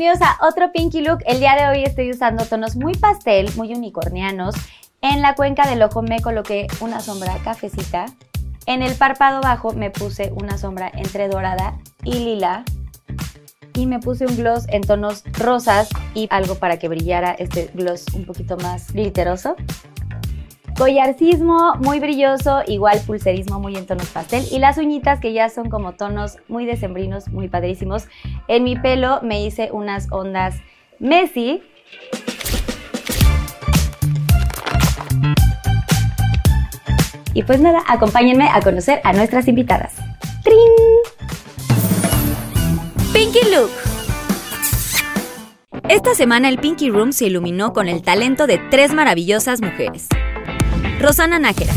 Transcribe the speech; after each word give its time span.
Bienvenidos 0.00 0.26
a 0.26 0.46
otro 0.48 0.72
Pinky 0.72 1.02
Look. 1.02 1.18
El 1.26 1.40
día 1.40 1.56
de 1.56 1.68
hoy 1.68 1.84
estoy 1.84 2.10
usando 2.10 2.46
tonos 2.46 2.74
muy 2.74 2.94
pastel, 2.94 3.50
muy 3.56 3.74
unicornianos. 3.74 4.54
En 5.02 5.20
la 5.20 5.34
cuenca 5.34 5.68
del 5.68 5.82
ojo 5.82 6.00
me 6.00 6.22
coloqué 6.22 6.68
una 6.80 7.00
sombra 7.00 7.36
cafecita. 7.44 8.06
En 8.64 8.80
el 8.80 8.94
párpado 8.94 9.42
bajo 9.42 9.74
me 9.74 9.90
puse 9.90 10.32
una 10.34 10.56
sombra 10.56 10.90
entre 10.94 11.28
dorada 11.28 11.78
y 12.02 12.14
lila. 12.14 12.64
Y 13.74 13.84
me 13.84 13.98
puse 13.98 14.24
un 14.24 14.38
gloss 14.38 14.64
en 14.68 14.80
tonos 14.80 15.22
rosas 15.34 15.90
y 16.14 16.28
algo 16.30 16.54
para 16.54 16.78
que 16.78 16.88
brillara 16.88 17.32
este 17.32 17.70
gloss 17.74 18.06
un 18.14 18.24
poquito 18.24 18.56
más 18.56 18.94
glitteroso. 18.94 19.54
Collarcismo 20.80 21.74
muy 21.74 22.00
brilloso, 22.00 22.62
igual 22.66 22.98
pulserismo 23.06 23.60
muy 23.60 23.76
en 23.76 23.84
tonos 23.84 24.08
pastel 24.08 24.46
y 24.50 24.58
las 24.58 24.78
uñitas 24.78 25.20
que 25.20 25.34
ya 25.34 25.50
son 25.50 25.68
como 25.68 25.92
tonos 25.92 26.38
muy 26.48 26.64
decembrinos, 26.64 27.28
muy 27.28 27.48
padrísimos. 27.48 28.06
En 28.48 28.64
mi 28.64 28.76
pelo 28.76 29.20
me 29.20 29.44
hice 29.44 29.68
unas 29.72 30.10
ondas 30.10 30.56
Messi. 30.98 31.62
Y 37.34 37.42
pues 37.42 37.60
nada, 37.60 37.82
acompáñenme 37.86 38.48
a 38.48 38.62
conocer 38.62 39.02
a 39.04 39.12
nuestras 39.12 39.48
invitadas. 39.48 39.96
¡Trin! 40.42 40.56
Pinky 43.12 43.40
Look. 43.54 43.70
Esta 45.90 46.14
semana 46.14 46.48
el 46.48 46.58
Pinky 46.58 46.88
Room 46.88 47.12
se 47.12 47.26
iluminó 47.26 47.74
con 47.74 47.86
el 47.86 48.00
talento 48.00 48.46
de 48.46 48.56
tres 48.70 48.94
maravillosas 48.94 49.60
mujeres. 49.60 50.08
Rosana 51.00 51.38
Nájera. 51.38 51.74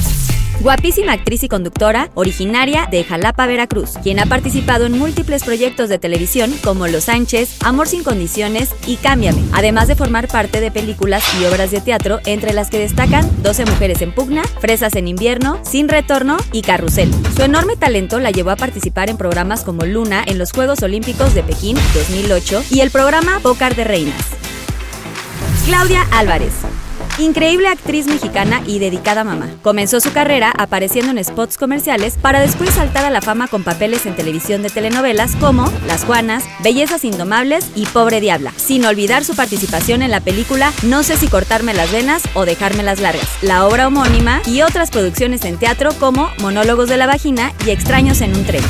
Guapísima 0.64 1.12
actriz 1.12 1.44
y 1.44 1.50
conductora, 1.50 2.10
originaria 2.14 2.88
de 2.90 3.04
Jalapa, 3.04 3.48
Veracruz, 3.48 3.98
quien 4.02 4.20
ha 4.20 4.26
participado 4.26 4.86
en 4.86 4.98
múltiples 4.98 5.44
proyectos 5.44 5.90
de 5.90 5.98
televisión 5.98 6.54
como 6.64 6.88
Los 6.88 7.06
Sánchez, 7.06 7.58
Amor 7.64 7.88
sin 7.88 8.04
condiciones 8.04 8.70
y 8.88 8.96
Cámbiame, 8.96 9.44
además 9.52 9.90
de 9.90 9.96
formar 9.96 10.30
parte 10.30 10.62
de 10.62 10.72
películas 10.72 11.24
y 11.40 11.46
obras 11.46 11.72
de 11.72 11.82
teatro, 11.82 12.20
entre 12.26 12.54
las 12.54 12.70
que 12.70 12.80
destacan 12.80 13.30
12 13.44 13.66
mujeres 13.66 14.02
en 14.02 14.14
pugna, 14.14 14.44
Fresas 14.62 14.96
en 14.96 15.10
invierno, 15.10 15.60
Sin 15.64 15.90
retorno 15.90 16.38
y 16.54 16.62
Carrusel. 16.62 17.12
Su 17.36 17.42
enorme 17.42 17.76
talento 17.76 18.20
la 18.20 18.32
llevó 18.32 18.52
a 18.52 18.56
participar 18.56 19.10
en 19.10 19.18
programas 19.18 19.64
como 19.64 19.84
Luna 19.86 20.24
en 20.26 20.38
los 20.38 20.54
Juegos 20.54 20.82
Olímpicos 20.82 21.34
de 21.34 21.44
Pekín 21.44 21.76
2008 21.94 22.64
y 22.70 22.80
el 22.80 22.90
programa 22.90 23.40
Pócar 23.42 23.76
de 23.76 23.84
Reinas. 23.84 24.24
Claudia 25.66 26.08
Álvarez. 26.12 26.54
Increíble 27.20 27.68
actriz 27.68 28.08
mexicana 28.08 28.64
y 28.66 28.80
dedicada 28.80 29.24
mamá. 29.24 29.48
Comenzó 29.62 30.00
su 30.00 30.12
carrera 30.12 30.52
apareciendo 30.58 31.12
en 31.12 31.24
spots 31.24 31.58
comerciales 31.58 32.18
para 32.20 32.40
después 32.40 32.72
saltar 32.72 33.06
a 33.06 33.12
la 33.12 33.22
fama 33.22 33.48
con 33.48 33.64
papeles 33.64 34.08
en 34.08 34.16
televisión 34.16 34.64
de 34.64 34.72
telenovelas 34.72 35.36
como 35.36 35.72
Las 35.86 36.06
Juanas, 36.06 36.44
Bellezas 36.64 37.06
Indomables 37.06 37.70
y 37.76 37.86
Pobre 37.86 38.20
Diabla, 38.20 38.52
sin 38.58 38.84
olvidar 38.86 39.24
su 39.26 39.36
participación 39.36 40.02
en 40.02 40.10
la 40.10 40.22
película 40.22 40.74
No 40.82 41.04
sé 41.04 41.16
si 41.18 41.28
cortarme 41.28 41.76
las 41.76 41.92
venas 41.92 42.24
o 42.34 42.46
dejármelas 42.46 43.00
largas, 43.00 43.30
la 43.44 43.68
obra 43.68 43.88
homónima 43.88 44.42
y 44.48 44.64
otras 44.64 44.90
producciones 44.90 45.46
en 45.46 45.58
teatro 45.58 45.92
como 46.00 46.32
Monólogos 46.40 46.90
de 46.90 46.98
la 46.98 47.06
Vagina 47.06 47.54
y 47.64 47.70
Extraños 47.70 48.22
en 48.22 48.36
un 48.36 48.44
tren. 48.44 48.64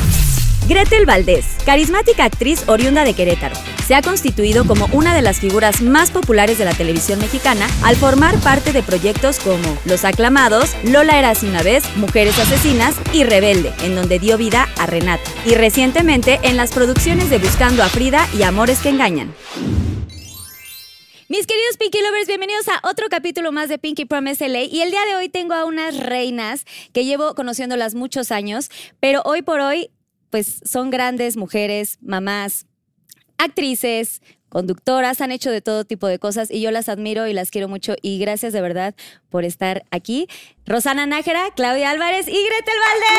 Gretel 0.68 1.06
Valdés, 1.06 1.46
carismática 1.66 2.24
actriz 2.24 2.64
oriunda 2.70 3.04
de 3.04 3.14
Querétaro, 3.14 3.56
se 3.86 3.96
ha 3.96 4.02
constituido 4.02 4.66
como 4.66 4.88
una 4.94 5.14
de 5.14 5.22
las 5.22 5.42
figuras 5.42 5.82
más 5.82 6.10
populares 6.10 6.58
de 6.58 6.64
la 6.64 6.74
televisión 6.74 7.20
mexicana 7.20 7.68
al 7.84 7.98
formar 7.98 8.40
parte 8.40 8.72
de 8.72 8.82
proyectos 8.82 9.40
como 9.40 9.78
Los 9.84 10.06
Aclamados, 10.06 10.74
Lola 10.86 11.20
era 11.20 11.32
así 11.32 11.48
una 11.48 11.64
vez, 11.64 11.84
Mujeres 11.98 12.40
Asesinas 12.40 12.96
y 13.12 13.26
Rebelde, 13.26 13.74
en 13.84 13.96
donde 13.96 14.20
dio 14.20 14.38
vida 14.38 14.70
a 14.78 14.86
Renata, 14.86 15.30
y 15.46 15.56
recientemente 15.56 16.40
en 16.44 16.56
las 16.56 16.72
producciones 16.72 17.30
de 17.30 17.40
Buscando 17.40 17.84
a 17.84 17.90
Frida 17.90 18.26
y 18.38 18.44
Amores 18.44 18.80
que 18.80 18.90
Engañan. 18.90 19.34
Mis 21.34 21.48
queridos 21.48 21.78
Pinky 21.78 22.00
Lovers, 22.00 22.28
bienvenidos 22.28 22.68
a 22.68 22.88
otro 22.88 23.08
capítulo 23.10 23.52
más 23.52 23.68
de 23.68 23.80
Pinky 23.80 24.06
Promise 24.06 24.48
LA. 24.50 24.66
Y 24.66 24.82
el 24.82 24.92
día 24.92 25.04
de 25.06 25.16
hoy 25.16 25.30
tengo 25.30 25.56
a 25.56 25.66
unas 25.66 25.98
reinas 25.98 26.64
que 26.94 27.06
llevo 27.06 27.34
conociéndolas 27.34 27.96
muchos 27.96 28.32
años, 28.32 28.70
pero 29.00 29.24
hoy 29.26 29.42
por 29.42 29.60
hoy, 29.60 29.90
pues 30.34 30.62
son 30.66 30.90
grandes 30.90 31.38
mujeres, 31.38 32.00
mamás, 32.02 32.66
actrices, 33.38 34.24
conductoras, 34.50 35.22
han 35.22 35.32
hecho 35.32 35.52
de 35.52 35.62
todo 35.62 35.86
tipo 35.86 36.08
de 36.08 36.18
cosas 36.18 36.50
y 36.50 36.60
yo 36.60 36.72
las 36.72 36.90
admiro 36.90 37.28
y 37.28 37.34
las 37.34 37.52
quiero 37.52 37.68
mucho 37.68 37.94
y 38.02 38.18
gracias 38.18 38.52
de 38.52 38.60
verdad 38.60 38.96
por 39.30 39.46
estar 39.46 39.86
aquí. 39.92 40.28
Rosana 40.66 41.06
Nájera, 41.06 41.52
Claudia 41.56 41.90
Álvarez 41.90 42.26
y 42.30 42.32
Gretel 42.32 42.76
Valdés. 42.80 43.10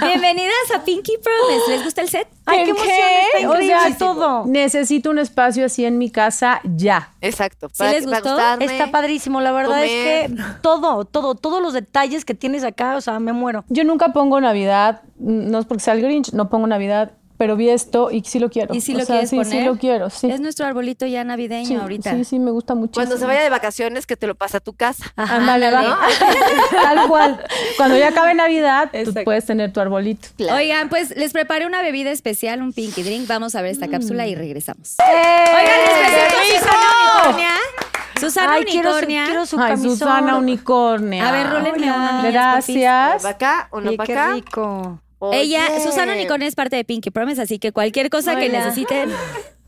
Bienvenidas 0.00 0.70
a 0.74 0.82
Pinky 0.82 1.18
Promise. 1.22 1.70
¿Les 1.70 1.84
gusta 1.84 2.00
el 2.00 2.08
set? 2.08 2.26
Ay, 2.46 2.58
qué 2.58 2.62
¿El 2.62 2.68
emoción, 2.70 2.96
qué? 2.96 3.38
está 3.42 3.50
O 3.50 3.60
sea, 3.60 3.98
todo. 3.98 4.44
Necesito 4.46 5.10
un 5.10 5.18
espacio 5.18 5.66
así 5.66 5.84
en 5.84 5.98
mi 5.98 6.10
casa 6.10 6.62
ya. 6.64 7.12
Exacto. 7.20 7.68
¿Sí 7.70 7.82
les 7.84 8.06
gustó? 8.06 8.38
Está 8.58 8.90
padrísimo, 8.90 9.42
la 9.42 9.52
verdad 9.52 9.84
es 9.84 9.90
que 9.90 10.34
todo, 10.62 11.04
todo, 11.04 11.34
todos 11.34 11.60
los 11.60 11.74
detalles 11.74 12.24
que 12.24 12.32
tienes 12.34 12.64
acá, 12.64 12.96
o 12.96 13.02
sea, 13.02 13.20
me 13.20 13.34
muero. 13.34 13.64
Yo 13.68 13.84
nunca 13.84 14.14
pongo 14.14 14.40
Navidad, 14.40 15.02
no 15.18 15.58
es 15.58 15.66
porque 15.66 15.84
sea 15.84 15.92
el 15.92 16.00
Grinch, 16.00 16.32
no 16.32 16.48
pongo 16.48 16.66
Navidad, 16.66 17.12
pero 17.40 17.56
vi 17.56 17.70
esto 17.70 18.10
y 18.10 18.20
sí 18.20 18.38
lo 18.38 18.50
quiero. 18.50 18.74
¿Y 18.74 18.82
si 18.82 18.94
O 18.94 18.98
lo 18.98 19.06
sea, 19.06 19.14
quieres 19.14 19.30
sí, 19.30 19.36
poner? 19.36 19.50
Sí 19.50 19.64
lo 19.64 19.76
quiero, 19.78 20.10
sí. 20.10 20.30
Es 20.30 20.40
nuestro 20.40 20.66
arbolito 20.66 21.06
ya 21.06 21.24
navideño 21.24 21.66
sí, 21.68 21.74
ahorita. 21.74 22.14
Sí, 22.14 22.24
sí, 22.24 22.38
me 22.38 22.50
gusta 22.50 22.74
muchísimo. 22.74 22.96
Cuando 23.02 23.16
se 23.16 23.24
vaya 23.24 23.40
de 23.40 23.48
vacaciones, 23.48 24.04
que 24.04 24.14
te 24.14 24.26
lo 24.26 24.34
pase 24.34 24.58
a 24.58 24.60
tu 24.60 24.74
casa. 24.74 25.10
Ajá, 25.16 25.36
Ándale, 25.36 25.70
va. 25.70 25.78
ándale. 25.78 26.14
Tal 26.70 27.08
cual. 27.08 27.42
Cuando 27.78 27.96
ya 27.96 28.08
acabe 28.08 28.34
Navidad, 28.34 28.90
tú 29.06 29.14
puedes 29.24 29.46
tener 29.46 29.72
tu 29.72 29.80
arbolito. 29.80 30.28
Oigan, 30.52 30.90
pues 30.90 31.16
les 31.16 31.32
preparé 31.32 31.64
una 31.64 31.80
bebida 31.80 32.10
especial, 32.10 32.60
un 32.60 32.74
pinky 32.74 33.02
drink. 33.02 33.26
Vamos 33.26 33.54
a 33.54 33.62
ver 33.62 33.70
esta 33.70 33.88
cápsula 33.88 34.26
y 34.26 34.34
regresamos. 34.34 34.96
¡Eh! 34.98 35.44
Oigan, 35.48 35.78
les 35.80 35.98
presento 35.98 36.36
a 36.36 36.60
Susana 36.60 37.22
Unicornia. 37.24 37.54
Susana 38.20 38.52
Ay, 38.52 38.64
quiero 38.64 38.90
su, 38.90 38.96
Unicornia. 38.98 39.24
quiero 39.24 39.46
su 39.46 39.58
Ay, 39.58 39.68
camisón. 39.70 39.90
Susana 39.92 40.36
Unicornia. 40.36 41.26
A 41.26 41.32
ver, 41.32 41.48
rólenme 41.48 41.90
una. 41.90 42.22
Gracias. 42.30 43.12
Uno 43.14 43.22
para 43.22 43.34
acá, 43.34 43.68
uno 43.72 43.88
Oye, 43.88 43.96
para 43.96 44.06
qué 44.06 44.12
acá. 44.12 45.00
Ella. 45.32 45.62
Susana 45.82 46.12
Unicornia 46.12 46.46
es 46.48 46.54
parte 46.54 46.76
de 46.76 46.84
Pinky 46.84 47.10
Promise, 47.10 47.42
así 47.42 47.58
que 47.58 47.72
cualquier 47.72 48.08
cosa 48.10 48.36
que 48.36 48.48
necesiten. 48.48 49.10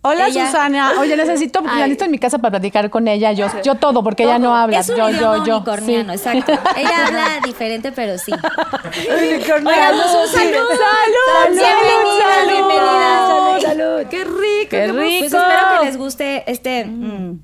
Hola, 0.04 0.26
Ella- 0.26 0.46
Susana. 0.46 0.94
Oye, 0.98 1.16
necesito, 1.16 1.60
la 1.60 1.74
necesito 1.76 2.06
en 2.06 2.10
mi 2.10 2.18
casa 2.18 2.38
para 2.38 2.50
platicar 2.52 2.90
con 2.90 3.06
ella. 3.06 3.30
Yo, 3.32 3.46
yo 3.62 3.76
todo, 3.76 4.02
porque 4.02 4.24
ella 4.24 4.38
no 4.40 4.56
habla. 4.56 4.80
Es 4.80 4.88
un 4.88 4.96
yo, 4.96 5.10
yo, 5.10 5.44
yo. 5.44 5.56
unicorniano, 5.58 6.12
Sí. 6.14 6.18
exacto. 6.28 6.52
Ella 6.76 6.90
habla 7.06 7.24
diferente, 7.44 7.92
pero 7.92 8.18
sí. 8.18 8.32
Unicornio. 8.32 9.70
Oigan, 9.70 9.94
pues, 9.94 10.12
un 10.12 10.26
salud. 10.28 10.56
¡Salud! 10.56 11.56
Bienvenidas, 11.56 12.34
¡Salud! 12.34 12.52
bienvenidas. 12.52 13.28
¡Salud! 13.28 13.60
Salud. 13.62 14.06
¡Qué 14.10 14.24
rico! 14.24 14.70
¡Qué 14.70 14.86
rico! 14.88 14.96
Pues 14.96 15.22
espero 15.34 15.78
que 15.80 15.84
les 15.86 15.96
guste 15.96 16.50
este. 16.50 16.84
mm. 16.84 17.38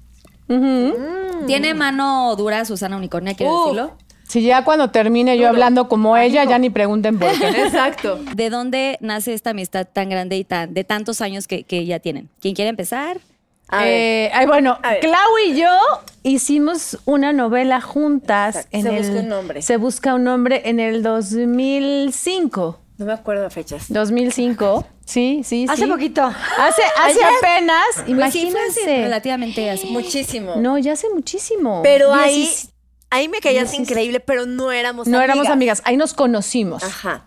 Tiene 1.47 1.75
mano 1.75 2.35
dura 2.37 2.65
Susana 2.65 2.97
Unicornia, 2.97 3.35
quiero 3.35 3.53
Uh. 3.53 3.61
decirlo. 3.67 3.93
Si 4.29 4.43
ya 4.43 4.63
cuando 4.63 4.91
termine 4.91 5.39
yo 5.39 5.49
hablando 5.49 5.89
como 5.89 6.17
ella, 6.17 6.45
ya 6.45 6.59
ni 6.59 6.71
pregunten 6.71 7.19
por 7.19 7.31
qué. 7.39 7.49
Exacto. 7.65 8.21
¿De 8.35 8.51
dónde 8.51 8.99
nace 9.01 9.33
esta 9.35 9.51
amistad 9.51 9.87
tan 9.91 10.09
grande 10.11 10.37
y 10.37 10.45
tan, 10.45 10.75
de 10.75 10.85
tantos 10.85 11.21
años 11.21 11.49
que, 11.49 11.65
que 11.65 11.87
ya 11.87 11.99
tienen? 11.99 12.29
¿Quién 12.41 12.55
quiere 12.55 12.69
empezar? 12.69 13.19
A 13.69 13.85
ver. 13.85 13.89
Eh, 13.89 14.31
ay, 14.35 14.47
bueno, 14.47 14.79
A 14.83 14.91
ver. 14.93 15.01
Clau 15.01 15.39
y 15.47 15.57
yo 15.59 15.69
hicimos 16.23 16.99
una 17.05 17.33
novela 17.33 17.81
juntas. 17.81 18.57
Exacto. 18.57 18.77
En 18.77 18.83
Se 18.83 18.89
el, 18.97 19.03
busca 19.03 19.21
un 19.21 19.29
nombre. 19.29 19.63
Se 19.63 19.77
busca 19.77 20.15
un 20.15 20.25
nombre 20.25 20.63
en 20.67 20.81
el 20.81 21.03
2005. 21.03 22.79
No 22.99 23.07
me 23.07 23.13
acuerdo 23.13 23.45
de 23.45 23.51
fechas. 23.51 23.87
2005. 23.93 24.85
Sí, 25.05 25.43
sí, 25.45 25.67
Hace 25.69 25.85
sí. 25.85 25.91
poquito. 25.91 26.23
Hace, 26.23 26.83
hace 27.01 27.21
apenas, 27.25 27.83
hace 27.97 28.11
imagínense. 28.11 29.03
relativamente 29.05 29.71
hace. 29.71 29.87
Muchísimo. 29.87 30.57
no, 30.57 30.77
ya 30.79 30.93
hace 30.93 31.09
muchísimo. 31.11 31.81
Pero 31.83 32.13
ahí, 32.13 32.51
Ahí 33.11 33.29
me 33.29 33.41
caías 33.41 33.73
increíble, 33.75 34.21
pero 34.21 34.47
no 34.47 34.71
éramos 34.73 35.07
No 35.07 35.17
amigas. 35.19 35.35
éramos 35.37 35.51
amigas, 35.53 35.83
ahí 35.85 35.97
nos 35.97 36.15
conocimos. 36.15 36.83
Ajá. 36.83 37.25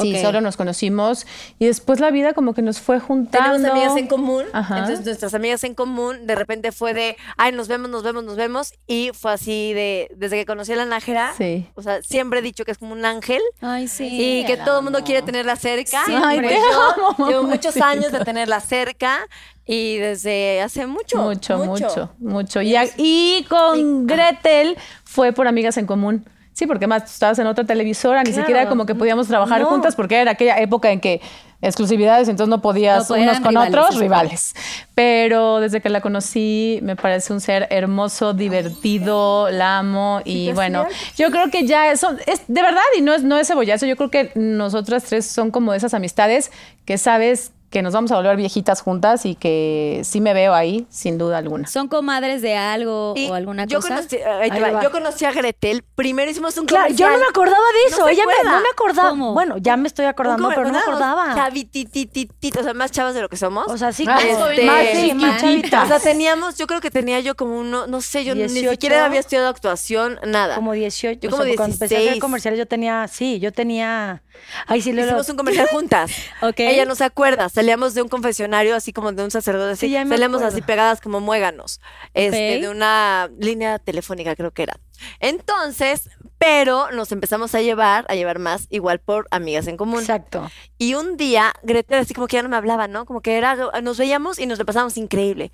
Sí, 0.00 0.18
solo 0.22 0.40
nos 0.40 0.56
conocimos 0.56 1.26
y 1.58 1.66
después 1.66 2.00
la 2.00 2.10
vida 2.10 2.32
como 2.32 2.54
que 2.54 2.62
nos 2.62 2.80
fue 2.80 2.98
juntando. 2.98 3.56
Tenemos 3.58 3.70
amigas 3.72 3.96
en 3.98 4.06
común. 4.06 4.46
Ajá. 4.54 4.78
Entonces, 4.78 5.04
nuestras 5.04 5.34
amigas 5.34 5.64
en 5.64 5.74
común, 5.74 6.26
de 6.26 6.34
repente 6.34 6.72
fue 6.72 6.94
de, 6.94 7.18
ay, 7.36 7.52
nos 7.52 7.68
vemos, 7.68 7.90
nos 7.90 8.02
vemos, 8.02 8.24
nos 8.24 8.36
vemos. 8.36 8.72
Y 8.86 9.10
fue 9.12 9.32
así 9.34 9.74
de, 9.74 10.10
desde 10.16 10.36
que 10.38 10.46
conocí 10.46 10.72
a 10.72 10.76
la 10.76 10.86
Nájera, 10.86 11.34
Sí. 11.36 11.66
o 11.74 11.82
sea, 11.82 12.00
siempre 12.02 12.38
he 12.38 12.42
dicho 12.42 12.64
que 12.64 12.70
es 12.70 12.78
como 12.78 12.94
un 12.94 13.04
ángel. 13.04 13.42
Ay, 13.60 13.86
sí. 13.86 14.08
y 14.40 14.46
que 14.46 14.56
todo 14.56 14.78
el 14.78 14.84
mundo 14.84 15.04
quiere 15.04 15.20
tenerla 15.20 15.56
cerca. 15.56 16.02
Sí. 16.06 16.12
Ay, 16.16 16.40
Pues 16.40 16.52
te 16.52 16.58
yo 16.58 16.82
amo, 17.18 17.28
Llevo 17.28 17.42
muchos 17.42 17.76
años 17.76 18.12
de 18.12 18.24
tenerla 18.24 18.60
cerca 18.60 19.18
y 19.66 19.96
desde 19.98 20.60
hace 20.62 20.86
mucho. 20.86 21.18
Mucho, 21.18 21.58
mucho, 21.58 22.10
mucho. 22.18 22.62
Y, 22.62 22.76
a- 22.76 22.84
y 22.96 23.44
con 23.48 24.06
Gretel 24.06 24.76
fue 25.04 25.32
por 25.32 25.46
amigas 25.48 25.76
en 25.76 25.86
común. 25.86 26.24
Sí, 26.54 26.66
porque 26.66 26.86
más 26.86 27.04
tú 27.04 27.10
estabas 27.12 27.38
en 27.38 27.46
otra 27.46 27.64
televisora, 27.64 28.22
ni 28.22 28.32
siquiera 28.32 28.68
como 28.68 28.84
que 28.84 28.94
podíamos 28.94 29.26
trabajar 29.26 29.62
No. 29.62 29.68
juntas 29.68 29.96
porque 29.96 30.16
era 30.20 30.32
aquella 30.32 30.58
época 30.58 30.90
en 30.90 31.00
que 31.00 31.22
exclusividades, 31.62 32.28
entonces 32.28 32.50
no 32.50 32.60
podías 32.60 33.08
No, 33.08 33.14
pues 33.14 33.22
unos 33.22 33.40
con 33.40 33.50
rivales, 33.52 33.74
otros, 33.74 33.98
rivales. 34.00 34.54
Pero 34.94 35.60
desde 35.60 35.80
que 35.80 35.88
la 35.88 36.00
conocí 36.02 36.80
me 36.82 36.94
parece 36.96 37.32
un 37.32 37.40
ser 37.40 37.68
hermoso, 37.70 38.34
divertido, 38.34 39.48
la 39.50 39.78
amo 39.78 40.20
y 40.24 40.52
bueno, 40.52 40.86
yo 41.16 41.30
creo 41.30 41.50
que 41.50 41.66
ya 41.66 41.90
eso 41.90 42.14
es 42.26 42.42
de 42.48 42.62
verdad 42.62 42.82
y 42.98 43.00
no 43.00 43.14
es 43.14 43.22
no 43.22 43.38
es 43.38 43.46
cebollazo, 43.48 43.86
yo 43.86 43.96
creo 43.96 44.10
que 44.10 44.32
nosotras 44.34 45.04
tres 45.04 45.24
son 45.24 45.50
como 45.50 45.72
esas 45.72 45.94
amistades 45.94 46.50
que 46.84 46.98
sabes 46.98 47.52
que 47.72 47.82
nos 47.82 47.92
vamos 47.94 48.12
a 48.12 48.16
volver 48.16 48.36
viejitas 48.36 48.80
juntas 48.82 49.26
y 49.26 49.34
que 49.34 50.02
sí 50.04 50.20
me 50.20 50.34
veo 50.34 50.54
ahí, 50.54 50.86
sin 50.90 51.18
duda 51.18 51.38
alguna. 51.38 51.66
¿Son 51.66 51.88
comadres 51.88 52.42
de 52.42 52.54
algo 52.54 53.14
Y 53.16 53.28
o 53.28 53.34
alguna 53.34 53.64
yo 53.64 53.80
cosa? 53.80 53.96
Conocí, 53.96 54.16
ahí 54.18 54.50
Ahí 54.50 54.60
va. 54.60 54.70
va. 54.72 54.82
yo 54.82 54.90
conocí 54.92 55.24
a 55.24 55.32
Gretel. 55.32 55.82
Primero 55.94 56.30
hicimos 56.30 56.56
un 56.58 56.66
Claro, 56.66 56.92
yo 56.94 57.08
no 57.10 57.18
me 57.18 57.24
acordaba 57.24 57.56
de 57.56 57.90
¿No 57.90 57.96
eso. 57.96 58.06
se 58.06 58.12
Ella 58.12 58.24
me, 58.26 58.50
no 58.50 58.60
me 58.60 58.68
acordaba. 58.72 59.08
¿Cómo? 59.10 59.32
Bueno, 59.34 59.56
ya 59.58 59.76
me 59.76 59.88
estoy 59.88 60.04
acordando, 60.04 60.48
pero 60.50 60.64
no 60.66 60.72
me 60.72 60.78
acordaba. 60.78 61.34
Chavititititito, 61.34 62.60
o 62.60 62.62
sea, 62.62 62.74
más 62.74 62.90
chavas 62.92 63.14
de 63.14 63.22
lo 63.22 63.28
que 63.28 63.36
somos. 63.36 63.66
O 63.68 63.78
sea, 63.78 63.92
sí, 63.92 64.04
Ah, 64.06 64.18
como- 64.20 64.46
este, 64.48 64.64
más, 64.66 64.86
sí, 64.92 65.14
más 65.14 65.40
chavitas. 65.40 65.84
O 65.84 65.86
sea, 65.88 65.98
teníamos, 65.98 66.56
yo 66.58 66.66
creo 66.66 66.80
que 66.80 66.90
tenía 66.90 67.20
yo 67.20 67.34
como 67.34 67.58
uno, 67.58 67.86
no 67.86 68.00
sé, 68.02 68.24
yo 68.24 68.34
ni 68.34 68.42
18. 68.42 68.70
siquiera 68.72 69.04
había 69.06 69.20
estudiado 69.20 69.48
actuación, 69.48 70.18
nada. 70.26 70.54
Como 70.56 70.72
18. 70.74 71.20
Yo 71.20 71.28
o 71.28 71.32
como 71.32 71.44
sea, 71.44 71.56
Cuando 71.56 71.74
empecé 71.74 71.94
a 71.94 71.98
hacer 71.98 72.04
16. 72.12 72.20
comerciales 72.20 72.58
yo 72.58 72.66
tenía, 72.66 73.08
sí, 73.08 73.38
yo 73.40 73.52
tenía... 73.52 74.22
Ay, 74.66 74.82
sí, 74.82 74.92
luego... 74.92 75.10
Hicimos 75.10 75.28
un 75.28 75.36
comercial 75.36 75.66
juntas. 75.68 76.10
Ella 76.56 76.84
no 76.84 76.94
se 76.94 77.04
acuerda. 77.04 77.48
Salíamos 77.48 77.94
de 77.94 78.02
un 78.02 78.08
confesionario, 78.08 78.74
así 78.74 78.92
como 78.92 79.12
de 79.12 79.24
un 79.24 79.30
sacerdote, 79.30 79.72
así. 79.72 79.88
Sí, 79.88 79.94
Salíamos 79.94 80.40
acuerdo. 80.40 80.46
así 80.46 80.62
pegadas 80.62 81.00
como 81.00 81.20
muéganos. 81.20 81.80
Este, 82.14 82.60
de 82.60 82.68
una 82.68 83.30
línea 83.38 83.78
telefónica, 83.78 84.36
creo 84.36 84.50
que 84.50 84.64
era. 84.64 84.78
Entonces, 85.20 86.10
pero 86.38 86.90
nos 86.90 87.12
empezamos 87.12 87.54
a 87.54 87.60
llevar, 87.60 88.04
a 88.08 88.14
llevar 88.14 88.38
más, 88.38 88.66
igual 88.70 88.98
por 88.98 89.26
amigas 89.30 89.66
en 89.66 89.76
común. 89.76 90.00
Exacto. 90.00 90.50
Y 90.78 90.94
un 90.94 91.16
día, 91.16 91.52
Gretel 91.62 92.00
así 92.00 92.14
como 92.14 92.26
que 92.26 92.36
ya 92.36 92.42
no 92.42 92.48
me 92.48 92.56
hablaba, 92.56 92.88
¿no? 92.88 93.04
Como 93.04 93.20
que 93.20 93.36
era, 93.36 93.56
nos 93.82 93.98
veíamos 93.98 94.38
y 94.38 94.46
nos 94.46 94.58
lo 94.58 94.64
pasábamos 94.64 94.96
increíble. 94.96 95.52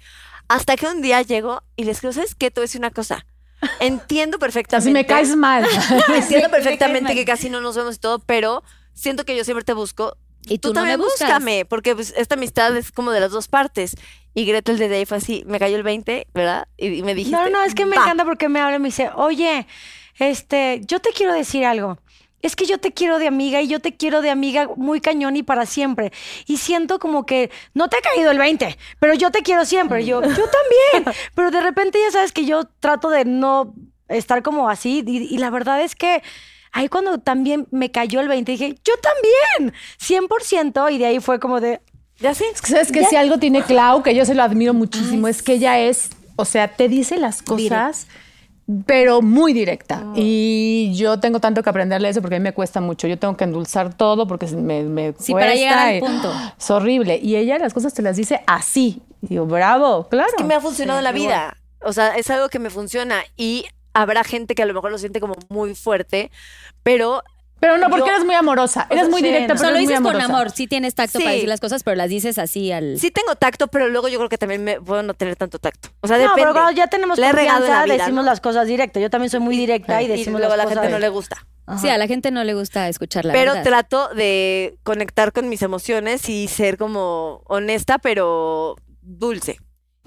Hasta 0.49 0.77
que 0.77 0.87
un 0.87 1.03
día 1.03 1.21
llegó 1.23 1.63
y 1.77 1.85
les 1.85 2.01
digo, 2.01 2.13
¿sabes 2.13 2.35
qué? 2.35 2.51
Te 2.51 2.61
voy 2.61 2.65
a 2.65 2.69
decir 2.69 2.81
una 2.81 2.91
cosa. 2.91 3.27
Entiendo 3.81 4.39
perfectamente. 4.39 4.89
Así 4.89 4.93
me 4.93 5.07
caes 5.07 5.37
mal. 5.37 5.67
Entiendo 6.15 6.51
perfectamente 6.51 7.15
que 7.15 7.25
casi 7.25 7.51
no 7.51 7.61
nos 7.61 7.77
vemos 7.77 7.97
y 7.97 7.99
todo, 7.99 8.19
pero 8.21 8.63
siento 8.93 9.25
que 9.25 9.37
yo 9.37 9.45
siempre 9.45 9.65
te 9.65 9.73
busco. 9.73 10.17
Y 10.47 10.59
tú 10.59 10.69
no 10.69 10.75
también 10.75 10.99
me 10.99 11.05
buscas. 11.05 11.29
búscame, 11.29 11.65
porque 11.65 11.95
pues, 11.95 12.15
esta 12.17 12.37
amistad 12.37 12.75
es 12.77 12.93
como 12.93 13.11
de 13.11 13.21
las 13.21 13.31
dos 13.33 13.49
partes. 13.49 13.97
Y 14.35 14.45
Gretel 14.47 14.81
ahí 14.93 15.05
fue 15.05 15.17
así, 15.17 15.43
me 15.47 15.59
cayó 15.59 15.77
el 15.77 15.83
20, 15.83 16.29
¿verdad? 16.33 16.69
Y, 16.77 16.87
y 16.99 17.03
me 17.03 17.15
dijiste, 17.15 17.37
No, 17.37 17.49
no, 17.51 17.63
es 17.65 17.75
que 17.75 17.85
me 17.87 17.97
"Va". 17.97 18.03
encanta 18.05 18.25
porque 18.25 18.49
me 18.49 18.61
habla 18.61 18.77
y 18.77 18.79
me 18.79 18.89
dice, 18.89 19.11
oye, 19.17 19.67
este, 20.19 20.81
yo 20.85 21.01
te 21.01 21.11
quiero 21.11 21.33
decir 21.33 21.65
algo. 21.65 21.99
Es 22.41 22.55
que 22.55 22.67
yo 22.67 22.79
te 22.79 22.93
quiero 22.93 23.19
de 23.19 23.27
amiga 23.27 23.61
y 23.61 23.69
yo 23.69 23.81
te 23.81 23.97
quiero 23.97 24.23
de 24.23 24.31
amiga 24.31 24.69
muy 24.77 25.01
cañón 25.01 25.37
y 25.37 25.43
para 25.43 25.67
siempre. 25.67 26.13
Y 26.47 26.59
siento 26.59 26.99
como 26.99 27.27
que 27.27 27.51
no 27.75 27.89
te 27.89 27.97
ha 27.97 28.01
caído 28.01 28.31
el 28.31 28.39
20, 28.39 28.79
pero 29.01 29.15
yo 29.15 29.31
te 29.31 29.43
quiero 29.43 29.65
siempre. 29.65 30.05
Yo, 30.05 30.23
yo 30.23 30.29
también. 30.29 31.17
Pero 31.35 31.51
de 31.51 31.61
repente 31.61 31.99
ya 32.05 32.13
sabes 32.13 32.33
que 32.33 32.45
yo 32.45 32.65
trato 32.81 33.11
de 33.11 33.25
no 33.25 33.75
estar 34.09 34.43
como 34.43 34.69
así. 34.69 35.03
Y, 35.07 35.35
y 35.35 35.39
la 35.39 35.51
verdad 35.51 35.83
es 35.83 35.95
que 35.95 36.23
ahí 36.73 36.89
cuando 36.89 37.19
también 37.19 37.67
me 37.71 37.91
cayó 37.91 38.21
el 38.21 38.29
20, 38.29 38.53
dije, 38.53 38.79
yo 38.85 38.95
también, 38.99 39.75
100%. 40.01 40.93
Y 40.93 40.99
de 40.99 41.07
ahí 41.07 41.21
fue 41.21 41.41
como 41.41 41.61
de, 41.61 41.81
Ya 42.21 42.35
sé. 42.35 42.45
Es 42.53 42.61
que 42.61 42.71
sabes 42.71 42.93
que 42.93 43.05
si 43.05 43.17
algo 43.17 43.39
tiene 43.39 43.63
Clau, 43.63 44.03
que 44.03 44.15
yo 44.15 44.25
se 44.25 44.35
lo 44.35 44.43
admiro 44.43 44.75
muchísimo, 44.75 45.29
es 45.29 45.43
que 45.43 45.55
ella 45.55 45.79
es, 45.81 46.11
o 46.37 46.45
sea, 46.45 46.69
te 46.69 46.89
dice 46.89 47.17
las 47.17 47.43
cosas, 47.43 48.07
pero 48.87 49.23
muy 49.23 49.53
directa. 49.53 50.05
Y 50.15 50.93
yo 50.95 51.19
tengo 51.21 51.41
tanto 51.41 51.63
que 51.63 51.71
aprenderle 51.71 52.09
eso 52.09 52.21
porque 52.21 52.37
a 52.37 52.39
mí 52.39 52.43
me 52.43 52.53
cuesta 52.53 52.81
mucho. 52.81 53.07
Yo 53.07 53.19
tengo 53.19 53.37
que 53.37 53.45
endulzar 53.45 53.95
todo 53.95 54.27
porque 54.27 54.47
me, 54.49 54.83
me 54.83 55.15
Sí, 55.19 55.33
para 55.33 55.47
cuesta 55.47 55.55
llegar 55.55 55.89
al 55.89 56.01
punto. 56.01 56.33
Es 56.59 56.71
horrible. 56.71 57.19
Y 57.23 57.37
ella 57.37 57.59
las 57.59 57.73
cosas 57.73 57.95
te 57.95 58.03
las 58.03 58.17
dice 58.17 58.43
así. 58.47 59.01
Y 59.23 59.29
digo, 59.29 59.47
bravo, 59.47 60.09
claro. 60.09 60.29
Es 60.29 60.35
que 60.35 60.45
me 60.45 60.55
ha 60.55 60.61
funcionado 60.61 60.99
en 60.99 61.05
la 61.05 61.13
vida. 61.13 61.57
O 61.83 61.93
sea, 61.93 62.17
es 62.17 62.29
algo 62.31 62.51
que 62.51 62.59
me 62.59 62.69
funciona. 62.69 63.23
Y 63.37 63.65
habrá 63.95 64.23
gente 64.23 64.55
que 64.55 64.63
a 64.63 64.67
lo 64.67 64.75
mejor 64.75 64.91
lo 64.91 64.99
siente 64.99 65.21
como 65.21 65.35
muy 65.49 65.75
fuerte, 65.75 66.31
pero 66.83 67.23
Pero 67.61 67.77
no, 67.77 67.89
porque 67.91 68.07
Yo- 68.07 68.13
eres 68.15 68.25
muy 68.25 68.35
amorosa. 68.35 68.87
Eres 68.89 69.03
sea, 69.05 69.11
muy 69.11 69.21
sí, 69.21 69.27
directa, 69.27 69.55
no. 69.55 69.59
pero 69.59 69.59
Solo 69.59 69.71
eres 69.79 69.85
muy 69.87 69.93
dices 69.95 70.01
con 70.05 70.15
amorosa. 70.17 70.33
amor, 70.33 70.51
sí 70.53 70.67
tienes 70.69 70.95
tacto 70.95 71.19
para 71.19 71.33
decir 71.33 71.49
las 71.49 71.61
cosas, 71.61 71.83
pero 71.83 71.97
las 71.97 72.09
dices 72.09 72.39
así 72.39 72.71
al... 72.73 72.99
sí 72.99 73.11
tengo 73.11 73.35
tacto, 73.35 73.67
pero 73.69 73.89
luego 73.89 74.09
yo 74.09 74.19
creo 74.19 74.29
que 74.29 74.39
también 74.39 74.63
me 74.63 74.81
puedo 74.81 75.03
no 75.03 75.15
tener 75.15 75.35
tanto 75.37 75.59
tacto. 75.59 75.89
O 76.01 76.07
sea, 76.09 76.17
no, 76.19 76.23
depende. 76.23 76.43
pero 76.43 76.53
cuando 76.55 76.71
ya 76.73 76.87
tenemos 76.87 77.19
en 77.19 77.25
confianza, 77.25 77.69
la 77.69 77.85
vida, 77.85 77.95
decimos 77.99 78.25
¿no? 78.25 78.31
las 78.31 78.41
cosas 78.41 78.67
directas. 78.69 79.03
Yo 79.03 79.11
también 79.11 79.31
soy 79.31 79.41
muy 79.41 79.57
directa 79.57 80.01
y, 80.03 80.05
y 80.05 80.09
decimos 80.09 80.41
luego 80.41 80.55
a 80.55 80.57
la 80.57 80.65
las 80.65 80.69
gente 80.73 80.87
cosas 80.87 80.93
no 80.93 80.99
le 81.01 81.09
gusta. 81.09 81.47
Sí, 81.81 81.89
a 81.91 81.99
la 81.99 82.07
gente 82.07 82.31
no 82.31 82.45
le 82.45 82.55
gusta 82.55 82.89
escuchar 82.89 83.27
la 83.27 83.35
pero 83.35 83.53
verdad. 83.53 83.65
trato 83.65 84.09
de 84.15 84.79
conectar 84.85 85.33
con 85.33 85.51
mis 85.51 85.61
emociones 85.61 86.27
y 86.31 86.49
ser 86.49 86.79
como 86.79 87.43
honesta, 87.47 87.99
pero 87.99 88.77
dulce. 89.03 89.59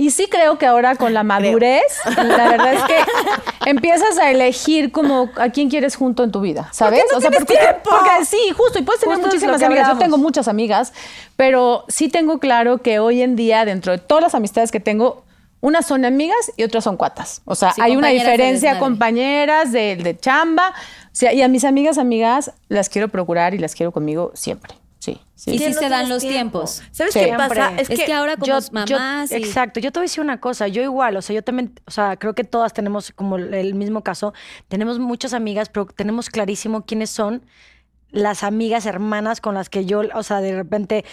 Y 0.01 0.09
sí 0.09 0.25
creo 0.31 0.57
que 0.57 0.65
ahora 0.65 0.95
con 0.95 1.13
la 1.13 1.21
madurez, 1.21 1.83
la 2.18 2.50
verdad 2.50 2.74
es 2.74 2.83
que 2.86 3.69
empiezas 3.69 4.18
a 4.18 4.31
elegir 4.31 4.92
como 4.92 5.30
a 5.36 5.50
quién 5.50 5.69
quieres 5.69 5.95
junto 5.95 6.24
en 6.24 6.31
tu 6.31 6.42
vida, 6.42 6.69
¿sabes? 6.71 7.03
no 7.13 7.19
tienes 7.19 7.42
porque, 7.42 7.53
tiempo. 7.53 7.81
porque 7.92 8.25
sí, 8.25 8.50
justo, 8.57 8.80
y 8.80 8.81
puedes 8.81 9.00
tener 9.00 9.18
Justo 9.18 9.27
muchísimas 9.27 9.62
amigas. 9.62 9.89
Yo 9.89 10.00
tengo 10.00 10.18
muchas 10.18 10.48
amigas, 10.48 10.92
pero 11.36 11.86
sí 11.88 12.09
tengo 12.09 12.39
claro 12.39 12.80
que 12.80 12.98
hoy 12.98 13.21
en 13.21 13.36
día, 13.36 13.63
dentro 13.63 13.92
de 13.92 14.00
todas 14.00 14.24
las 14.24 14.33
amistades 14.33 14.71
que 14.71 14.80
tengo, 14.80 15.24
unas 15.59 15.86
son 15.86 16.04
amigas 16.04 16.51
y 16.57 16.63
otras 16.63 16.83
son 16.83 16.97
cuatas. 16.97 17.44
O 17.45 17.54
sea, 17.54 17.71
Sí, 17.71 17.81
hay 17.83 17.95
una 17.95 18.07
diferencia, 18.07 18.80
compañeras 18.80 19.71
de, 19.71 19.97
de 19.97 20.18
chamba. 20.18 20.69
O 20.69 21.09
sea, 21.12 21.31
y 21.31 21.44
a 21.44 21.47
mis 21.47 21.63
amigas, 21.63 22.00
amigas, 22.00 22.54
las 22.69 22.90
quiero 22.90 23.09
procurar 23.09 23.54
y 23.54 23.59
las 23.59 23.76
quiero 23.76 23.92
conmigo 23.92 24.31
siempre. 24.33 24.73
Sí, 25.04 25.20
sí. 25.34 25.52
Y 25.56 25.58
sí 25.58 25.66
no 25.70 25.74
se 25.74 25.90
dan 25.90 26.10
los 26.10 26.22
tiempo. 26.22 26.60
tiempos. 26.60 26.84
¿Sabes 26.92 27.14
Sí. 27.14 27.20
qué 27.22 27.26
Siempre. 27.26 27.48
pasa? 27.50 27.74
Es 27.76 27.90
que, 27.90 28.14
ahora 28.14 28.36
como 28.36 28.46
yo- 28.46 28.60
yo- 28.86 28.98
mamás 29.00 29.31
y- 29.31 29.36
exacto, 29.36 29.80
yo 29.80 29.92
te 29.92 29.98
voy 30.00 30.04
a 30.04 30.08
decir 30.08 30.24
una 30.24 30.40
cosa, 30.40 30.68
yo 30.68 30.84
igual, 30.84 31.18
o 31.18 31.24
sea, 31.24 31.34
yo 31.36 31.44
también, 31.44 31.74
o 31.88 31.92
sea, 31.92 32.18
creo 32.18 32.36
que 32.36 32.44
todas 32.44 32.72
tenemos 32.74 33.12
como 33.12 33.38
el 33.38 33.74
mismo 33.74 34.04
caso, 34.04 34.31
tenemos 34.68 35.00
muchas 35.00 35.34
amigas, 35.34 35.70
pero 35.70 35.88
tenemos 35.88 36.30
clarísimo 36.30 36.86
quiénes 36.86 37.10
son 37.10 37.44
las 38.12 38.44
amigas 38.44 38.86
hermanas 38.86 39.42
con 39.42 39.56
las 39.56 39.70
que 39.70 39.86
yo, 39.86 40.04
o 40.14 40.22
sea, 40.22 40.40
de 40.40 40.54
repente, 40.54 41.04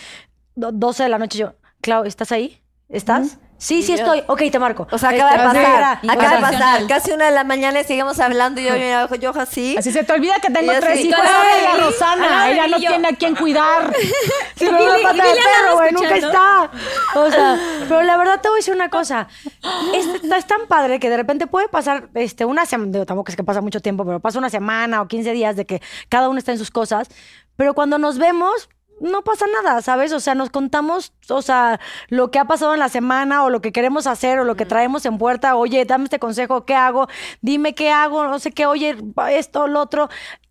do- 0.54 0.70
12 0.72 1.04
de 1.04 1.08
la 1.08 1.18
noche 1.18 1.38
yo, 1.38 1.54
Clau, 1.80 2.04
¿estás 2.04 2.30
ahí? 2.30 2.60
¿Estás? 2.90 3.38
Sí, 3.58 3.82
sí 3.82 3.94
estoy. 3.94 4.22
Ok, 4.28 4.42
te 4.52 4.58
marco. 4.58 4.86
O 4.90 4.98
sea, 4.98 5.10
acaba 5.10 5.30
de 5.32 5.36
Este, 5.36 5.48
pasar. 5.48 6.00
Acaba 6.08 6.36
de 6.36 6.40
pasar. 6.40 6.86
Casi 6.86 7.10
una 7.10 7.26
de 7.26 7.32
la 7.32 7.42
mañana 7.42 7.80
y 7.80 7.84
seguimos 7.84 8.18
hablando 8.20 8.60
y 8.60 8.64
yo, 8.64 8.76
yo, 8.76 9.14
yo 9.16 9.32
así. 9.40 9.76
Así 9.76 9.90
se 9.90 10.04
te 10.04 10.12
olvida 10.12 10.34
que 10.40 10.50
tengo 10.52 10.72
tres 10.78 11.04
hijos. 11.04 11.18
la 11.22 11.40
Ay, 11.40 11.62
la 11.62 11.74
Lili, 11.74 11.84
Rosana, 11.84 12.44
de 12.46 12.52
ella 12.52 12.66
no 12.68 12.78
tiene 12.78 13.08
a 13.08 13.12
quién 13.12 13.34
cuidar. 13.34 13.92
Me 14.60 14.68
perro, 14.70 15.76
güey, 15.76 15.92
nunca 15.92 16.16
está. 16.16 16.70
O 17.16 17.30
sea, 17.30 17.58
pero 17.88 18.02
la 18.02 18.16
verdad 18.16 18.40
te 18.40 18.48
voy 18.48 18.56
a 18.56 18.60
decir 18.60 18.74
una 18.74 18.90
cosa. 18.90 19.26
Es, 19.92 20.06
es 20.22 20.46
tan 20.46 20.66
padre 20.68 21.00
que 21.00 21.10
de 21.10 21.16
repente 21.16 21.46
puede 21.48 21.68
pasar 21.68 22.08
este, 22.14 22.44
una 22.44 22.64
semana, 22.64 23.04
tampoco 23.04 23.30
es 23.30 23.36
que 23.36 23.44
pasa 23.44 23.60
mucho 23.60 23.80
tiempo, 23.80 24.04
pero 24.04 24.20
pasa 24.20 24.38
una 24.38 24.50
semana 24.50 25.02
o 25.02 25.08
15 25.08 25.32
días 25.32 25.56
de 25.56 25.66
que 25.66 25.82
cada 26.08 26.28
uno 26.28 26.38
está 26.38 26.52
en 26.52 26.58
sus 26.58 26.70
cosas. 26.70 27.08
Pero 27.56 27.74
cuando 27.74 27.98
nos 27.98 28.18
vemos, 28.18 28.68
no 29.00 29.22
pasa 29.22 29.46
nada, 29.62 29.82
¿sabes? 29.82 30.12
O 30.12 30.20
sea, 30.20 30.34
nos 30.34 30.50
contamos, 30.50 31.12
o 31.28 31.42
sea, 31.42 31.80
lo 32.08 32.30
que 32.30 32.38
ha 32.38 32.44
pasado 32.44 32.74
en 32.74 32.80
la 32.80 32.88
semana 32.88 33.44
o 33.44 33.50
lo 33.50 33.60
que 33.60 33.72
queremos 33.72 34.06
hacer 34.06 34.38
o 34.38 34.44
lo 34.44 34.56
que 34.56 34.66
traemos 34.66 35.06
en 35.06 35.18
puerta. 35.18 35.56
Oye, 35.56 35.84
dame 35.84 36.04
este 36.04 36.18
consejo, 36.18 36.64
¿qué 36.64 36.74
hago? 36.74 37.08
Dime 37.40 37.74
qué 37.74 37.90
hago, 37.90 38.24
no 38.26 38.38
sé 38.38 38.52
qué, 38.52 38.66
oye, 38.66 38.96
esto, 39.30 39.66
lo 39.68 39.80
otro. 39.80 40.08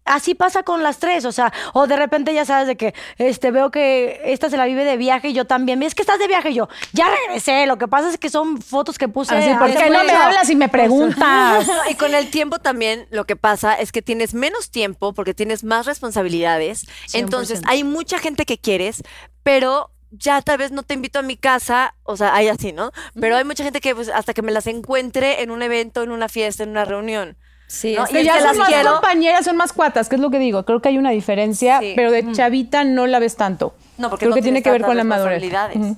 Así 0.08 0.36
pasa 0.36 0.64
con 0.64 0.84
las 0.84 1.00
tres, 1.00 1.26
o 1.26 1.32
sea, 1.32 1.54
o 1.74 1.88
de 1.88 1.96
repente 1.96 2.34
ya 2.34 2.46
sabes 2.46 2.68
de 2.68 2.76
que 2.76 2.94
este 3.18 3.52
veo 3.52 3.72
que 3.72 4.22
esta 4.26 4.50
se 4.50 4.58
la 4.58 4.66
vive 4.66 4.84
de 4.84 4.98
viaje 4.98 5.30
y 5.30 5.34
yo 5.34 5.46
también. 5.46 5.84
Es 5.84 5.96
que 5.96 6.02
estás 6.02 6.20
de 6.20 6.28
viaje 6.28 6.52
y 6.52 6.56
yo. 6.56 6.68
Ya 6.94 7.08
regresé. 7.10 7.66
Lo 7.68 7.78
que 7.78 7.88
pasa 7.88 8.10
es 8.10 8.18
que 8.18 8.30
son 8.30 8.62
fotos 8.62 8.98
que 8.98 9.08
puse. 9.08 9.36
Así, 9.36 9.54
¿por 9.54 9.70
hace 9.70 9.78
qué 9.78 9.90
no 9.90 10.04
me 10.04 10.12
hablas 10.12 10.50
y 10.50 10.56
me 10.56 10.70
preguntas? 10.70 11.68
y 11.90 11.96
con 11.96 12.14
el 12.16 12.30
tiempo 12.30 12.60
también 12.60 13.08
lo 13.12 13.26
que 13.26 13.36
pasa 13.36 13.74
es 13.76 13.92
que 13.92 14.02
tienes 14.02 14.34
menos 14.34 14.72
tiempo 14.72 15.14
porque 15.14 15.34
tienes 15.34 15.64
más 15.64 15.86
responsabilidades. 15.86 16.88
Entonces, 17.14 17.62
hay 17.66 17.84
mucha 17.84 18.20
gente 18.20 18.46
que 18.46 18.58
quieres, 18.58 19.04
pero 19.44 19.92
ya 20.12 20.42
tal 20.42 20.58
vez 20.58 20.72
no 20.72 20.84
te 20.84 20.94
invito 20.94 21.20
a 21.20 21.22
mi 21.22 21.38
casa, 21.38 21.96
o 22.04 22.16
sea, 22.18 22.34
hay 22.34 22.48
así, 22.48 22.72
¿no? 22.72 22.92
Pero 23.20 23.36
hay 23.36 23.44
mucha 23.44 23.64
gente 23.64 23.82
que 23.82 23.94
pues, 23.94 24.10
hasta 24.10 24.34
que 24.34 24.42
me 24.42 24.52
las 24.52 24.68
encuentre 24.68 25.42
en 25.42 25.52
un 25.52 25.62
evento, 25.62 26.04
en 26.04 26.12
una 26.12 26.30
fiesta, 26.30 26.64
en 26.64 26.70
una 26.70 26.86
reunión. 26.86 27.38
Sí, 27.68 27.96
¿no? 27.96 28.06
es 28.06 28.12
Y 28.12 28.14
Que 28.14 28.24
ya 28.24 28.34
que 28.34 28.40
son 28.40 28.48
las 28.48 28.58
más 28.58 28.68
quiero, 28.70 28.92
compañeras, 28.94 29.44
son 29.46 29.58
más 29.58 29.74
cuatas, 29.74 30.08
que 30.08 30.16
es 30.16 30.22
lo 30.22 30.30
que 30.30 30.40
digo. 30.40 30.64
Creo 30.64 30.82
que 30.82 30.88
hay 30.90 30.98
una 30.98 31.12
diferencia, 31.12 31.80
Sí. 31.80 31.94
pero 31.98 32.12
de 32.12 32.32
chavita 32.32 32.86
no 32.86 33.08
la 33.08 33.20
ves 33.20 33.36
tanto. 33.36 33.76
No, 33.98 34.10
porque 34.10 34.24
Creo 34.26 34.30
no 34.30 34.36
que 34.36 34.42
tiene 34.42 34.62
que 34.64 34.70
ver 34.72 34.84
con 34.84 34.96
la 34.96 35.04
madurez. 35.04 35.44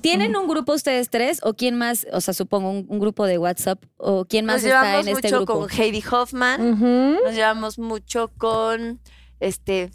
¿Tienen 0.00 0.34
un 0.34 0.48
grupo 0.48 0.72
ustedes 0.72 1.10
tres 1.10 1.38
o 1.44 1.54
quién 1.54 1.76
más? 1.76 2.06
O 2.12 2.20
sea, 2.20 2.34
supongo 2.34 2.70
un, 2.70 2.86
un 2.88 2.98
grupo 2.98 3.24
de 3.26 3.38
WhatsApp 3.38 3.78
o 3.98 4.24
quién 4.24 4.46
más 4.46 4.62
Nos 4.62 4.64
está 4.64 4.82
llevamos 4.82 5.06
en 5.06 5.12
este 5.16 5.28
mucho 5.28 5.36
grupo. 5.44 5.60
con 5.60 5.70
Heidi 5.70 6.02
Hoffman. 6.10 7.20
Nos 7.22 7.34
llevamos 7.34 7.78
mucho 7.78 8.30
con 8.36 8.98
este. 9.38 9.90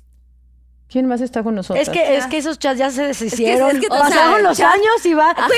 ¿Quién 0.87 1.07
más 1.07 1.19
está 1.19 1.41
con 1.43 1.55
nosotros? 1.55 1.81
Es 1.85 1.91
que, 1.91 2.15
es 2.15 2.27
que 2.27 2.37
esos 2.37 2.59
chats 2.59 2.77
ya 2.77 2.91
se 2.91 3.03
deshicieron. 3.07 3.71
es 3.71 3.79
que, 3.81 3.87
o 3.87 3.89
Pasaron 3.89 4.35
sea, 4.35 4.39
los 4.39 4.57
ya- 4.57 4.71
años 4.71 5.03
y 5.05 5.13
va. 5.15 5.31
Ajá. 5.31 5.49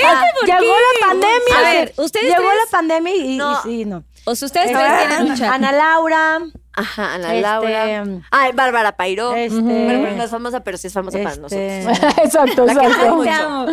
Llegó 0.46 0.58
la 0.74 1.06
pandemia. 1.06 1.58
A 1.58 1.60
ver, 1.62 1.92
ustedes 1.98 2.24
Llegó 2.30 2.48
tres- 2.48 2.60
la 2.64 2.70
pandemia 2.78 3.14
y, 3.14 3.20
y- 3.34 3.36
No. 3.36 3.52
y 3.52 3.56
sí, 3.62 3.84
no. 3.84 4.04
O 4.28 4.34
sea, 4.34 4.46
ustedes 4.46 4.72
tres 4.72 5.08
tienen 5.08 5.30
un 5.30 5.36
chat. 5.38 5.50
Ana 5.54 5.72
Laura. 5.72 6.40
Ajá, 6.78 7.14
Ana 7.14 7.28
Este, 7.34 7.40
Laura. 7.42 8.04
Ay, 8.30 8.52
Bárbara 8.54 8.92
Pairó. 8.96 9.34
Este, 9.34 9.58
Bueno, 9.60 10.00
bueno, 10.00 10.16
no 10.16 10.22
es 10.24 10.30
famosa, 10.30 10.60
pero 10.64 10.78
sí 10.78 10.86
es 10.86 10.92
famosa 10.92 11.18
para 11.18 11.36
nosotros. 11.36 11.52
este, 11.60 12.22
exacto, 12.22 12.66
La 12.66 12.74
que 12.74 12.86
exacto. 12.86 13.30
amo. 13.30 13.66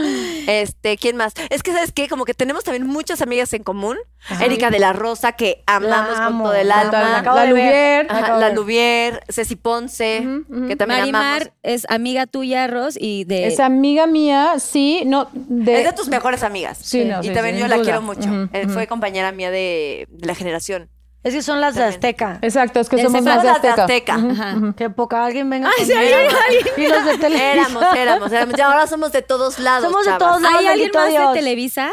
Este, 0.47 0.97
¿quién 0.97 1.15
más? 1.17 1.33
Es 1.49 1.63
que, 1.63 1.71
¿sabes 1.71 1.91
qué? 1.91 2.07
Como 2.07 2.25
que 2.25 2.33
tenemos 2.33 2.63
también 2.63 2.85
muchas 2.87 3.21
amigas 3.21 3.53
en 3.53 3.63
común. 3.63 3.97
Erika 4.41 4.71
de 4.71 4.79
la 4.79 4.91
Rosa, 4.91 5.33
que 5.33 5.63
amamos 5.67 6.15
con 6.15 6.23
amo, 6.23 6.43
todo 6.45 6.55
el 6.55 6.67
la 6.67 6.79
alma. 6.81 6.91
la 7.01 7.17
acabo 7.19 7.35
La 7.37 7.43
de 7.45 7.53
ver. 7.53 7.63
Lubier. 7.65 8.05
Acabo 8.09 8.23
Ajá, 8.25 8.39
la 8.39 8.47
ver. 8.47 8.55
Lubier, 8.55 9.23
Ceci 9.29 9.55
Ponce, 9.55 10.27
que 10.67 10.75
también 10.75 11.01
amamos. 11.01 11.11
Marimar 11.11 11.53
es 11.61 11.85
amiga 11.89 12.25
tuya, 12.25 12.65
Ros, 12.65 12.97
y 12.99 13.23
de... 13.25 13.45
Es 13.47 13.59
amiga 13.59 14.07
mía, 14.07 14.55
sí, 14.57 15.03
no. 15.05 15.29
De, 15.33 15.77
Es 15.79 15.83
de 15.85 15.93
tus 15.93 16.07
mejores 16.07 16.41
amigas. 16.41 16.79
Sí, 16.81 17.05
no, 17.05 17.19
y 17.21 17.27
sí, 17.27 17.33
también 17.33 17.55
sí, 17.55 17.61
yo 17.61 17.67
la 17.67 17.75
duda. 17.75 17.83
quiero 17.83 18.01
mucho. 18.01 18.49
Eh. 18.51 18.67
Fue 18.69 18.87
compañera 18.87 19.31
mía 19.31 19.51
de, 19.51 20.07
de 20.09 20.25
la 20.27 20.33
generación. 20.33 20.89
Es 21.25 21.33
que 21.33 21.41
son 21.41 21.59
las 21.59 21.73
de. 21.73 21.83
Azteca. 21.83 22.37
Exacto, 22.43 22.79
es 22.79 22.87
que 22.87 23.01
somos 23.01 23.23
más 23.23 23.41
de 23.41 23.47
las 23.47 23.59
de 23.59 23.69
Azteca. 23.69 24.13
Azteca. 24.13 24.43
Ajá. 24.43 24.57
ujú. 24.57 24.75
Qué 24.75 24.91
poca 24.91 25.25
alguien 25.25 25.49
venga. 25.49 25.71
Ay, 25.75 25.87
con 25.87 25.87
sí. 25.87 25.93
Y 26.83 26.87
los 26.87 27.03
de 27.03 27.17
Televisa. 27.17 27.51
Éramos, 27.51 27.83
éramos, 27.95 28.31
éramos. 28.31 28.59
Y 28.59 28.61
ahora 28.61 28.85
somos 28.85 29.11
de 29.11 29.23
todos 29.23 29.57
lados. 29.57 29.89
Somos 29.89 30.05
de 30.05 30.13
todos 30.19 30.39
lados. 30.39 30.59
¿Hay 30.59 30.67
alguien 30.67 30.91
más 30.93 31.09
Dios. 31.09 31.33
de 31.33 31.39
Televisa? 31.39 31.89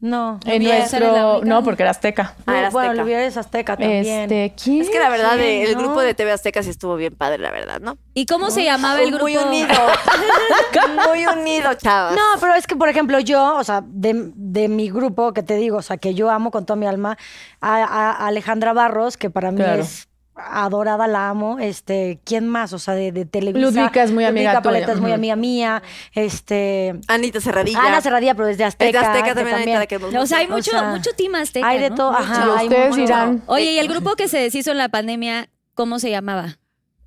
No. 0.00 0.40
En 0.46 0.62
Lubier, 0.62 0.80
¿esa 0.82 0.96
era 0.96 1.12
la 1.12 1.22
nuestro. 1.22 1.44
No, 1.46 1.62
porque 1.62 1.82
era 1.82 1.90
Azteca. 1.90 2.34
Ah, 2.46 2.58
era 2.58 2.70
bueno, 2.70 2.88
Azteca. 2.90 3.02
Lubier 3.02 3.20
es 3.20 3.36
Azteca 3.36 3.76
también. 3.76 4.06
Este, 4.06 4.54
¿quién? 4.62 4.80
Es 4.82 4.88
que 4.90 4.98
la 4.98 5.10
verdad, 5.10 5.36
¿Quién, 5.36 5.66
el 5.66 5.74
grupo 5.76 6.00
de 6.00 6.14
TV 6.14 6.32
Azteca 6.32 6.62
sí 6.62 6.70
estuvo 6.70 6.96
bien 6.96 7.14
padre, 7.14 7.38
la 7.38 7.50
verdad, 7.50 7.80
¿no? 7.80 7.98
¿Y 8.14 8.24
cómo 8.26 8.50
se 8.50 8.64
llamaba 8.64 9.00
el 9.02 9.10
grupo? 9.10 9.24
Muy 9.24 9.36
unido. 9.36 9.68
Muy 11.08 11.26
unido, 11.26 11.74
chavas. 11.74 12.14
No, 12.14 12.22
pero 12.40 12.54
es 12.54 12.66
que, 12.66 12.76
por 12.76 12.88
ejemplo, 12.88 13.18
yo, 13.20 13.56
o 13.56 13.64
sea, 13.64 13.82
de, 13.86 14.30
de 14.34 14.68
mi 14.68 14.90
grupo, 14.90 15.32
que 15.32 15.42
te 15.42 15.56
digo, 15.56 15.78
o 15.78 15.82
sea, 15.82 15.96
que 15.98 16.14
yo 16.14 16.30
amo 16.30 16.50
con 16.50 16.64
toda 16.66 16.76
mi 16.76 16.86
alma, 16.86 17.16
a, 17.60 17.76
a- 17.76 18.12
a 18.12 18.26
Alejandra 18.28 18.72
Barros, 18.72 19.16
que 19.16 19.30
para 19.30 19.50
mí 19.50 19.58
Claro. 19.58 19.82
es 19.82 20.08
adorada, 20.50 21.06
la 21.06 21.28
amo. 21.28 21.58
Este, 21.58 22.20
¿quién 22.24 22.48
más? 22.48 22.72
O 22.72 22.78
sea, 22.78 22.94
de, 22.94 23.12
de 23.12 23.24
Televisa. 23.24 23.90
Es 23.94 24.12
muy 24.12 24.24
amiga 24.24 24.50
Ludwika 24.52 24.62
Paleta 24.62 24.86
tuya. 24.86 24.94
es 24.94 25.00
muy 25.00 25.12
amiga 25.12 25.36
mía. 25.36 25.82
Este. 26.14 26.98
Anita 27.08 27.40
Cerradilla. 27.40 27.80
Ana 27.84 28.00
Cerradilla, 28.00 28.34
pero 28.34 28.46
desde 28.48 28.64
Azteca. 28.64 28.86
Es 28.88 28.92
de 28.92 28.98
Azteca 29.10 29.28
que 29.28 29.34
también, 29.34 29.56
Anita, 29.56 29.78
la 29.78 29.86
queremos 29.86 30.14
O 30.14 30.26
sea, 30.26 30.38
hay 30.38 30.46
O 30.46 30.50
mucho, 30.50 30.70
sea, 30.70 30.82
mucho 30.90 31.10
team 31.16 31.34
azteca, 31.34 31.68
Hay 31.68 31.78
de 31.80 31.90
¿no? 31.90 31.96
todo, 31.96 32.10
ajá. 32.12 32.56
hay 32.58 32.66
Ustedes 32.68 32.88
mucho. 32.90 33.00
dirán. 33.02 33.42
Oye, 33.46 33.72
¿y 33.72 33.78
el 33.78 33.88
grupo 33.88 34.14
que 34.16 34.28
se 34.28 34.38
deshizo 34.38 34.70
en 34.70 34.78
la 34.78 34.88
pandemia, 34.88 35.48
cómo 35.74 35.98
se 35.98 36.10
llamaba? 36.10 36.58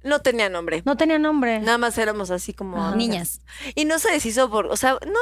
No 0.03 0.19
tenía 0.19 0.49
nombre. 0.49 0.81
No 0.85 0.97
tenía 0.97 1.17
nombre. 1.17 1.59
Nada 1.61 1.77
más 1.77 1.97
éramos 1.97 2.29
así 2.29 2.53
como. 2.53 2.91
Niñas. 2.95 3.39
Y 3.75 3.85
no 3.85 3.99
se 3.99 4.11
deshizo 4.11 4.49
por, 4.49 4.65
o 4.67 4.75
sea, 4.75 4.91
no, 4.93 5.19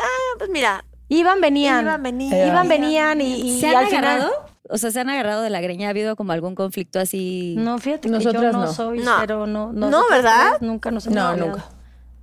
ah, 0.00 0.34
pues 0.38 0.48
mira, 0.50 0.84
Iban, 1.08 1.40
venían. 1.42 1.82
Iban, 1.84 2.02
venían. 2.02 2.48
Iban, 2.48 2.68
venían 2.68 3.20
y, 3.20 3.34
y 3.56 3.60
¿Se 3.60 3.68
han 3.68 3.76
al 3.76 3.86
final- 3.88 4.04
agarrado? 4.04 4.46
O 4.70 4.78
sea, 4.78 4.90
¿se 4.90 5.00
han 5.00 5.10
agarrado 5.10 5.42
de 5.42 5.50
la 5.50 5.60
greña? 5.60 5.88
¿Ha 5.88 5.90
habido 5.90 6.16
como 6.16 6.32
algún 6.32 6.54
conflicto 6.54 6.98
así? 6.98 7.54
No, 7.58 7.78
fíjate 7.78 8.08
que 8.08 8.18
yo 8.18 8.32
Nosotras 8.32 8.52
no, 8.54 8.60
no. 8.64 8.72
soy 8.72 8.98
No. 9.00 9.16
cero, 9.20 9.46
no. 9.46 9.72
No, 9.72 9.90
nosotras 9.90 10.22
¿verdad? 10.22 10.46
tres 10.58 10.62
Nunca 10.62 10.90
nos 10.90 11.06
hemos 11.06 11.16
No, 11.16 11.36
nunca. 11.36 11.64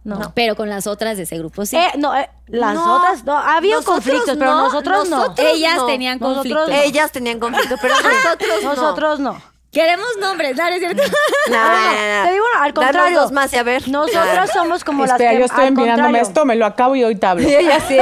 No. 0.04 0.32
Pero 0.34 0.56
con 0.56 0.68
las 0.68 0.88
otras 0.88 1.18
de 1.18 1.24
ese 1.24 1.38
grupo 1.38 1.64
sí. 1.64 1.76
Eh, 1.78 1.90
no, 2.00 2.16
eh, 2.18 2.28
las 2.48 2.74
No, 2.74 2.96
otras, 2.98 3.24
no, 3.24 3.38
había 3.38 3.76
nosotros 3.76 3.96
conflictos, 4.04 4.36
pero 4.38 4.52
no, 4.52 4.64
nosotros 4.64 5.10
no. 5.10 5.18
nosotros 5.18 5.48
Ellas 5.54 5.78
no. 5.78 5.86
tenían 5.86 6.18
Nosotros 6.20 6.38
conflictos. 6.38 6.70
no. 6.70 6.76
ellas 6.76 7.12
tenían 7.12 7.40
conflicto, 7.40 7.76
pero 7.80 7.94
nosotros 7.96 8.64
no. 8.64 8.70
Nosotros 8.74 9.20
no. 9.20 9.51
Queremos 9.72 10.08
nombres, 10.20 10.58
¿no? 10.58 10.64
¿No 10.68 10.70
es 10.76 10.80
cierto? 10.80 11.02
No, 11.50 11.56
no, 11.58 11.74
no. 12.22 12.28
Te 12.28 12.34
digo, 12.34 12.46
al 12.60 12.74
Danos 12.74 12.74
contrario. 12.92 13.20
dos 13.22 13.32
más 13.32 13.54
y 13.54 13.58
a 13.58 13.64
ver. 13.64 13.88
Nosotros 13.88 14.50
somos 14.54 14.84
como 14.84 15.06
Espera, 15.06 15.24
las 15.32 15.34
que 15.34 15.40
yo 15.40 15.46
estoy 15.46 15.74
contrario. 15.74 16.22
esto, 16.22 16.46
me 16.46 16.56
lo 16.56 16.66
acabo 16.66 16.96
y 16.96 17.04
hoy 17.04 17.16
te 17.16 17.26
hablo. 17.26 17.44
Sí, 17.48 17.56
ella 17.56 17.80
sí. 17.88 17.98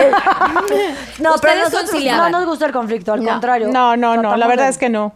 No, 1.19 1.35
Ustedes 1.35 1.55
pero 1.69 1.69
nosotros. 1.69 2.03
No 2.03 2.29
nos 2.29 2.45
gusta 2.45 2.65
el 2.65 2.71
conflicto, 2.71 3.13
al 3.13 3.23
No, 3.23 3.29
contrario. 3.31 3.67
No, 3.71 3.95
no, 3.95 4.17
no, 4.17 4.35
la 4.35 4.47
verdad 4.47 4.65
de- 4.65 4.69
es 4.71 4.77
que 4.77 4.89
no. 4.89 5.13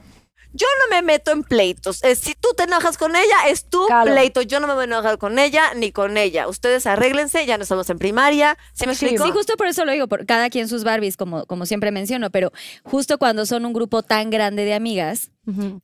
Yo 0.53 0.67
no 0.83 0.95
me 0.95 1.01
meto 1.01 1.31
en 1.31 1.43
pleitos. 1.43 2.03
Eh, 2.03 2.15
si 2.15 2.35
tú 2.35 2.49
te 2.55 2.63
enojas 2.63 2.97
con 2.97 3.15
ella, 3.15 3.35
es 3.47 3.65
tu 3.69 3.85
Claro. 3.87 4.11
pleito. 4.11 4.41
Yo 4.43 4.59
no 4.59 4.67
me 4.67 4.73
voy 4.73 4.81
a 4.81 4.85
enojar 4.85 5.17
con 5.17 5.39
ella 5.39 5.73
ni 5.75 5.91
con 5.91 6.15
ella. 6.15 6.47
Ustedes 6.47 6.85
arréglense, 6.85 7.45
ya 7.45 7.57
no 7.57 7.63
estamos 7.63 7.89
en 7.89 7.97
primaria. 7.97 8.57
¿Sí 8.73 8.85
me 8.85 8.93
explico? 8.93 9.25
Sí, 9.25 9.31
justo 9.31 9.57
por 9.57 9.67
eso 9.67 9.83
lo 9.85 9.91
digo, 9.91 10.07
por 10.07 10.25
cada 10.25 10.49
quien 10.49 10.67
sus 10.67 10.83
Barbies, 10.83 11.17
como, 11.17 11.45
como 11.45 11.65
siempre 11.65 11.91
menciono, 11.91 12.29
pero 12.29 12.51
justo 12.83 13.17
cuando 13.17 13.45
son 13.45 13.65
un 13.65 13.73
grupo 13.73 14.03
tan 14.03 14.29
grande 14.29 14.63
de 14.65 14.73
amigas, 14.75 15.31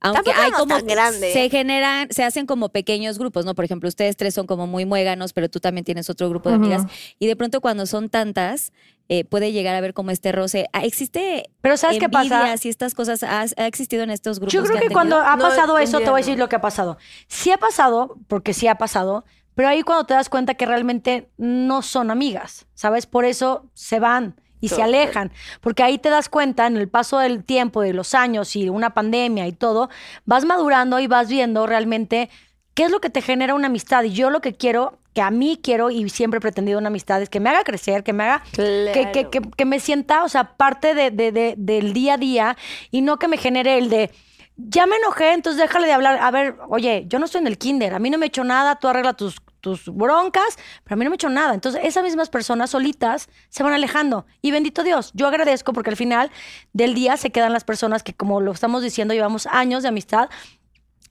aunque 0.02 0.32
hay 0.32 0.52
como 0.52 0.68
tan 0.78 0.86
grande. 0.86 1.34
se 1.34 1.50
generan, 1.50 2.08
se 2.12 2.24
hacen 2.24 2.46
como 2.46 2.70
pequeños 2.70 3.18
grupos, 3.18 3.46
¿no? 3.46 3.56
Por 3.56 3.66
ejemplo, 3.66 3.90
ustedes 3.90 4.16
tres 4.16 4.34
son 4.34 4.48
como 4.48 4.68
muy 4.68 4.86
muéganos, 4.86 5.34
pero 5.34 5.50
tú 5.50 5.60
también 5.60 5.84
tienes 5.84 6.10
otro 6.10 6.30
grupo 6.30 6.50
de 6.50 6.56
amigas. 6.56 6.84
Y 7.18 7.28
de 7.28 7.36
pronto 7.36 7.60
cuando 7.60 7.86
son 7.86 8.10
tantas, 8.10 8.72
eh, 9.10 9.26
puede 9.26 9.52
llegar 9.52 9.76
a 9.76 9.82
ver 9.82 9.94
como 9.94 10.12
este 10.12 10.32
roce. 10.32 10.68
Ah, 10.72 10.86
¿Existe 10.86 11.50
Pero 11.62 11.78
¿sabes 11.78 11.98
qué 12.00 12.10
pasa? 12.10 12.56
y 12.64 12.70
estas 12.70 12.94
cosas 12.94 13.24
ha, 13.24 13.42
ha 13.42 13.68
existido 13.68 14.04
en 14.04 14.12
estos 14.12 14.40
grupos? 14.40 14.54
Yo 14.54 14.64
creo 14.64 14.80
que 14.80 14.90
cuando 14.90 15.18
ha 15.18 15.36
pasado 15.36 15.80
eso, 15.80 15.98
te 15.98 16.06
voy 16.06 16.10
a 16.10 16.12
no. 16.12 16.18
decir 16.18 16.38
lo 16.38 16.48
que 16.48 16.56
ha 16.56 16.62
pasado. 16.62 16.98
Sí 17.28 17.52
ha 17.52 17.58
pasado, 17.58 18.18
porque 18.28 18.54
sí 18.54 18.68
ha 18.68 18.76
pasado, 18.76 19.26
pero 19.56 19.68
ahí 19.68 19.82
cuando 19.82 20.06
te 20.06 20.14
das 20.14 20.30
cuenta 20.30 20.54
que 20.54 20.66
realmente 20.68 21.32
no 21.38 21.82
son 21.82 22.12
amigas, 22.12 22.68
¿sabes? 22.76 23.08
Por 23.08 23.26
eso 23.26 23.66
se 23.74 24.00
van 24.00 24.40
y 24.62 24.70
se 24.70 24.84
alejan, 24.84 25.32
porque 25.60 25.84
ahí 25.84 25.98
te 25.98 26.10
das 26.10 26.30
cuenta 26.30 26.68
en 26.68 26.78
el 26.78 26.88
paso 26.88 27.18
del 27.18 27.44
tiempo, 27.44 27.82
de 27.82 27.94
los 27.94 28.14
años 28.14 28.56
y 28.56 28.70
una 28.70 28.94
pandemia 28.94 29.48
y 29.48 29.54
todo, 29.54 29.90
vas 30.26 30.46
madurando 30.46 31.00
y 31.00 31.08
vas 31.08 31.30
viendo 31.30 31.66
realmente 31.66 32.30
qué 32.76 32.84
es 32.84 32.92
lo 32.92 33.02
que 33.02 33.10
te 33.10 33.22
genera 33.22 33.56
una 33.56 33.68
amistad. 33.68 34.04
Y 34.04 34.12
yo 34.12 34.30
lo 34.30 34.42
que 34.42 34.54
quiero, 34.54 34.99
que 35.14 35.22
a 35.22 35.32
mí 35.32 35.60
quiero 35.62 35.90
y 35.90 36.08
siempre 36.10 36.38
he 36.38 36.42
pretendido 36.42 36.78
una 36.80 36.88
amistad, 36.88 37.22
es 37.22 37.30
que 37.30 37.40
me 37.40 37.50
haga 37.50 37.64
crecer, 37.64 38.04
que 38.04 38.14
me 38.14 38.24
haga 38.26 38.44
que, 38.52 38.92
que, 38.94 39.12
Claro. 39.12 39.30
que, 39.32 39.42
que 39.58 39.66
me 39.66 39.80
sienta, 39.80 40.24
o 40.24 40.30
sea, 40.30 40.56
parte 40.56 40.94
de, 40.94 41.12
de- 41.12 41.32
de- 41.32 41.56
del 41.58 41.94
día 41.94 42.14
a 42.14 42.18
día 42.18 42.58
y 42.92 43.02
no 43.02 43.18
que 43.18 43.28
me 43.28 43.38
genere 43.38 43.78
el 43.78 43.90
de, 43.90 44.12
ya 44.58 44.86
me 44.86 44.98
enojé, 44.98 45.34
entonces 45.34 45.62
déjale 45.62 45.88
de 45.88 45.94
hablar. 45.94 46.20
A 46.22 46.32
ver, 46.32 46.56
oye, 46.70 47.06
yo 47.08 47.18
no 47.20 47.26
estoy 47.26 47.42
en 47.42 47.48
el 47.48 47.58
kinder, 47.58 47.94
a 47.94 48.00
mí 48.00 48.10
no 48.10 48.18
me 48.18 48.26
he 48.26 48.28
hecho 48.28 48.44
nada, 48.44 48.76
tú 48.76 48.88
arregla 48.90 49.14
tus, 49.14 49.38
tus 49.62 49.86
broncas, 49.86 50.58
pero 50.84 50.94
a 50.94 50.98
mí 50.98 51.06
no 51.06 51.10
me 51.10 51.16
he 51.16 51.18
hecho 51.18 51.30
nada. 51.30 51.54
Entonces, 51.54 51.82
esas 51.84 52.04
mismas 52.04 52.30
personas 52.30 52.70
solitas 52.70 53.30
se 53.50 53.64
van 53.64 53.74
alejando. 53.74 54.26
Y 54.42 54.52
bendito 54.52 54.84
Dios, 54.84 55.12
yo 55.14 55.28
agradezco 55.28 55.74
porque 55.74 55.90
al 55.90 55.96
final 55.98 56.30
del 56.74 56.94
día 56.94 57.18
se 57.18 57.30
quedan 57.32 57.52
las 57.54 57.64
personas 57.64 58.04
que, 58.04 58.14
como 58.14 58.42
lo 58.42 58.52
estamos 58.52 58.84
diciendo, 58.84 59.14
llevamos 59.14 59.48
años 59.48 59.82
de 59.84 59.90
amistad. 59.90 60.30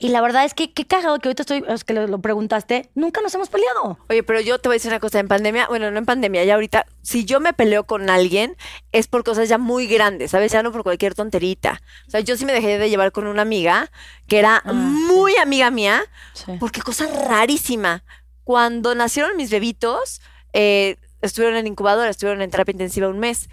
Y 0.01 0.09
la 0.09 0.21
verdad 0.21 0.45
es 0.45 0.53
que 0.53 0.71
qué 0.71 0.87
cagado 0.87 1.19
que 1.19 1.27
ahorita 1.27 1.43
estoy, 1.43 1.61
es 1.67 1.83
que 1.83 1.93
lo, 1.93 2.07
lo 2.07 2.19
preguntaste, 2.19 2.89
nunca 2.95 3.19
nos 3.21 3.35
hemos 3.35 3.49
peleado. 3.49 3.99
Oye, 4.09 4.23
pero 4.23 4.39
yo 4.39 4.57
te 4.57 4.69
voy 4.69 4.75
a 4.75 4.77
decir 4.77 4.89
una 4.91 5.01
cosa, 5.01 5.19
en 5.19 5.27
pandemia, 5.27 5.67
bueno, 5.67 5.91
no 5.91 5.97
en 5.99 6.05
pandemia, 6.05 6.45
ya 6.45 6.53
ahorita, 6.53 6.85
si 7.01 7.25
yo 7.25 7.41
me 7.41 7.51
peleo 7.51 7.83
con 7.85 8.09
alguien, 8.09 8.55
es 8.93 9.07
por 9.07 9.25
cosas 9.25 9.49
ya 9.49 9.57
muy 9.57 9.87
grandes, 9.87 10.31
¿sabes? 10.31 10.53
Ya 10.53 10.63
no 10.63 10.71
por 10.71 10.83
cualquier 10.83 11.15
tonterita. 11.15 11.81
O 12.07 12.11
sea, 12.11 12.21
yo 12.21 12.37
sí 12.37 12.45
me 12.45 12.53
dejé 12.53 12.77
de 12.77 12.89
llevar 12.89 13.11
con 13.11 13.27
una 13.27 13.41
amiga 13.41 13.91
que 14.27 14.39
era 14.39 14.63
muy 14.65 15.35
amiga 15.35 15.69
mía, 15.69 16.01
Sí. 16.33 16.53
porque 16.61 16.81
cosa 16.81 17.05
rarísima. 17.27 18.05
Cuando 18.45 18.95
nacieron 18.95 19.35
mis 19.35 19.49
bebitos, 19.51 20.21
eh, 20.53 20.95
estuvieron 21.21 21.57
en 21.57 21.67
incubadora, 21.67 22.09
estuvieron 22.09 22.41
en 22.41 22.49
terapia 22.49 22.71
intensiva 22.71 23.09
un 23.09 23.19
mes. 23.19 23.49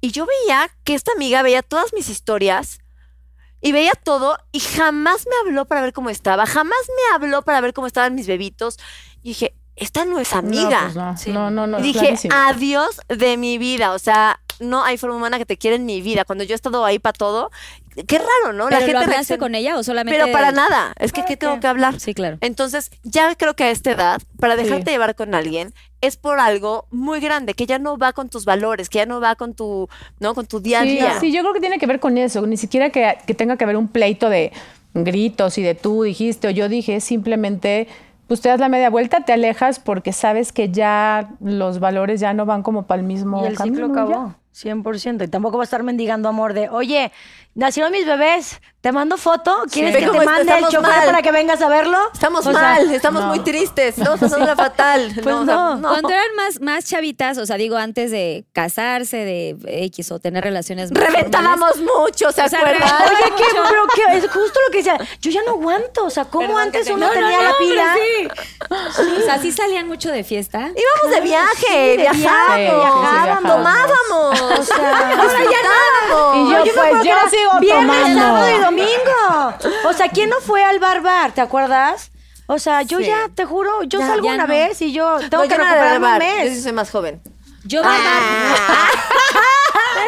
Y 0.00 0.12
yo 0.12 0.24
veía 0.24 0.70
que 0.82 0.94
esta 0.94 1.12
amiga 1.12 1.42
veía 1.42 1.62
todas 1.62 1.92
mis 1.92 2.08
historias 2.08 2.80
y 3.60 3.72
veía 3.72 3.92
todo 4.02 4.38
y 4.52 4.60
jamás 4.60 5.26
me 5.26 5.36
habló 5.48 5.64
para 5.66 5.82
ver 5.82 5.92
cómo 5.92 6.10
estaba, 6.10 6.46
jamás 6.46 6.78
me 6.88 7.14
habló 7.14 7.42
para 7.42 7.60
ver 7.60 7.72
cómo 7.74 7.86
estaban 7.86 8.14
mis 8.14 8.26
bebitos. 8.26 8.78
Y 9.22 9.30
dije, 9.30 9.54
esta 9.76 10.04
no 10.04 10.18
es 10.18 10.32
amiga. 10.34 10.80
No, 10.80 10.92
pues 10.92 10.94
no, 10.96 11.16
Sí. 11.16 11.30
no, 11.32 11.50
no, 11.50 11.80
dije, 11.80 12.00
clarísimo. 12.00 12.34
adiós 12.34 13.00
de 13.08 13.36
mi 13.36 13.58
vida. 13.58 13.92
O 13.92 13.98
sea, 13.98 14.40
no 14.60 14.84
hay 14.84 14.98
forma 14.98 15.16
humana 15.16 15.38
que 15.38 15.46
te 15.46 15.56
quiera 15.56 15.76
en 15.76 15.86
mi 15.86 16.02
vida. 16.02 16.24
Cuando 16.24 16.44
yo 16.44 16.52
he 16.52 16.54
estado 16.54 16.84
ahí 16.84 16.98
para 16.98 17.14
todo, 17.14 17.50
qué 18.06 18.18
raro, 18.18 18.52
¿no? 18.52 18.68
¿Pero 18.68 18.80
lo 18.92 18.98
hablaste 19.00 19.34
reacciona- 19.34 19.38
con 19.38 19.54
ella 19.54 19.76
o 19.78 19.82
solamente...? 19.82 20.18
Pero 20.18 20.32
para 20.32 20.52
nada. 20.52 20.92
Es 20.98 21.12
que, 21.12 21.24
¿qué 21.24 21.36
tengo 21.36 21.58
que 21.60 21.66
hablar? 21.66 21.98
Sí, 22.00 22.14
claro. 22.14 22.38
Entonces, 22.40 22.90
ya 23.02 23.34
creo 23.34 23.54
que 23.54 23.64
a 23.64 23.70
esta 23.70 23.90
edad, 23.92 24.22
para 24.38 24.56
Sí. 24.56 24.62
dejarte 24.64 24.90
llevar 24.90 25.14
con 25.14 25.34
alguien, 25.34 25.74
es 26.00 26.16
por 26.16 26.40
algo 26.40 26.86
muy 26.90 27.20
grande, 27.20 27.54
que 27.54 27.66
ya 27.66 27.78
no 27.78 27.98
va 27.98 28.12
con 28.12 28.28
tus 28.28 28.44
valores, 28.44 28.88
que 28.88 28.98
ya 28.98 29.06
no 29.06 29.20
va 29.20 29.34
con 29.36 29.54
tu, 29.54 29.88
¿no? 30.18 30.34
Con 30.34 30.46
tu 30.46 30.60
día 30.60 30.80
a 30.80 30.84
Sí, 30.84 30.90
día. 30.92 31.20
sí, 31.20 31.32
yo 31.32 31.42
creo 31.42 31.52
que 31.52 31.60
tiene 31.60 31.78
que 31.78 31.86
ver 31.86 32.00
con 32.00 32.16
eso. 32.16 32.46
Ni 32.46 32.56
siquiera 32.56 32.90
que, 32.90 33.18
que 33.26 33.34
tenga 33.34 33.56
que 33.56 33.64
haber 33.64 33.76
un 33.76 33.88
pleito 33.88 34.30
de 34.30 34.52
gritos 34.94 35.58
y 35.58 35.62
de 35.62 35.74
tú 35.74 36.02
dijiste 36.04 36.48
o 36.48 36.50
yo 36.50 36.68
dije. 36.68 37.00
Simplemente, 37.00 37.86
pues 38.26 38.40
te 38.40 38.48
das 38.48 38.60
la 38.60 38.68
media 38.68 38.90
vuelta, 38.90 39.20
te 39.24 39.32
alejas 39.32 39.78
porque 39.78 40.12
sabes 40.12 40.52
que 40.52 40.70
ya 40.70 41.30
los 41.40 41.80
valores 41.80 42.20
ya 42.20 42.32
no 42.34 42.46
van 42.46 42.62
como 42.62 42.86
para 42.86 43.00
el 43.00 43.06
mismo 43.06 43.42
Y 43.44 43.46
el 43.48 43.56
ciclo 43.58 43.88
camino, 43.92 43.94
ya. 43.94 44.16
acabó, 44.16 44.34
100%. 44.52 45.24
Y 45.24 45.28
tampoco 45.28 45.58
va 45.58 45.62
a 45.62 45.64
estar 45.64 45.82
mendigando 45.82 46.28
amor 46.28 46.54
de, 46.54 46.68
oye, 46.70 47.12
nacieron 47.54 47.92
mis 47.92 48.06
bebés, 48.06 48.60
Te 48.80 48.92
mando 48.92 49.18
foto. 49.18 49.64
¿Quieres 49.70 49.94
que 49.94 50.06
te 50.08 50.24
mande 50.24 50.56
el 50.56 50.64
chofer 50.64 50.80
mal. 50.80 51.04
para 51.04 51.20
que 51.20 51.30
vengas 51.32 51.60
a 51.60 51.68
verlo? 51.68 51.98
Estamos 52.14 52.46
O 52.46 52.50
sea, 52.52 52.62
mal, 52.62 52.90
estamos 52.94 53.24
muy 53.24 53.40
tristes, 53.40 53.98
estamos 53.98 54.20
fatal. 54.56 55.12
Pues 55.22 55.34
o 55.34 55.44
sea, 55.44 55.54
no. 55.54 55.80
Cuando 55.82 56.08
eran 56.08 56.34
más, 56.34 56.60
más 56.62 56.86
chavitas, 56.86 57.36
o 57.36 57.44
sea, 57.44 57.56
digo, 57.58 57.76
antes 57.76 58.10
de 58.10 58.46
casarse, 58.54 59.18
de 59.18 59.56
X 59.86 60.10
o 60.12 60.18
tener 60.18 60.44
relaciones 60.44 60.92
más 60.92 61.02
Reventábamos 61.02 61.76
mucho, 61.76 62.32
¿se 62.32 62.42
O 62.42 62.48
sea, 62.48 62.60
acuerdan? 62.60 62.88
Oye, 63.02 63.32
¿qué? 63.36 63.44
Pero 63.52 63.82
¿qué? 63.94 64.16
Es 64.16 64.24
justo 64.30 64.58
lo 64.66 64.70
que 64.72 64.78
decía. 64.78 64.96
Yo 65.20 65.30
ya 65.30 65.42
no 65.42 65.50
aguanto. 65.50 66.04
O 66.06 66.10
sea, 66.10 66.24
¿cómo 66.24 66.46
Perdón, 66.46 66.62
antes 66.62 66.86
uno 66.88 66.96
No, 67.00 67.06
no, 67.08 67.12
tenía 67.12 67.36
no, 67.36 67.42
la 67.50 67.58
pila? 67.58 67.94
formales. 68.66 69.20
O 69.20 69.20
sea, 69.26 69.38
sí 69.42 69.52
salían 69.52 69.86
mucho 69.88 70.10
de 70.10 70.24
fiesta. 70.24 70.58
Íbamos 70.74 71.16
de 71.16 71.20
viaje, 71.20 71.66
sí, 71.66 71.74
de 71.74 71.96
viajábamos, 71.98 72.58
viajábamos. 73.02 73.52
tomábamos, 73.52 74.40
O 74.58 74.62
sea, 74.64 75.16
no. 76.08 76.34
Y 76.34 76.50
yo, 76.66 76.72
pues, 76.74 76.92
yo 77.04 77.12
era 77.12 77.28
sigo 77.40 77.60
viernes, 77.60 77.86
tomando. 77.86 78.20
sábado 78.20 78.48
y 78.56 78.60
domingo. 78.60 79.54
O 79.88 79.92
sea, 79.92 80.08
¿quién 80.08 80.30
no 80.30 80.40
fue 80.40 80.62
al 80.64 80.78
bar 80.78 81.00
bar? 81.02 81.32
¿Te 81.32 81.40
acuerdas? 81.40 82.10
O 82.46 82.58
sea, 82.58 82.82
yo 82.82 82.98
Sí. 82.98 83.06
ya, 83.06 83.28
te 83.34 83.44
juro, 83.44 83.82
yo 83.84 84.00
Ya, 84.00 84.06
salgo 84.08 84.26
ya 84.26 84.34
una 84.34 84.46
no. 84.46 84.52
vez 84.52 84.82
y 84.82 84.92
yo 84.92 85.18
tengo 85.30 85.44
No, 85.44 85.48
que 85.48 85.54
yo 85.56 85.58
no 85.58 85.64
recuperarme 85.64 86.06
un 86.06 86.14
Yo 86.42 86.48
sí 86.48 86.50
mes. 86.54 86.62
soy 86.64 86.72
más 86.72 86.90
joven. 86.90 87.20
Yo, 87.64 87.82
Ah. 87.84 88.88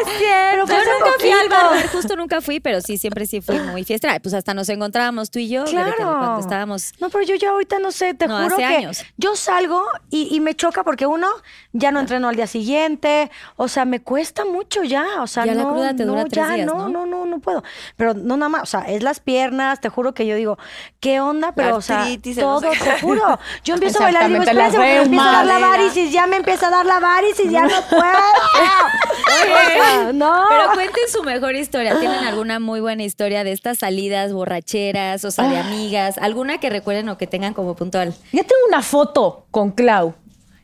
Es 0.01 0.17
cierto, 0.17 0.65
Yo 0.73 0.75
nunca 0.99 1.11
fui 1.19 1.29
al 1.31 1.49
bar, 1.49 1.87
justo 1.89 2.15
nunca 2.15 2.41
fui, 2.41 2.59
pero 2.59 2.81
sí, 2.81 2.97
siempre 2.97 3.25
sí 3.27 3.41
fui 3.41 3.59
muy 3.59 3.83
fiestera. 3.83 4.19
Pues 4.19 4.33
hasta 4.33 4.53
nos 4.53 4.67
encontrábamos 4.69 5.29
tú 5.29 5.39
y 5.39 5.49
yo, 5.49 5.65
Claro. 5.65 5.93
cuando 5.97 6.39
estábamos... 6.39 6.93
No, 6.99 7.09
pero 7.09 7.23
yo 7.23 7.35
ya 7.35 7.49
ahorita 7.51 7.79
no 7.79 7.91
sé, 7.91 8.13
te 8.13 8.27
No, 8.27 8.35
juro 8.41 8.55
hace 8.55 8.67
que 8.67 8.75
años. 8.77 9.03
yo 9.17 9.35
salgo 9.35 9.83
y, 10.09 10.33
y 10.35 10.39
me 10.39 10.55
choca 10.55 10.83
porque 10.83 11.05
uno 11.05 11.27
ya 11.73 11.91
no 11.91 11.99
entreno 11.99 12.27
al 12.29 12.35
día 12.35 12.47
siguiente, 12.47 13.29
o 13.55 13.67
sea, 13.67 13.85
me 13.85 14.01
cuesta 14.01 14.45
mucho 14.45 14.83
ya, 14.83 15.21
o 15.21 15.27
sea, 15.27 15.45
Ya 15.45 15.53
la 15.53 15.63
no, 15.63 15.71
cruda 15.73 15.95
te 15.95 16.05
dura 16.05 16.23
no, 16.23 16.27
tres 16.29 16.47
ya, 16.47 16.53
días, 16.55 16.67
no, 16.67 16.87
¿no? 16.87 16.89
no, 16.89 17.05
no, 17.05 17.25
no 17.25 17.39
puedo. 17.39 17.63
Pero 17.95 18.13
no 18.13 18.35
nada 18.37 18.49
más, 18.49 18.63
o 18.63 18.65
sea, 18.65 18.81
es 18.81 19.03
las 19.03 19.19
piernas, 19.19 19.79
te 19.81 19.89
juro 19.89 20.13
que 20.13 20.25
yo 20.25 20.35
digo, 20.35 20.57
¿qué 21.01 21.19
onda? 21.19 21.51
Pero, 21.53 21.77
o 21.77 21.81
sea, 21.81 22.05
todo, 22.35 22.61
te 22.71 22.99
juro. 23.01 23.39
Yo 23.63 23.75
empiezo 23.75 23.99
a 23.99 24.03
bailar 24.03 24.29
y 24.29 24.33
digo, 24.33 24.43
la 24.45 24.51
espérense, 24.67 24.77
porque 24.77 24.93
me 24.93 25.01
empieza 25.03 25.29
a 25.29 25.33
dar 25.33 25.45
la 25.45 25.59
varices, 25.67 26.11
ya 26.11 26.27
me 26.27 26.37
empieza 26.37 26.67
a 26.67 26.71
dar 26.71 26.85
la 26.85 26.99
varices, 26.99 27.42
ya 27.49 27.63
no 27.63 27.81
puedo. 27.89 28.03
O 29.33 29.67
sea, 29.67 30.11
no. 30.13 30.43
Pero 30.49 30.73
cuenten 30.73 31.09
su 31.09 31.23
mejor 31.23 31.55
historia. 31.55 31.99
¿Tienen 31.99 32.23
alguna 32.23 32.59
muy 32.59 32.81
buena 32.81 33.03
historia 33.03 33.43
de 33.43 33.51
estas 33.51 33.79
salidas 33.79 34.33
borracheras, 34.33 35.23
o 35.25 35.31
sea, 35.31 35.47
de 35.47 35.57
amigas? 35.57 36.17
¿Alguna 36.17 36.59
que 36.59 36.69
recuerden 36.69 37.09
o 37.09 37.17
que 37.17 37.27
tengan 37.27 37.53
como 37.53 37.75
puntual? 37.75 38.13
Ya 38.31 38.43
tengo 38.43 38.61
una 38.67 38.81
foto 38.81 39.45
con 39.51 39.71
Clau 39.71 40.13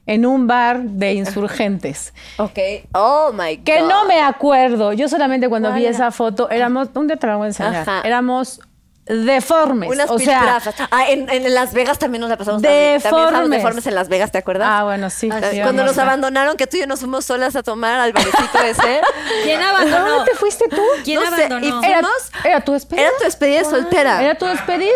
en 0.05 0.25
un 0.25 0.47
bar 0.47 0.81
de 0.81 1.13
insurgentes. 1.13 2.13
Ok. 2.37 2.57
Oh 2.93 3.31
my 3.33 3.57
God. 3.57 3.63
Que 3.63 3.81
no 3.81 4.05
me 4.05 4.21
acuerdo. 4.21 4.93
Yo 4.93 5.09
solamente 5.09 5.49
cuando 5.49 5.73
vi 5.73 5.81
¿Cuál 5.81 5.93
esa 5.93 6.11
foto 6.11 6.49
éramos. 6.49 6.89
Un 6.95 7.07
día 7.07 7.17
te 7.17 7.27
la 7.27 7.35
voy 7.35 7.45
a 7.45 7.47
enseñar. 7.47 7.75
Ajá. 7.75 8.01
Éramos 8.03 8.61
deformes. 9.09 9.89
Unas 9.89 10.09
o 10.09 10.19
sea. 10.19 10.61
Ah, 10.91 11.09
en, 11.09 11.29
en 11.29 11.53
Las 11.53 11.73
Vegas 11.73 11.97
también 11.99 12.21
nos 12.21 12.29
la 12.29 12.37
pasamos 12.37 12.61
también. 12.61 12.79
También 12.79 12.97
estábamos 12.97 13.31
Deformes. 13.31 13.57
deformes 13.59 13.87
en 13.87 13.95
Las 13.95 14.09
Vegas, 14.09 14.31
¿te 14.31 14.37
acuerdas? 14.37 14.67
Ah, 14.71 14.83
bueno, 14.83 15.09
sí. 15.09 15.29
Sí, 15.51 15.61
Cuando 15.61 15.83
nos 15.83 15.97
a- 15.97 16.03
abandonaron, 16.03 16.55
que 16.57 16.67
tú 16.67 16.77
y 16.77 16.81
yo 16.81 16.87
nos 16.87 16.99
fuimos 16.99 17.25
solas 17.25 17.55
a 17.55 17.63
tomar 17.63 17.99
al 17.99 18.13
barecito 18.13 18.59
ese. 18.63 19.01
¿Quién 19.43 19.61
abandonó? 19.61 20.09
¿Dónde 20.09 20.31
te 20.31 20.37
fuiste 20.37 20.67
tú? 20.69 20.81
¿Quién 21.03 21.19
No 21.21 21.35
sé, 21.35 21.45
abandonó? 21.45 21.65
y 21.65 21.85
Era, 21.85 21.99
fuimos. 21.99 22.31
era 22.45 22.61
tu 22.61 22.73
despedida. 22.73 23.07
Era 23.07 23.17
tu 23.17 23.23
despedida 23.25 23.57
de 23.59 23.65
soltera. 23.65 24.23
¿Era 24.23 24.35
tu 24.35 24.45
despedida? 24.45 24.93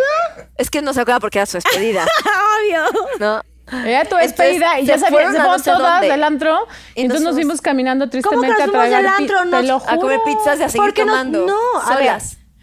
Es 0.58 0.70
que 0.70 0.82
no 0.82 0.94
se 0.94 1.02
acuerda 1.02 1.20
porque 1.20 1.40
era 1.40 1.46
su 1.46 1.58
despedida. 1.58 2.06
Obvio. 2.60 2.84
¿No? 3.20 3.42
Era 3.86 4.02
tu 4.06 4.18
Entonces, 4.18 4.36
despedida 4.38 4.80
y 4.80 4.86
ya 4.86 4.98
no 4.98 5.58
sé 5.58 5.72
todas 5.72 5.94
dónde. 5.94 6.10
del 6.10 6.24
antro. 6.24 6.68
Y 6.96 7.02
entonces 7.02 7.24
nos 7.24 7.34
nos 7.34 7.42
fuimos 7.42 7.62
caminando 7.62 8.06
¿Cómo 8.06 8.12
que 8.12 8.20
tristemente 8.22 8.50
nos 8.68 8.68
a 8.68 8.72
tragar 8.72 9.02
del 9.02 9.08
antro? 9.08 9.40
Te 9.40 9.46
Nos- 9.46 9.66
lo 9.66 9.76
A 9.78 9.98
comer 9.98 10.20
juro. 10.20 10.24
pizzas 10.26 10.60
y 10.60 10.64
a 10.64 10.70
seguir 10.70 10.82
¿Por 10.86 10.94
qué 10.94 11.06
no- 11.06 11.14
tomando. 11.14 11.48
no, 11.48 11.82
a 11.82 11.96
ver. 11.96 12.18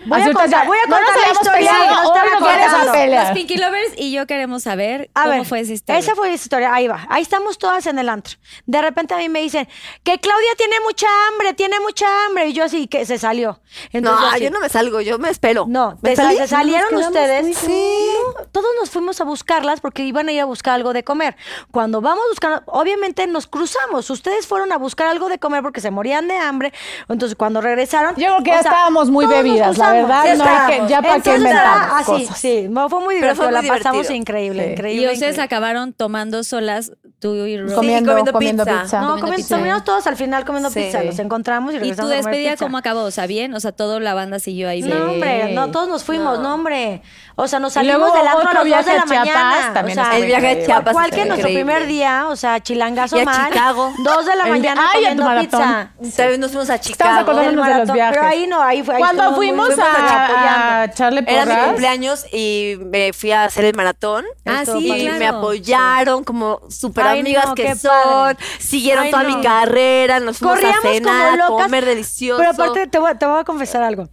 Voy 0.06 0.20
a 0.20 0.32
contar, 0.32 0.66
voy 0.66 0.78
a 0.78 0.88
no 0.88 0.96
contar 0.96 1.14
la 1.14 1.22
habíamos 1.22 1.42
historia. 1.42 1.72
peleado, 1.72 2.14
no. 2.14 3.20
Los 3.22 3.30
Pinky 3.32 3.56
Lovers 3.56 3.92
y 3.96 4.12
yo 4.12 4.26
queremos 4.26 4.62
saber 4.62 5.10
A 5.14 5.22
cómo 5.24 5.34
ver, 5.36 5.44
fue 5.46 5.60
esa 5.60 5.72
historia. 5.72 5.98
Esa 5.98 6.14
fue 6.14 6.28
esa 6.32 6.42
historia. 6.44 6.74
Ahí 6.74 6.88
va. 6.88 7.06
Ahí 7.10 7.22
estamos 7.22 7.58
todas 7.58 7.86
en 7.86 7.98
el 7.98 8.08
antro. 8.08 8.36
De 8.66 8.80
repente 8.80 9.14
a 9.14 9.18
mí 9.18 9.28
me 9.28 9.40
dicen 9.40 9.68
que 10.02 10.18
Claudia 10.18 10.50
tiene 10.56 10.76
mucha 10.80 11.06
hambre, 11.28 11.54
tiene 11.54 11.78
mucha 11.80 12.06
hambre. 12.26 12.48
Y 12.48 12.52
yo 12.54 12.64
así 12.64 12.86
que 12.86 13.04
se 13.04 13.18
salió. 13.18 13.60
Entonces, 13.92 14.20
No, 14.22 14.30
así, 14.30 14.44
yo 14.44 14.50
no 14.50 14.60
me 14.60 14.68
salgo, 14.68 15.00
yo 15.00 15.18
me 15.18 15.28
espero. 15.30 15.66
No, 15.68 15.98
¿Me 16.02 16.16
sal- 16.16 16.36
se 16.36 16.48
salieron 16.48 16.94
ustedes. 16.94 17.56
Sí. 17.58 18.08
No, 18.38 18.44
todos 18.46 18.70
nos 18.80 18.90
fuimos 18.90 19.20
a 19.20 19.24
buscarlas 19.24 19.80
porque 19.80 20.02
iban 20.04 20.28
a 20.28 20.32
ir 20.32 20.40
a 20.40 20.44
buscar 20.44 20.74
algo 20.74 20.92
de 20.92 21.04
comer. 21.04 21.36
Cuando 21.70 22.00
vamos 22.00 22.24
buscando, 22.30 22.62
obviamente 22.66 23.26
nos 23.26 23.46
cruzamos. 23.46 24.08
Ustedes 24.10 24.46
fueron 24.46 24.72
a 24.72 24.78
buscar 24.78 25.08
algo 25.08 25.28
de 25.28 25.38
comer 25.38 25.62
porque 25.62 25.80
se 25.80 25.90
morían 25.90 26.26
de 26.28 26.36
hambre. 26.36 26.72
Entonces 27.08 27.36
cuando 27.36 27.60
regresaron. 27.60 28.14
Yo 28.16 28.26
creo 28.28 28.42
que 28.42 28.50
ya 28.50 28.62
sea, 28.62 28.70
estábamos 28.72 29.10
muy 29.10 29.26
bebidas, 29.26 29.76
la 29.78 29.89
verdad, 29.92 30.22
Sí 30.22 30.38
no 30.38 30.44
hay 30.44 30.50
que- 30.50 30.54
estábamos. 30.54 30.90
ya 30.90 31.02
para 31.02 31.12
qué 31.14 31.16
Entonces, 31.16 31.38
inventar 31.38 31.64
ah, 31.66 31.98
sí, 32.04 32.04
cosas. 32.12 32.38
sí, 32.38 32.66
no, 32.70 32.88
fue 32.88 32.98
muy 33.00 33.14
Pero 33.16 33.34
divertido. 33.34 33.34
fue 33.50 33.60
muy 33.60 33.68
la 33.68 33.74
pasamos 33.74 34.10
increíble, 34.10 34.64
Sí. 34.66 34.70
increíble. 34.72 35.02
y 35.02 35.06
ustedes 35.06 35.20
increíble. 35.22 35.42
acabaron 35.42 35.92
tomando 35.92 36.44
solas, 36.44 36.92
tú 37.18 37.34
y 37.34 37.56
Ro- 37.58 37.74
comiendo, 37.74 38.10
comiendo 38.12 38.32
comiendo 38.32 38.64
pizza. 38.64 38.82
pizza. 38.82 39.00
No, 39.00 39.06
comiendo 39.08 39.20
comiendo, 39.20 39.36
pizza. 39.36 39.54
terminamos 39.56 39.84
todos 39.84 40.06
al 40.06 40.16
final 40.16 40.44
comiendo 40.44 40.70
Sí. 40.70 40.80
pizza. 40.80 41.02
Los 41.02 41.18
encontramos 41.18 41.72
y 41.74 41.76
¿Y 41.76 41.78
tu 41.78 41.82
regresamos 41.84 42.10
a 42.12 42.14
comer 42.14 42.24
despedida 42.24 42.50
pizza. 42.52 42.64
cómo 42.64 42.78
acabó? 42.78 43.00
O 43.02 43.10
sea, 43.10 43.26
bien, 43.26 43.54
o 43.54 43.60
sea, 43.60 43.72
toda 43.72 44.00
la 44.00 44.14
banda 44.14 44.38
siguió 44.38 44.68
ahí. 44.68 44.82
bien. 44.82 44.98
No, 44.98 45.10
hombre, 45.12 45.52
no, 45.54 45.70
todos 45.70 45.88
nos 45.88 46.04
fuimos, 46.04 46.38
no, 46.40 46.54
hombre. 46.54 47.02
O 47.42 47.48
sea, 47.48 47.58
nos 47.58 47.74
luego 47.76 47.88
salimos 48.08 48.12
del 48.12 48.26
antro 48.28 48.38
a 48.38 48.50
otro 48.50 48.52
las 48.52 48.54
2 48.54 48.64
de 48.64 48.68
viaje 48.70 48.92
la 48.96 49.02
a 49.02 49.06
Chiapas 49.06 49.26
mañana. 49.44 49.72
también 49.74 49.98
o 49.98 50.04
sea, 50.04 50.16
El 50.16 50.26
viaje 50.26 50.50
a. 50.62 50.66
Chiapas 50.66 50.92
¿Cuál 50.92 51.10
que 51.10 51.24
nuestro 51.24 51.48
primer 51.48 51.86
día? 51.86 52.26
O 52.28 52.36
sea, 52.36 52.60
chilangazo 52.60 53.16
Y 53.16 53.20
a 53.20 53.24
mal. 53.24 53.52
Chicago. 53.52 53.92
Dos 54.04 54.26
de 54.26 54.36
la 54.36 54.44
El 54.44 54.50
mañana 54.50 54.82
Ay, 54.92 55.04
a 55.06 55.16
tu 55.16 55.22
comiendo 55.22 55.24
maratón. 55.58 55.90
pizza. 55.98 56.16
También 56.16 56.40
nos 56.40 56.50
fuimos 56.50 56.70
a 56.70 56.74
Estamos 56.74 56.96
Chicago. 56.98 57.20
acordándonos 57.20 57.66
de 57.66 57.74
los 57.86 57.92
viajes. 57.92 58.16
pero 58.18 58.28
ahí 58.30 58.46
no, 58.46 58.62
ahí 58.62 58.82
fue- 58.82 58.94
ahí 58.96 59.00
Cuando 59.00 59.22
muy- 59.32 59.34
fuimos 59.48 59.66
fuimos 59.68 59.84
a, 59.84 60.80
a 60.80 60.84
echarle 60.84 61.24
Era 61.26 61.44
mi 61.46 61.50
porras, 61.52 61.66
cumpleaños 61.66 62.26
y 62.32 62.74
me 62.80 63.12
fui 63.12 63.32
a 63.32 63.44
hacer 63.44 63.64
el 63.64 63.74
maratón. 63.74 64.24
Ah, 64.46 64.62
sí, 64.64 64.90
y 64.92 65.08
me 65.10 65.26
apoyaron 65.26 66.24
como 66.24 66.60
súper 66.68 67.06
amigas 67.06 67.46
no, 67.48 67.54
que 67.54 67.74
son. 67.74 67.90
padre. 67.92 68.38
Siguieron 68.58 69.04
Ay, 69.04 69.10
toda 69.10 69.22
no. 69.24 69.36
mi 69.36 69.42
carrera, 69.42 70.20
nos 70.20 70.38
fuimos 70.38 70.56
Corríamos 70.58 70.84
a 70.84 70.88
cenar, 70.92 71.40
comer 71.48 71.84
delicioso. 71.84 72.38
Pero 72.38 72.50
aparte, 72.50 72.86
te 72.86 72.98
voy 72.98 73.40
a 73.40 73.44
confesar 73.44 73.82
algo. 73.82 74.08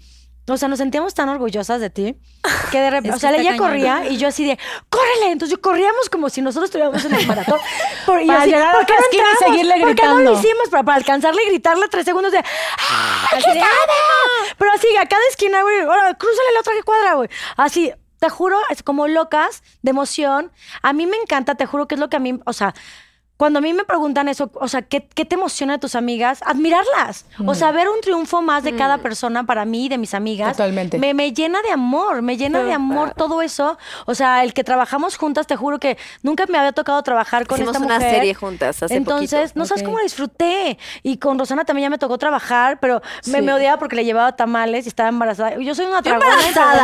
O 0.50 0.56
sea, 0.58 0.70
nos 0.70 0.78
sentíamos 0.78 1.14
tan 1.14 1.28
orgullosas 1.30 1.82
de 1.82 1.90
ti 1.90 2.16
que 2.72 2.80
de 2.80 2.90
repente, 2.90 3.10
Es 3.10 3.16
o 3.16 3.20
sea, 3.20 3.32
ella 3.36 3.52
cañón. 3.52 3.58
corría 3.58 4.06
y 4.10 4.18
yo 4.18 4.30
así 4.30 4.46
de, 4.46 4.58
¡córrele! 4.90 5.32
Entonces 5.32 5.58
corríamos 5.58 6.10
como 6.10 6.30
si 6.30 6.42
nosotros 6.42 6.70
estuviéramos 6.70 7.04
en 7.06 7.14
el 7.16 7.28
maratón. 7.28 7.60
Por, 8.06 8.22
y 8.22 8.28
Para 8.28 8.42
así, 8.42 8.50
llegar 8.52 8.70
a 8.70 8.72
¿por 8.72 8.86
qué 8.86 8.94
no 8.94 9.00
esquina 9.00 9.24
y 9.24 9.32
entramos? 9.32 9.56
seguirle 9.56 9.80
¿Por 9.82 9.96
qué 9.96 10.04
no 10.04 10.10
lo 10.10 10.16
gritando? 10.18 10.40
hicimos? 10.40 10.70
Para, 10.70 10.84
para 10.84 10.98
alcanzarle 10.98 11.42
y 11.44 11.50
gritarle 11.50 11.88
tres 11.90 12.06
segundos 12.06 12.32
de, 12.32 12.40
¡Ah, 12.40 13.28
aquí 13.34 13.52
de, 13.52 13.60
está! 13.60 13.68
Pero 14.58 14.72
así, 14.72 14.88
a 14.98 15.06
cada 15.06 15.24
esquina, 15.30 15.62
güey, 15.64 15.82
ahora, 15.82 16.14
crúzale 16.14 16.54
la 16.54 16.60
otra 16.62 16.74
que 16.74 16.84
cuadra, 16.84 17.14
güey. 17.16 17.30
Así, 17.58 17.92
te 18.20 18.30
juro, 18.30 18.58
es 18.70 18.82
como 18.84 19.08
locas 19.08 19.62
de 19.82 19.92
emoción. 19.92 20.52
A 20.82 20.94
mí 20.94 21.06
me 21.08 21.18
encanta, 21.18 21.56
te 21.56 21.66
juro 21.66 21.88
que 21.88 21.96
es 21.96 22.00
lo 22.00 22.10
que 22.10 22.18
a 22.18 22.20
mí, 22.20 22.40
o 22.46 22.54
sea, 22.54 22.74
cuando 23.38 23.60
a 23.60 23.62
mí 23.62 23.72
me 23.74 23.84
preguntan 23.86 24.28
eso, 24.28 24.50
o 24.56 24.68
sea, 24.68 24.82
¿qué, 24.82 25.08
qué 25.14 25.24
te 25.26 25.36
emociona 25.36 25.74
de 25.74 25.80
tus 25.80 25.96
amigas? 25.96 26.40
Admirarlas. 26.46 27.26
O 27.46 27.54
sea, 27.56 27.72
ver 27.72 27.88
un 27.88 28.02
triunfo 28.02 28.42
más 28.42 28.64
de 28.64 28.76
cada 28.76 28.98
persona 28.98 29.46
para 29.46 29.64
mí 29.66 29.86
y 29.86 29.90
de 29.90 29.98
mis 29.98 30.14
amigas. 30.16 30.58
Totalmente. 30.58 30.98
Me, 30.98 31.14
me 31.14 31.32
llena 31.34 31.62
de 31.62 31.72
amor, 31.72 32.22
me 32.24 32.36
llena 32.38 32.64
de 32.64 32.74
amor 32.74 33.14
todo 33.16 33.42
eso. 33.42 33.78
O 34.06 34.16
sea, 34.16 34.44
el 34.44 34.54
que 34.54 34.64
trabajamos 34.64 35.18
juntas, 35.18 35.46
te 35.48 35.56
juro 35.56 35.80
que 35.80 35.98
nunca 36.24 36.46
me 36.48 36.58
había 36.58 36.72
tocado 36.72 37.02
trabajar 37.04 37.46
con 37.48 37.58
Hicimos 37.58 37.76
esta 37.76 37.86
una 37.86 37.96
mujer. 37.96 38.12
serie 38.16 38.34
juntas 38.34 38.82
hace 38.84 38.96
Entonces, 38.96 39.40
poquito. 39.52 39.60
no 39.60 39.66
sabes 39.66 39.84
cómo 39.84 39.98
la 39.98 40.04
disfruté. 40.04 40.78
Y 41.04 41.18
con 41.18 41.38
Rosana 41.38 41.64
también 41.64 41.86
ya 41.86 41.90
me 41.92 41.98
tocó 42.00 42.18
trabajar, 42.18 42.80
pero 42.80 43.02
me, 43.28 43.38
Sí. 43.40 43.42
me 43.44 43.54
odiaba 43.54 43.78
porque 43.78 43.96
le 43.96 44.04
llevaba 44.06 44.36
tamales 44.36 44.86
y 44.86 44.90
estaba 44.90 45.10
embarazada. 45.10 45.58
Yo 45.60 45.76
soy 45.76 45.86
una 45.86 45.98
Yo 45.98 46.02
tragona 46.02 46.32
embarazada. 46.34 46.84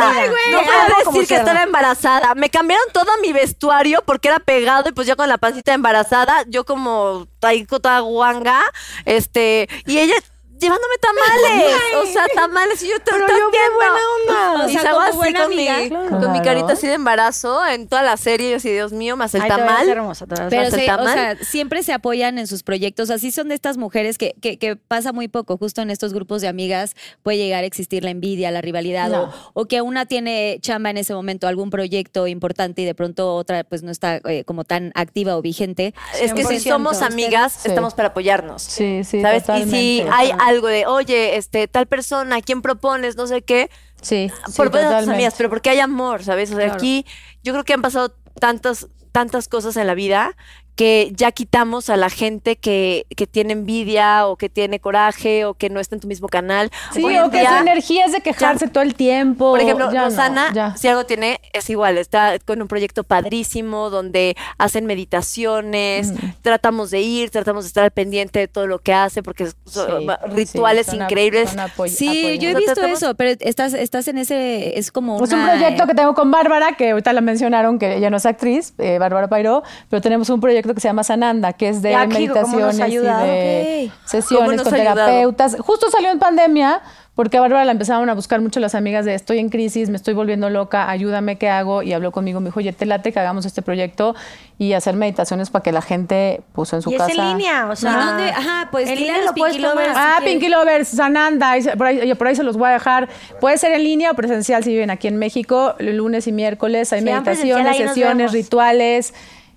No 0.52 0.60
puedo 0.62 1.12
decir 1.14 1.28
que 1.28 1.36
estaba 1.36 1.64
embarazada. 1.64 2.36
Me 2.36 2.50
cambiaron 2.50 2.86
todo 2.94 3.10
mi 3.22 3.34
vestuario 3.34 4.04
porque 4.06 4.28
era 4.28 4.40
pegado 4.40 4.90
y 4.90 4.92
pues 4.94 5.08
ya 5.08 5.16
con 5.16 5.28
la 5.30 5.38
pancita 5.38 5.74
embarazada, 5.74 6.43
yo 6.48 6.66
como 6.66 7.28
taiko 7.40 7.80
toda 7.80 8.00
guanga, 8.02 8.62
este, 9.06 9.68
y 9.86 10.00
ella 10.00 10.16
llevándome 10.64 10.96
tamales, 11.00 11.76
o 12.04 12.06
sea, 12.14 12.26
tamales 12.36 12.82
y 12.84 12.90
yo 12.90 12.98
te 13.00 13.12
Pero 13.12 13.28
yo 13.28 13.52
bien 13.52 13.64
buena 13.76 13.94
onda. 13.94 14.64
O 14.66 14.70
Y 14.70 14.74
sea, 14.74 14.82
salgo 14.84 14.98
como 15.00 15.08
así 15.10 15.18
buena 15.18 15.40
con 15.44 15.50
mi, 15.56 15.68
amiga. 15.68 16.10
con 16.10 16.32
mi 16.32 16.42
carita 16.42 16.74
así 16.74 16.88
de 16.88 16.94
embarazo 16.94 17.66
en 17.68 17.88
toda 17.88 18.02
la 18.04 18.18
serie, 18.18 18.52
yo 18.52 18.58
así, 18.58 18.72
Dios 18.72 18.92
mío, 18.94 19.16
más 19.18 19.34
el 19.36 19.42
Ay, 19.42 19.50
tamal. 19.50 19.88
hermosa, 19.90 20.26
Pero 20.28 20.44
¿Más 20.44 20.54
el 20.54 20.72
se- 20.72 20.84
o 20.84 20.86
tamal? 20.86 21.14
sea, 21.14 21.36
siempre 21.44 21.84
se 21.84 21.94
apoyan 21.94 22.38
en 22.38 22.48
sus 22.48 22.64
proyectos. 22.64 23.10
Así 23.10 23.32
son 23.32 23.50
de 23.50 23.56
estas 23.56 23.78
mujeres 23.78 24.18
que, 24.18 24.36
que, 24.42 24.58
que 24.58 24.76
pasa 24.76 25.12
muy 25.12 25.28
poco. 25.28 25.58
Justo 25.58 25.82
en 25.82 25.90
estos 25.90 26.14
grupos 26.14 26.42
de 26.42 26.48
amigas 26.48 26.96
puede 27.24 27.38
llegar 27.38 27.64
a 27.64 27.68
existir 27.68 28.04
la 28.04 28.12
envidia, 28.12 28.52
la 28.52 28.62
rivalidad, 28.62 29.10
No. 29.10 29.24
o, 29.54 29.62
o 29.62 29.66
que 29.66 29.82
una 29.82 30.06
tiene 30.06 30.58
chamba 30.62 30.90
en 30.90 30.98
ese 30.98 31.14
momento, 31.14 31.48
algún 31.48 31.70
proyecto 31.70 32.28
importante 32.28 32.82
y 32.82 32.86
de 32.86 32.96
pronto 32.96 33.36
otra 33.36 33.64
pues 33.64 33.84
no 33.84 33.92
está 33.92 34.18
eh, 34.26 34.44
como 34.46 34.64
tan 34.64 34.92
activa 34.96 35.36
o 35.38 35.42
vigente. 35.42 35.94
Es 36.22 36.34
que 36.34 36.44
si 36.46 36.56
100%. 36.56 36.70
somos 36.70 37.02
amigas, 37.02 37.54
Sí. 37.54 37.70
estamos 37.70 37.94
para 37.94 38.10
apoyarnos. 38.10 38.62
Sí, 38.62 39.04
sí, 39.04 39.22
¿Sabes? 39.22 39.44
totalmente. 39.44 39.78
y 39.78 40.00
si 40.02 40.08
hay 40.12 40.32
algo 40.54 40.68
de, 40.68 40.86
oye, 40.86 41.36
este, 41.38 41.68
tal 41.68 41.88
persona, 41.88 42.42
¿quién 42.42 42.62
propones? 42.62 43.16
No 43.16 43.28
sé 43.28 43.42
qué. 43.42 43.70
Sí, 44.02 44.30
sí, 44.48 44.54
por 44.58 44.70
buenas 44.70 44.90
totalmente. 44.90 45.14
amigas, 45.16 45.34
pero 45.38 45.50
porque 45.50 45.70
hay 45.70 45.80
amor, 45.80 46.24
¿sabes? 46.24 46.50
O 46.52 46.56
sea, 46.56 46.66
Claro. 46.66 46.74
aquí 46.76 47.06
yo 47.44 47.54
creo 47.54 47.64
que 47.64 47.74
han 47.74 47.82
pasado 47.82 48.16
tantas, 48.40 48.88
tantas 49.12 49.48
cosas 49.48 49.78
en 49.78 49.88
la 49.88 49.94
vida 49.94 50.36
que 50.76 51.12
ya 51.16 51.32
quitamos 51.32 51.90
a 51.90 51.98
la 51.98 52.10
gente 52.10 52.56
que, 52.56 53.06
que 53.16 53.28
tiene 53.28 53.54
envidia 53.54 54.28
o 54.28 54.36
que 54.38 54.50
tiene 54.50 54.80
coraje 54.80 55.46
o 55.46 55.54
que 55.54 55.70
no 55.70 55.80
está 55.80 55.96
en 55.96 56.02
tu 56.02 56.08
mismo 56.08 56.28
canal. 56.28 56.72
Sí, 56.94 57.04
Hoy 57.04 57.18
o 57.20 57.30
que 57.30 57.40
día- 57.42 57.50
su 57.58 57.62
energía 57.62 58.06
es 58.06 58.12
de 58.12 58.22
quejarse 58.22 58.68
todo 58.68 58.84
el 58.84 58.96
tiempo. 58.96 59.52
por 59.52 59.60
ejemplo, 59.60 59.92
Ya 59.92 60.02
no, 60.02 60.06
Rosana, 60.10 60.52
ya. 60.54 60.76
si 60.76 60.88
algo 60.88 61.06
tiene, 61.06 61.40
es 61.54 61.70
igual. 61.70 61.98
Está 61.98 62.40
con 62.40 62.62
un 62.62 62.68
proyecto 62.68 63.04
padrísimo 63.04 63.90
donde 63.90 64.36
hacen 64.58 64.86
meditaciones, 64.88 66.12
Mm. 66.12 66.16
tratamos 66.42 66.92
de 66.92 67.02
ir, 67.02 67.30
tratamos 67.30 67.64
de 67.66 67.68
estar 67.68 67.84
al 67.84 67.92
pendiente 67.92 68.40
de 68.40 68.48
todo 68.48 68.68
lo 68.68 68.80
que 68.80 68.94
hace, 68.94 69.22
porque 69.24 69.48
son 69.66 70.02
Sí, 70.02 70.08
rituales 70.36 70.86
sí, 70.86 70.92
son 70.94 71.02
ap- 71.04 71.12
increíbles. 71.12 71.50
son 71.52 71.60
apoy- 71.60 71.90
Sí, 71.90 72.08
apoyo. 72.08 72.42
yo 72.42 72.50
he 72.50 72.56
visto 72.56 72.74
tratamos- 72.74 72.98
eso, 73.04 73.16
pero 73.16 73.36
estás, 73.40 73.74
estás 73.74 74.08
en 74.08 74.18
ese, 74.18 74.78
es 74.80 74.92
como 74.92 75.24
Es 75.24 75.32
un 75.32 75.44
proyecto 75.44 75.84
eh, 75.84 75.88
que 75.88 75.94
tengo 75.96 76.14
con 76.14 76.32
Bárbara, 76.32 76.76
que 76.78 76.92
ahorita 76.92 77.14
la 77.14 77.22
mencionaron, 77.22 77.80
que 77.80 77.98
ella 77.98 78.10
no 78.10 78.18
es 78.18 78.26
actriz, 78.26 78.74
eh, 78.80 78.98
Bárbara 79.00 79.28
Pairó, 79.28 79.64
pero 79.90 80.02
tenemos 80.02 80.30
un 80.30 80.40
proyecto 80.40 80.63
que 80.74 80.80
se 80.80 80.88
llama 80.88 81.04
Sananda, 81.04 81.52
que 81.54 81.70
es 81.70 81.82
de 81.82 81.92
Ya, 81.92 82.02
aquí, 82.02 82.28
¿cómo 82.28 82.60
nos 82.60 82.80
ha 82.80 82.88
meditaciones 82.88 83.84
y 83.84 83.92
sesiones 84.06 84.62
con 84.62 84.74
ayudado? 84.74 84.96
terapeutas. 84.96 85.58
Justo 85.60 85.90
salió 85.92 86.12
en 86.12 86.20
pandemia, 86.20 86.82
porque 87.16 87.38
a 87.38 87.42
Bárbara 87.42 87.64
la 87.66 87.72
empezaron 87.74 88.10
a 88.10 88.16
buscar 88.16 88.42
mucho 88.42 88.60
las 88.60 88.74
amigas 88.74 89.06
de 89.06 89.14
estoy 89.14 89.38
en 89.38 89.50
crisis, 89.50 89.90
me 89.90 89.98
estoy 89.98 90.16
volviendo 90.16 90.50
loca, 90.50 90.90
ayúdame, 90.90 91.38
¿qué 91.38 91.48
hago? 91.48 91.84
Y 91.84 91.94
habló 91.94 92.12
conmigo, 92.12 92.40
me 92.40 92.48
dijo, 92.48 92.60
oye, 92.60 92.74
te 92.74 92.88
late 92.88 93.12
que 93.12 93.20
hagamos 93.20 93.46
este 93.46 93.62
proyecto 93.62 94.16
y 94.58 94.74
hacer 94.74 94.96
meditaciones 94.96 95.52
para 95.52 95.62
que 95.62 95.72
la 95.72 95.84
gente 95.84 96.42
puso 96.54 96.76
en 96.76 96.82
su 96.82 96.92
y 96.92 96.98
casa. 96.98 97.12
es 97.12 97.18
en 97.20 97.28
línea, 97.28 97.68
o 97.70 97.74
¿Y 97.74 97.76
sea. 97.76 97.92
dónde? 98.06 98.30
Ajá, 98.32 98.68
pues 98.72 98.90
en 98.90 98.96
línea 98.96 99.18
los 99.18 99.26
lo 99.28 99.34
puedes 99.36 99.56
Pinky 99.58 99.68
Lovers. 99.68 99.88
tomar. 99.94 100.08
Ah, 100.18 100.20
que- 100.22 100.26
Pinky 100.32 100.50
Lovers, 100.50 100.88
Sananda, 100.88 101.54
por 101.78 101.86
ahí, 101.88 102.14
por 102.16 102.28
ahí 102.28 102.36
se 102.36 102.44
los 102.44 102.58
voy 102.58 102.70
a 102.70 102.72
dejar. 102.74 103.08
Puede 103.40 103.60
ser 103.60 103.74
en 103.74 103.84
línea 103.84 104.10
o 104.10 104.16
presencial 104.16 104.64
si 104.64 104.72
viven 104.72 104.90
aquí 104.90 105.08
en 105.08 105.18
México, 105.18 105.76
lunes 105.78 106.26
y 106.26 106.32
miércoles. 106.32 106.92
Hay 106.94 107.02
meditaciones, 107.04 107.78
sesiones, 107.78 108.32
rituales 108.32 109.14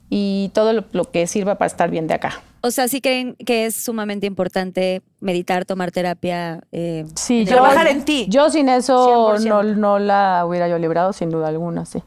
y 0.09 0.51
todo 0.55 0.73
lo, 0.73 0.85
lo 0.93 1.11
que 1.11 1.27
sirva 1.27 1.57
para 1.57 1.67
estar 1.67 1.91
bien 1.91 2.07
de 2.07 2.15
acá. 2.15 2.43
O 2.63 2.71
sea, 2.71 2.89
sí 2.89 3.01
creen 3.01 3.35
que 3.37 3.67
es 3.67 3.77
sumamente 3.77 4.27
importante 4.27 5.03
meditar, 5.21 5.65
tomar 5.65 5.93
terapia. 5.93 6.61
eh, 6.73 7.05
Sí, 7.15 7.41
en 7.41 7.47
Trabajar 7.47 7.87
en 7.87 8.05
ti. 8.05 8.27
Yo 8.29 8.51
sin 8.51 8.69
eso 8.69 9.35
100%. 9.37 9.47
no, 9.49 9.63
no 9.63 9.99
la 9.99 10.45
hubiera 10.47 10.67
yo 10.69 10.79
librado, 10.79 11.13
sin 11.13 11.31
duda 11.31 11.49
alguna, 11.49 11.85
sí. 11.87 12.03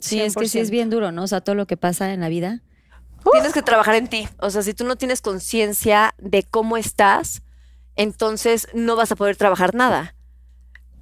Sí, 0.00 0.20
es 0.20 0.34
que 0.34 0.48
sí 0.48 0.58
es 0.60 0.68
100%. 0.68 0.70
bien 0.70 0.90
duro, 0.90 1.12
¿no? 1.12 1.22
O 1.24 1.26
sea, 1.26 1.40
todo 1.40 1.54
lo 1.54 1.66
que 1.66 1.76
pasa 1.76 2.12
en 2.12 2.20
la 2.20 2.28
vida. 2.28 2.62
Tienes 3.32 3.52
que 3.52 3.62
trabajar 3.62 3.94
en 3.96 4.08
ti. 4.08 4.28
O 4.38 4.50
sea, 4.50 4.62
si 4.62 4.72
tú 4.74 4.84
no 4.84 4.96
tienes 4.96 5.20
conciencia 5.20 6.14
de 6.18 6.44
cómo 6.44 6.76
estás, 6.76 7.42
entonces 7.96 8.68
no 8.74 8.96
vas 8.96 9.12
a 9.12 9.16
poder 9.16 9.36
trabajar 9.36 9.74
nada. 9.74 10.14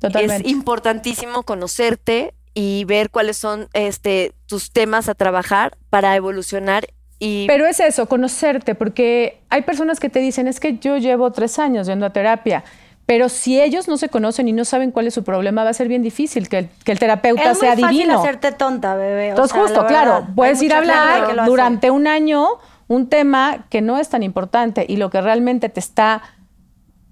Totalmente. 0.00 0.46
Es 0.46 0.52
importantísimo 0.52 1.42
conocerte 1.44 2.34
y 2.58 2.86
ver 2.86 3.10
cuáles 3.10 3.36
son 3.36 3.68
este, 3.74 4.32
tus 4.46 4.72
temas 4.72 5.10
a 5.10 5.14
trabajar 5.14 5.76
para 5.90 6.16
evolucionar 6.16 6.86
y 7.18 7.46
Pero 7.46 7.66
es 7.66 7.80
eso, 7.80 8.06
conocerte, 8.06 8.74
porque 8.74 9.40
hay 9.50 9.60
personas 9.62 10.00
que 10.00 10.08
te 10.08 10.20
dicen, 10.20 10.48
es 10.48 10.58
que 10.58 10.78
yo 10.78 10.96
llevo 10.96 11.30
tres 11.32 11.58
años 11.58 11.86
yendo 11.86 12.06
a 12.06 12.10
terapia, 12.10 12.64
pero 13.04 13.28
si 13.28 13.60
ellos 13.60 13.88
no 13.88 13.98
se 13.98 14.08
conocen 14.08 14.48
y 14.48 14.52
no 14.52 14.64
saben 14.64 14.90
cuál 14.90 15.06
es 15.06 15.12
su 15.12 15.22
problema, 15.22 15.64
va 15.64 15.70
a 15.70 15.74
ser 15.74 15.86
bien 15.86 16.02
difícil 16.02 16.48
que 16.48 16.58
el, 16.58 16.68
que 16.82 16.92
el 16.92 16.98
terapeuta 16.98 17.50
es 17.50 17.58
sea 17.58 17.74
muy 17.74 17.82
fácil 17.82 17.98
divino. 17.98 18.20
hacerte 18.20 18.52
tonta, 18.52 18.94
bebé. 18.96 19.26
o 19.26 19.28
Entonces, 19.30 19.52
sea, 19.52 19.62
justo, 19.62 19.82
la 19.82 19.86
claro, 19.86 20.26
puedes 20.34 20.62
ir 20.62 20.72
a 20.72 20.78
hablar 20.78 21.44
durante 21.44 21.90
un 21.90 22.06
año 22.06 22.48
un 22.88 23.08
tema 23.10 23.66
que 23.68 23.82
no 23.82 23.98
es 23.98 24.08
tan 24.08 24.22
importante 24.22 24.86
y 24.88 24.96
lo 24.96 25.10
que 25.10 25.20
realmente 25.20 25.68
te 25.68 25.80
está 25.80 26.22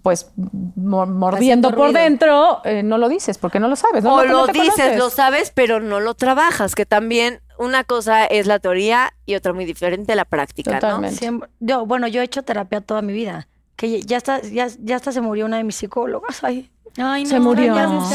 pues 0.04 0.30
mo- 0.76 1.06
mordiendo 1.06 1.70
por 1.70 1.86
ruido. 1.88 2.00
dentro, 2.00 2.60
eh, 2.64 2.84
no 2.84 2.96
lo 2.98 3.08
dices 3.08 3.38
porque 3.38 3.58
no 3.58 3.66
lo 3.66 3.74
sabes. 3.74 4.04
¿no? 4.04 4.14
o 4.14 4.22
No- 4.24 4.30
no 4.30 4.46
lo 4.46 4.52
dices, 4.52 4.70
conoces. 4.74 4.98
lo 4.98 5.10
sabes, 5.10 5.50
pero 5.52 5.80
no 5.80 5.98
lo 5.98 6.14
trabajas, 6.14 6.76
que 6.76 6.86
también 6.86 7.40
una 7.58 7.82
cosa 7.84 8.24
es 8.26 8.46
la 8.46 8.58
teoría 8.60 9.14
y 9.26 9.34
otra 9.34 9.52
muy 9.52 9.64
diferente 9.64 10.14
la 10.14 10.24
práctica, 10.26 10.72
¿no? 10.74 10.78
Totalmente. 10.78 11.16
Siempre- 11.16 11.48
yo, 11.58 11.86
bueno, 11.86 12.06
yo 12.06 12.20
he 12.20 12.24
hecho 12.24 12.42
terapia 12.44 12.80
toda 12.80 13.02
mi 13.02 13.12
vida. 13.12 13.48
Que 13.76 14.02
ya 14.02 14.18
está, 14.18 14.40
ya, 14.42 14.68
ya 14.78 14.94
hasta 14.96 15.10
se 15.10 15.20
murió 15.20 15.46
una 15.46 15.56
de 15.56 15.64
mis 15.64 15.74
psicólogas. 15.76 16.44
Ay, 16.44 16.70
Ay, 16.96 17.26
Se 17.26 17.40
murió. 17.40 17.74
No. 17.74 18.08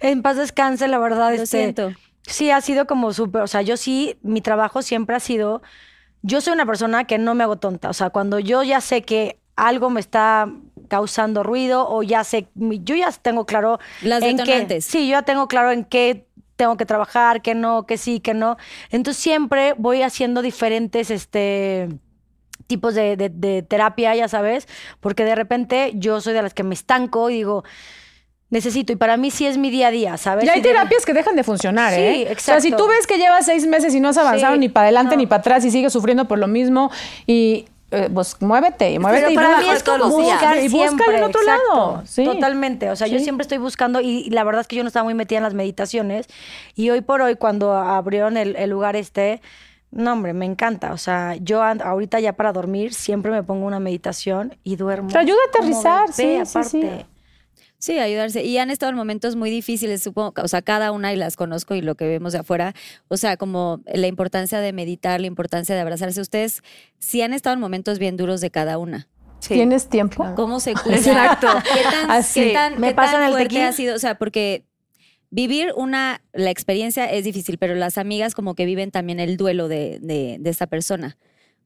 en 0.00 0.20
paz 0.20 0.36
descanse, 0.36 0.86
la 0.88 0.98
verdad. 0.98 1.28
Lo 1.28 1.42
este, 1.42 1.46
siento. 1.46 1.92
Sí, 2.26 2.50
ha 2.50 2.60
sido 2.60 2.86
como 2.86 3.12
súper, 3.14 3.40
o 3.42 3.46
sea, 3.46 3.62
yo 3.62 3.76
sí, 3.78 4.18
mi 4.22 4.40
trabajo 4.42 4.82
siempre 4.82 5.16
ha 5.16 5.20
sido, 5.20 5.62
yo 6.22 6.40
soy 6.42 6.52
una 6.52 6.66
persona 6.66 7.04
que 7.04 7.16
no 7.18 7.34
me 7.34 7.42
hago 7.44 7.56
tonta, 7.56 7.88
o 7.88 7.92
sea, 7.94 8.10
cuando 8.10 8.38
yo 8.38 8.62
ya 8.62 8.80
sé 8.82 9.02
que 9.02 9.38
algo 9.56 9.88
me 9.90 10.00
está 10.00 10.48
causando 10.92 11.42
ruido 11.42 11.88
o 11.88 12.02
ya 12.02 12.22
sé, 12.22 12.48
yo 12.54 12.94
ya 12.94 13.10
tengo 13.12 13.46
claro 13.46 13.78
Las 14.02 14.22
en 14.22 14.36
qué, 14.36 14.82
sí, 14.82 15.06
yo 15.08 15.12
ya 15.12 15.22
tengo 15.22 15.48
claro 15.48 15.70
en 15.72 15.84
qué 15.86 16.26
tengo 16.56 16.76
que 16.76 16.84
trabajar, 16.84 17.40
que 17.40 17.54
no, 17.54 17.86
que 17.86 17.96
sí, 17.96 18.20
que 18.20 18.34
no. 18.34 18.58
Entonces 18.90 19.22
siempre 19.22 19.74
voy 19.78 20.02
haciendo 20.02 20.42
diferentes, 20.42 21.10
este 21.10 21.88
tipos 22.66 22.94
de, 22.94 23.16
de- 23.16 23.30
de 23.30 23.62
terapia, 23.62 24.14
ya 24.14 24.28
sabes, 24.28 24.68
porque 25.00 25.24
de 25.24 25.34
repente 25.34 25.92
yo 25.94 26.20
soy 26.20 26.34
de 26.34 26.42
las 26.42 26.52
que 26.52 26.62
me 26.62 26.74
estanco 26.74 27.30
y 27.30 27.36
digo, 27.36 27.64
necesito, 28.50 28.92
y 28.92 28.96
para 28.96 29.16
mí 29.16 29.30
sí 29.30 29.46
es 29.46 29.56
mi 29.56 29.70
día 29.70 29.86
a 29.86 29.90
día, 29.90 30.16
¿sabes? 30.18 30.44
Y 30.44 30.50
hay 30.50 30.60
terapias 30.60 31.06
que 31.06 31.14
dejan 31.14 31.36
de 31.36 31.42
funcionar, 31.42 31.94
Sí, 31.94 32.00
¿eh? 32.00 32.28
O 32.36 32.38
sea, 32.38 32.60
si 32.60 32.68
exacto. 32.68 32.84
tú 32.84 32.90
ves 32.90 33.06
que 33.06 33.16
llevas 33.16 33.46
seis 33.46 33.66
meses 33.66 33.94
y 33.94 34.00
no 34.00 34.10
has 34.10 34.18
avanzado 34.18 34.52
Sí, 34.52 34.58
ni 34.60 34.68
para 34.68 34.84
adelante 34.88 35.16
no. 35.16 35.20
ni 35.22 35.26
para 35.26 35.40
atrás 35.40 35.64
y 35.64 35.70
sigues 35.70 35.90
sufriendo 35.90 36.28
por 36.28 36.38
lo 36.38 36.48
mismo 36.48 36.90
y 37.26 37.64
eh, 37.92 38.10
pues 38.12 38.36
muévete 38.40 38.90
y 38.90 38.98
muévete 38.98 39.32
y 39.32 39.34
para 39.36 39.58
mí 39.58 39.68
es 39.68 39.82
como 39.82 40.08
busca- 40.08 40.32
buscar 40.32 40.58
y 40.58 40.68
siempre, 40.68 41.18
en 41.18 41.24
otro 41.24 41.40
exacto, 41.42 41.74
lado. 41.76 42.02
Sí. 42.06 42.24
Totalmente. 42.24 42.90
O 42.90 42.96
sea, 42.96 43.06
yo 43.06 43.18
siempre 43.20 43.42
estoy 43.42 43.58
buscando 43.58 44.00
y, 44.00 44.24
y 44.26 44.30
la 44.30 44.42
verdad 44.44 44.62
es 44.62 44.66
que 44.68 44.76
yo 44.76 44.82
no 44.82 44.88
estaba 44.88 45.04
muy 45.04 45.14
metida 45.14 45.38
en 45.38 45.44
las 45.44 45.54
meditaciones. 45.54 46.26
Y 46.74 46.90
hoy 46.90 47.00
por 47.02 47.22
hoy, 47.22 47.36
cuando 47.36 47.72
abrieron 47.74 48.36
el, 48.36 48.56
el 48.56 48.70
lugar 48.70 48.96
este, 48.96 49.40
no, 49.90 50.14
hombre, 50.14 50.32
me 50.32 50.46
encanta. 50.46 50.92
O 50.92 50.98
sea, 50.98 51.36
yo 51.36 51.62
ahorita 51.62 52.18
ya 52.18 52.32
para 52.32 52.52
dormir 52.52 52.94
siempre 52.94 53.30
me 53.30 53.42
pongo 53.42 53.66
una 53.66 53.78
meditación 53.78 54.56
y 54.64 54.76
duermo. 54.76 55.08
Te 55.10 55.18
ayuda 55.18 55.38
a 55.46 55.48
aterrizar, 55.58 56.12
sí, 56.12 56.38
sí, 56.44 56.64
sí. 56.64 56.90
Sí, 57.82 57.98
ayudarse. 57.98 58.44
Y 58.44 58.58
han 58.58 58.70
estado 58.70 58.90
en 58.90 58.96
momentos 58.96 59.34
muy 59.34 59.50
difíciles, 59.50 60.04
supongo, 60.04 60.34
o 60.40 60.46
sea, 60.46 60.62
cada 60.62 60.92
una 60.92 61.12
y 61.12 61.16
las 61.16 61.34
conozco 61.34 61.74
y 61.74 61.82
lo 61.82 61.96
que 61.96 62.06
vemos 62.06 62.32
de 62.32 62.38
afuera, 62.38 62.74
o 63.08 63.16
sea, 63.16 63.36
como 63.36 63.80
la 63.92 64.06
importancia 64.06 64.60
de 64.60 64.72
meditar, 64.72 65.20
la 65.20 65.26
importancia 65.26 65.74
de 65.74 65.80
abrazarse. 65.80 66.20
Ustedes 66.20 66.62
sí 67.00 67.22
han 67.22 67.32
estado 67.32 67.54
en 67.54 67.60
momentos 67.60 67.98
bien 67.98 68.16
duros 68.16 68.40
de 68.40 68.52
cada 68.52 68.78
una. 68.78 69.08
Sí. 69.40 69.54
¿Tienes 69.54 69.88
tiempo? 69.88 70.24
¿Cómo 70.36 70.60
se 70.60 70.74
cuida? 70.84 70.96
Exacto. 70.96 71.48
¿Qué 71.74 71.82
tan, 71.82 72.08
Así. 72.12 72.40
qué 72.40 72.52
tan, 72.52 72.80
Me 72.80 72.90
qué 72.90 72.94
pasan 72.94 73.14
tan 73.14 73.24
el 73.24 73.32
fuerte 73.32 73.62
ha 73.64 73.72
sido? 73.72 73.96
O 73.96 73.98
sea, 73.98 74.16
porque 74.16 74.64
vivir 75.30 75.72
una, 75.74 76.22
la 76.32 76.50
experiencia 76.50 77.06
es 77.06 77.24
difícil, 77.24 77.58
pero 77.58 77.74
las 77.74 77.98
amigas 77.98 78.36
como 78.36 78.54
que 78.54 78.64
viven 78.64 78.92
también 78.92 79.18
el 79.18 79.36
duelo 79.36 79.66
de, 79.66 79.98
de, 80.00 80.36
de 80.38 80.50
esta 80.50 80.68
persona. 80.68 81.16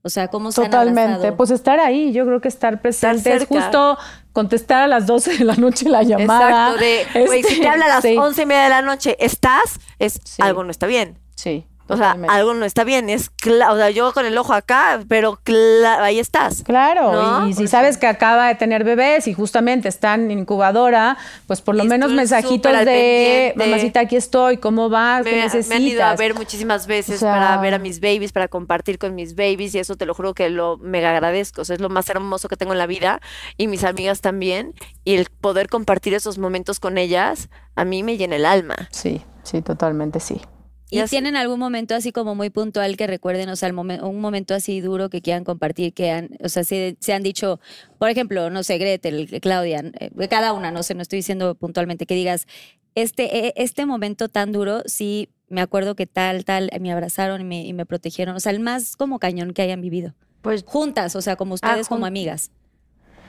O 0.06 0.08
sea, 0.08 0.28
¿cómo 0.28 0.52
se 0.52 0.62
Totalmente. 0.62 1.32
Pues 1.32 1.50
estar 1.50 1.80
ahí, 1.80 2.12
yo 2.12 2.24
creo 2.26 2.40
que 2.40 2.46
estar 2.46 2.80
presente 2.80 3.34
es 3.34 3.44
justo 3.44 3.98
contestar 4.32 4.82
a 4.82 4.86
las 4.86 5.04
12 5.06 5.38
de 5.38 5.44
la 5.44 5.56
noche 5.56 5.88
la 5.88 6.04
llamada. 6.04 6.74
Exacto, 6.74 7.18
de, 7.18 7.24
güey, 7.26 7.42
si 7.42 7.60
te 7.60 7.66
habla 7.66 7.86
a 7.86 7.88
las 7.88 8.02
sí, 8.02 8.16
once 8.16 8.42
y 8.42 8.46
media 8.46 8.62
de 8.64 8.68
la 8.68 8.82
noche, 8.82 9.16
¿estás? 9.18 9.80
Es 9.98 10.20
Sí. 10.22 10.40
algo 10.42 10.62
no 10.62 10.70
está 10.70 10.86
bien. 10.86 11.18
Sí. 11.34 11.66
O 11.88 11.96
sea, 11.96 12.06
totalmente. 12.08 12.34
algo 12.34 12.54
no 12.54 12.64
está 12.64 12.82
bien. 12.84 13.08
Es 13.08 13.30
cla- 13.36 13.70
o 13.72 13.76
sea, 13.76 13.90
yo 13.90 14.12
con 14.12 14.26
el 14.26 14.36
ojo 14.38 14.52
acá, 14.54 15.00
pero 15.08 15.38
ahí 16.00 16.18
estás. 16.18 16.62
Claro, 16.64 17.12
¿No? 17.12 17.48
y 17.48 17.52
si 17.54 17.68
sabes 17.68 17.96
que 17.96 18.06
acaba 18.08 18.48
de 18.48 18.56
tener 18.56 18.82
bebés 18.82 19.28
y 19.28 19.34
justamente 19.34 19.88
están 19.88 20.30
en 20.30 20.40
incubadora, 20.40 21.16
pues 21.46 21.60
por 21.60 21.76
lo 21.76 21.84
Y 21.84 21.88
menos 21.88 22.10
mensajitos 22.10 22.72
de 22.84 23.52
mamacita, 23.56 24.00
aquí 24.00 24.16
estoy, 24.16 24.56
¿cómo 24.56 24.88
vas? 24.88 25.22
¿Qué 25.24 25.30
Me, 25.30 25.36
me 25.36 25.42
necesitas? 25.44 25.76
han 25.76 25.82
ido 25.82 26.04
a 26.04 26.16
ver 26.16 26.34
muchísimas 26.34 26.86
veces 26.86 27.16
O 27.16 27.18
sea- 27.20 27.32
para 27.34 27.56
ver 27.58 27.74
a 27.74 27.78
mis 27.78 28.00
babies, 28.00 28.32
para 28.32 28.48
compartir 28.48 28.98
con 28.98 29.14
mis 29.14 29.34
babies 29.36 29.74
y 29.74 29.78
eso 29.78 29.96
te 29.96 30.06
lo 30.06 30.14
juro 30.14 30.34
que 30.34 30.50
lo 30.50 30.78
mega 30.78 31.10
agradezco. 31.10 31.62
O 31.62 31.64
sea, 31.64 31.74
es 31.74 31.80
lo 31.80 31.88
más 31.88 32.08
hermoso 32.10 32.48
que 32.48 32.56
tengo 32.56 32.72
en 32.72 32.78
la 32.78 32.86
vida 32.86 33.20
y 33.56 33.68
mis 33.68 33.84
amigas 33.84 34.20
también. 34.20 34.74
Y 35.04 35.14
el 35.14 35.28
poder 35.40 35.68
compartir 35.68 36.14
esos 36.14 36.38
momentos 36.38 36.80
con 36.80 36.98
ellas 36.98 37.48
a 37.76 37.84
mí 37.84 38.02
me 38.02 38.16
llena 38.16 38.36
el 38.36 38.44
alma. 38.46 38.88
Sí, 38.90 39.22
sí, 39.44 39.62
totalmente 39.62 40.18
sí. 40.18 40.40
¿Y 40.88 41.02
tienen 41.04 41.36
algún 41.36 41.58
momento 41.58 41.94
así 41.94 42.12
como 42.12 42.34
muy 42.34 42.50
puntual 42.50 42.96
que 42.96 43.06
recuerden, 43.06 43.48
o 43.48 43.56
sea, 43.56 43.68
el 43.68 43.74
momen- 43.74 44.02
un 44.02 44.20
momento 44.20 44.54
así 44.54 44.80
duro 44.80 45.10
que 45.10 45.20
quieran 45.20 45.42
compartir, 45.44 45.92
que 45.92 46.10
han, 46.10 46.30
o 46.42 46.48
sea, 46.48 46.62
se, 46.64 46.96
se 47.00 47.12
han 47.12 47.22
dicho, 47.22 47.58
por 47.98 48.08
ejemplo, 48.08 48.50
no 48.50 48.62
sé, 48.62 48.78
Gretel, 48.78 49.40
Claudia, 49.40 49.82
eh, 49.98 50.10
cada 50.28 50.52
una, 50.52 50.70
no 50.70 50.82
sé, 50.82 50.94
no 50.94 51.02
estoy 51.02 51.18
diciendo 51.18 51.54
puntualmente, 51.56 52.06
que 52.06 52.14
digas, 52.14 52.46
este, 52.94 53.46
eh, 53.48 53.52
este 53.56 53.84
momento 53.84 54.28
tan 54.28 54.52
duro, 54.52 54.82
sí, 54.86 55.28
me 55.48 55.60
acuerdo 55.60 55.96
que 55.96 56.06
tal, 56.06 56.44
tal, 56.44 56.70
me 56.80 56.92
abrazaron 56.92 57.40
y 57.40 57.44
me, 57.44 57.64
y 57.64 57.72
me 57.72 57.84
protegieron, 57.84 58.36
o 58.36 58.40
sea, 58.40 58.52
el 58.52 58.60
más 58.60 58.96
como 58.96 59.18
cañón 59.18 59.52
que 59.52 59.62
hayan 59.62 59.80
vivido. 59.80 60.14
Pues 60.42 60.64
Juntas, 60.64 61.16
o 61.16 61.22
sea, 61.22 61.34
como 61.36 61.54
ustedes 61.54 61.88
como 61.88 62.06
amigas. 62.06 62.50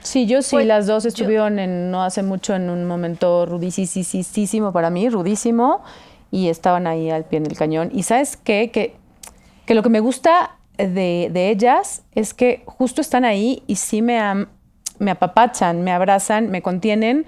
Sí, 0.01 0.27
yo 0.27 0.41
sí, 0.41 0.51
Pues, 0.55 0.67
las 0.67 0.85
dos 0.85 1.05
estuvieron 1.05 1.57
en, 1.59 1.89
no 1.91 2.03
hace 2.03 2.21
mucho 2.21 2.53
en 2.55 2.69
un 2.69 2.85
momento 2.85 3.45
rudísimo 3.47 4.71
para 4.71 4.89
mí, 4.89 5.09
rudísimo, 5.09 5.83
y 6.31 6.49
estaban 6.49 6.87
ahí 6.87 7.09
al 7.09 7.25
pie 7.25 7.39
del 7.39 7.57
cañón. 7.57 7.89
Y 7.93 8.03
sabes 8.03 8.37
qué? 8.37 8.71
Que, 8.71 8.95
que 9.65 9.73
lo 9.75 9.83
que 9.83 9.89
me 9.89 9.99
gusta 9.99 10.57
de, 10.77 11.29
de 11.31 11.49
ellas 11.49 12.03
es 12.13 12.33
que 12.33 12.63
justo 12.65 13.01
están 13.01 13.25
ahí 13.25 13.63
y 13.67 13.75
sí 13.77 14.01
me, 14.01 14.19
am- 14.19 14.47
me 14.99 15.11
apapachan, 15.11 15.83
me 15.83 15.91
abrazan, 15.91 16.49
me 16.49 16.61
contienen, 16.61 17.25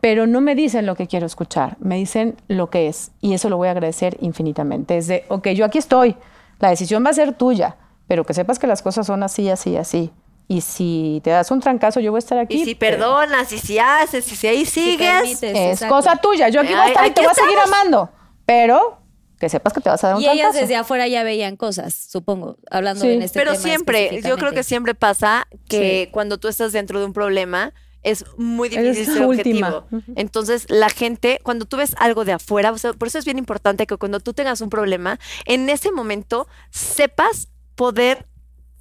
pero 0.00 0.26
no 0.26 0.40
me 0.40 0.54
dicen 0.54 0.84
lo 0.86 0.96
que 0.96 1.06
quiero 1.06 1.26
escuchar, 1.26 1.76
me 1.80 1.96
dicen 1.96 2.36
lo 2.48 2.70
que 2.70 2.88
es. 2.88 3.12
Y 3.20 3.34
eso 3.34 3.48
lo 3.48 3.56
voy 3.56 3.68
a 3.68 3.72
agradecer 3.72 4.16
infinitamente. 4.20 4.96
Es 4.96 5.06
de, 5.06 5.24
ok, 5.28 5.48
yo 5.50 5.64
aquí 5.64 5.78
estoy, 5.78 6.16
la 6.58 6.70
decisión 6.70 7.04
va 7.04 7.10
a 7.10 7.14
ser 7.14 7.34
tuya. 7.34 7.76
pero 8.08 8.24
que 8.26 8.34
sepas 8.34 8.58
que 8.58 8.66
las 8.66 8.82
cosas 8.82 9.06
son 9.06 9.22
así, 9.22 9.48
así, 9.48 9.76
así. 9.76 10.10
Y 10.48 10.60
si 10.60 11.20
te 11.24 11.30
das 11.30 11.50
un 11.50 11.60
trancazo, 11.60 12.00
yo 12.00 12.10
voy 12.10 12.18
a 12.18 12.20
estar 12.20 12.38
aquí. 12.38 12.60
Y 12.60 12.64
si 12.64 12.74
pero 12.74 12.98
perdonas, 12.98 13.50
y 13.52 13.58
si 13.58 13.78
haces, 13.78 14.30
y 14.30 14.36
si 14.36 14.46
ahí 14.48 14.64
Si 14.66 14.92
sigues. 14.92 15.08
permites, 15.10 15.42
Es 15.42 15.56
exacto. 15.74 15.94
cosa 15.94 16.16
tuya. 16.16 16.48
Yo 16.50 16.60
aquí 16.60 16.72
voy 16.72 16.80
a 16.80 16.84
Ay, 16.84 16.90
estar 16.90 17.06
y 17.06 17.10
te 17.12 17.20
voy 17.22 17.30
a 17.30 17.34
seguir 17.34 17.58
amando. 17.58 18.10
Pero 18.44 18.98
que 19.38 19.48
sepas 19.48 19.72
que 19.72 19.80
te 19.80 19.88
vas 19.88 20.02
a 20.04 20.08
dar 20.08 20.16
un 20.16 20.22
Y 20.22 20.26
ellas 20.26 20.36
trancazo. 20.36 20.60
desde 20.60 20.76
afuera 20.76 21.08
ya 21.08 21.22
veían 21.24 21.56
cosas, 21.56 21.94
supongo, 21.94 22.58
hablando 22.70 23.02
Sí. 23.04 23.10
en 23.12 23.22
este 23.22 23.38
Pero 23.38 23.52
tema 23.52 23.62
siempre, 23.62 24.20
yo 24.24 24.36
creo 24.36 24.52
que 24.52 24.62
siempre 24.62 24.94
pasa 24.94 25.48
que 25.68 26.10
cuando 26.12 26.38
tú 26.38 26.46
estás 26.48 26.72
dentro 26.72 27.00
de 27.00 27.06
un 27.06 27.12
problema 27.12 27.72
es 28.04 28.24
muy 28.36 28.68
difícil 28.68 29.06
ser 29.06 29.22
objetivo. 29.24 29.86
Entonces, 30.16 30.66
la 30.68 30.90
gente, 30.90 31.40
cuando 31.42 31.64
tú 31.66 31.76
ves 31.76 31.94
algo 31.98 32.24
de 32.24 32.32
afuera, 32.32 32.70
o 32.72 32.78
sea, 32.78 32.92
por 32.92 33.08
eso 33.08 33.18
es 33.18 33.24
bien 33.24 33.38
importante 33.38 33.86
que 33.86 33.96
cuando 33.96 34.20
tú 34.20 34.32
tengas 34.32 34.60
un 34.60 34.70
problema, 34.70 35.18
en 35.44 35.68
ese 35.70 35.90
momento 35.92 36.46
sepas 36.70 37.48
poder 37.74 38.26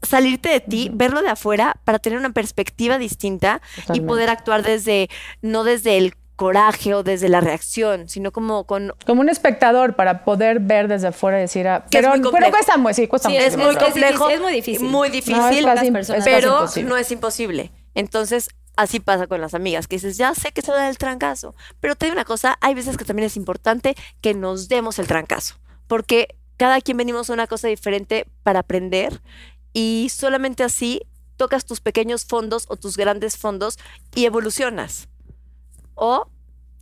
salirte 0.02 0.50
de 0.50 0.60
ti, 0.60 0.90
verlo 0.94 1.22
de 1.22 1.30
afuera 1.30 1.78
para 1.86 2.00
tener 2.00 2.18
una 2.20 2.32
perspectiva 2.32 2.98
distinta 2.98 3.62
y 3.94 4.02
poder 4.02 4.30
actuar 4.30 4.64
desde, 4.64 5.10
no 5.42 5.64
desde 5.64 5.98
el 5.98 6.16
coraje 6.36 6.96
o 6.96 7.04
desde 7.04 7.30
la 7.30 7.40
reacción, 7.40 8.10
sino 8.10 8.32
como 8.32 8.64
con 8.66 8.94
Como 9.06 9.22
un 9.22 9.30
espectador 9.30 9.96
para 9.96 10.24
poder 10.26 10.60
ver 10.60 10.88
desde 10.88 11.10
afuera 11.10 11.38
y 11.38 11.42
decir, 11.42 11.68
ah, 11.68 11.86
pero, 11.92 12.10
muy 12.10 12.18
pero 12.20 12.32
complejo. 12.32 12.52
cuesta, 12.52 12.94
sí, 12.94 13.08
cuesta 13.08 13.30
Sí, 13.30 13.36
mucho. 13.36 13.46
es 13.48 13.58
muy 13.58 13.76
complejo, 13.76 14.28
difícil, 14.28 14.34
es 14.36 14.42
muy 14.42 14.54
difícil. 14.54 14.82
muy 14.88 14.92
No, 14.92 15.04
es 15.06 15.12
difícil, 15.12 15.36
casi- 15.38 15.62
Las 15.62 15.90
personas- 15.92 16.10
es 16.20 16.26
casi 16.26 16.30
pero 16.42 16.54
imposible. 16.56 16.90
no 16.90 16.98
es 16.98 17.12
imposible. 17.12 17.72
Entonces, 17.94 18.50
así 18.76 19.00
pasa 19.00 19.28
con 19.28 19.40
las 19.40 19.54
amigas, 19.54 19.88
que 19.88 19.98
dices, 19.98 20.18
ya 20.18 20.34
sé 20.34 20.52
que 20.52 20.64
se 20.64 20.72
da 20.72 20.90
el 20.90 20.98
trancazo, 20.98 21.54
pero 21.80 21.94
te 21.96 22.06
digo 22.08 22.14
una 22.14 22.26
cosa, 22.26 22.58
hay 22.62 22.74
veces 22.74 22.98
que 22.98 23.06
también 23.06 23.28
es 23.28 23.38
importante 23.38 23.96
que 24.22 24.34
nos 24.34 24.68
demos 24.68 24.98
el 24.98 25.06
trancazo, 25.06 25.56
porque 25.86 26.36
cada 26.58 26.80
quien 26.82 26.98
venimos 26.98 27.30
a 27.30 27.34
una 27.34 27.46
cosa 27.48 27.68
diferente 27.68 28.26
para 28.44 28.60
aprender 28.62 29.22
y 29.74 30.10
solamente 30.12 30.64
así 30.64 31.02
tocas 31.38 31.66
tus 31.66 31.80
pequeños 31.82 32.26
fondos 32.26 32.66
o 32.68 32.76
tus 32.78 32.98
grandes 32.98 33.38
fondos 33.38 33.78
y 34.16 34.26
evolucionas. 34.26 35.08
O 35.96 36.28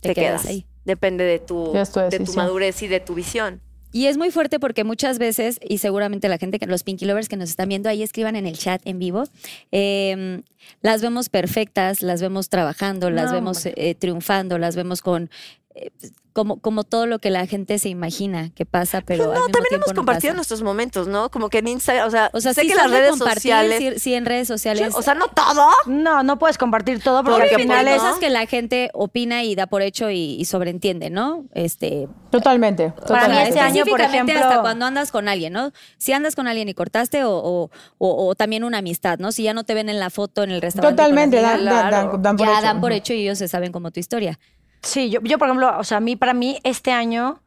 te, 0.00 0.08
Te 0.10 0.14
quedas 0.14 0.42
quedas. 0.42 0.50
ahí. 0.50 0.66
Depende 0.84 1.24
de 1.24 1.38
tu, 1.38 1.72
de 1.72 2.18
tu 2.24 2.32
madurez 2.34 2.82
y 2.82 2.88
de 2.88 3.00
tu 3.00 3.14
visión. 3.14 3.60
Y 3.92 4.06
es 4.06 4.16
muy 4.16 4.30
fuerte 4.30 4.60
porque 4.60 4.84
muchas 4.84 5.18
veces, 5.18 5.58
y 5.66 5.78
seguramente 5.78 6.28
la 6.28 6.38
gente, 6.38 6.58
que 6.60 6.66
los 6.66 6.84
Pinky 6.84 7.06
Lovers 7.06 7.28
que 7.28 7.36
nos 7.36 7.50
están 7.50 7.68
viendo 7.68 7.88
ahí, 7.88 8.02
escriban 8.04 8.36
en 8.36 8.46
el 8.46 8.56
chat 8.56 8.80
en 8.84 9.00
vivo, 9.00 9.24
eh, 9.72 10.42
las 10.80 11.02
vemos 11.02 11.28
perfectas, 11.28 12.00
las 12.00 12.22
vemos 12.22 12.48
trabajando, 12.48 13.10
las 13.10 13.26
No, 13.26 13.32
vemos 13.32 13.66
eh, 13.66 13.96
triunfando, 13.98 14.58
las 14.58 14.76
vemos 14.76 15.02
con... 15.02 15.28
eh, 15.74 15.90
como, 16.32 16.60
como 16.60 16.84
todo 16.84 17.06
lo 17.06 17.18
que 17.18 17.28
la 17.30 17.46
gente 17.46 17.78
se 17.80 17.88
imagina 17.88 18.50
que 18.54 18.64
pasa, 18.64 19.00
pero 19.00 19.24
al 19.24 19.28
no, 19.30 19.34
mismo 19.34 19.48
también 19.52 19.74
hemos 19.74 19.88
no 19.88 19.94
compartido 19.96 20.30
pasa. 20.30 20.36
nuestros 20.36 20.62
momentos, 20.62 21.08
¿no? 21.08 21.28
Como 21.30 21.48
que 21.50 21.58
en 21.58 21.66
Instagram, 21.68 22.06
o 22.06 22.10
sea, 22.10 22.30
O 22.32 22.40
sea, 22.40 22.54
sé 22.54 22.62
sí 22.62 22.68
que 22.68 22.74
las 22.76 22.88
de 22.90 22.98
redes 22.98 23.10
compartir, 23.10 23.42
sociales... 23.52 23.78
sí, 23.78 23.98
sí, 23.98 24.14
en 24.14 24.24
redes 24.26 24.46
sociales. 24.46 24.94
O 24.94 25.02
sea, 25.02 25.14
no 25.14 25.26
todo. 25.28 25.68
No, 25.86 26.22
no 26.22 26.38
puedes 26.38 26.56
compartir 26.56 27.02
todo 27.02 27.24
porque 27.24 27.42
al 27.54 27.60
final 27.60 27.84
pues, 27.84 28.02
es... 28.14 28.18
que 28.20 28.30
la 28.30 28.46
gente 28.46 28.90
opina 28.94 29.42
y 29.42 29.56
da 29.56 29.66
por 29.66 29.82
hecho 29.82 30.08
y, 30.10 30.36
y 30.40 30.44
sobreentiende, 30.44 31.10
¿no? 31.10 31.44
Este, 31.52 32.08
Totalmente. 32.30 32.90
Para 32.90 33.00
mí 33.00 33.06
totalmente. 33.06 33.48
este 33.48 33.60
año, 33.60 33.84
por 33.86 34.00
Específicamente 34.00 34.32
ejemplo- 34.32 34.48
hasta 34.50 34.60
cuando 34.62 34.86
andas 34.86 35.10
con 35.10 35.28
alguien, 35.28 35.52
¿no? 35.52 35.72
Si 35.98 36.12
andas 36.12 36.36
con 36.36 36.46
alguien 36.46 36.68
y 36.68 36.74
cortaste 36.74 37.24
o, 37.24 37.32
o- 37.32 37.70
o- 37.98 38.26
o 38.28 38.34
también 38.36 38.62
una 38.62 38.78
amistad, 38.78 39.18
¿no? 39.18 39.32
Si 39.32 39.42
ya 39.42 39.52
no 39.52 39.64
te 39.64 39.74
ven 39.74 39.88
en 39.88 39.98
la 39.98 40.10
foto 40.10 40.44
en 40.44 40.50
el 40.52 40.62
restaurante. 40.62 40.96
Totalmente, 40.96 41.40
dan, 41.40 41.56
amigas, 41.56 41.74
dan- 41.90 41.90
dan- 42.12 42.22
dan 42.22 42.36
por 42.36 42.46
ya 42.46 42.52
hecho. 42.54 42.62
dan 42.62 42.80
por 42.80 42.92
hecho 42.92 43.12
y 43.14 43.22
ellos 43.22 43.38
se 43.38 43.48
saben 43.48 43.72
como 43.72 43.90
tu 43.90 43.98
historia. 43.98 44.38
Sí, 44.82 45.10
yo, 45.10 45.20
yo, 45.22 45.38
por 45.38 45.48
ejemplo, 45.48 45.78
o 45.78 45.84
sea, 45.84 45.98
a 45.98 46.00
mí, 46.00 46.16
para 46.16 46.34
mí, 46.34 46.58
este 46.64 46.92
año 46.92 47.42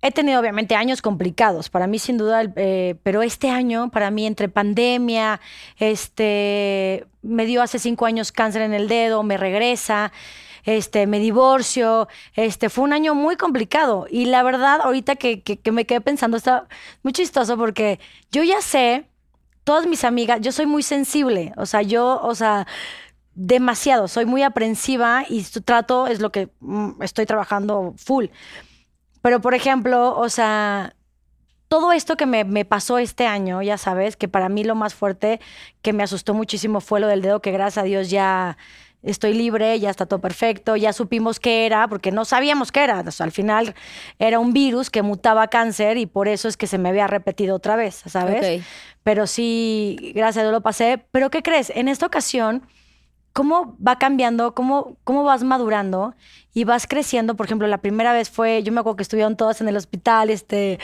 he 0.00 0.12
tenido 0.12 0.38
obviamente 0.40 0.76
años 0.76 1.02
complicados, 1.02 1.70
para 1.70 1.88
mí 1.88 1.98
sin 1.98 2.18
duda, 2.18 2.44
eh, 2.54 2.94
pero 3.02 3.22
este 3.22 3.50
año, 3.50 3.90
para 3.90 4.10
mí, 4.12 4.26
entre 4.26 4.48
pandemia, 4.48 5.40
este, 5.78 7.06
me 7.22 7.46
dio 7.46 7.62
hace 7.62 7.80
cinco 7.80 8.06
años 8.06 8.30
cáncer 8.30 8.62
en 8.62 8.74
el 8.74 8.86
dedo, 8.86 9.24
me 9.24 9.36
regresa, 9.36 10.12
este, 10.64 11.08
me 11.08 11.18
divorcio, 11.18 12.06
este, 12.34 12.68
fue 12.68 12.84
un 12.84 12.92
año 12.92 13.14
muy 13.16 13.36
complicado. 13.36 14.06
Y 14.08 14.26
la 14.26 14.42
verdad, 14.44 14.80
ahorita 14.82 15.16
que- 15.16 15.42
que 15.42 15.72
me 15.72 15.84
quedé 15.86 16.00
pensando, 16.00 16.36
está 16.36 16.68
muy 17.02 17.12
chistoso 17.12 17.56
porque 17.56 17.98
yo 18.30 18.44
ya 18.44 18.60
sé, 18.62 19.06
todas 19.64 19.86
mis 19.86 20.04
amigas, 20.04 20.40
yo 20.40 20.52
soy 20.52 20.66
muy 20.66 20.82
sensible, 20.82 21.52
o 21.56 21.66
sea, 21.66 21.82
yo, 21.82 22.20
o 22.22 22.34
sea, 22.34 22.66
demasiado, 23.38 24.08
soy 24.08 24.26
muy 24.26 24.42
aprensiva 24.42 25.24
y 25.28 25.44
su 25.44 25.62
trato 25.62 26.08
es 26.08 26.20
lo 26.20 26.32
que 26.32 26.48
mm, 26.58 27.02
estoy 27.02 27.24
trabajando 27.24 27.94
full. 27.96 28.26
Pero, 29.22 29.40
por 29.40 29.54
ejemplo, 29.54 30.18
o 30.18 30.28
sea, 30.28 30.96
todo 31.68 31.92
esto 31.92 32.16
que 32.16 32.26
me, 32.26 32.42
me 32.42 32.64
pasó 32.64 32.98
este 32.98 33.26
año, 33.28 33.62
ya 33.62 33.78
sabes, 33.78 34.16
que 34.16 34.26
para 34.26 34.48
mí 34.48 34.64
lo 34.64 34.74
más 34.74 34.94
fuerte 34.94 35.40
que 35.82 35.92
me 35.92 36.02
asustó 36.02 36.34
muchísimo 36.34 36.80
fue 36.80 36.98
lo 36.98 37.06
del 37.06 37.22
dedo, 37.22 37.40
que 37.40 37.52
gracias 37.52 37.84
a 37.84 37.86
Dios 37.86 38.10
ya 38.10 38.58
estoy 39.04 39.34
libre, 39.34 39.78
ya 39.78 39.90
está 39.90 40.06
todo 40.06 40.20
perfecto, 40.20 40.74
ya 40.74 40.92
supimos 40.92 41.38
qué 41.38 41.64
era, 41.64 41.86
porque 41.86 42.10
no 42.10 42.24
sabíamos 42.24 42.72
qué 42.72 42.82
era. 42.82 43.04
O 43.06 43.10
sea, 43.12 43.24
al 43.24 43.32
final 43.32 43.76
era 44.18 44.40
un 44.40 44.52
virus 44.52 44.90
que 44.90 45.02
mutaba 45.02 45.46
cáncer 45.46 45.96
y 45.96 46.06
por 46.06 46.26
eso 46.26 46.48
es 46.48 46.56
que 46.56 46.66
se 46.66 46.78
me 46.78 46.88
había 46.88 47.06
repetido 47.06 47.54
otra 47.54 47.76
vez, 47.76 48.02
¿sabes? 48.06 48.60
Ok. 48.60 48.66
Pero 49.04 49.28
sí, 49.28 50.12
gracias 50.16 50.38
a 50.38 50.42
Dios 50.42 50.52
lo 50.52 50.60
pasé. 50.60 51.04
Pero 51.12 51.30
¿qué 51.30 51.44
crees? 51.44 51.70
En 51.70 51.86
esta 51.86 52.04
ocasión, 52.06 52.66
¿cómo 53.38 53.76
va 53.78 54.00
cambiando? 54.00 54.52
¿Cómo, 54.52 54.96
cómo 55.04 55.22
vas 55.22 55.44
madurando? 55.44 56.16
Y 56.54 56.64
vas 56.64 56.88
creciendo. 56.88 57.36
Por 57.36 57.46
ejemplo, 57.46 57.68
la 57.68 57.78
primera 57.78 58.12
vez 58.12 58.30
fue, 58.30 58.64
yo 58.64 58.72
me 58.72 58.80
acuerdo 58.80 58.96
que 58.96 59.04
estuvieron 59.04 59.36
todas 59.36 59.60
en 59.60 59.68
el 59.68 59.76
hospital, 59.76 60.28
este, 60.28 60.80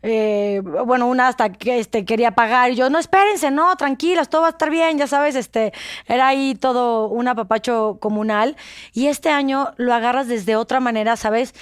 eh, 0.00 0.62
bueno, 0.86 1.06
una 1.06 1.28
hasta 1.28 1.52
que 1.52 1.78
este, 1.78 2.06
quería 2.06 2.30
pagar. 2.30 2.70
Y 2.70 2.76
yo, 2.76 2.88
no, 2.88 2.98
espérense, 2.98 3.50
no, 3.50 3.76
tranquilas, 3.76 4.30
todo 4.30 4.40
va 4.40 4.46
a 4.46 4.50
estar 4.52 4.70
bien, 4.70 4.96
ya 4.96 5.06
sabes, 5.06 5.34
este, 5.34 5.74
era 6.06 6.28
ahí 6.28 6.54
todo 6.54 7.08
un 7.08 7.28
apapacho 7.28 7.98
comunal. 8.00 8.56
Y 8.94 9.08
este 9.08 9.28
año 9.28 9.74
lo 9.76 9.92
agarras 9.92 10.28
desde 10.28 10.56
otra 10.56 10.80
manera, 10.80 11.14
¿sabes? 11.16 11.52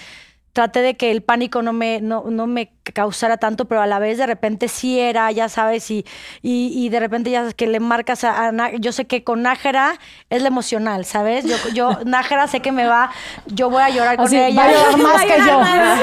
traté 0.53 0.81
de 0.81 0.97
que 0.97 1.11
el 1.11 1.23
pánico 1.23 1.61
no 1.61 1.75
me, 1.75 2.01
no, 2.01 2.31
no 2.31 2.47
me 2.47 2.76
causara 2.93 3.37
tanto, 3.37 3.65
pero 3.67 3.81
a 3.83 3.87
la 3.87 3.99
vez 3.99 4.19
de 4.19 4.27
repente 4.27 4.69
sí 4.69 4.99
era, 5.01 5.31
ya 5.33 5.49
sabes, 5.49 5.91
y, 5.91 6.05
y, 6.43 6.73
y 6.75 6.89
de 6.89 7.01
repente 7.01 7.31
ya 7.31 7.41
sabes 7.41 7.55
que 7.55 7.67
le 7.67 7.81
marcas 7.81 8.25
a, 8.25 8.49
a 8.49 8.73
yo 8.77 8.93
sé 8.93 9.07
que 9.07 9.25
con 9.25 9.43
Nájera 9.43 9.95
es 10.31 10.43
lo 10.43 10.49
emocional, 10.49 11.05
¿sabes? 11.05 11.45
Yo, 11.45 11.57
yo 11.75 11.99
Nájera 12.05 12.47
sé 12.49 12.61
que 12.61 12.73
me 12.73 12.87
va, 12.87 13.11
yo 13.47 13.71
voy 13.71 13.83
a 13.83 13.89
llorar 13.91 14.17
con 14.17 14.27
Así, 14.27 14.37
ella. 14.39 14.63
va 14.63 14.69
a 14.69 14.73
llorar 14.73 14.99
más 14.99 15.23
que 15.25 15.39
yo. 15.39 15.61
más. 15.61 15.99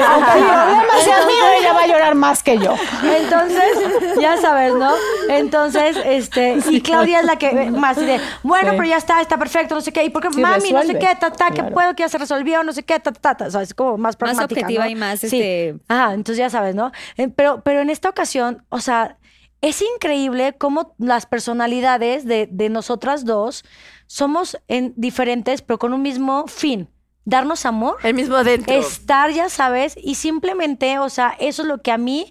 Ella 1.60 1.72
va 1.72 1.82
a 1.82 1.86
llorar 1.86 2.14
más 2.14 2.42
que 2.42 2.58
yo. 2.58 2.74
Entonces, 3.02 3.64
ya 4.20 4.36
sabes, 4.38 4.74
¿no? 4.74 4.90
Entonces, 5.28 5.96
este, 6.04 6.58
y 6.70 6.80
Claudia 6.80 7.20
es 7.20 7.26
la 7.26 7.36
que 7.36 7.52
más 7.70 7.96
de, 7.96 8.20
bueno, 8.42 8.70
Sí. 8.70 8.76
pero 8.76 8.88
ya 8.88 8.96
está, 8.96 9.20
está 9.20 9.36
perfecto, 9.38 9.74
no 9.74 9.80
sé 9.80 9.92
qué, 9.92 10.04
y 10.04 10.10
porque 10.10 10.28
Sí, 10.32 10.40
mami, 10.40 10.70
no 10.72 10.82
sé 10.82 10.98
qué, 10.98 11.08
ta, 11.18 11.30
ta, 11.30 11.48
que 11.48 11.54
Claro. 11.60 11.70
puedo, 11.74 11.94
que 11.94 12.02
ya 12.02 12.08
se 12.08 12.18
resolvió, 12.18 12.62
no 12.62 12.72
sé 12.72 12.82
qué, 12.82 12.98
ta, 12.98 13.12
ta, 13.12 13.20
ta, 13.20 13.34
ta. 13.36 13.46
O 13.46 13.50
sea, 13.50 13.62
es 13.62 13.74
como 13.74 13.96
más 13.98 14.16
pragmática, 14.16 14.60
objetiva 14.62 14.84
¿no? 14.84 14.90
y 14.90 14.94
más, 14.94 15.20
Sí. 15.20 15.26
este- 15.26 15.74
Ajá, 15.88 16.12
entonces 16.14 16.38
ya 16.38 16.50
sabes, 16.50 16.73
¿no? 16.74 16.92
Pero, 17.36 17.62
pero 17.62 17.80
en 17.80 17.90
esta 17.90 18.08
ocasión, 18.08 18.64
o 18.68 18.80
sea, 18.80 19.18
es 19.60 19.82
increíble 19.96 20.54
cómo 20.58 20.94
las 20.98 21.24
personalidades 21.26 22.26
de, 22.26 22.48
de 22.50 22.68
nosotras 22.68 23.24
dos 23.24 23.64
somos 24.06 24.58
en, 24.68 24.92
diferentes, 24.96 25.62
pero 25.62 25.78
con 25.78 25.94
un 25.94 26.02
mismo 26.02 26.46
fin, 26.46 26.90
darnos 27.24 27.64
amor 27.64 27.96
El 28.02 28.14
mismo 28.14 28.36
adentro. 28.36 28.74
estar, 28.74 29.30
ya 29.30 29.48
sabes, 29.48 29.96
y 29.96 30.16
simplemente, 30.16 30.98
o 30.98 31.08
sea, 31.08 31.34
eso 31.38 31.62
es 31.62 31.68
lo 31.68 31.78
que 31.80 31.92
a 31.92 31.96
mí 31.98 32.30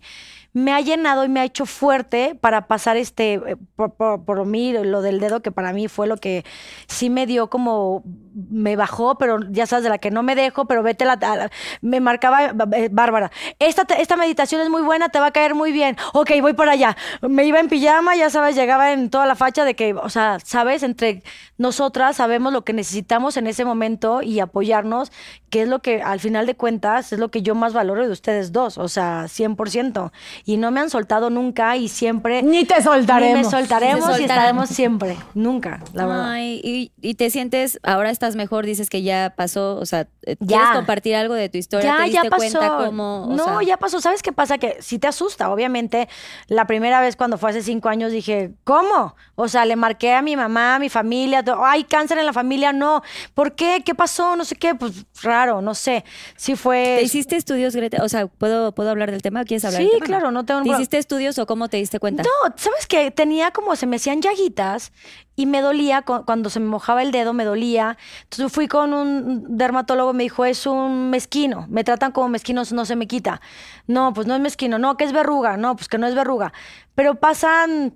me 0.56 0.72
ha 0.72 0.82
llenado 0.82 1.26
y 1.26 1.30
me 1.30 1.40
ha 1.40 1.46
hecho 1.46 1.66
fuerte 1.66 2.36
para 2.40 2.68
pasar 2.68 2.96
este, 2.96 3.34
eh, 3.34 3.56
por, 3.76 3.96
por- 3.96 4.24
por 4.24 4.46
mí, 4.46 4.72
lo 4.72 5.02
del 5.02 5.20
dedo, 5.20 5.42
que 5.42 5.52
para 5.52 5.74
mí 5.74 5.88
fue 5.88 6.06
lo 6.06 6.18
que 6.18 6.46
sí 6.88 7.10
me 7.10 7.26
dio 7.26 7.50
como, 7.50 8.04
me 8.34 8.76
bajó, 8.76 9.18
pero 9.18 9.40
ya 9.52 9.66
sabes, 9.68 9.84
de 9.84 9.90
la 9.90 9.98
que 9.98 10.12
no 10.12 10.24
me 10.24 10.36
dejo, 10.36 10.66
pero 10.66 10.84
vete 10.84 11.06
la, 11.06 11.14
a 11.14 11.36
la- 11.36 11.52
me 11.82 12.00
marcaba 12.00 12.54
eh, 12.74 12.90
Bárbara, 12.92 13.32
esta, 13.60 13.84
esta 13.96 14.16
meditación 14.16 14.62
es 14.62 14.70
muy 14.70 14.82
buena, 14.82 15.10
te 15.10 15.20
va 15.20 15.28
a 15.28 15.32
caer 15.32 15.56
muy 15.56 15.72
bien, 15.72 15.98
ok, 16.14 16.32
voy 16.42 16.54
para 16.54 16.72
allá, 16.74 16.98
me 17.22 17.46
iba 17.46 17.60
en 17.60 17.68
pijama, 17.70 18.16
ya 18.16 18.30
sabes, 18.30 18.56
llegaba 18.56 18.92
en 18.92 19.10
toda 19.10 19.26
la 19.26 19.36
facha 19.36 19.66
de 19.66 19.76
que, 19.76 19.94
o 19.94 20.10
sea, 20.10 20.38
sabes, 20.44 20.84
entre 20.84 21.22
nosotras 21.58 22.16
sabemos 22.18 22.52
lo 22.52 22.64
que 22.64 22.74
necesitamos 22.74 23.38
en 23.38 23.48
ese 23.48 23.66
momento 23.66 24.22
y 24.22 24.40
apoyarnos, 24.40 25.12
que 25.50 25.62
es 25.64 25.68
lo 25.68 25.80
que 25.80 26.02
al 26.02 26.20
final 26.20 26.46
de 26.48 26.56
cuentas 26.56 27.14
es 27.14 27.20
lo 27.20 27.30
que 27.30 27.42
yo 27.44 27.54
más 27.54 27.74
valoro 27.74 28.06
de 28.06 28.12
ustedes 28.12 28.52
dos, 28.52 28.78
o 28.80 28.88
sea, 28.88 29.26
100%. 29.26 30.12
Y 30.46 30.58
no 30.58 30.72
me 30.72 30.80
han 30.80 30.90
soltado 30.90 31.30
nunca 31.30 31.78
y 31.78 31.90
siempre... 31.90 32.42
Ni 32.42 32.66
te 32.66 32.82
soltaremos. 32.82 33.38
Ni 33.38 33.44
me 33.44 33.50
soltaremos 33.50 34.20
y 34.20 34.24
estaremos 34.24 34.70
siempre, 34.70 35.16
nunca, 35.36 35.80
la 35.94 36.06
verdad. 36.08 36.32
Ay, 36.32 36.60
y, 36.64 36.92
y 37.08 37.14
te 37.16 37.30
sientes, 37.30 37.80
ahora 37.84 38.10
estás 38.10 38.23
mejor, 38.36 38.66
dices 38.66 38.90
que 38.90 39.02
ya 39.04 39.34
pasó, 39.36 39.76
o 39.78 39.86
sea, 39.86 40.08
eh, 40.24 40.36
Ya. 40.40 40.48
¿quieres 40.48 40.70
compartir 40.76 41.16
algo 41.16 41.34
de 41.34 41.50
tu 41.50 41.58
historia? 41.58 41.98
¿Te 42.04 42.12
Ya, 42.12 42.24
ya 42.24 42.30
pasó. 42.30 42.38
cuenta 42.60 42.78
cómo? 42.86 43.26
o 43.26 43.28
no, 43.36 43.44
sea, 43.46 43.62
ya 43.64 43.78
pasó. 43.78 44.02
¿Sabes 44.02 44.22
qué 44.24 44.32
pasa? 44.32 44.58
Que 44.58 44.78
si 44.82 45.00
te 45.00 45.08
asusta, 45.08 45.52
obviamente. 45.52 46.08
La 46.48 46.66
primera 46.68 47.02
vez 47.02 47.16
cuando 47.16 47.38
fue 47.38 47.50
hace 47.52 47.62
cinco 47.62 47.90
años 47.90 48.12
dije, 48.12 48.52
¿cómo? 48.64 49.16
O 49.36 49.48
sea, 49.48 49.66
le 49.66 49.76
marqué 49.76 50.14
a 50.14 50.22
mi 50.22 50.36
mamá, 50.36 50.76
a 50.76 50.80
mi 50.80 50.90
familia. 50.90 51.44
to- 51.44 51.64
Ay, 51.64 51.84
cáncer 51.84 52.18
en 52.18 52.26
la 52.26 52.34
familia, 52.34 52.74
no. 52.74 53.02
¿Por 53.34 53.54
qué? 53.56 53.82
¿Qué 53.86 53.94
pasó? 53.96 54.36
No 54.36 54.46
sé 54.46 54.56
qué. 54.56 54.74
Pues 54.76 55.06
raro, 55.22 55.62
no 55.62 55.76
sé. 55.76 56.04
Sí 56.36 56.56
fue. 56.56 56.96
¿Te 57.00 57.04
hiciste 57.04 57.36
estudios, 57.36 57.76
Greta? 57.76 58.04
O 58.04 58.10
sea, 58.10 58.28
¿puedo, 58.28 58.72
¿puedo 58.74 58.90
hablar 58.90 59.12
del 59.12 59.22
tema? 59.22 59.44
¿Quieres 59.44 59.66
hablar 59.66 59.82
Sí, 59.82 59.86
del 59.90 59.94
tema? 59.96 60.06
claro, 60.06 60.32
no 60.32 60.46
tengo 60.46 60.62
¿Te 60.64 60.70
hiciste 60.70 60.98
estudios 60.98 61.38
o 61.40 61.46
cómo 61.46 61.68
te 61.70 61.78
diste 61.78 62.00
cuenta? 62.00 62.24
No, 62.24 62.54
¿sabes 62.56 62.88
qué? 62.88 63.12
Tenía 63.12 63.52
como, 63.52 63.76
se 63.76 63.86
me 63.88 63.96
hacían 63.98 64.22
llaguitas 64.22 64.92
y 65.36 65.46
me 65.48 65.62
dolía, 65.62 66.04
cu- 66.04 66.24
cuando 66.26 66.50
se 66.50 66.60
me 66.60 66.68
mojaba 66.68 67.02
el 67.02 67.12
dedo 67.12 67.34
me 67.34 67.44
dolía. 67.46 67.98
Entonces 68.24 68.52
fui 68.52 68.68
con 68.68 68.94
un 68.94 69.58
dermatólogo, 69.58 70.14
me 70.14 70.24
dijo, 70.24 70.46
es 70.46 70.66
un 70.68 71.10
mezquino, 71.10 71.66
me 71.70 71.84
tratan 71.84 72.12
como 72.12 72.30
mezquino, 72.30 72.62
no 72.72 72.86
se 72.86 72.96
me 72.96 73.08
quita. 73.08 73.42
No, 73.88 74.14
pues 74.14 74.28
no 74.28 74.36
es 74.36 74.42
mezquino, 74.42 74.78
no, 74.80 74.98
que 74.98 75.06
es 75.06 75.12
verruga, 75.14 75.58
no, 75.58 75.76
pues 75.76 75.88
que 75.88 75.98
no 75.98 76.08
es 76.08 76.16
verruga. 76.16 76.54
Pero 76.96 77.16
pasan 77.16 77.96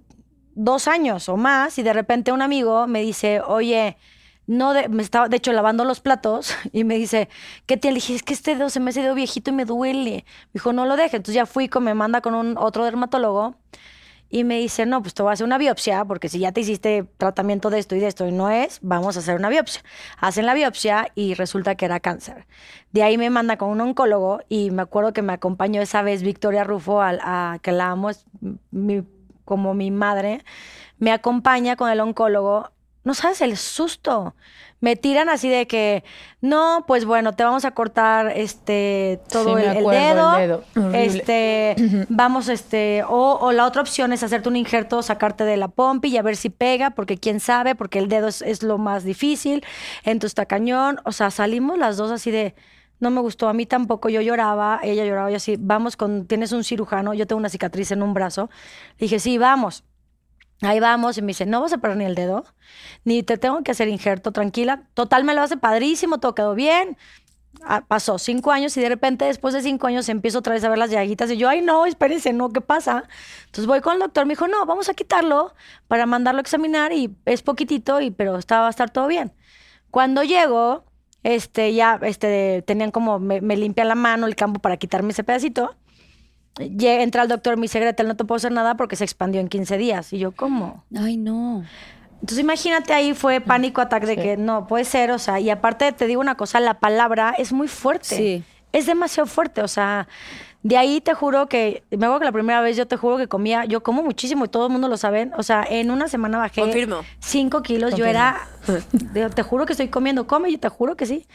dos 0.56 0.88
años 0.88 1.30
o 1.30 1.38
más 1.38 1.78
y 1.78 1.84
de 1.84 1.94
repente 1.94 2.32
un 2.32 2.42
amigo 2.42 2.88
me 2.88 3.02
dice, 3.02 3.42
oye, 3.42 3.98
no, 4.48 4.74
de, 4.74 4.88
me 4.90 5.04
estaba 5.04 5.28
de 5.30 5.38
hecho 5.38 5.52
lavando 5.54 5.84
los 5.86 6.00
platos 6.00 6.54
y 6.72 6.84
me 6.84 6.96
dice, 6.98 7.30
¿qué 7.66 7.78
te 7.78 7.90
Le 7.90 7.96
dije, 7.96 8.16
es 8.16 8.24
que 8.24 8.34
este 8.34 8.56
dedo 8.56 8.70
se 8.70 8.80
me 8.80 8.90
hace 8.90 9.02
dedo 9.02 9.14
viejito 9.16 9.52
y 9.52 9.54
me 9.54 9.66
duele. 9.66 10.26
Me 10.48 10.50
dijo, 10.54 10.74
no 10.74 10.86
lo 10.86 10.96
dejes. 10.96 11.16
Entonces 11.16 11.36
ya 11.36 11.46
fui, 11.46 11.68
con, 11.70 11.84
me 11.84 11.94
manda 11.94 12.22
con 12.22 12.34
un 12.34 12.58
otro 12.58 12.84
dermatólogo 12.86 13.56
y 14.30 14.44
me 14.44 14.58
dice, 14.58 14.86
no, 14.86 15.02
pues 15.02 15.14
te 15.14 15.24
voy 15.24 15.30
a 15.30 15.34
hacer 15.34 15.46
una 15.46 15.58
biopsia, 15.58 16.04
porque 16.06 16.28
si 16.30 16.40
ya 16.40 16.52
te 16.52 16.62
hiciste 16.62 17.06
tratamiento 17.18 17.70
de 17.70 17.80
esto 17.80 17.96
y 17.96 18.00
de 18.00 18.08
esto 18.08 18.28
y 18.28 18.32
no 18.32 18.50
es, 18.50 18.80
vamos 18.82 19.16
a 19.16 19.20
hacer 19.20 19.36
una 19.36 19.50
biopsia. 19.50 19.82
Hacen 20.18 20.46
la 20.46 20.54
biopsia 20.54 21.12
y 21.16 21.34
resulta 21.34 21.76
que 21.76 21.86
era 21.86 22.00
cáncer. 22.00 22.46
De 22.92 23.04
ahí 23.04 23.18
me 23.18 23.30
manda 23.30 23.58
con 23.58 23.70
un 23.70 23.82
oncólogo 23.82 24.42
y 24.50 24.72
me 24.72 24.82
acuerdo 24.82 25.14
que 25.14 25.22
me 25.22 25.34
acompañó 25.34 25.82
esa 25.82 26.02
vez 26.02 26.24
Victoria 26.24 26.64
Rufo, 26.64 27.02
a, 27.02 27.60
que 27.62 27.72
la 27.72 27.92
amo, 27.92 28.10
como 29.46 29.74
mi 29.74 29.92
madre, 29.92 30.44
me 31.00 31.12
acompaña 31.12 31.76
con 31.76 31.90
el 31.90 32.00
oncólogo. 32.02 32.72
No 33.08 33.14
sabes 33.14 33.40
el 33.42 33.56
susto. 33.56 34.36
Me 34.82 34.96
tiran 34.96 35.30
así 35.30 35.50
de 35.50 35.66
que, 35.66 36.04
no, 36.42 36.84
pues 36.86 37.06
bueno, 37.06 37.34
te 37.34 37.44
vamos 37.44 37.66
a 37.66 37.72
cortar 37.72 38.32
este 38.36 39.20
todo 39.30 39.58
Sí, 39.58 39.64
el, 39.64 39.74
dedo. 39.86 40.38
el 40.38 40.48
dedo. 40.48 40.64
Horrible. 40.76 41.06
Este, 41.06 41.76
vamos, 42.10 42.50
este, 42.50 43.04
o, 43.04 43.40
o 43.42 43.52
la 43.54 43.66
otra 43.66 43.82
opción 43.82 44.14
es 44.14 44.22
hacerte 44.24 44.50
un 44.50 44.56
injerto, 44.58 45.02
sacarte 45.02 45.46
de 45.46 45.56
la 45.58 45.70
pompi 45.70 46.10
y 46.10 46.18
a 46.18 46.22
ver 46.22 46.36
si 46.36 46.50
pega, 46.52 46.92
porque 46.92 47.18
quién 47.18 47.40
sabe, 47.40 47.74
porque 47.74 47.98
el 47.98 48.10
dedo 48.10 48.28
es, 48.28 48.42
es 48.42 48.62
lo 48.62 48.78
más 48.78 49.04
difícil, 49.04 49.66
entonces 50.04 50.32
está 50.32 50.46
cañón. 50.46 51.00
O 51.06 51.12
sea, 51.12 51.32
salimos 51.32 51.78
las 51.80 51.98
dos 51.98 52.12
así 52.12 52.30
de, 52.30 52.54
no 53.00 53.10
me 53.10 53.22
gustó, 53.22 53.48
a 53.48 53.54
mí 53.54 53.66
tampoco, 53.66 54.10
yo 54.10 54.22
lloraba, 54.22 54.80
ella 54.84 55.06
lloraba, 55.06 55.32
yo 55.32 55.38
así, 55.38 55.56
vamos 55.58 55.96
con, 55.96 56.28
tienes 56.28 56.52
un 56.52 56.64
cirujano, 56.64 57.14
yo 57.14 57.26
tengo 57.26 57.40
una 57.40 57.50
cicatriz 57.50 57.92
en 57.92 58.04
un 58.04 58.14
brazo. 58.14 58.50
Le 59.00 59.06
dije, 59.06 59.20
sí, 59.20 59.38
vamos. 59.38 59.84
Ahí 60.62 60.80
vamos 60.80 61.18
y 61.18 61.22
me 61.22 61.28
dice, 61.28 61.46
no 61.46 61.62
vas 61.62 61.74
a 61.74 61.78
perder 61.78 61.98
ni 61.98 62.06
el 62.06 62.16
dedo, 62.16 62.44
ni 63.04 63.22
te 63.22 63.38
tengo 63.38 63.62
que 63.64 63.72
hacer 63.72 63.88
injerto, 63.88 64.32
tranquila. 64.32 64.84
Total, 64.96 65.24
me 65.24 65.36
lo 65.36 65.42
hace 65.42 65.58
padrísimo, 65.58 66.20
todo 66.20 66.34
quedó 66.34 66.56
bien. 66.56 66.98
Ah, 67.64 67.84
pasó 67.88 68.20
cinco 68.20 68.52
años 68.52 68.76
y 68.78 68.82
de 68.82 68.90
repente 68.90 69.26
después 69.26 69.54
de 69.54 69.62
cinco 69.62 69.88
años 69.88 70.10
empiezo 70.10 70.40
otra 70.40 70.54
vez 70.54 70.64
a 70.64 70.70
ver 70.70 70.78
las 70.78 70.92
llaguitas 70.92 71.32
y 71.32 71.38
yo, 71.38 71.50
ay 71.50 71.62
no, 71.62 71.86
espérense, 71.86 72.32
no, 72.34 72.50
¿qué 72.50 72.62
pasa? 72.62 73.04
Entonces 73.46 73.66
voy 73.66 73.82
con 73.82 73.94
el 73.94 74.00
doctor, 74.00 74.26
me 74.26 74.34
dijo, 74.34 74.48
no, 74.48 74.66
vamos 74.66 74.90
a 74.90 74.94
quitarlo 74.94 75.54
para 75.88 76.06
mandarlo 76.06 76.40
a 76.40 76.42
examinar 76.42 76.92
y 76.92 77.16
es 77.26 77.42
poquitito, 77.42 78.00
y, 78.02 78.12
pero 78.12 78.38
está, 78.38 78.62
va 78.62 78.68
a 78.68 78.70
estar 78.70 78.90
todo 78.92 79.08
bien. 79.08 79.34
Cuando 79.92 80.24
llego, 80.24 80.86
este, 81.24 81.74
ya, 81.74 82.00
este, 82.04 82.64
tenían 82.64 82.92
como, 82.92 83.20
me, 83.20 83.42
me 83.42 83.58
limpian 83.58 83.88
la 83.88 83.96
mano, 83.96 84.28
el 84.28 84.36
campo 84.36 84.60
para 84.60 84.78
quitarme 84.78 85.12
ese 85.12 85.24
pedacito. 85.24 85.76
Llega, 86.60 87.04
entra 87.04 87.24
el 87.24 87.28
doctor, 87.28 87.56
me 87.58 87.64
dice, 87.64 87.80
Gretel, 87.80 88.08
no 88.08 88.16
te 88.16 88.26
puedo 88.26 88.38
hacer 88.38 88.52
nada 88.52 88.76
porque 88.76 88.96
se 88.96 89.04
expandió 89.04 89.42
en 89.42 89.48
15 89.48 89.78
días. 89.78 90.14
Y 90.14 90.20
yo, 90.20 90.32
¿cómo? 90.32 90.84
Ay, 90.96 91.18
no. 91.18 91.64
Entonces 92.14 92.40
imagínate 92.40 92.94
ahí 92.94 93.14
fue 93.14 93.42
pánico 93.42 93.80
ataque 93.80 94.08
de 94.08 94.16
Sí. 94.16 94.22
que 94.22 94.38
no 94.38 94.66
puede 94.66 94.86
ser, 94.86 95.12
o 95.12 95.20
sea, 95.20 95.40
y 95.40 95.50
aparte 95.52 95.92
te 95.92 96.08
digo 96.08 96.20
una 96.20 96.36
cosa, 96.36 96.60
la 96.60 96.80
palabra 96.80 97.36
es 97.38 97.54
muy 97.54 97.68
fuerte. 97.68 98.16
Sí. 98.16 98.44
Es 98.74 98.88
demasiado 98.88 99.28
fuerte, 99.28 99.62
o 99.62 99.68
sea, 99.68 100.08
de 100.64 100.78
ahí 100.78 101.00
te 101.00 101.14
juro 101.14 101.48
que, 101.48 101.84
me 101.92 102.06
acuerdo 102.08 102.20
que 102.20 102.26
la 102.26 102.32
primera 102.32 102.60
vez 102.62 102.76
yo 102.76 102.88
te 102.88 102.98
juro 102.98 103.18
que 103.18 103.28
comía, 103.28 103.66
yo 103.66 103.84
como 103.84 104.02
muchísimo 104.04 104.46
y 104.46 104.48
todo 104.48 104.66
el 104.66 104.72
mundo 104.72 104.88
lo 104.88 104.98
saben, 104.98 105.32
o 105.38 105.44
sea, 105.44 105.64
en 105.70 105.92
una 105.92 106.08
semana 106.08 106.40
bajé 106.40 106.62
Confirmo. 106.62 107.02
5 107.20 107.62
kilos, 107.62 107.96
yo 107.96 108.06
era, 108.06 108.48
te 109.36 109.44
juro 109.44 109.66
que 109.66 109.74
estoy 109.74 109.88
comiendo, 109.90 110.26
come, 110.28 110.52
yo 110.52 110.60
te 110.60 110.70
juro 110.70 110.98
que 110.98 111.06
sí. 111.06 111.28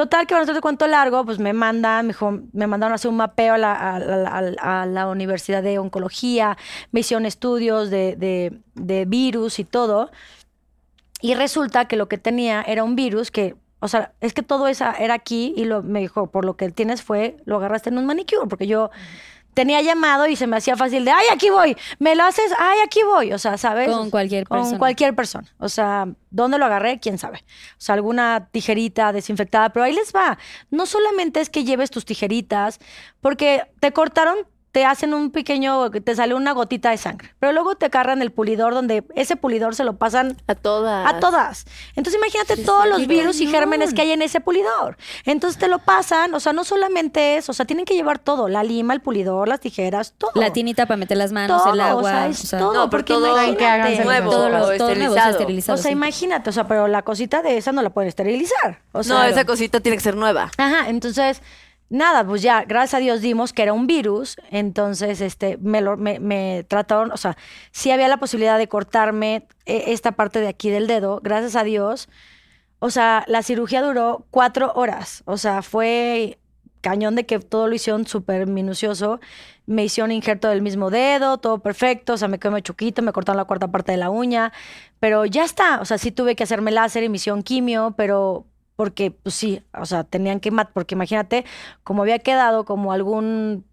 Total, 0.00 0.26
que 0.26 0.32
para 0.34 0.46
no 0.46 0.54
te 0.54 0.60
cuento 0.62 0.86
largo, 0.86 1.26
pues 1.26 1.38
me 1.38 1.52
mandan, 1.52 2.06
me, 2.06 2.14
dijo- 2.14 2.40
me 2.54 2.66
mandaron 2.66 2.92
a 2.92 2.94
hacer 2.94 3.10
un 3.10 3.18
mapeo 3.18 3.52
a 3.52 3.58
la, 3.58 3.74
a 3.74 4.80
a 4.82 4.86
la 4.86 5.06
Universidad 5.08 5.62
de 5.62 5.78
Oncología, 5.78 6.56
me 6.90 7.00
hicieron 7.00 7.26
estudios 7.26 7.90
de, 7.90 8.16
de- 8.16 8.58
de 8.76 9.04
virus 9.04 9.58
y 9.58 9.64
todo. 9.64 10.10
Y 11.20 11.34
resulta 11.34 11.84
que 11.86 11.96
lo 11.96 12.08
que 12.08 12.16
tenía 12.16 12.62
era 12.62 12.82
un 12.82 12.96
virus 12.96 13.30
que, 13.30 13.56
o 13.80 13.88
sea, 13.88 14.12
es 14.22 14.32
que 14.32 14.42
todo 14.42 14.68
eso 14.68 14.86
era 14.98 15.12
aquí 15.12 15.52
y 15.54 15.66
lo, 15.66 15.82
me 15.82 16.00
dijo, 16.00 16.28
por 16.30 16.46
lo 16.46 16.56
que 16.56 16.70
tienes 16.70 17.02
fue, 17.02 17.36
lo 17.44 17.56
agarraste 17.56 17.90
en 17.90 17.98
un 17.98 18.06
manicure, 18.06 18.46
porque 18.48 18.66
yo 18.66 18.90
tenía 19.54 19.80
llamado 19.82 20.26
y 20.26 20.36
se 20.36 20.46
me 20.46 20.56
hacía 20.56 20.76
fácil 20.76 21.04
de, 21.04 21.10
ay, 21.10 21.26
aquí 21.32 21.50
voy, 21.50 21.76
me 21.98 22.14
lo 22.14 22.24
haces, 22.24 22.52
ay, 22.58 22.78
aquí 22.84 23.02
voy, 23.02 23.32
o 23.32 23.38
sea, 23.38 23.58
¿sabes? 23.58 23.88
Con 23.88 24.10
cualquier 24.10 24.46
Con 24.46 24.58
persona. 24.58 24.78
cualquier 24.78 25.14
persona. 25.14 25.48
O 25.58 25.68
sea, 25.68 26.06
¿dónde 26.30 26.58
lo 26.58 26.66
agarré? 26.66 26.98
¿Quién 27.00 27.18
sabe? 27.18 27.44
O 27.72 27.80
sea, 27.80 27.94
alguna 27.94 28.48
tijerita 28.52 29.12
desinfectada, 29.12 29.70
pero 29.70 29.84
ahí 29.84 29.92
les 29.92 30.12
va. 30.14 30.38
No 30.70 30.86
solamente 30.86 31.40
es 31.40 31.50
que 31.50 31.64
lleves 31.64 31.90
tus 31.90 32.04
tijeritas, 32.04 32.78
porque 33.20 33.62
te 33.80 33.92
cortaron, 33.92 34.36
te 34.72 34.84
hacen 34.84 35.14
un 35.14 35.30
pequeño, 35.32 35.90
te 35.90 36.14
sale 36.14 36.32
una 36.34 36.52
gotita 36.52 36.90
de 36.90 36.96
sangre, 36.96 37.34
pero 37.40 37.52
luego 37.52 37.74
te 37.74 37.90
cargan 37.90 38.22
el 38.22 38.30
pulidor 38.30 38.72
donde 38.72 39.04
ese 39.16 39.34
pulidor 39.34 39.74
se 39.74 39.82
lo 39.82 39.96
pasan 39.96 40.36
A 40.46 40.54
todas. 40.54 41.12
a 41.12 41.18
todas. 41.18 41.66
Entonces 41.96 42.20
imagínate 42.22 42.56
todos 42.56 42.86
los 42.86 43.06
virus 43.08 43.40
y 43.40 43.48
gérmenes 43.48 43.92
que 43.94 44.02
hay 44.02 44.12
en 44.12 44.22
ese 44.22 44.40
pulidor. 44.40 44.96
Entonces 45.24 45.58
te 45.58 45.66
lo 45.66 45.80
pasan, 45.80 46.32
o 46.34 46.40
sea, 46.40 46.52
no 46.52 46.62
solamente 46.62 47.36
eso, 47.36 47.50
o 47.50 47.54
sea, 47.54 47.66
tienen 47.66 47.84
que 47.84 47.94
llevar 47.94 48.20
todo, 48.20 48.48
la 48.48 48.62
lima, 48.62 48.94
el 48.94 49.00
pulidor, 49.00 49.48
las 49.48 49.58
tijeras, 49.60 50.14
todo. 50.16 50.30
La 50.36 50.52
tinita 50.52 50.86
para 50.86 50.98
meter 50.98 51.16
las 51.16 51.32
manos, 51.32 51.62
Todo, 51.64 51.74
el 51.74 51.80
o 51.80 51.82
agua. 51.84 52.26
o 52.28 52.32
sea, 52.32 52.58
todo, 52.60 52.72
No, 52.72 52.90
porque 52.90 53.12
todo 53.12 53.26
imagínate. 53.26 53.56
que 53.56 53.66
háganse 53.66 54.04
nuevo, 54.04 54.30
todo 54.30 54.46
o 54.46 54.48
lo, 54.50 54.60
todo 54.60 54.72
esterilizado. 54.72 55.30
esterilizado. 55.32 55.78
O 55.78 55.82
sea, 55.82 55.88
sí. 55.90 55.92
imagínate, 55.96 56.48
o 56.50 56.52
sea, 56.52 56.68
pero 56.68 56.86
la 56.86 57.02
cosita 57.02 57.42
de 57.42 57.56
esa 57.56 57.72
no 57.72 57.82
la 57.82 57.90
pueden 57.90 58.08
esterilizar. 58.08 58.80
O 58.92 59.02
sea, 59.02 59.16
no, 59.16 59.24
esa 59.24 59.44
cosita 59.44 59.80
tiene 59.80 59.96
que 59.96 60.02
ser 60.04 60.16
nueva. 60.16 60.50
Ajá, 60.58 60.88
entonces, 60.88 61.42
nada, 61.90 62.24
pues 62.24 62.40
ya, 62.40 62.64
gracias 62.64 62.94
a 62.94 62.98
Dios 62.98 63.20
dimos 63.20 63.52
que 63.52 63.62
era 63.62 63.72
un 63.74 63.86
virus, 63.86 64.36
entonces 64.50 65.20
este, 65.20 65.58
me, 65.58 65.82
lo, 65.82 65.96
me, 65.96 66.64
trataron, 66.68 67.12
o 67.12 67.16
sea, 67.16 67.36
sí 67.72 67.90
había 67.90 68.08
la 68.08 68.16
posibilidad 68.16 68.56
de 68.56 68.68
cortarme 68.68 69.46
eh, 69.66 69.84
esta 69.88 70.12
parte 70.12 70.40
de 70.40 70.48
aquí 70.48 70.70
del 70.70 70.86
dedo, 70.86 71.20
gracias 71.22 71.56
a 71.56 71.64
Dios. 71.64 72.08
O 72.78 72.88
sea, 72.88 73.24
la 73.28 73.42
cirugía 73.42 73.82
duró 73.82 74.26
cuatro 74.30 74.72
horas, 74.74 75.22
o 75.26 75.36
sea, 75.36 75.60
fue 75.60 76.38
cañón 76.80 77.14
de 77.14 77.26
que 77.26 77.38
todo 77.38 77.68
lo 77.68 77.74
hicieron 77.74 78.06
súper 78.06 78.46
minucioso. 78.46 79.20
Me 79.66 79.84
hicieron 79.84 80.12
injerto 80.12 80.48
del 80.48 80.62
mismo 80.62 80.90
dedo, 80.90 81.38
todo 81.38 81.58
perfecto, 81.60 82.14
o 82.14 82.16
sea, 82.16 82.28
me 82.28 82.38
medio 82.42 82.60
chuquito, 82.60 83.02
me 83.02 83.12
cortaron 83.12 83.36
la 83.36 83.44
cuarta 83.44 83.68
parte 83.68 83.92
de 83.92 83.98
la 83.98 84.10
uña, 84.10 84.52
pero 84.98 85.26
ya 85.26 85.44
está, 85.44 85.80
o 85.80 85.84
sea, 85.84 85.98
sí 85.98 86.10
tuve 86.10 86.34
que 86.34 86.44
hacerme 86.44 86.70
láser 86.70 87.04
y 87.04 87.10
hicieron 87.14 87.42
quimio, 87.42 87.94
pero 87.96 88.46
porque, 88.80 89.10
pues 89.10 89.34
sí, 89.34 89.60
o 89.78 89.84
sea, 89.84 90.04
tenían 90.04 90.40
que 90.40 90.50
matar, 90.50 90.72
porque 90.72 90.94
imagínate, 90.94 91.44
como 91.84 92.00
había 92.00 92.18
quedado 92.18 92.64
como 92.64 92.94
algún 92.94 93.66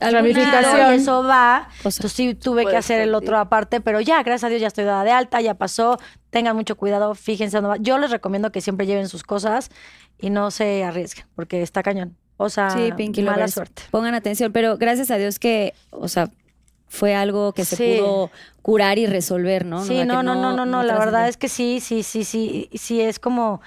Ramificación. 0.00 0.94
eso 0.94 1.22
va, 1.22 1.68
O 1.68 1.82
sea, 1.82 1.90
entonces 1.90 2.12
sí 2.12 2.34
tuve 2.34 2.66
que 2.66 2.76
hacer 2.76 3.00
el 3.00 3.14
otro 3.14 3.38
aparte, 3.38 3.80
pero 3.80 4.00
ya, 4.00 4.20
gracias 4.24 4.42
a 4.42 4.48
Dios 4.48 4.60
ya 4.60 4.66
estoy 4.66 4.82
dada 4.82 5.04
de 5.04 5.12
alta, 5.12 5.40
ya 5.40 5.54
pasó, 5.54 5.98
tengan 6.30 6.56
mucho 6.56 6.76
cuidado, 6.76 7.14
fíjense. 7.14 7.60
Yo 7.78 7.98
les 7.98 8.10
recomiendo 8.10 8.50
que 8.50 8.60
siempre 8.60 8.86
lleven 8.86 9.08
sus 9.08 9.22
cosas 9.22 9.70
y 10.18 10.30
no 10.30 10.50
se 10.50 10.82
arriesguen, 10.82 11.26
porque 11.36 11.62
está 11.62 11.84
cañón. 11.84 12.16
O 12.36 12.48
sea, 12.48 12.70
Sí, 12.70 12.90
Pinky 12.96 13.22
mala 13.22 13.36
Lovers, 13.36 13.54
suerte. 13.54 13.82
Pongan 13.92 14.16
atención, 14.16 14.50
pero 14.52 14.78
gracias 14.78 15.12
a 15.12 15.16
Dios 15.16 15.38
que, 15.38 15.74
o 15.90 16.08
sea, 16.08 16.28
fue 16.88 17.14
algo 17.14 17.52
que 17.52 17.64
se 17.64 17.76
Sí. 17.76 17.96
pudo 18.00 18.32
curar 18.62 18.98
y 18.98 19.06
resolver, 19.06 19.64
¿no? 19.64 19.84
Sí, 19.84 20.04
no, 20.04 20.24
no, 20.24 20.34
no, 20.34 20.56
no, 20.56 20.66
no, 20.66 20.82
la 20.82 20.98
verdad 20.98 21.28
es 21.28 21.36
que 21.36 21.48
sí, 21.48 21.78
sí, 21.80 22.02
sí, 22.02 22.24
sí, 22.24 22.68
sí 22.74 23.00
es 23.00 23.20
como 23.20 23.60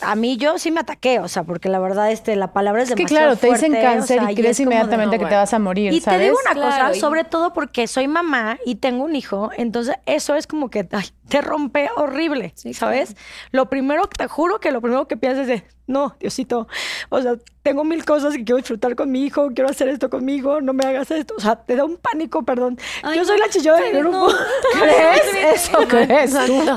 a 0.00 0.14
mí 0.16 0.36
yo 0.36 0.58
sí 0.58 0.70
me 0.70 0.80
ataqué, 0.80 1.18
o 1.20 1.28
sea, 1.28 1.44
porque 1.44 1.68
la 1.68 1.78
verdad 1.78 2.10
este 2.10 2.34
la 2.36 2.52
palabra 2.52 2.82
es, 2.82 2.88
Es 2.90 2.94
que 2.96 3.02
demasiado 3.04 3.36
claro, 3.36 3.36
te 3.40 3.46
dicen 3.48 3.72
fuerte, 3.72 3.86
o 3.88 3.90
cáncer 3.90 4.20
sea, 4.20 4.32
y 4.32 4.34
crees 4.34 4.56
de- 4.56 4.62
inmediatamente 4.64 5.18
que 5.18 5.26
te 5.26 5.34
vas 5.34 5.52
a 5.54 5.58
morir, 5.58 5.92
Y 5.92 6.00
¿sabes? 6.00 6.18
te 6.18 6.24
digo 6.24 6.36
una 6.44 6.54
Claro, 6.54 6.86
cosa, 6.86 6.96
y- 6.96 7.00
sobre 7.00 7.24
todo 7.24 7.52
porque 7.52 7.86
soy 7.86 8.08
mamá 8.08 8.58
y 8.64 8.76
tengo 8.76 9.04
un 9.04 9.14
hijo, 9.14 9.50
entonces 9.56 9.96
eso 10.06 10.34
es 10.34 10.46
como 10.46 10.70
que 10.70 10.88
ay, 10.92 11.06
te 11.28 11.40
rompe 11.40 11.88
horrible, 11.96 12.52
Sí, 12.56 12.74
¿sabes? 12.74 13.16
Lo 13.50 13.68
primero, 13.68 14.06
te 14.06 14.26
juro 14.28 14.60
que 14.60 14.70
lo 14.72 14.80
primero 14.80 15.06
que 15.08 15.16
piensas 15.16 15.42
es 15.42 15.48
de, 15.62 15.64
no, 15.86 16.16
Diosito, 16.20 16.68
o 17.08 17.20
sea, 17.20 17.34
tengo 17.62 17.84
mil 17.84 18.04
cosas 18.04 18.34
que 18.34 18.44
quiero 18.44 18.58
disfrutar 18.58 18.96
con 18.96 19.10
mi 19.10 19.24
hijo, 19.24 19.50
quiero 19.54 19.70
hacer 19.70 19.88
esto 19.88 20.10
conmigo, 20.10 20.60
no 20.60 20.72
me 20.72 20.84
hagas 20.84 21.10
esto, 21.10 21.34
o 21.36 21.40
sea, 21.40 21.56
te 21.56 21.76
da 21.76 21.84
un 21.84 21.96
pánico, 21.96 22.44
perdón. 22.44 22.78
Ay, 23.02 23.18
yo 23.18 23.24
soy 23.24 23.38
la 23.38 23.48
chillona 23.48 23.82
del 23.82 23.98
grupo. 23.98 24.28
No. 24.28 24.28
¿Crees? 24.72 25.64
¿Eso 25.64 25.78
crees 25.88 26.32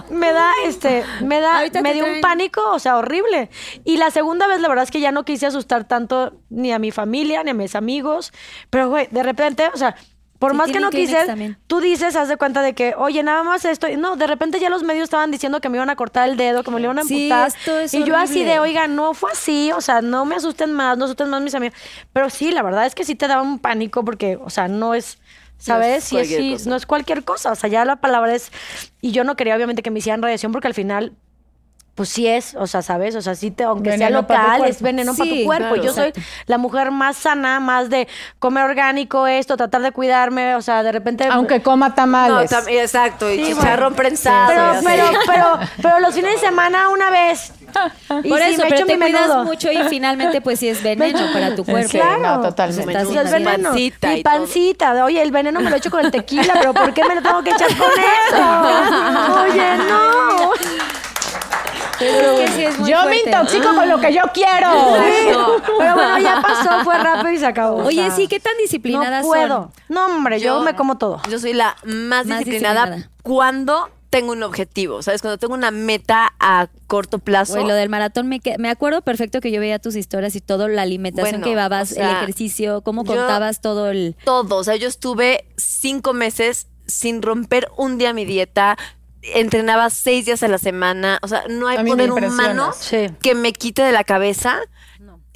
me 0.09 0.31
da 0.31 0.51
este 0.65 1.03
me 1.21 1.39
da 1.39 1.57
Ahorita 1.57 1.81
me 1.81 1.93
dio 1.93 2.05
un 2.05 2.21
pánico 2.21 2.61
o 2.71 2.79
sea 2.79 2.97
horrible 2.97 3.49
y 3.83 3.97
la 3.97 4.11
segunda 4.11 4.47
vez 4.47 4.59
la 4.59 4.67
verdad 4.67 4.83
es 4.83 4.91
que 4.91 4.99
ya 4.99 5.11
no 5.11 5.25
quise 5.25 5.45
asustar 5.45 5.87
tanto 5.87 6.33
ni 6.49 6.71
a 6.71 6.79
mi 6.79 6.91
familia 6.91 7.43
ni 7.43 7.51
a 7.51 7.53
mis 7.53 7.75
amigos 7.75 8.33
pero 8.69 8.89
güey 8.89 9.07
de 9.11 9.23
repente 9.23 9.69
o 9.73 9.77
sea 9.77 9.95
Por 10.39 10.51
Sí, 10.51 10.57
más 10.57 10.69
que 10.71 10.79
no 10.81 10.89
quise, 10.89 11.25
tú 11.67 11.79
dices, 11.79 12.15
haz 12.15 12.27
de 12.27 12.35
cuenta 12.35 12.61
de 12.61 12.73
que, 12.73 12.93
oye, 12.97 13.23
nada 13.23 13.43
más 13.43 13.63
esto. 13.63 13.87
y 13.87 13.95
No, 13.95 14.15
de 14.17 14.27
repente 14.27 14.59
ya 14.59 14.69
los 14.69 14.83
medios 14.83 15.05
estaban 15.05 15.31
diciendo 15.31 15.61
que 15.61 15.69
me 15.69 15.77
iban 15.77 15.89
a 15.89 15.95
cortar 15.95 16.27
el 16.29 16.35
dedo, 16.35 16.61
que 16.63 16.71
me 16.71 16.79
lo 16.79 16.85
iban 16.87 16.99
a 16.99 17.03
Sí, 17.03 17.31
amputar. 17.31 17.47
esto 17.47 17.79
es 17.79 17.93
y 17.93 18.03
yo 18.03 18.17
así 18.17 18.43
de, 18.43 18.59
oiga, 18.59 18.87
no 18.87 19.13
fue 19.13 19.31
así, 19.31 19.71
o 19.71 19.79
sea, 19.79 20.01
no 20.01 20.25
me 20.25 20.35
asusten 20.35 20.73
más, 20.73 20.97
no 20.97 21.05
asusten 21.05 21.29
más 21.29 21.41
mis 21.41 21.55
amigos. 21.55 21.77
Pero 22.11 22.29
sí, 22.29 22.51
la 22.51 22.63
verdad 22.63 22.85
es 22.85 22.95
que 22.95 23.05
sí 23.05 23.15
te 23.15 23.27
daba 23.27 23.41
un 23.41 23.59
pánico 23.59 24.03
porque, 24.03 24.37
o 24.41 24.49
sea, 24.49 24.67
no 24.67 24.93
es. 24.93 25.19
¿Sabes? 25.57 26.03
Sí, 26.03 26.17
es- 26.17 26.27
sí, 26.27 26.51
cosa. 26.51 26.69
no 26.69 26.75
es 26.75 26.85
cualquier 26.85 27.23
cosa. 27.23 27.53
O 27.53 27.55
sea, 27.55 27.69
ya 27.69 27.85
la 27.85 27.95
palabra 27.95 28.35
es. 28.35 28.51
Y 28.99 29.11
yo 29.11 29.23
no 29.23 29.35
quería, 29.37 29.55
obviamente, 29.55 29.83
que 29.83 29.89
me 29.89 29.99
hicieran 29.99 30.21
radiación 30.21 30.51
porque 30.51 30.67
al 30.67 30.73
final. 30.73 31.13
Pues 31.95 32.09
sí 32.09 32.27
es, 32.27 32.55
o 32.55 32.67
sea, 32.67 32.81
¿sabes? 32.81 33.15
O 33.15 33.21
sea, 33.21 33.35
sí 33.35 33.51
te, 33.51 33.63
aunque 33.63 33.91
sea 33.97 34.09
Veneno 34.09 34.25
tu 34.25 34.33
local, 34.33 34.65
es 34.65 34.81
veneno 34.81 35.15
para 35.15 35.29
tu 35.29 35.43
cuerpo. 35.45 35.67
claro, 35.69 35.81
yo 35.81 35.93
soy 35.93 36.09
exacto. 36.09 36.29
la 36.47 36.57
mujer 36.57 36.91
más 36.91 37.15
sana, 37.15 37.61
más 37.61 37.89
de 37.89 38.09
comer 38.37 38.65
orgánico, 38.65 39.27
esto, 39.27 39.55
tratar 39.55 39.81
de 39.81 39.93
cuidarme, 39.93 40.55
o 40.55 40.61
sea, 40.61 40.83
de 40.83 40.91
repente. 40.91 41.25
Aunque 41.31 41.61
coma 41.61 41.87
No, 41.89 41.95
tamales. 41.95 42.51
tam- 42.51 42.67
exacto, 42.67 43.31
y 43.31 43.37
Sí, 43.37 43.53
chicharrón 43.53 43.93
bueno. 43.93 43.95
prensado. 43.95 44.47
Pero, 44.49 44.81
pero, 44.83 45.19
pero, 45.25 45.59
pero 45.81 45.99
los 46.01 46.13
fines 46.13 46.33
de 46.33 46.39
semana 46.47 46.89
una 46.89 47.09
vez. 47.11 47.53
Y 48.23 48.29
Por 48.29 48.39
sí, 48.39 48.45
eso, 48.53 48.63
me 48.63 48.69
pero 48.69 48.85
te 48.87 48.97
mi 48.97 49.01
cuidas 49.05 49.21
menudo. 49.27 49.43
mucho 49.45 49.71
y 49.71 49.77
finalmente 49.89 50.39
pues 50.41 50.59
sí 50.59 50.67
es 50.69 50.81
veneno 50.83 51.19
para 51.33 51.55
tu 51.55 51.63
cuerpo. 51.65 51.89
Sí, 51.91 51.97
Claro. 51.97 52.21
no, 52.21 52.41
totalmente. 52.41 52.83
Pues 52.93 53.07
estás 53.07 53.29
sea, 53.29 53.39
veneno. 53.39 53.69
pancita 53.69 54.07
Mi 54.09 54.21
pancita. 54.23 55.05
Oye, 55.05 55.21
el 55.21 55.31
veneno 55.31 55.59
me 55.61 55.69
lo 55.69 55.75
echo 55.77 55.89
con 55.91 56.05
el 56.05 56.11
tequila, 56.11 56.53
pero 56.59 56.73
¿por 56.73 56.93
qué 56.93 57.03
me 57.05 57.15
lo 57.15 57.21
tengo 57.21 57.41
que 57.43 57.51
echar 57.51 57.69
con 57.77 57.87
eso? 58.27 59.41
Oye, 59.43 59.77
no. 59.77 60.51
Pero 61.99 62.31
es 62.39 62.49
que 62.51 62.55
sí 62.55 62.63
es 62.65 62.79
muy 62.79 62.89
yo 62.89 63.05
me 63.05 63.17
intoxico 63.19 63.73
con 63.75 63.87
lo 63.89 63.99
que 63.99 64.13
yo 64.13 64.21
quiero. 64.33 64.69
Pero 65.77 65.95
bueno, 65.95 66.17
ya 66.19 66.41
pasó, 66.41 66.83
fue 66.83 66.97
rápido 66.97 67.31
y 67.31 67.37
se 67.37 67.45
acabó. 67.45 67.77
o 67.77 67.85
Oye, 67.85 67.97
sea, 68.07 68.11
sí, 68.11 68.27
¿qué 68.27 68.39
tan 68.39 68.53
disciplinadas 68.57 69.23
No 69.23 69.27
puedo. 69.29 69.47
son? 69.47 69.71
No, 69.89 70.05
hombre, 70.07 70.39
yo, 70.39 70.61
me 70.61 70.75
como 70.75 70.97
todo. 70.97 71.21
Yo 71.29 71.39
soy 71.39 71.53
la 71.53 71.75
más, 71.83 72.25
Más 72.25 72.39
disciplinada, 72.39 72.85
disciplinada. 72.85 73.09
cuando 73.23 73.89
tengo 74.09 74.31
un 74.31 74.43
objetivo, 74.43 75.01
¿sabes? 75.01 75.21
Cuando 75.21 75.37
tengo 75.37 75.53
una 75.55 75.71
meta 75.71 76.33
a 76.39 76.67
corto 76.87 77.19
plazo. 77.19 77.53
Güey, 77.55 77.65
lo 77.67 77.73
del 77.73 77.89
maratón, 77.89 78.27
me, 78.29 78.39
me 78.59 78.69
acuerdo 78.69 79.01
perfecto 79.01 79.41
que 79.41 79.51
yo 79.51 79.59
veía 79.59 79.77
tus 79.79 79.95
historias 79.97 80.35
y 80.37 80.41
todo, 80.41 80.69
la 80.69 80.83
alimentación 80.83 81.31
Bueno, 81.33 81.43
que 81.43 81.49
llevabas, 81.49 81.91
o 81.91 81.95
sea, 81.95 82.11
el 82.11 82.15
ejercicio, 82.17 82.79
cómo 82.81 83.03
yo- 83.03 83.13
contabas 83.15 83.59
todo 83.59 83.89
el... 83.89 84.15
todo. 84.23 84.55
O 84.55 84.63
sea, 84.63 84.77
yo 84.77 84.87
estuve 84.87 85.45
cinco 85.57 86.13
meses 86.13 86.67
sin 86.85 87.21
romper 87.21 87.69
un 87.77 87.97
día 87.97 88.13
mi 88.13 88.23
dieta. 88.23 88.77
Entrenaba 89.33 89.89
seis 89.89 90.25
días 90.25 90.43
a 90.43 90.47
la 90.47 90.57
semana. 90.57 91.19
O 91.21 91.27
sea, 91.27 91.43
no 91.49 91.67
hay 91.67 91.83
poder 91.85 92.11
humano 92.11 92.71
Sí. 92.79 93.07
que 93.21 93.33
me 93.35 93.53
quite 93.53 93.81
de 93.81 93.91
la 93.91 94.03
cabeza 94.03 94.59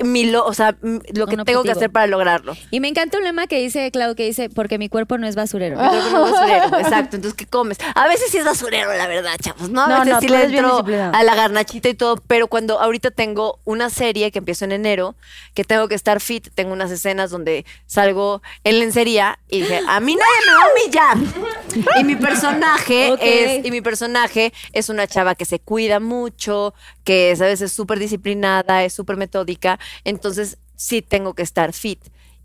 mi 0.04 0.26
lo, 0.26 0.45
o 0.45 0.54
sea, 0.54 0.76
lo 0.82 1.28
que 1.28 1.38
tengo 1.38 1.64
que 1.64 1.72
hacer 1.72 1.89
para 1.89 2.08
lograrlo. 2.08 2.56
Y 2.72 2.80
me 2.80 2.88
encanta 2.88 3.18
un 3.18 3.24
lema 3.24 3.47
que 3.47 3.60
dice, 3.60 3.91
Clau, 3.91 4.16
que 4.16 4.26
dice, 4.26 4.50
porque 4.50 4.78
mi 4.78 4.89
cuerpo 4.89 5.18
no 5.18 5.28
es 5.28 5.36
basurero. 5.36 5.78
Creo 5.78 5.91
que 5.91 5.97
no 6.12 6.26
es 6.26 6.32
basurero, 6.32 6.80
Exacto. 6.80 7.16
Entonces, 7.18 7.34
¿qué 7.38 7.45
comes? 7.45 7.78
A 7.95 8.08
veces 8.08 8.30
sí 8.32 8.38
es 8.38 8.45
basurero, 8.45 8.93
la 8.93 9.08
verdad, 9.08 9.36
chavos. 9.41 9.70
No, 9.70 9.84
a 9.84 9.88
No, 9.88 10.00
veces 10.00 10.14
no, 10.14 10.20
sí 10.22 10.28
le 10.30 10.43
entro 10.43 10.86
a 11.14 11.24
la 11.24 11.36
garnachita 11.36 11.89
y 11.89 11.93
todo, 11.93 12.18
pero 12.28 12.47
cuando 12.47 12.80
ahorita 12.80 13.12
tengo 13.12 13.60
una 13.66 13.89
serie 13.89 14.32
que 14.32 14.39
empiezo 14.39 14.66
en 14.66 14.72
enero, 14.72 15.16
que 15.54 15.64
tengo 15.64 15.88
que 15.88 15.95
estar 15.95 16.20
fit, 16.20 16.50
tengo 16.56 16.74
unas 16.74 16.91
escenas 16.91 17.30
donde 17.32 17.66
salgo 17.86 18.41
en 18.64 18.80
lencería 18.80 19.39
y 19.50 19.62
dije, 19.62 19.82
a 19.88 20.00
mí 20.00 20.16
nadie 20.16 20.47
me 20.47 20.54
va 20.54 20.62
a 20.64 20.74
humillar. 20.74 21.50
Y 22.00 22.04
mi 22.04 22.16
personaje 22.16 23.14
es, 23.22 23.66
y 23.66 23.72
mi 23.72 23.82
personaje 23.82 24.54
es 24.74 24.89
una 24.89 25.06
chava 25.08 25.36
que 25.36 25.45
se 25.45 25.60
cuida 25.60 26.00
mucho, 26.00 26.74
que 27.10 27.36
sabes 27.36 27.60
es 27.62 27.72
súper 27.72 27.97
disciplinada, 27.97 28.84
es 28.84 28.93
súper 28.93 29.18
metódica, 29.18 29.80
entonces 30.03 30.60
sí 30.76 31.01
tengo 31.01 31.34
que 31.34 31.41
estar 31.41 31.74
fit. 31.74 31.99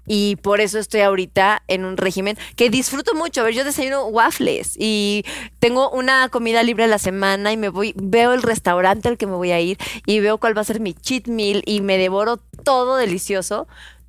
Y 0.06 0.36
por 0.36 0.62
eso 0.62 0.78
estoy 0.78 1.02
ahorita 1.02 1.62
en 1.68 1.84
un 1.84 1.98
régimen 1.98 2.38
que 2.56 2.70
disfruto 2.70 3.14
mucho. 3.14 3.42
A 3.42 3.44
ver, 3.44 3.52
yo 3.52 3.62
desayuno 3.62 4.06
waffles 4.06 4.74
y 4.78 5.26
tengo 5.58 5.90
una 5.90 6.30
comida 6.30 6.62
libre 6.62 6.84
a 6.84 6.86
la 6.86 6.98
semana 6.98 7.52
y 7.52 7.58
me 7.58 7.68
voy, 7.68 7.92
veo 7.94 8.32
el 8.32 8.40
restaurante 8.40 9.06
al 9.06 9.18
que 9.18 9.26
me 9.26 9.34
voy 9.34 9.50
a 9.50 9.60
ir 9.60 9.76
y 10.06 10.20
veo 10.20 10.38
cuál 10.38 10.56
va 10.56 10.62
a 10.62 10.64
ser 10.64 10.80
mi 10.80 10.94
cheat 10.94 11.28
meal 11.28 11.62
y 11.66 11.82
me 11.82 11.98
devoro 11.98 12.38
todo 12.64 12.96
delicioso. 12.96 13.68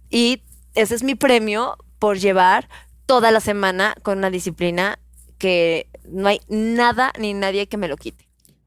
Y 0.09 0.41
ese 0.73 0.95
es 0.95 1.03
mi 1.03 1.15
premio 1.15 1.75
por 1.99 2.17
llevar 2.17 2.69
toda 3.05 3.29
la 3.31 3.41
semana 3.41 3.93
con 4.03 4.19
una 4.19 4.29
disciplina 4.29 4.99
que 5.37 5.87
no 6.07 6.29
hay 6.29 6.39
nada 6.47 7.11
ni 7.19 7.33
nadie 7.33 7.67
que 7.67 7.75
me 7.75 7.89
lo 7.89 7.97
quite. 7.97 8.24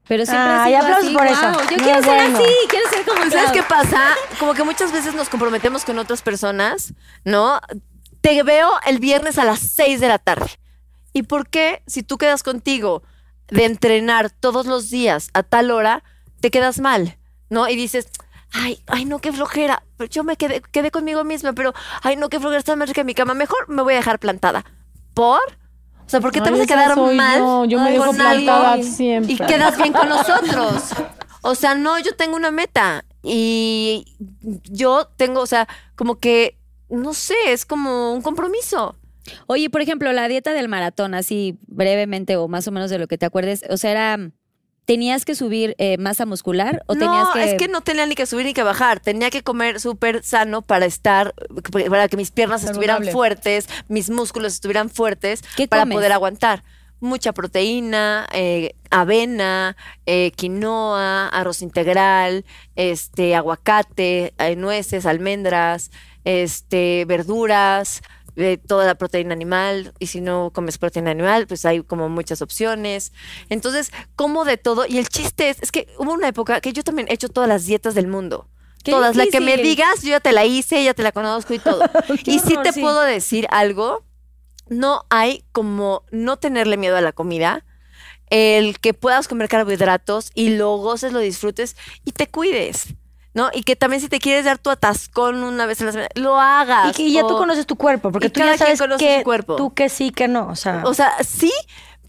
Pero 0.09 0.25
siempre 0.25 0.51
Ay, 0.51 0.73
ha 0.73 0.81
sido 0.81 0.93
aplausos 0.95 1.05
así. 1.05 1.13
por 1.15 1.27
eso. 1.27 1.51
Yo 1.69 1.77
Muy 1.77 1.83
quiero 1.83 2.01
ser 2.03 2.15
bueno. 2.15 2.39
así, 2.39 2.53
quiero 2.67 2.89
ser 2.89 3.05
como 3.05 3.25
¿Y 3.25 3.31
¿Sabes 3.31 3.51
qué 3.51 3.63
pasa? 3.63 4.03
Como 4.39 4.53
que 4.55 4.63
muchas 4.63 4.91
veces 4.91 5.13
nos 5.13 5.29
comprometemos 5.29 5.85
con 5.85 5.97
otras 5.99 6.21
personas, 6.23 6.93
¿no? 7.23 7.61
Te 8.21 8.41
veo 8.43 8.69
el 8.87 8.99
viernes 8.99 9.37
a 9.37 9.45
las 9.45 9.59
6 9.59 10.01
de 10.01 10.07
la 10.07 10.17
tarde. 10.17 10.49
¿Y 11.13 11.23
por 11.23 11.47
qué, 11.47 11.83
si 11.87 12.03
tú 12.03 12.17
quedas 12.17 12.43
contigo 12.43 13.03
de 13.49 13.65
entrenar 13.65 14.31
todos 14.31 14.65
los 14.65 14.89
días 14.89 15.29
a 15.33 15.43
tal 15.43 15.69
hora, 15.71 16.03
te 16.41 16.49
quedas 16.51 16.79
mal, 16.79 17.17
¿no? 17.49 17.69
Y 17.69 17.75
dices, 17.75 18.09
ay, 18.51 18.83
ay, 18.87 19.05
no, 19.05 19.19
qué 19.19 19.31
flojera. 19.31 19.83
Pero 19.97 20.09
yo 20.09 20.23
me 20.23 20.37
quedé, 20.37 20.61
quedé 20.71 20.89
conmigo 20.89 21.23
misma, 21.23 21.53
pero, 21.53 21.73
ay, 22.01 22.15
no, 22.15 22.29
qué 22.29 22.39
flojera, 22.39 22.57
está 22.59 22.75
más 22.75 22.89
rica 22.89 23.01
en 23.01 23.07
mi 23.07 23.13
cama. 23.13 23.35
Mejor 23.35 23.69
me 23.69 23.83
voy 23.83 23.93
a 23.93 23.97
dejar 23.97 24.17
plantada. 24.17 24.65
¿Por? 25.13 25.58
O 26.09 26.11
sea, 26.11 26.21
¿por 26.21 26.31
qué 26.31 26.41
te 26.41 26.49
Ay, 26.49 26.55
vas 26.55 26.61
a 26.61 26.65
quedar 26.65 26.97
mal 27.13 27.37
yo. 27.37 27.65
Yo 27.65 27.79
me 27.81 27.95
con 27.95 28.07
dejo 28.07 28.13
plantada 28.15 28.81
siempre. 28.81 29.31
y 29.33 29.37
quedas 29.37 29.77
bien 29.77 29.93
con 29.93 30.09
nosotros? 30.09 30.83
O 31.41 31.55
sea, 31.55 31.73
no, 31.75 31.97
yo 31.99 32.15
tengo 32.17 32.35
una 32.35 32.49
meta 32.51 33.05
y 33.23 34.17
yo 34.69 35.05
tengo, 35.15 35.39
o 35.39 35.45
sea, 35.45 35.69
como 35.95 36.19
que, 36.19 36.57
no 36.89 37.13
sé, 37.13 37.35
es 37.47 37.65
como 37.65 38.11
un 38.11 38.21
compromiso. 38.21 38.97
Oye, 39.47 39.69
por 39.69 39.81
ejemplo, 39.81 40.11
la 40.11 40.27
dieta 40.27 40.51
del 40.51 40.67
maratón, 40.67 41.13
así 41.13 41.57
brevemente 41.67 42.35
o 42.35 42.49
más 42.49 42.67
o 42.67 42.71
menos 42.71 42.89
de 42.89 42.97
lo 42.99 43.07
que 43.07 43.17
te 43.17 43.25
acuerdes, 43.25 43.63
o 43.69 43.77
sea, 43.77 43.91
era, 43.91 44.31
¿tenías 44.89 45.23
que 45.23 45.35
subir 45.35 45.75
eh, 45.77 45.99
masa 45.99 46.25
muscular 46.25 46.81
o 46.87 46.95
tenías 46.95 47.27
no, 47.27 47.33
que...? 47.33 47.43
es 47.43 47.53
que 47.59 47.67
no 47.67 47.81
tenía 47.81 48.07
ni 48.07 48.15
que 48.15 48.25
subir 48.25 48.47
ni 48.47 48.55
que 48.55 48.63
bajar. 48.63 48.99
Tenía 48.99 49.29
que 49.29 49.43
comer 49.43 49.79
súper 49.79 50.23
sano 50.23 50.63
para 50.63 50.87
estar, 50.87 51.35
para 51.91 52.07
que 52.07 52.17
mis 52.17 52.31
piernas 52.31 52.63
estuvieran 52.63 53.05
fuertes, 53.05 53.69
mis 53.87 54.09
músculos 54.09 54.53
estuvieran 54.53 54.89
fuertes, 54.89 55.43
¿Qué 55.55 55.67
para 55.67 55.83
comes? 55.83 55.95
poder 55.97 56.11
aguantar. 56.11 56.63
Mucha 57.01 57.33
proteína, 57.33 58.25
eh, 58.33 58.73
avena, 58.89 59.77
eh, 60.07 60.31
quinoa, 60.35 61.27
arroz 61.27 61.61
integral, 61.61 62.43
este, 62.75 63.35
aguacate, 63.35 64.33
eh, 64.39 64.55
nueces, 64.55 65.05
almendras, 65.05 65.91
este, 66.23 67.05
verduras, 67.05 68.01
eh, 68.35 68.57
toda 68.57 68.85
la 68.85 68.95
proteína 68.95 69.33
animal. 69.33 69.93
Y 69.99 70.07
si 70.07 70.21
no 70.21 70.51
comes 70.53 70.77
proteína 70.77 71.11
animal, 71.11 71.47
pues 71.47 71.65
hay 71.65 71.83
como 71.83 72.09
muchas 72.09 72.41
opciones. 72.41 73.11
Entonces, 73.49 73.91
como 74.15 74.45
de 74.45 74.57
todo. 74.57 74.85
Y 74.87 74.97
el 74.97 75.09
chiste 75.09 75.49
es, 75.49 75.61
es 75.61 75.71
que 75.71 75.87
hubo 75.97 76.13
una 76.13 76.27
época 76.27 76.61
que 76.61 76.73
yo 76.73 76.83
también 76.83 77.07
he 77.09 77.13
hecho 77.13 77.29
todas 77.29 77.49
las 77.49 77.65
dietas 77.65 77.95
del 77.95 78.07
mundo. 78.07 78.47
Todas. 78.83 79.15
La 79.15 79.27
que 79.27 79.41
me 79.41 79.57
digas, 79.57 80.01
yo 80.03 80.11
ya 80.11 80.19
te 80.19 80.31
la 80.31 80.45
hice, 80.45 80.83
ya 80.83 80.93
te 80.93 81.03
la 81.03 81.11
conozco 81.11 81.53
y 81.53 81.59
todo. 81.59 81.81
y 82.25 82.39
sí 82.39 82.53
horror, 82.53 82.63
te 82.63 82.73
sí. 82.73 82.81
puedo 82.81 83.01
decir 83.01 83.47
algo. 83.51 84.05
No 84.69 85.05
hay 85.09 85.43
como 85.51 86.03
no 86.11 86.37
tenerle 86.37 86.77
miedo 86.77 86.95
a 86.95 87.01
la 87.01 87.11
comida. 87.11 87.65
El 88.29 88.79
que 88.79 88.93
puedas 88.93 89.27
comer 89.27 89.49
carbohidratos 89.49 90.31
y 90.35 90.55
lo 90.55 90.77
goces, 90.77 91.11
lo 91.11 91.19
disfrutes 91.19 91.75
y 92.05 92.11
te 92.11 92.27
cuides. 92.27 92.93
¿No? 93.33 93.49
Y 93.53 93.61
que 93.63 93.75
también 93.75 94.01
si 94.01 94.09
te 94.09 94.19
quieres 94.19 94.45
dar 94.45 94.57
tu 94.57 94.69
atascón 94.71 95.43
una 95.43 95.65
vez 95.67 95.79
a 95.81 95.85
la 95.85 95.91
semana, 95.91 96.09
lo 96.15 96.39
hagas. 96.39 96.89
Y, 96.89 96.93
que- 96.93 97.11
ya 97.11 97.21
tú 97.21 97.35
o- 97.35 97.37
conoces 97.37 97.65
tu 97.67 97.75
cuerpo, 97.75 98.11
porque 98.11 98.27
y 98.27 98.29
tú 98.31 98.39
ya 98.39 98.57
sabes 98.57 98.81
que 98.97 99.21
cuerpo. 99.23 99.55
tú 99.55 99.73
que 99.73 99.87
sí, 99.89 100.11
que 100.11 100.27
no. 100.27 100.47
O 100.47 100.55
sea, 100.55 100.81
O 100.85 100.93
sea, 100.95 101.13
sí, 101.23 101.51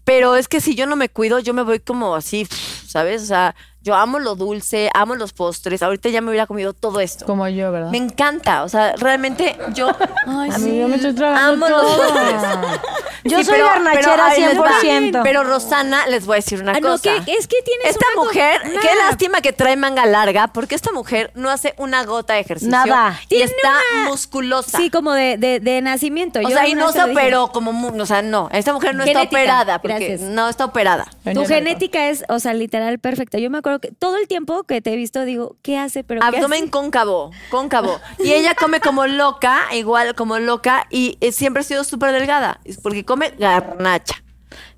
pero 0.03 0.35
es 0.35 0.47
que 0.47 0.59
si 0.61 0.73
yo 0.75 0.87
no 0.87 0.95
me 0.95 1.09
cuido, 1.09 1.37
yo 1.39 1.53
me 1.53 1.61
voy 1.61 1.79
como 1.79 2.15
así, 2.15 2.47
¿sabes? 2.87 3.21
O 3.21 3.25
sea, 3.25 3.55
yo 3.83 3.95
amo 3.95 4.19
lo 4.19 4.35
dulce, 4.35 4.89
amo 4.93 5.15
los 5.15 5.33
postres. 5.33 5.81
Ahorita 5.83 6.09
ya 6.09 6.21
me 6.21 6.29
hubiera 6.29 6.47
comido 6.47 6.73
todo 6.73 6.99
esto. 6.99 7.25
Como 7.25 7.47
yo, 7.47 7.71
¿verdad? 7.71 7.89
Me 7.91 7.97
encanta, 7.97 8.63
o 8.63 8.69
sea, 8.69 8.93
realmente 8.97 9.57
yo 9.73 9.89
A 9.89 10.57
mí 10.59 10.79
yo 10.79 10.87
me 10.87 10.95
estoy 10.95 11.13
tragando 11.15 11.65
amo 11.65 11.69
los 11.69 11.81
todo. 11.81 11.97
postres. 11.97 12.41
yo 13.23 13.37
Sí, 13.39 13.43
soy 13.45 13.53
pero- 13.55 13.65
garnachera 13.67 14.31
pero 14.35 14.61
va. 14.61 14.69
100%. 14.81 15.19
Pero 15.23 15.43
Rosana, 15.43 16.07
les 16.07 16.25
voy 16.25 16.35
a 16.35 16.37
decir 16.37 16.61
una 16.61 16.71
Ah, 16.73 16.79
no, 16.79 16.89
cosa. 16.89 17.23
que- 17.25 17.33
es 17.33 17.47
que 17.47 17.57
tienes 17.63 17.87
Esta 17.87 18.05
una 18.13 18.15
co- 18.15 18.25
mujer, 18.25 18.61
qué 18.81 18.89
lástima 19.07 19.41
que 19.41 19.53
trae 19.53 19.75
manga 19.75 20.05
larga, 20.05 20.47
porque 20.47 20.75
esta 20.75 20.91
mujer 20.91 21.31
no 21.35 21.49
hace 21.49 21.73
una 21.77 22.03
gota 22.05 22.33
de 22.33 22.41
ejercicio. 22.41 22.71
Nada. 22.71 23.19
Y 23.25 23.27
Tiene 23.27 23.45
está 23.45 23.73
una- 23.95 24.09
musculosa. 24.09 24.77
Sí, 24.77 24.89
como 24.89 25.13
de, 25.13 25.37
de, 25.37 25.59
de 25.59 25.81
nacimiento. 25.81 26.39
o 26.39 26.41
Yo 26.43 26.49
sea, 26.49 26.67
y 26.67 26.71
alguna 26.71 26.81
no 26.81 26.85
vez 26.87 26.93
se 26.93 26.99
te 26.99 27.05
lo 27.07 27.07
dije. 27.13 27.21
operó 27.21 27.51
como, 27.51 27.73
mu- 27.73 28.01
o 28.01 28.05
sea, 28.05 28.21
no, 28.21 28.49
esta 28.51 28.73
mujer 28.73 28.95
no 28.95 29.03
está 29.03 29.23
operada, 29.23 29.81
porque 29.81 29.97
gracias. 30.07 30.21
no 30.29 30.47
está 30.49 30.65
operada. 30.65 31.07
Tu 31.33 31.45
genética 31.45 32.09
es, 32.09 32.23
o 32.29 32.39
sea, 32.39 32.53
literal 32.53 32.99
perfecta. 32.99 33.37
Yo 33.39 33.49
me 33.49 33.57
acuerdo 33.57 33.70
que 33.79 33.91
todo 33.91 34.17
el 34.17 34.27
tiempo 34.27 34.63
que 34.63 34.81
te 34.81 34.93
he 34.93 34.95
visto 34.95 35.23
digo, 35.25 35.55
¿qué 35.61 35.77
hace? 35.77 36.03
Pero 36.03 36.21
¿qué 36.21 36.27
Abdomen 36.27 36.63
hace? 36.63 36.71
cóncavo, 36.71 37.31
cóncavo. 37.49 37.99
Y 38.19 38.33
ella 38.33 38.55
come 38.55 38.79
como 38.81 39.07
loca, 39.07 39.61
igual 39.73 40.15
como 40.15 40.39
loca, 40.39 40.87
y 40.89 41.17
eh, 41.21 41.31
siempre 41.31 41.61
ha 41.61 41.63
sido 41.63 41.83
súper 41.83 42.11
delgada, 42.11 42.59
porque 42.83 43.05
come 43.05 43.33
garnacha. 43.37 44.23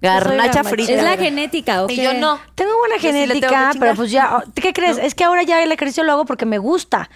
Garnacha 0.02 0.64
frita. 0.64 0.92
Es 0.92 1.04
la 1.04 1.18
genética, 1.18 1.84
¿o 1.84 1.90
Y 1.90 1.96
yo 1.96 2.14
no. 2.14 2.40
Tengo 2.56 2.78
buena 2.78 2.96
sí 2.96 3.08
tengo 3.08 3.20
genética, 3.20 3.72
pero 3.80 3.96
pues 3.96 4.12
ya, 4.12 4.44
¿qué 4.56 4.74
crees? 4.74 4.98
Es 4.98 5.16
que 5.16 5.24
ahora 5.24 5.44
ya 5.44 5.64
el 5.64 5.72
ejercicio 5.72 6.04
lo 6.04 6.12
hago 6.12 6.26
porque 6.26 6.46
me 6.46 6.58
gusta, 6.58 7.10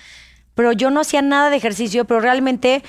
pero 0.55 0.71
yo 0.71 0.89
no 0.89 1.01
hacía 1.01 1.21
nada 1.21 1.49
de 1.49 1.57
ejercicio, 1.57 2.05
pero 2.05 2.19
realmente 2.19 2.83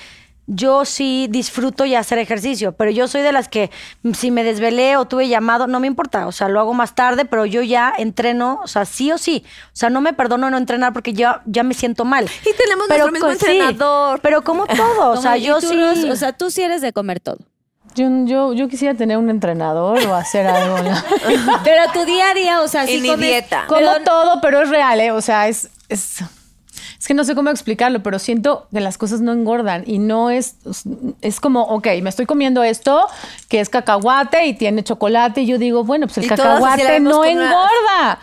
yo 0.51 0.83
sí 0.83 1.27
disfruto 1.29 1.85
y 1.85 1.93
hacer 1.93 2.17
ejercicio, 2.17 2.71
pero 2.71 2.89
yo 2.89 3.07
soy 3.07 3.21
de 3.21 3.31
las 3.31 3.47
que 3.47 3.69
mm, 4.01 4.13
si 4.13 4.31
me 4.31 4.43
desvelé 4.43 4.97
o 4.97 5.05
tuve 5.05 5.27
llamado, 5.27 5.67
no 5.67 5.79
me 5.79 5.85
importa, 5.85 6.25
o 6.25 6.31
sea, 6.31 6.49
lo 6.49 6.59
hago 6.59 6.73
más 6.73 6.95
tarde, 6.95 7.23
pero 7.25 7.45
yo 7.45 7.61
ya 7.61 7.93
entreno, 7.97 8.59
o 8.63 8.67
sea, 8.67 8.85
sí 8.85 9.11
o 9.11 9.19
sí. 9.19 9.43
O 9.67 9.75
sea, 9.75 9.91
no 9.91 10.01
me 10.01 10.11
perdono 10.13 10.49
no 10.49 10.57
entrenar 10.57 10.91
porque 10.91 11.13
ya, 11.13 11.43
ya 11.45 11.61
me 11.61 11.75
siento 11.75 12.03
mal. 12.03 12.25
Y 12.25 12.53
tenemos 12.57 12.87
nuestro 12.89 13.11
mismo 13.11 13.27
sí, 13.29 13.33
entrenador. 13.33 14.19
pero 14.21 14.43
como 14.43 14.65
todo, 14.75 15.11
o 15.11 15.17
sea, 15.17 15.37
yo 15.37 15.61
sí. 15.61 16.09
O 16.09 16.15
sea, 16.15 16.33
tú 16.33 16.49
sí 16.49 16.63
eres 16.63 16.81
de 16.81 16.93
comer 16.93 17.19
todo. 17.19 17.37
Yo, 17.95 18.07
yo, 18.25 18.53
yo 18.53 18.67
quisiera 18.67 18.93
tener 18.95 19.17
un 19.17 19.29
entrenador 19.29 19.99
o 20.07 20.15
hacer 20.15 20.47
algo. 20.47 20.77
¿no? 20.77 20.95
Pero 21.63 21.91
tu 21.91 22.05
día 22.05 22.29
a 22.29 22.33
día, 22.33 22.61
o 22.61 22.67
sea, 22.67 22.85
Y 22.89 23.01
sí 23.01 23.15
dieta. 23.15 23.65
Como 23.67 23.81
pero- 23.81 24.03
todo, 24.03 24.41
pero 24.41 24.61
es 24.61 24.69
real, 24.69 24.99
¿eh? 25.01 25.11
O 25.11 25.21
sea, 25.21 25.47
es, 25.47 25.69
es. 25.89 26.19
Es 26.99 27.07
que 27.07 27.13
no 27.13 27.23
sé 27.23 27.35
cómo 27.35 27.49
explicarlo, 27.49 28.01
pero 28.03 28.19
siento 28.19 28.67
que 28.71 28.79
las 28.79 28.97
cosas 28.97 29.21
no 29.21 29.31
engordan 29.31 29.83
y 29.85 29.99
no 29.99 30.29
es. 30.29 30.55
Es 31.21 31.39
como, 31.39 31.63
ok, 31.63 31.87
me 32.01 32.09
estoy 32.09 32.25
comiendo 32.25 32.63
esto 32.63 33.07
que 33.47 33.59
es 33.59 33.69
cacahuate 33.69 34.45
y 34.45 34.53
tiene 34.53 34.83
chocolate, 34.83 35.41
y 35.41 35.45
yo 35.47 35.57
digo, 35.57 35.83
bueno, 35.83 36.07
pues 36.07 36.17
el 36.19 36.27
cacahuate 36.27 36.99
no 36.99 37.19
una- 37.21 37.29
engorda. 37.31 38.19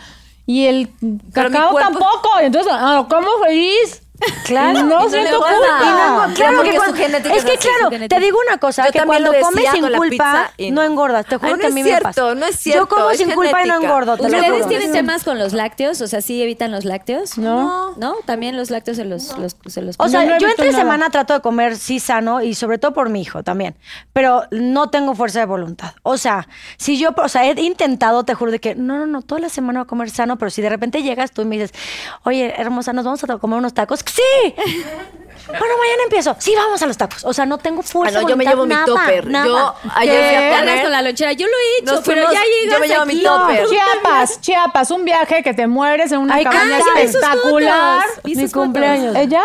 Y 0.49 0.67
el 0.67 0.89
cacao 1.33 1.73
cuerpo- 1.73 1.79
tampoco. 1.99 2.29
Y 2.41 2.45
entonces, 2.47 2.73
ah, 2.73 2.95
lo 2.95 3.09
como 3.09 3.29
feliz. 3.45 4.03
Claro. 4.45 4.83
No 4.85 5.07
Y 5.07 5.11
no 5.11 5.11
no 5.11 6.35
claro 6.35 6.63
que 6.63 6.77
cuando- 6.77 6.97
es 6.97 7.45
que 7.45 7.57
claro, 7.59 8.09
te 8.09 8.21
digo 8.21 8.39
una 8.47 8.59
cosa, 8.59 8.87
Yo 8.87 8.93
que 8.93 9.03
cuando 9.05 9.33
comes 9.41 9.71
sin 9.73 9.87
culpa 9.93 10.51
no 10.59 10.71
no. 10.77 10.83
engordas, 10.83 11.27
te 11.27 11.37
juro 11.37 11.55
Ay, 11.55 11.61
que 11.61 11.67
a 11.67 11.71
mí 11.71 11.83
me 11.83 12.01
pasa. 12.01 12.35
no 12.35 12.47
es 12.47 12.57
Yo 12.57 12.61
cierto, 12.73 12.89
como 12.89 13.11
es 13.11 13.19
sin 13.19 13.31
culpa 13.33 13.65
y 13.65 13.69
no 13.69 13.77
engordo, 13.83 14.17
te 14.17 14.23
lo 14.29 14.29
¿Ustedes 14.29 14.53
juro. 14.53 14.69
tienen 14.69 14.93
temas 14.93 15.25
con 15.25 15.39
los 15.39 15.53
lácteos? 15.53 16.01
O 16.01 16.07
sea, 16.07 16.21
¿sí 16.23 16.43
evitan 16.43 16.71
los 16.71 16.85
lácteos? 16.85 17.39
No. 17.39 17.95
¿No? 17.97 18.15
También 18.25 18.57
los 18.57 18.71
lácteos 18.71 18.97
se 18.97 19.05
los, 19.05 19.37
los, 19.39 19.57
se 19.67 19.83
los 19.83 19.97
O 19.99 20.09
sea, 20.09 20.25
yo 20.39 20.49
entre 20.49 20.67
nada. 20.71 20.79
semana 20.79 21.11
trato 21.11 21.35
de 21.35 21.41
comer 21.41 21.77
sí 21.77 22.01
sano 22.01 22.43
y 22.43 22.55
sobre 22.55 22.79
todo 22.79 22.93
por 22.93 23.09
mi 23.09 23.21
hijo 23.23 23.43
también, 23.43 23.77
pero 24.13 24.45
no 24.51 24.91
tengo 24.91 25.15
fuerza 25.15 25.41
de 25.41 25.47
voluntad. 25.47 25.95
O 26.03 26.17
sea, 26.19 26.49
si 26.77 26.99
yo, 26.99 27.11
o 27.17 27.29
sea, 27.29 27.45
he 27.45 27.61
intentado, 27.61 28.25
te 28.25 28.35
juro 28.35 28.51
de 28.53 28.61
que 28.61 28.75
no, 28.75 28.99
no, 28.99 29.07
no, 29.07 29.23
toda 29.23 29.41
la 29.41 29.49
semana 29.49 29.81
voy 29.81 29.85
a 29.85 29.89
comer 29.89 30.11
sano, 30.11 30.37
pero 30.39 30.51
si 30.51 30.63
de 30.63 30.69
repente 30.69 31.03
llegas 31.03 31.33
tú 31.33 31.43
y 31.43 31.45
me 31.45 31.57
dices, 31.59 31.73
oye, 32.25 32.55
hermosa, 32.61 32.93
nos 32.93 33.05
vamos 33.05 33.23
a 33.25 33.39
comer 33.39 33.59
unos 33.59 33.75
tacos, 33.75 34.03
sí. 34.07 34.55
Bueno, 35.49 35.75
mañana 35.79 36.03
empiezo. 36.05 36.35
Sí, 36.41 36.55
vamos 36.57 36.83
a 36.83 36.87
los 36.87 36.97
tacos. 36.97 37.25
O 37.25 37.33
sea, 37.33 37.47
no 37.47 37.59
tengo 37.59 37.83
fuerza. 37.83 38.19
Ah, 38.19 38.23
no, 38.23 38.29
yo 38.29 38.37
me 38.37 38.45
llevo 38.45 38.67
mi 38.67 38.75
topper. 38.85 39.29
nada. 39.29 39.47
Yo 39.47 39.75
ayer 39.95 40.25
fui 40.65 40.75
a 40.77 40.83
con 40.83 40.91
la 40.91 41.03
lonchera. 41.03 41.33
Yo 41.35 41.47
lo 41.47 41.53
he 41.53 41.83
hecho, 41.83 41.93
Nos 41.95 42.05
pero 42.05 42.27
fuimos- 42.27 42.35
ya 42.35 42.41
llegas 42.45 42.75
yo 42.75 42.81
me 42.81 42.89
llevo 42.89 43.07
mi 43.07 43.23
topper. 43.23 43.67
Chiapas, 43.69 44.41
Chiapas, 44.41 44.91
un 44.91 45.05
viaje 45.05 45.43
que 45.45 45.55
te 45.55 45.67
mueres 45.69 46.11
en 46.11 46.19
una 46.19 46.35
Ay, 46.35 46.45
cabaña 46.45 46.79
cállate. 46.79 47.03
espectacular. 47.05 48.05
Mi 48.25 48.35
fotos. 48.35 48.53
cumpleaños. 48.53 49.15
Ella 49.15 49.43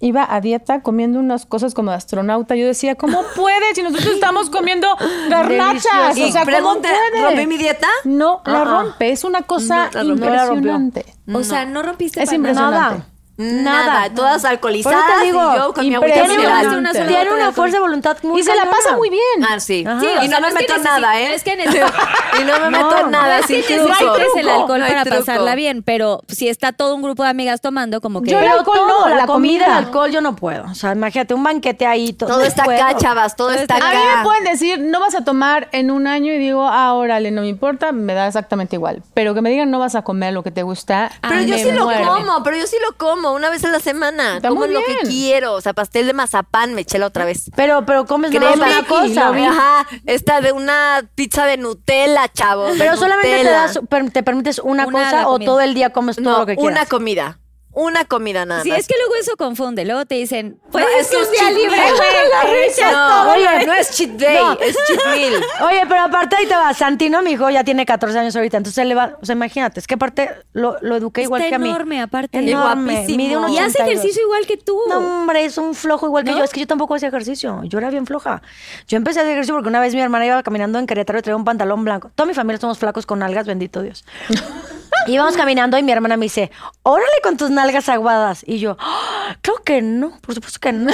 iba 0.00 0.26
a 0.28 0.40
dieta 0.40 0.80
comiendo 0.82 1.18
unas 1.18 1.44
cosas 1.44 1.74
como 1.74 1.90
de 1.90 1.98
astronauta. 1.98 2.56
Yo 2.56 2.66
decía, 2.66 2.94
¿cómo 2.94 3.22
puede 3.36 3.74
si 3.74 3.82
nosotros 3.82 4.14
estamos 4.14 4.48
comiendo 4.48 4.88
garnachas? 5.28 5.84
O 6.12 6.14
sea, 6.14 6.32
¿cómo 6.32 6.44
pregunta, 6.46 6.88
puede? 7.10 7.22
¿rompí 7.22 7.46
mi 7.46 7.58
dieta? 7.58 7.88
No, 8.04 8.40
la 8.46 8.60
Ah, 8.60 8.62
ah. 8.62 8.64
rompe. 8.64 9.10
Es 9.12 9.24
una 9.24 9.42
cosa 9.42 9.90
No, 9.92 10.02
la 10.02 10.04
la 10.04 10.12
impresionante. 10.14 11.04
O 11.32 11.42
sea, 11.44 11.66
no 11.66 11.82
rompiste 11.82 12.20
Es 12.22 12.26
para 12.30 12.36
impresionante. 12.36 12.78
Nada. 12.98 13.06
Nada, 13.36 14.14
todas 14.14 14.44
alcoholizadas 14.44 15.02
Por 15.02 15.10
eso 15.10 15.18
te 15.20 15.24
digo, 15.26 15.52
y 15.52 15.56
yo 15.56 15.72
con 15.74 15.84
mi 15.84 15.90
mineral. 15.90 16.62
Tomaste 16.66 16.76
una 16.78 16.92
Tiene 16.92 17.32
una 17.32 17.52
fuerza 17.52 17.76
de 17.78 17.80
voluntad 17.80 18.16
muy 18.22 18.40
Y 18.40 18.44
se 18.44 18.54
la 18.54 18.64
pasa 18.66 18.96
muy 18.96 19.10
bien. 19.10 19.22
Ah, 19.48 19.58
sí. 19.58 19.84
Sí, 20.00 20.06
y 20.22 20.28
sea, 20.28 20.40
no 20.40 20.46
me 20.46 20.52
no 20.52 20.58
que 20.60 20.68
meto 20.68 20.78
nada, 20.82 21.20
¿eh? 21.20 21.34
es 21.34 21.42
que 21.42 21.56
necesi- 21.58 21.92
y 22.40 22.44
no 22.44 22.52
me 22.60 22.70
No, 22.70 22.70
meto 22.70 23.02
no 23.02 23.10
nada. 23.10 23.38
es 23.40 23.46
que 23.46 23.62
truco. 23.62 23.92
el 24.36 24.48
alcohol 24.48 24.80
No 24.80 24.86
para 24.86 25.02
truco. 25.02 25.18
pasarla 25.18 25.54
bien, 25.56 25.82
pero 25.82 26.22
si 26.28 26.48
está 26.48 26.72
todo 26.72 26.94
un 26.94 27.02
grupo 27.02 27.24
de 27.24 27.30
amigas 27.30 27.60
tomando, 27.60 28.00
como 28.00 28.22
que... 28.22 28.30
Yo 28.30 28.38
el 28.38 28.46
alcohol 28.48 28.76
todo, 28.76 29.00
no, 29.00 29.08
la, 29.08 29.16
la 29.16 29.26
comida, 29.26 29.66
el 29.66 29.72
alcohol, 29.72 30.10
yo 30.12 30.20
no 30.20 30.36
puedo. 30.36 30.64
O 30.70 30.74
sea, 30.74 30.92
imagínate, 30.92 31.34
un 31.34 31.42
banquete 31.42 31.86
ahí. 31.86 32.12
to- 32.12 32.26
Todo 32.26 32.38
no 32.38 32.44
está 32.44 32.64
puedo. 32.64 32.82
acá, 32.82 32.96
chavas, 32.98 33.34
todo 33.36 33.50
está 33.50 33.74
A 33.76 33.78
mí 33.90 33.96
me 33.96 34.10
acá. 34.12 34.22
pueden 34.22 34.44
decir, 34.44 34.78
no 34.80 35.00
vas 35.00 35.14
a 35.16 35.24
tomar 35.24 35.68
en 35.72 35.90
un 35.90 36.06
año 36.06 36.32
y 36.32 36.38
digo, 36.38 36.66
ah, 36.68 36.94
órale, 36.94 37.30
no 37.32 37.40
me 37.42 37.48
importa, 37.48 37.90
me 37.92 38.14
da 38.14 38.28
exactamente 38.28 38.76
igual. 38.76 39.02
Pero 39.12 39.34
que 39.34 39.40
me 39.42 39.50
digan, 39.50 39.70
no 39.72 39.78
vas 39.80 39.96
a 39.96 40.02
comer 40.02 40.32
lo 40.32 40.42
que 40.44 40.50
te 40.52 40.62
gusta. 40.62 41.10
Pero 41.20 41.34
me 41.34 41.46
yo 41.46 41.58
sí 41.58 41.72
lo 41.72 41.84
como, 41.86 42.42
pero 42.44 42.56
yo 42.56 42.66
sí 42.66 42.76
lo 42.86 42.96
como 42.96 43.23
una 43.32 43.50
vez 43.50 43.64
a 43.64 43.70
la 43.70 43.80
semana. 43.80 44.36
Está 44.36 44.48
como 44.48 44.66
lo 44.66 44.80
que 44.80 44.98
quiero. 45.08 45.54
O 45.54 45.60
sea, 45.60 45.72
pastel 45.72 46.06
de 46.06 46.12
mazapán 46.12 46.74
me 46.74 46.82
eché 46.82 46.98
la 46.98 47.06
otra 47.06 47.24
vez. 47.24 47.50
Pero, 47.56 47.84
pero 47.86 48.06
comes 48.06 48.30
Crema. 48.30 48.56
más 48.56 48.68
una 48.68 48.86
cosa. 48.86 49.28
Ajá, 49.28 49.86
esta 50.06 50.40
de 50.40 50.52
una 50.52 51.08
pizza 51.14 51.46
de 51.46 51.56
Nutella, 51.56 52.28
chavos. 52.32 52.72
de 52.72 52.78
Pero 52.78 52.96
solamente 52.96 53.42
te, 53.42 53.50
das, 53.50 53.80
te 54.12 54.22
permites 54.22 54.58
una, 54.58 54.84
cosa 54.86 55.28
o 55.28 55.38
todo 55.38 55.60
el 55.60 55.74
día 55.74 55.90
comes 55.90 56.16
todo 56.16 56.24
No, 56.24 56.38
lo 56.40 56.46
que 56.46 56.56
quieras. 56.56 56.72
una 56.72 56.86
comida. 56.86 57.38
Una 57.74 58.04
comida 58.04 58.46
nada 58.46 58.62
Sí, 58.62 58.70
más. 58.70 58.78
es 58.78 58.86
que 58.86 58.94
luego 58.98 59.16
eso 59.16 59.36
confunde. 59.36 59.84
Luego 59.84 60.06
te 60.06 60.14
dicen, 60.14 60.58
pues 60.70 60.84
No, 60.84 60.90
es 61.00 61.08
que 61.08 61.16
un 61.16 61.22
es 61.24 61.30
día 61.32 61.50
libre, 61.50 61.76
güey. 61.76 62.66
Eso, 62.68 62.82
todo, 62.90 63.32
oye, 63.32 63.66
no 63.66 63.72
es 63.74 63.90
cheat 63.90 64.10
day, 64.10 64.36
No. 64.36 64.52
es 64.60 64.76
cheat 64.86 65.04
meal. 65.06 65.44
Oye, 65.68 65.82
pero 65.88 66.02
aparte 66.02 66.36
ahí 66.36 66.46
te 66.46 66.54
va, 66.54 66.72
Santino, 66.72 67.20
mi 67.22 67.32
hijo, 67.32 67.50
ya 67.50 67.64
tiene 67.64 67.84
14 67.84 68.18
años 68.18 68.36
ahorita, 68.36 68.58
entonces 68.58 68.78
él 68.78 68.88
le 68.90 68.94
va, 68.94 69.18
o 69.20 69.26
sea, 69.26 69.34
imagínate, 69.34 69.80
es 69.80 69.86
que 69.86 69.94
aparte 69.94 70.30
lo, 70.52 70.76
lo 70.82 70.96
eduqué 70.96 71.22
igual 71.22 71.42
Está 71.42 71.50
que 71.50 71.54
a 71.56 71.58
mí. 71.58 71.68
enorme, 71.68 72.00
aparte. 72.00 72.38
Enorme, 72.38 73.04
mide 73.08 73.32
Y 73.50 73.58
hace 73.58 73.82
82. 73.82 73.88
ejercicio 73.88 74.22
igual 74.22 74.46
que 74.46 74.56
tú. 74.56 74.78
No, 74.88 74.98
hombre, 74.98 75.44
es 75.44 75.58
un 75.58 75.74
flojo 75.74 76.06
igual 76.06 76.24
que 76.24 76.30
¿No? 76.30 76.38
yo. 76.38 76.44
Es 76.44 76.50
que 76.52 76.60
yo 76.60 76.66
tampoco 76.66 76.94
hacía 76.94 77.08
ejercicio. 77.08 77.60
Yo 77.64 77.78
era 77.78 77.90
bien 77.90 78.06
floja. 78.06 78.40
Yo 78.86 78.96
empecé 78.96 79.18
a 79.18 79.22
hacer 79.22 79.32
ejercicio 79.32 79.54
porque 79.54 79.68
una 79.68 79.80
vez 79.80 79.94
mi 79.94 80.00
hermana 80.00 80.26
iba 80.26 80.42
caminando 80.42 80.78
en 80.78 80.86
Querétaro 80.86 81.18
y 81.18 81.22
traía 81.22 81.36
un 81.36 81.44
pantalón 81.44 81.82
blanco. 81.84 82.10
Toda 82.14 82.26
mi 82.26 82.34
familia 82.34 82.60
somos 82.60 82.78
flacos 82.78 83.04
con 83.06 83.18
nalgas, 83.18 83.46
bendito 83.46 83.82
Dios. 83.82 84.04
Íbamos 85.06 85.36
caminando 85.36 85.76
y 85.76 85.82
mi 85.82 85.92
hermana 85.92 86.16
me 86.16 86.24
dice, 86.26 86.50
órale 86.82 87.12
con 87.22 87.36
tus 87.36 87.50
nalgas 87.50 87.88
aguadas. 87.90 88.42
Y 88.46 88.58
yo, 88.58 88.76
"Ah, 88.80 89.36
creo 89.42 89.56
que 89.62 89.82
no, 89.82 90.18
por 90.22 90.34
supuesto 90.34 90.58
que 90.60 90.72
no. 90.72 90.90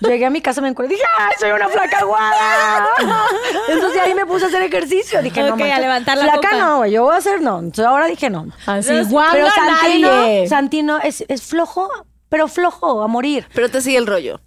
Llegué 0.00 0.26
a 0.26 0.30
mi 0.30 0.40
casa, 0.40 0.60
me 0.60 0.68
encuentro 0.68 0.94
y 0.96 0.98
dije, 0.98 1.08
¡ay, 1.18 1.32
soy 1.38 1.50
una 1.52 1.68
flaca 1.68 1.98
aguada! 2.00 2.88
Entonces 3.68 4.00
ahí 4.02 4.14
me 4.14 4.26
puse 4.26 4.46
a 4.46 4.48
hacer 4.48 4.62
ejercicio. 4.62 5.22
Dije, 5.22 5.40
no, 5.42 5.48
Ok, 5.48 5.52
a 5.54 5.56
manches, 5.64 5.78
levantar 5.80 6.18
la 6.18 6.24
Flaca 6.24 6.50
copa. 6.50 6.56
no, 6.58 6.86
yo 6.86 7.04
voy 7.04 7.14
a 7.14 7.18
hacer 7.18 7.40
no. 7.42 7.58
Entonces 7.60 7.84
ahora 7.86 8.06
dije 8.06 8.28
no. 8.30 8.48
Así, 8.66 8.88
Pero 8.88 9.06
guanga 9.08 9.50
Santino, 9.52 10.10
nadie. 10.10 10.48
Santino 10.48 10.98
es, 10.98 11.24
es 11.28 11.42
flojo, 11.42 11.88
pero 12.28 12.48
flojo 12.48 13.02
a 13.02 13.06
morir. 13.08 13.46
Pero 13.54 13.70
te 13.70 13.80
sigue 13.80 13.98
el 13.98 14.06
rollo. 14.06 14.40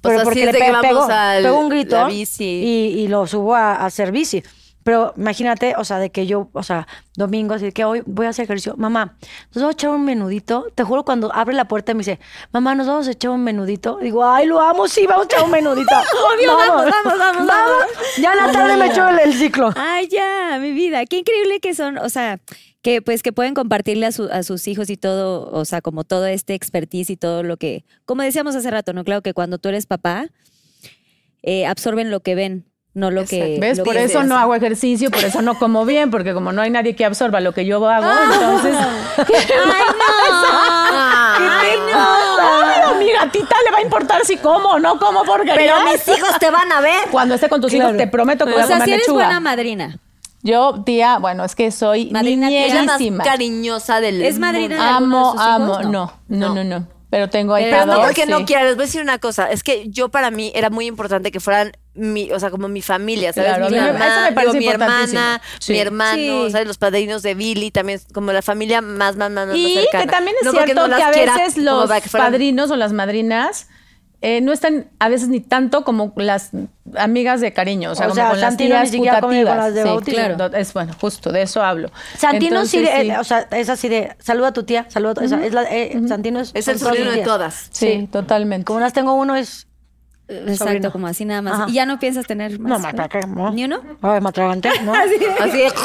Pero 0.00 0.16
sea, 0.16 0.24
porque 0.24 0.44
le 0.46 0.52
pe- 0.52 0.72
pegó, 0.80 1.04
al- 1.04 1.42
pegó 1.42 1.58
un 1.58 1.68
grito 1.70 1.96
la 1.96 2.04
bici. 2.06 2.44
Y, 2.44 3.00
y 3.00 3.08
lo 3.08 3.26
subo 3.26 3.54
a, 3.56 3.74
a 3.74 3.86
hacer 3.86 4.12
bici. 4.12 4.42
Pero 4.88 5.12
imagínate, 5.18 5.74
o 5.76 5.84
sea, 5.84 5.98
de 5.98 6.08
que 6.08 6.26
yo, 6.26 6.48
o 6.54 6.62
sea, 6.62 6.88
domingo, 7.14 7.52
así 7.52 7.72
que 7.72 7.84
hoy 7.84 8.02
voy 8.06 8.24
a 8.24 8.30
hacer 8.30 8.44
ejercicio. 8.44 8.74
Mamá, 8.78 9.18
nos 9.54 9.56
vamos 9.62 9.68
a 9.68 9.72
echar 9.72 9.90
un 9.90 10.02
menudito. 10.02 10.64
Te 10.74 10.82
juro, 10.82 11.04
cuando 11.04 11.30
abre 11.34 11.54
la 11.54 11.68
puerta 11.68 11.92
y 11.92 11.94
me 11.94 11.98
dice, 11.98 12.18
mamá, 12.52 12.74
nos 12.74 12.86
vamos 12.86 13.06
a 13.06 13.10
echar 13.10 13.32
un 13.32 13.44
menudito. 13.44 13.98
Digo, 14.00 14.24
ay, 14.24 14.46
lo 14.46 14.62
amo, 14.62 14.88
sí, 14.88 15.06
vamos 15.06 15.24
a 15.24 15.26
echar 15.26 15.42
un 15.44 15.50
menudito. 15.50 15.94
Obvio, 16.34 16.56
vamos, 16.56 16.86
vamos, 16.90 17.18
vamos, 17.18 17.46
vamos. 17.46 17.82
Ya 18.16 18.34
la 18.34 18.50
tarde 18.50 18.78
me 18.78 18.86
echo 18.86 19.06
el, 19.10 19.18
el 19.18 19.34
ciclo. 19.34 19.70
Ay, 19.76 20.08
ya, 20.08 20.56
mi 20.58 20.72
vida. 20.72 21.04
Qué 21.04 21.18
increíble 21.18 21.60
que 21.60 21.74
son, 21.74 21.98
o 21.98 22.08
sea, 22.08 22.40
que 22.80 23.02
pues 23.02 23.22
que 23.22 23.34
pueden 23.34 23.52
compartirle 23.52 24.06
a, 24.06 24.12
su- 24.12 24.30
a 24.32 24.42
sus 24.42 24.66
hijos 24.68 24.88
y 24.88 24.96
todo, 24.96 25.50
o 25.52 25.66
sea, 25.66 25.82
como 25.82 26.04
todo 26.04 26.24
este 26.24 26.54
expertise 26.54 27.10
y 27.10 27.18
todo 27.18 27.42
lo 27.42 27.58
que, 27.58 27.84
como 28.06 28.22
decíamos 28.22 28.54
hace 28.56 28.70
rato, 28.70 28.94
¿no? 28.94 29.04
Claro 29.04 29.20
que 29.20 29.34
cuando 29.34 29.58
tú 29.58 29.68
eres 29.68 29.84
papá, 29.84 30.28
eh, 31.42 31.66
absorben 31.66 32.10
lo 32.10 32.20
que 32.20 32.34
ven, 32.34 32.64
no 32.98 33.10
lo 33.10 33.24
que... 33.24 33.58
¿Ves? 33.60 33.78
lo 33.78 33.84
Por 33.84 33.94
que 33.94 34.04
eso 34.04 34.22
no 34.24 34.36
hago 34.36 34.54
ejercicio, 34.54 35.10
por 35.10 35.24
eso 35.24 35.40
no 35.42 35.58
como 35.58 35.84
bien, 35.84 36.10
porque 36.10 36.34
como 36.34 36.52
no 36.52 36.60
hay 36.62 36.70
nadie 36.70 36.94
que 36.96 37.04
absorba 37.04 37.40
lo 37.40 37.52
que 37.52 37.64
yo 37.64 37.86
hago, 37.88 38.06
entonces. 38.34 38.74
¡Ay, 39.18 39.84
no! 39.98 40.48
¡Ay, 41.38 41.78
no! 41.90 42.38
Ay, 42.40 42.80
a 42.84 42.94
mi 42.98 43.12
gatita 43.12 43.56
le 43.64 43.70
va 43.70 43.78
a 43.78 43.82
importar 43.82 44.24
si 44.24 44.36
como 44.36 44.70
o 44.70 44.78
no 44.78 44.98
como 44.98 45.22
porquería. 45.24 45.54
Pero 45.56 45.84
mis 45.92 46.08
hijos 46.08 46.38
te 46.38 46.50
van 46.50 46.70
a 46.72 46.80
ver. 46.80 47.08
Cuando 47.10 47.34
esté 47.34 47.48
con 47.48 47.60
tus 47.60 47.72
hijos, 47.72 47.96
te 47.96 48.06
prometo 48.06 48.44
que 48.46 48.52
voy 48.52 48.60
O 48.60 48.64
a 48.64 48.66
sea, 48.66 48.76
comer 48.76 48.88
si 48.88 48.94
eres 48.94 49.06
lechuga. 49.06 49.24
buena 49.24 49.40
madrina. 49.40 49.98
Yo, 50.42 50.82
tía, 50.84 51.18
bueno, 51.18 51.44
es 51.44 51.54
que 51.56 51.70
soy 51.72 52.10
Madrina, 52.12 52.48
cariñosa 53.24 54.00
del 54.00 54.22
¿Es 54.22 54.38
madrina 54.38 54.76
de 54.76 55.00
mundo. 55.00 55.18
alguno 55.18 55.34
de 55.34 55.50
Amo, 55.50 55.64
sus 55.74 55.74
hijos? 55.74 55.86
amo. 55.86 55.90
No. 55.90 56.12
No, 56.28 56.48
no, 56.54 56.54
no, 56.54 56.64
no. 56.80 56.86
Pero 57.10 57.28
tengo 57.30 57.54
ahí 57.54 57.64
Pero 57.64 57.84
Pero 57.86 57.92
no 57.94 58.00
porque 58.02 58.24
sí. 58.24 58.30
no 58.30 58.44
quiera, 58.44 58.64
les 58.64 58.76
voy 58.76 58.82
a 58.84 58.86
decir 58.86 59.00
una 59.02 59.18
cosa. 59.18 59.50
Es 59.50 59.62
que 59.62 59.88
yo 59.88 60.10
para 60.10 60.30
mí 60.30 60.52
era 60.54 60.68
muy 60.70 60.86
importante 60.86 61.32
que 61.32 61.40
fueran 61.40 61.72
mi, 61.98 62.30
o 62.32 62.38
sea, 62.40 62.50
como 62.50 62.68
mi 62.68 62.80
familia, 62.82 63.32
¿sabes? 63.32 63.50
Claro, 63.50 63.66
a 63.66 63.70
mi 63.70 63.76
mamá, 63.76 64.06
eso 64.06 64.20
me 64.22 64.32
parece 64.32 64.58
digo, 64.58 64.68
mi 64.68 64.68
hermana, 64.72 65.40
Sí. 65.58 65.72
mi 65.72 65.78
hermano, 65.80 66.16
Sí. 66.46 66.50
¿sabes? 66.52 66.66
Los 66.66 66.78
padrinos 66.78 67.22
de 67.22 67.34
Billy, 67.34 67.70
también 67.70 68.00
como 68.14 68.32
la 68.32 68.42
familia 68.42 68.80
más, 68.80 69.16
más, 69.16 69.30
más, 69.30 69.48
más 69.48 69.56
Y 69.56 69.74
cercana. 69.74 70.04
que 70.04 70.10
también 70.10 70.36
es 70.40 70.44
No 70.46 70.52
cierto 70.52 70.74
no 70.74 70.82
que 70.84 70.88
las 70.90 71.02
a 71.02 71.10
veces 71.36 71.56
los 71.58 71.90
padrinos 72.12 72.70
o 72.70 72.76
las 72.76 72.92
madrinas 72.92 73.68
eh, 74.20 74.40
no 74.40 74.52
están 74.52 74.88
a 74.98 75.08
veces 75.08 75.28
ni 75.28 75.38
tanto 75.38 75.84
como 75.84 76.12
las 76.16 76.50
amigas 76.96 77.40
de 77.40 77.52
cariño, 77.52 77.92
o 77.92 77.94
sea, 77.94 78.06
O 78.06 78.08
como 78.08 78.14
sea, 78.16 78.30
con 78.30 78.40
las 78.40 78.50
Santino 78.50 78.70
tías 78.70 79.20
con 79.20 79.44
las 79.44 79.74
de 79.74 79.82
Sí, 80.04 80.10
claro. 80.10 80.56
Es 80.56 80.72
bueno, 80.72 80.92
justo 81.00 81.30
de 81.30 81.42
eso 81.42 81.62
hablo. 81.62 81.92
Santino 82.18 82.66
sí, 82.66 82.78
Entonces, 82.78 83.10
eh, 83.10 83.16
o 83.20 83.22
sea, 83.22 83.46
es 83.52 83.68
así 83.68 83.88
de, 83.88 84.16
saluda 84.18 84.48
a 84.48 84.52
tu 84.52 84.64
tía, 84.64 84.86
saluda 84.88 85.12
a 85.12 85.14
tu, 85.14 85.20
esa- 85.20 85.44
es 85.46 85.52
la, 85.52 85.62
eh, 85.62 85.96
Santino 86.08 86.40
es... 86.40 86.50
Es 86.54 86.66
el 86.66 86.80
sobrino 86.80 87.10
de 87.10 87.18
tías. 87.18 87.26
todas. 87.28 87.68
sí, 87.70 88.08
totalmente. 88.10 88.64
Como 88.64 88.78
unas 88.78 88.92
tengo 88.92 89.12
uno 89.14 89.36
es 89.36 89.67
Exacto, 90.28 90.64
sobrino. 90.64 90.92
como 90.92 91.06
así 91.06 91.24
nada 91.24 91.40
más. 91.40 91.54
Ajá. 91.54 91.66
¿Y 91.68 91.72
ya 91.72 91.86
no 91.86 91.98
piensas 91.98 92.26
tener 92.26 92.58
más? 92.60 92.70
No, 92.70 92.78
ma, 92.78 92.92
¿para 92.92 93.08
qué? 93.08 93.26
No. 93.26 93.50
¿Ni 93.50 93.64
uno? 93.64 93.80
Ay, 94.02 94.20
me 94.20 94.28
atraganté, 94.28 94.70
¿no? 94.84 94.92
Así 95.40 95.62
es. 95.62 95.72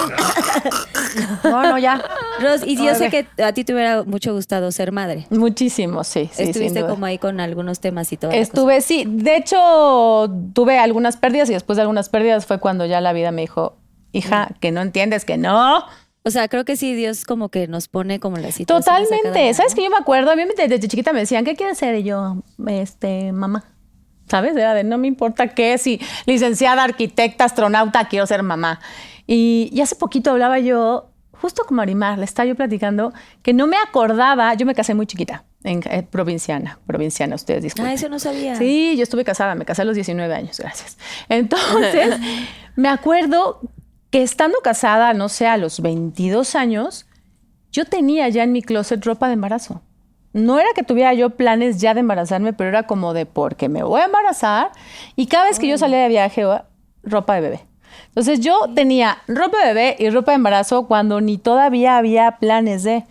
No, 1.44 1.62
no, 1.62 1.78
ya. 1.78 2.04
Ros, 2.42 2.62
y 2.66 2.76
yo 2.76 2.96
sé 2.96 3.10
que 3.10 3.28
a 3.44 3.54
ti 3.54 3.64
te 3.64 3.74
hubiera 3.74 4.04
mucho 4.04 4.34
gustado 4.34 4.72
ser 4.72 4.92
madre. 4.92 5.28
Muchísimo, 5.30 6.04
sí. 6.04 6.30
sí 6.34 6.44
Estuviste 6.44 6.86
como 6.86 7.06
ahí 7.06 7.20
con 7.20 7.40
algunos 7.40 7.80
temas 7.80 8.12
y 8.12 8.18
todo. 8.18 8.32
Estuve, 8.32 8.82
sí. 8.82 9.06
De 9.08 9.38
hecho, 9.38 10.32
tuve 10.54 10.80
algunas 10.80 11.18
pérdidas 11.18 11.50
y 11.52 11.54
después 11.54 11.76
de 11.76 11.84
algunas 11.84 12.10
pérdidas 12.10 12.48
fue 12.48 12.60
cuando 12.60 12.86
ya 12.88 13.00
la 13.00 13.14
vida 13.14 13.32
me 13.32 13.42
dijo, 13.42 13.78
hija, 14.12 14.50
que 14.60 14.72
no 14.72 14.82
entiendes 14.82 15.24
que 15.24 15.38
no. 15.38 15.86
O 16.24 16.32
sea, 16.32 16.48
creo 16.48 16.66
que 16.66 16.78
sí, 16.78 16.96
Dios 16.96 17.26
como 17.26 17.50
que 17.50 17.68
nos 17.68 17.88
pone 17.90 18.20
como 18.20 18.38
la 18.38 18.52
situación. 18.52 19.06
Totalmente. 19.06 19.54
¿Sabes 19.54 19.76
que 19.76 19.84
Yo 19.84 19.90
me 19.90 19.98
acuerdo, 19.98 20.32
a 20.32 20.36
mí 20.36 20.44
desde 20.56 20.80
chiquita 20.88 21.14
me 21.14 21.20
decían, 21.20 21.46
¿qué 21.46 21.56
quieres 21.56 21.78
ser? 21.78 21.96
Y 21.96 22.04
yo, 22.04 22.38
este, 22.66 23.32
mamá. 23.34 23.66
¿Sabes? 24.28 24.56
Era 24.56 24.74
de 24.74 24.84
no 24.84 24.98
me 24.98 25.08
importa 25.08 25.50
qué, 25.50 25.78
si 25.78 26.00
licenciada, 26.26 26.84
arquitecta, 26.84 27.46
astronauta, 27.46 28.08
quiero 28.08 28.26
ser 28.26 28.44
mamá. 28.44 28.80
Y, 29.28 29.70
y 29.72 29.82
hace 29.82 29.96
poquito 29.96 30.32
hablaba 30.32 30.60
yo, 30.60 31.12
justo 31.34 31.64
como 31.66 31.82
Arimar, 31.82 32.18
le 32.18 32.26
estaba 32.26 32.48
yo 32.48 32.56
platicando, 32.56 33.14
que 33.42 33.54
no 33.54 33.68
me 33.68 33.78
acordaba, 33.78 34.54
yo 34.54 34.66
me 34.66 34.74
casé 34.74 34.94
muy 34.94 35.06
chiquita, 35.06 35.44
en, 35.64 35.82
eh, 35.90 36.04
provinciana, 36.04 36.80
provinciana, 36.86 37.36
ustedes 37.36 37.64
disculpen. 37.64 37.92
Ah, 37.92 37.94
eso 37.94 38.10
no 38.10 38.20
sabía. 38.20 38.56
Sí, 38.56 38.96
yo 38.98 39.04
estuve 39.04 39.24
casada, 39.24 39.56
me 39.56 39.66
casé 39.66 39.82
a 39.82 39.86
los 39.86 39.96
19 39.96 40.34
años, 40.34 40.60
gracias. 40.60 40.98
Entonces, 41.30 42.18
me 42.76 42.90
acuerdo 42.90 43.62
que 44.10 44.22
estando 44.22 44.60
casada, 44.60 45.14
no 45.14 45.28
sé, 45.28 45.48
a 45.48 45.58
los 45.58 45.82
22 45.82 46.56
años, 46.56 47.08
yo 47.72 47.86
tenía 47.86 48.30
ya 48.30 48.44
en 48.44 48.52
mi 48.52 48.62
closet 48.62 49.04
ropa 49.04 49.28
de 49.28 49.34
embarazo. 49.34 49.82
No 50.34 50.60
era 50.60 50.70
que 50.76 50.84
tuviera 50.84 51.14
yo 51.14 51.30
planes 51.32 51.80
ya 51.80 51.94
de 51.94 52.00
embarazarme, 52.02 52.54
pero 52.54 52.70
era 52.70 52.84
como 52.84 53.14
de 53.14 53.26
porque 53.26 53.70
me 53.70 53.84
voy 53.84 54.02
a 54.02 54.06
embarazar 54.06 54.72
y 55.16 55.28
cada 55.28 55.46
vez 55.46 55.60
que 55.60 55.68
yo 55.68 55.78
salía 55.78 56.00
de 56.02 56.10
viaje, 56.10 56.44
ropa 57.04 57.36
de 57.36 57.42
bebé. 57.42 57.60
Entonces 58.08 58.40
yo 58.40 58.58
tenía 58.74 59.20
ropa 59.28 59.60
de 59.60 59.74
bebé 59.74 59.96
y 60.00 60.10
ropa 60.10 60.32
de 60.32 60.38
embarazo 60.38 60.88
cuando 60.88 61.22
ni 61.22 61.38
todavía 61.38 61.98
había 61.98 62.38
planes 62.40 62.84
de... 62.84 63.04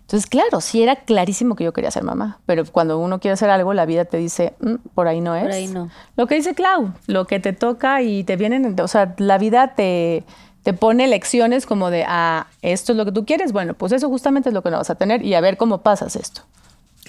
Entonces, 0.00 0.28
claro, 0.28 0.60
sí 0.60 0.82
era 0.82 0.96
clarísimo 0.96 1.54
que 1.54 1.62
yo 1.62 1.72
quería 1.72 1.90
ser 1.92 2.02
mamá, 2.02 2.40
pero 2.44 2.64
cuando 2.64 2.98
uno 2.98 3.20
quiere 3.20 3.34
hacer 3.34 3.48
algo, 3.48 3.74
la 3.74 3.86
vida 3.86 4.06
te 4.06 4.16
dice, 4.16 4.54
"Mm, 4.60 4.74
por 4.92 5.06
ahí 5.06 5.20
no 5.20 5.36
es. 5.36 5.42
Por 5.44 5.52
ahí 5.52 5.68
no. 5.68 5.88
Lo 6.16 6.26
que 6.26 6.34
dice 6.34 6.54
Clau, 6.54 6.92
lo 7.06 7.26
que 7.28 7.38
te 7.38 7.52
toca 7.52 8.02
y 8.02 8.24
te 8.24 8.34
vienen, 8.36 8.74
o 8.80 8.88
sea, 8.88 9.14
la 9.18 9.38
vida 9.38 9.74
te, 9.76 10.24
te 10.64 10.72
pone 10.72 11.06
lecciones 11.06 11.64
como 11.64 11.90
de, 11.90 12.04
ah, 12.08 12.48
esto 12.60 12.90
es 12.92 12.98
lo 12.98 13.04
que 13.04 13.12
tú 13.12 13.24
quieres, 13.24 13.52
bueno, 13.52 13.74
pues 13.74 13.92
eso 13.92 14.08
justamente 14.08 14.48
es 14.48 14.54
lo 14.54 14.62
que 14.62 14.70
no 14.70 14.78
vas 14.78 14.90
a 14.90 14.96
tener 14.96 15.24
y 15.24 15.34
a 15.34 15.40
ver 15.40 15.56
cómo 15.56 15.78
pasas 15.78 16.16
esto. 16.16 16.42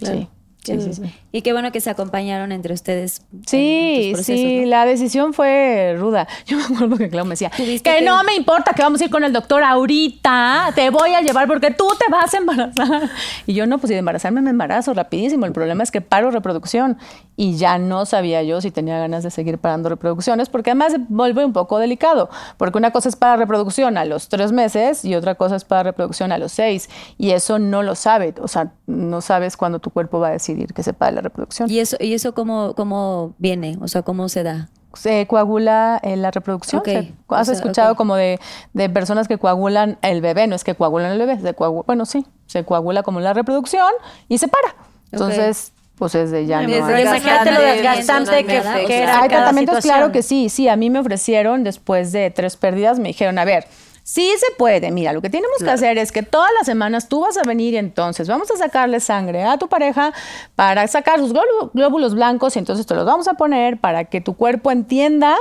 Claro. 0.01 0.19
Sí. 0.19 0.40
Sí, 0.63 0.79
sí, 0.79 0.93
sí. 0.93 1.01
Y 1.31 1.41
qué 1.41 1.53
bueno 1.53 1.71
que 1.71 1.81
se 1.81 1.89
acompañaron 1.89 2.51
entre 2.51 2.73
ustedes. 2.73 3.21
en 3.33 3.43
Sí, 3.47 4.09
procesos, 4.13 4.35
sí, 4.39 4.59
¿no? 4.61 4.67
la 4.67 4.85
decisión 4.85 5.33
fue 5.33 5.95
ruda. 5.97 6.27
Yo 6.45 6.57
me 6.57 6.63
acuerdo 6.63 6.97
que 6.97 7.09
Clau 7.09 7.25
me 7.25 7.31
decía, 7.31 7.49
¿Tuviste 7.55 7.89
que 7.89 7.97
que- 7.99 8.05
no 8.05 8.23
me 8.23 8.35
importa 8.35 8.73
que 8.73 8.83
vamos 8.83 9.01
a 9.01 9.05
ir 9.05 9.09
con 9.09 9.23
el 9.23 9.33
doctor 9.33 9.63
ahorita, 9.63 10.71
te 10.75 10.89
voy 10.89 11.13
a 11.13 11.21
llevar 11.21 11.47
porque 11.47 11.71
tú 11.71 11.87
te 11.97 12.11
vas 12.11 12.33
a 12.33 12.37
embarazar. 12.37 13.09
Y 13.47 13.53
yo 13.53 13.65
no, 13.65 13.77
pues 13.79 13.89
si 13.89 13.93
de 13.93 13.99
embarazarme 13.99 14.41
me 14.41 14.51
embarazo 14.51 14.93
rapidísimo. 14.93 15.45
El 15.45 15.51
problema 15.51 15.83
es 15.83 15.91
que 15.91 16.01
paro 16.01 16.31
reproducción 16.31 16.97
y 17.35 17.55
ya 17.57 17.77
no 17.79 18.05
sabía 18.05 18.43
yo 18.43 18.61
si 18.61 18.69
tenía 18.71 18.99
ganas 18.99 19.23
de 19.23 19.31
seguir 19.31 19.57
parando 19.57 19.89
reproducciones 19.89 20.47
porque 20.49 20.71
además 20.71 20.93
vuelve 21.09 21.43
un 21.43 21.53
poco 21.53 21.79
delicado, 21.79 22.29
porque 22.57 22.77
una 22.77 22.91
cosa 22.91 23.09
es 23.09 23.15
para 23.15 23.35
reproducción 23.35 23.97
a 23.97 24.05
los 24.05 24.29
tres 24.29 24.51
meses 24.51 25.03
y 25.05 25.15
otra 25.15 25.33
cosa 25.35 25.55
es 25.55 25.63
para 25.65 25.81
reproducción 25.83 26.31
a 26.31 26.37
los 26.37 26.51
seis 26.51 26.89
y 27.17 27.31
eso 27.31 27.57
no 27.57 27.81
lo 27.81 27.95
sabe, 27.95 28.33
o 28.41 28.47
sea, 28.47 28.73
no 28.85 29.21
sabes 29.21 29.57
cuándo 29.57 29.79
tu 29.79 29.89
cuerpo 29.89 30.19
va 30.19 30.27
a 30.27 30.31
decidir 30.51 30.73
que 30.73 30.83
se 30.83 30.93
pare 30.93 31.13
la 31.15 31.21
reproducción. 31.21 31.69
¿Y 31.69 31.79
eso, 31.79 31.97
y 31.99 32.13
eso 32.13 32.33
cómo, 32.33 32.73
cómo 32.75 33.33
viene? 33.37 33.77
O 33.81 33.87
sea, 33.87 34.01
¿cómo 34.01 34.29
se 34.29 34.43
da? 34.43 34.69
se 34.93 35.25
coagula 35.25 36.01
eh, 36.03 36.17
la 36.17 36.31
reproducción. 36.31 36.79
Ok, 36.81 36.85
Se- 36.87 37.13
o 37.27 37.35
¿Has 37.35 37.47
sea, 37.47 37.55
escuchado 37.55 37.95
como 37.95 38.15
de, 38.17 38.41
de 38.73 38.89
personas 38.89 39.29
que 39.29 39.37
coagulan 39.37 39.97
el 40.01 40.19
bebé? 40.19 40.47
No 40.47 40.55
es 40.55 40.65
que 40.65 40.75
coagulan 40.75 41.13
el 41.13 41.17
bebé, 41.17 41.39
se 41.39 41.55
coagu- 41.55 41.85
bueno, 41.85 42.05
sí, 42.05 42.25
se 42.45 42.65
coagula 42.65 43.01
como 43.01 43.21
la 43.21 43.31
reproducción 43.33 43.89
y 44.27 44.37
se 44.37 44.49
para. 44.49 44.75
Entonces, 45.13 45.71
pues 45.95 46.13
es 46.15 46.31
de 46.31 46.45
ya 46.45 46.61
no. 46.61 46.67
Imagínate 46.75 47.51
lo 47.51 47.61
desgastante 47.61 48.37
que, 48.45 48.61
que 48.87 49.01
era 49.03 49.21
Hay 49.21 49.29
cada 49.29 49.43
tratamientos, 49.43 49.77
situación. 49.77 49.81
claro 49.95 50.11
que 50.11 50.23
sí, 50.23 50.49
sí. 50.49 50.67
A 50.67 50.75
mí 50.75 50.89
me 50.89 50.99
ofrecieron 50.99 51.63
después 51.63 52.11
de 52.11 52.29
tres 52.31 52.57
pérdidas, 52.57 52.99
me 52.99 53.07
dijeron, 53.09 53.39
a 53.39 53.45
ver, 53.45 53.67
sí 54.03 54.31
se 54.37 54.55
puede. 54.57 54.91
Mira, 54.91 55.13
lo 55.13 55.21
que 55.21 55.29
tenemos 55.29 55.57
que 55.63 55.69
hacer 55.69 55.97
es 55.97 56.11
que 56.11 56.23
todas 56.23 56.51
las 56.57 56.65
semanas 56.65 57.07
tú 57.07 57.21
vas 57.21 57.37
a 57.37 57.43
venir 57.43 57.73
y 57.73 57.77
entonces 57.77 58.27
vamos 58.27 58.49
a 58.51 58.57
sacarle 58.57 58.99
sangre 58.99 59.43
a 59.43 59.57
tu 59.57 59.67
pareja 59.67 60.13
para 60.55 60.87
sacar 60.87 61.19
sus 61.19 61.33
glóbulos, 61.33 61.71
glóbulos 61.73 62.15
blancos 62.15 62.55
y 62.55 62.59
entonces 62.59 62.85
te 62.85 62.95
los 62.95 63.05
vamos 63.05 63.27
a 63.27 63.33
poner 63.33 63.79
para 63.79 64.05
que 64.05 64.21
tu 64.21 64.35
cuerpo 64.35 64.71
entienda 64.71 65.35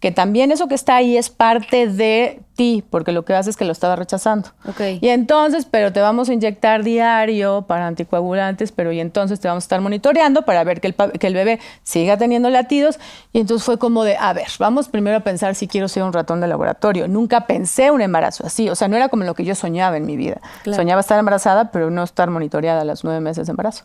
que 0.00 0.12
también 0.12 0.52
eso 0.52 0.68
que 0.68 0.74
está 0.74 0.96
ahí 0.96 1.16
es 1.16 1.30
parte 1.30 1.86
de 1.86 2.42
ti, 2.56 2.82
porque 2.90 3.12
lo 3.12 3.24
que 3.24 3.34
hace 3.34 3.50
es 3.50 3.56
que 3.56 3.64
lo 3.64 3.72
estaba 3.72 3.94
rechazando. 3.94 4.48
Ok. 4.68 4.80
Y 5.00 5.08
entonces, 5.08 5.66
pero 5.70 5.92
te 5.92 6.00
vamos 6.00 6.28
a 6.28 6.32
inyectar 6.32 6.82
diario 6.82 7.62
para 7.68 7.86
anticoagulantes, 7.86 8.72
pero 8.72 8.90
y 8.90 9.00
entonces 9.00 9.38
te 9.38 9.46
vamos 9.46 9.64
a 9.64 9.66
estar 9.66 9.80
monitoreando 9.80 10.42
para 10.42 10.64
ver 10.64 10.80
que 10.80 10.88
el, 10.88 10.94
que 10.94 11.26
el 11.26 11.34
bebé 11.34 11.60
siga 11.82 12.16
teniendo 12.16 12.50
latidos. 12.50 12.98
Y 13.32 13.40
entonces 13.40 13.64
fue 13.64 13.78
como 13.78 14.02
de, 14.02 14.16
a 14.16 14.32
ver, 14.32 14.48
vamos 14.58 14.88
primero 14.88 15.18
a 15.18 15.20
pensar 15.20 15.54
si 15.54 15.68
quiero 15.68 15.86
ser 15.88 16.02
un 16.02 16.12
ratón 16.12 16.40
de 16.40 16.48
laboratorio. 16.48 17.06
Nunca 17.06 17.46
pensé 17.46 17.90
un 17.90 18.00
embarazo 18.00 18.46
así, 18.46 18.68
o 18.68 18.74
sea, 18.74 18.88
no 18.88 18.96
era 18.96 19.08
como 19.08 19.24
lo 19.24 19.34
que 19.34 19.44
yo 19.44 19.54
soñaba 19.54 19.96
en 19.96 20.06
mi 20.06 20.16
vida. 20.16 20.40
Claro. 20.62 20.76
Soñaba 20.76 21.00
estar 21.00 21.18
embarazada, 21.18 21.70
pero 21.70 21.90
no 21.90 22.02
estar 22.02 22.30
monitoreada 22.30 22.80
a 22.80 22.84
los 22.84 23.04
nueve 23.04 23.20
meses 23.20 23.46
de 23.46 23.50
embarazo. 23.50 23.84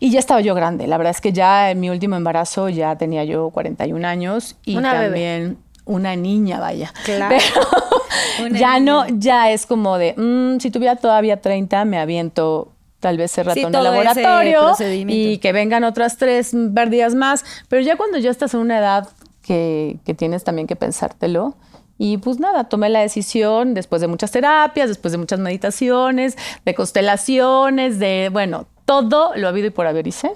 Y 0.00 0.10
ya 0.10 0.18
estaba 0.18 0.40
yo 0.40 0.54
grande. 0.54 0.86
La 0.86 0.96
verdad 0.96 1.10
es 1.10 1.20
que 1.20 1.32
ya 1.32 1.70
en 1.70 1.80
mi 1.80 1.90
último 1.90 2.16
embarazo 2.16 2.68
ya 2.70 2.96
tenía 2.96 3.24
yo 3.24 3.50
41 3.50 4.06
años 4.06 4.56
y 4.64 4.76
Una 4.76 4.94
bebé. 4.94 5.56
Una 5.88 6.14
niña, 6.14 6.60
vaya. 6.60 6.92
Claro. 7.04 7.36
Pero 8.38 8.54
ya 8.58 8.78
no, 8.78 9.06
ya 9.08 9.50
es 9.50 9.66
como 9.66 9.98
de, 9.98 10.14
mm, 10.16 10.60
si 10.60 10.70
tuviera 10.70 10.96
todavía 10.96 11.40
30, 11.40 11.84
me 11.84 11.98
aviento 11.98 12.72
tal 13.00 13.16
vez 13.16 13.32
Sí, 13.32 13.42
ratón 13.42 13.72
todo 13.72 13.92
ese 13.94 14.22
laboratorio 14.22 14.72
y 15.08 15.38
que 15.38 15.52
vengan 15.52 15.84
otras 15.84 16.16
tres 16.16 16.52
pérdidas 16.74 17.14
más. 17.14 17.44
Pero 17.68 17.82
ya 17.82 17.96
cuando 17.96 18.18
ya 18.18 18.30
estás 18.30 18.54
en 18.54 18.60
una 18.60 18.78
edad 18.78 19.08
que, 19.42 19.98
que 20.04 20.14
tienes 20.14 20.44
también 20.44 20.66
que 20.66 20.76
pensártelo. 20.76 21.56
Y 22.00 22.18
pues 22.18 22.38
nada, 22.38 22.64
tomé 22.64 22.90
la 22.90 23.00
decisión 23.00 23.74
después 23.74 24.00
de 24.00 24.06
muchas 24.06 24.30
terapias, 24.30 24.88
después 24.88 25.10
de 25.10 25.18
muchas 25.18 25.40
meditaciones, 25.40 26.36
de 26.64 26.74
constelaciones, 26.74 27.98
de, 27.98 28.30
bueno, 28.32 28.66
todo 28.84 29.32
lo 29.34 29.48
habido 29.48 29.66
y 29.66 29.70
por 29.70 29.88
haber 29.88 30.06
hice 30.06 30.30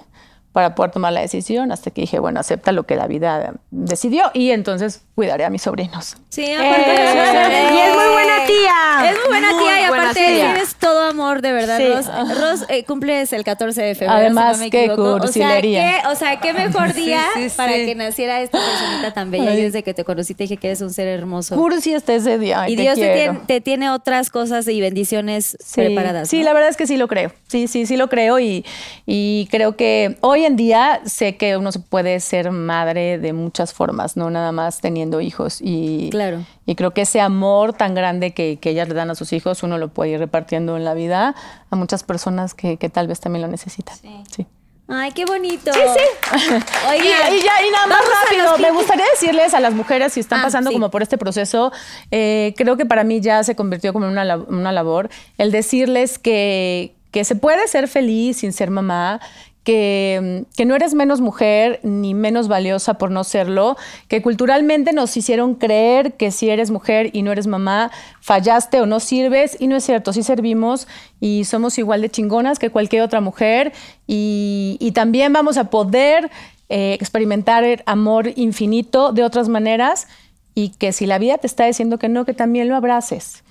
para 0.53 0.75
poder 0.75 0.91
tomar 0.91 1.11
la 1.13 1.21
decisión 1.21 1.71
hasta 1.71 1.91
que 1.91 2.01
dije, 2.01 2.19
bueno, 2.19 2.39
acepta 2.39 2.71
lo 2.71 2.83
que 2.83 2.95
la 2.95 3.07
vida 3.07 3.53
decidió 3.71 4.29
y 4.33 4.51
entonces 4.51 5.01
cuidaré 5.15 5.45
a 5.45 5.49
mis 5.49 5.63
sobrinos. 5.63 6.15
Sí, 6.29 6.45
aparte. 6.53 6.91
Eh, 6.91 7.69
y 7.73 7.77
es 7.79 7.95
muy 7.95 8.13
buena 8.13 8.45
tía. 8.45 9.09
Es 9.11 9.17
muy 9.19 9.27
buena 9.29 9.51
Muy 9.53 9.63
tía 9.63 9.81
y 9.81 9.83
aparte 9.85 10.13
tía. 10.13 10.51
eres 10.51 10.75
todo 10.75 11.01
amor, 11.07 11.41
de 11.41 11.51
verdad, 11.51 11.77
Sí. 11.77 11.87
Ros. 11.87 12.39
Ros, 12.39 12.65
eh, 12.69 12.83
cumples 12.85 13.33
el 13.33 13.43
14 13.43 13.81
de 13.81 13.95
febrero. 13.95 14.13
Además, 14.19 14.57
si 14.57 14.63
no 14.63 14.65
me 14.65 14.69
qué 14.71 14.89
cursilería. 14.95 15.81
O 15.81 15.83
sea, 15.83 16.01
qué, 16.01 16.07
o 16.07 16.15
sea, 16.15 16.39
qué 16.39 16.53
mejor 16.53 16.93
día 16.93 17.21
sí, 17.33 17.49
sí. 17.49 17.57
para 17.57 17.73
que 17.73 17.95
naciera 17.95 18.41
esta 18.41 18.59
personita 18.59 19.13
tan 19.13 19.31
bella. 19.31 19.51
Ay. 19.51 19.57
Yo 19.57 19.63
desde 19.63 19.83
que 19.83 19.93
te 19.93 20.03
conocí 20.03 20.33
te 20.35 20.43
dije 20.43 20.57
que 20.57 20.67
eres 20.67 20.81
un 20.81 20.91
ser 20.91 21.07
hermoso. 21.07 21.55
Cursi 21.55 21.93
hasta 21.93 22.13
ese 22.13 22.37
día. 22.37 22.61
ay, 22.61 22.73
y 22.73 22.75
Dios 22.75 22.95
te 22.95 23.13
tiene, 23.13 23.39
te 23.47 23.61
tiene 23.61 23.89
otras 23.89 24.29
cosas 24.29 24.67
y 24.67 24.79
bendiciones 24.81 25.57
preparadas. 25.75 26.29
Sí, 26.29 26.39
¿no? 26.39 26.45
la 26.45 26.53
verdad 26.53 26.69
es 26.69 26.77
que 26.77 26.87
sí 26.87 26.97
lo 26.97 27.07
creo. 27.07 27.31
Sí, 27.47 27.67
sí, 27.67 27.85
sí 27.85 27.97
lo 27.97 28.07
creo 28.09 28.39
y, 28.39 28.65
y 29.05 29.47
creo 29.51 29.75
que 29.75 30.17
hoy 30.21 30.42
en 30.45 30.55
día 30.55 31.01
sé 31.05 31.37
que 31.37 31.57
uno 31.57 31.71
se 31.71 31.79
puede 31.79 32.19
ser 32.19 32.51
madre 32.51 33.17
de 33.19 33.33
muchas 33.33 33.73
formas, 33.73 34.17
no 34.17 34.29
nada 34.29 34.51
más 34.51 34.79
teniendo 34.81 35.21
hijos. 35.21 35.59
Y, 35.61 36.09
Claro. 36.11 36.43
y 36.65 36.75
creo 36.75 36.91
que 36.91 37.01
ese 37.01 37.21
amor 37.21 37.73
tan 37.73 37.93
grande 37.95 38.31
que, 38.33 38.57
que 38.59 38.71
ellas 38.71 38.87
le 38.87 38.93
dan 38.95 39.09
a 39.11 39.15
sus 39.15 39.33
hijos, 39.33 39.63
uno 39.63 39.77
lo 39.77 39.89
puede 39.89 40.11
ir 40.11 40.19
repartiendo 40.19 40.77
en 40.77 40.85
la 40.85 40.93
vida 40.93 41.35
a 41.69 41.75
muchas 41.75 42.03
personas 42.03 42.53
que, 42.53 42.77
que 42.77 42.89
tal 42.89 43.07
vez 43.07 43.19
también 43.19 43.41
lo 43.41 43.47
necesitan. 43.47 43.95
Sí. 44.29 44.45
Ay, 44.89 45.11
qué 45.13 45.23
bonito. 45.25 45.71
Sí, 45.73 45.79
sí. 45.95 46.35
Oigan, 46.89 47.33
y, 47.33 47.37
y 47.37 47.41
ya, 47.41 47.65
y 47.65 47.71
nada 47.71 47.87
más 47.87 48.01
rápido, 48.23 48.57
me 48.57 48.71
gustaría 48.71 49.05
decirles 49.13 49.53
a 49.53 49.61
las 49.61 49.73
mujeres 49.73 50.11
si 50.13 50.19
están 50.19 50.41
Ah, 50.41 50.43
pasando 50.43 50.69
sí. 50.71 50.75
como 50.75 50.91
por 50.91 51.01
este 51.01 51.17
proceso, 51.17 51.71
eh, 52.11 52.53
creo 52.57 52.75
que 52.75 52.85
para 52.85 53.05
mí 53.05 53.21
ya 53.21 53.43
se 53.45 53.55
convirtió 53.55 53.93
como 53.93 54.07
en 54.07 54.11
una, 54.11 54.35
una 54.35 54.71
labor, 54.73 55.09
el 55.37 55.51
decirles 55.51 56.19
que, 56.19 56.93
que 57.11 57.23
se 57.23 57.35
puede 57.35 57.65
ser 57.69 57.87
feliz 57.87 58.37
sin 58.37 58.51
ser 58.51 58.71
mamá, 58.71 59.21
que, 59.63 60.45
que 60.55 60.65
no 60.65 60.75
eres 60.75 60.93
menos 60.93 61.21
mujer 61.21 61.79
ni 61.83 62.13
menos 62.13 62.47
valiosa 62.47 62.95
por 62.95 63.11
no 63.11 63.23
serlo, 63.23 63.77
que 64.07 64.21
culturalmente 64.21 64.93
nos 64.93 65.15
hicieron 65.15 65.55
creer 65.55 66.13
que 66.13 66.31
si 66.31 66.49
eres 66.49 66.71
mujer 66.71 67.09
y 67.13 67.21
no 67.21 67.31
eres 67.31 67.47
mamá, 67.47 67.91
fallaste 68.21 68.81
o 68.81 68.85
no 68.85 68.99
sirves, 68.99 69.57
y 69.59 69.67
no 69.67 69.75
es 69.75 69.83
cierto, 69.83 70.13
sí 70.13 70.23
servimos 70.23 70.87
y 71.19 71.45
somos 71.45 71.77
igual 71.77 72.01
de 72.01 72.09
chingonas 72.09 72.59
que 72.59 72.69
cualquier 72.69 73.01
otra 73.01 73.21
mujer, 73.21 73.73
y, 74.07 74.77
y 74.79 74.91
también 74.91 75.31
vamos 75.33 75.57
a 75.57 75.69
poder 75.69 76.29
eh, 76.69 76.93
experimentar 76.93 77.63
el 77.63 77.83
amor 77.85 78.31
infinito 78.35 79.13
de 79.13 79.23
otras 79.23 79.47
maneras, 79.47 80.07
y 80.55 80.69
que 80.69 80.91
si 80.91 81.05
la 81.05 81.17
vida 81.17 81.37
te 81.37 81.47
está 81.47 81.65
diciendo 81.65 81.97
que 81.97 82.09
no, 82.09 82.25
que 82.25 82.33
también 82.33 82.67
lo 82.67 82.75
abraces. 82.75 83.43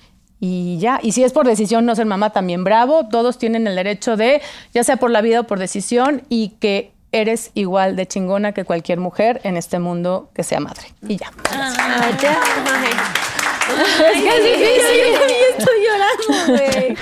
Y 0.45 0.79
ya, 0.79 0.99
y 1.01 1.13
si 1.13 1.23
es 1.23 1.33
por 1.33 1.47
decisión 1.47 1.87
no 1.87 1.95
ser 1.95 2.07
mamá, 2.07 2.31
también 2.31 2.65
bravo. 2.65 3.07
Todos 3.09 3.39
tienen 3.39 3.69
el 3.69 3.77
derecho 3.77 4.17
de, 4.17 4.43
ya 4.75 4.83
sea 4.83 4.97
por 4.97 5.13
la 5.13 5.21
vida 5.21 5.39
o 5.39 5.45
por 5.45 5.61
decisión, 5.61 6.23
y 6.29 6.55
que 6.59 6.91
eres 7.13 7.53
igual 7.55 7.95
de 7.95 8.09
chingona 8.09 8.51
que 8.51 8.65
cualquier 8.65 8.99
mujer 8.99 9.41
en 9.45 9.57
este 9.57 9.79
mundo 9.79 10.31
que 10.35 10.43
sea 10.43 10.59
madre. 10.59 10.83
Y 11.07 11.17
ya. 11.17 11.31
Ay, 11.49 12.15
te 12.15 12.27
amo. 12.27 12.41
Estoy 15.57 15.79
llorando, 15.87 16.59
güey. 16.59 16.97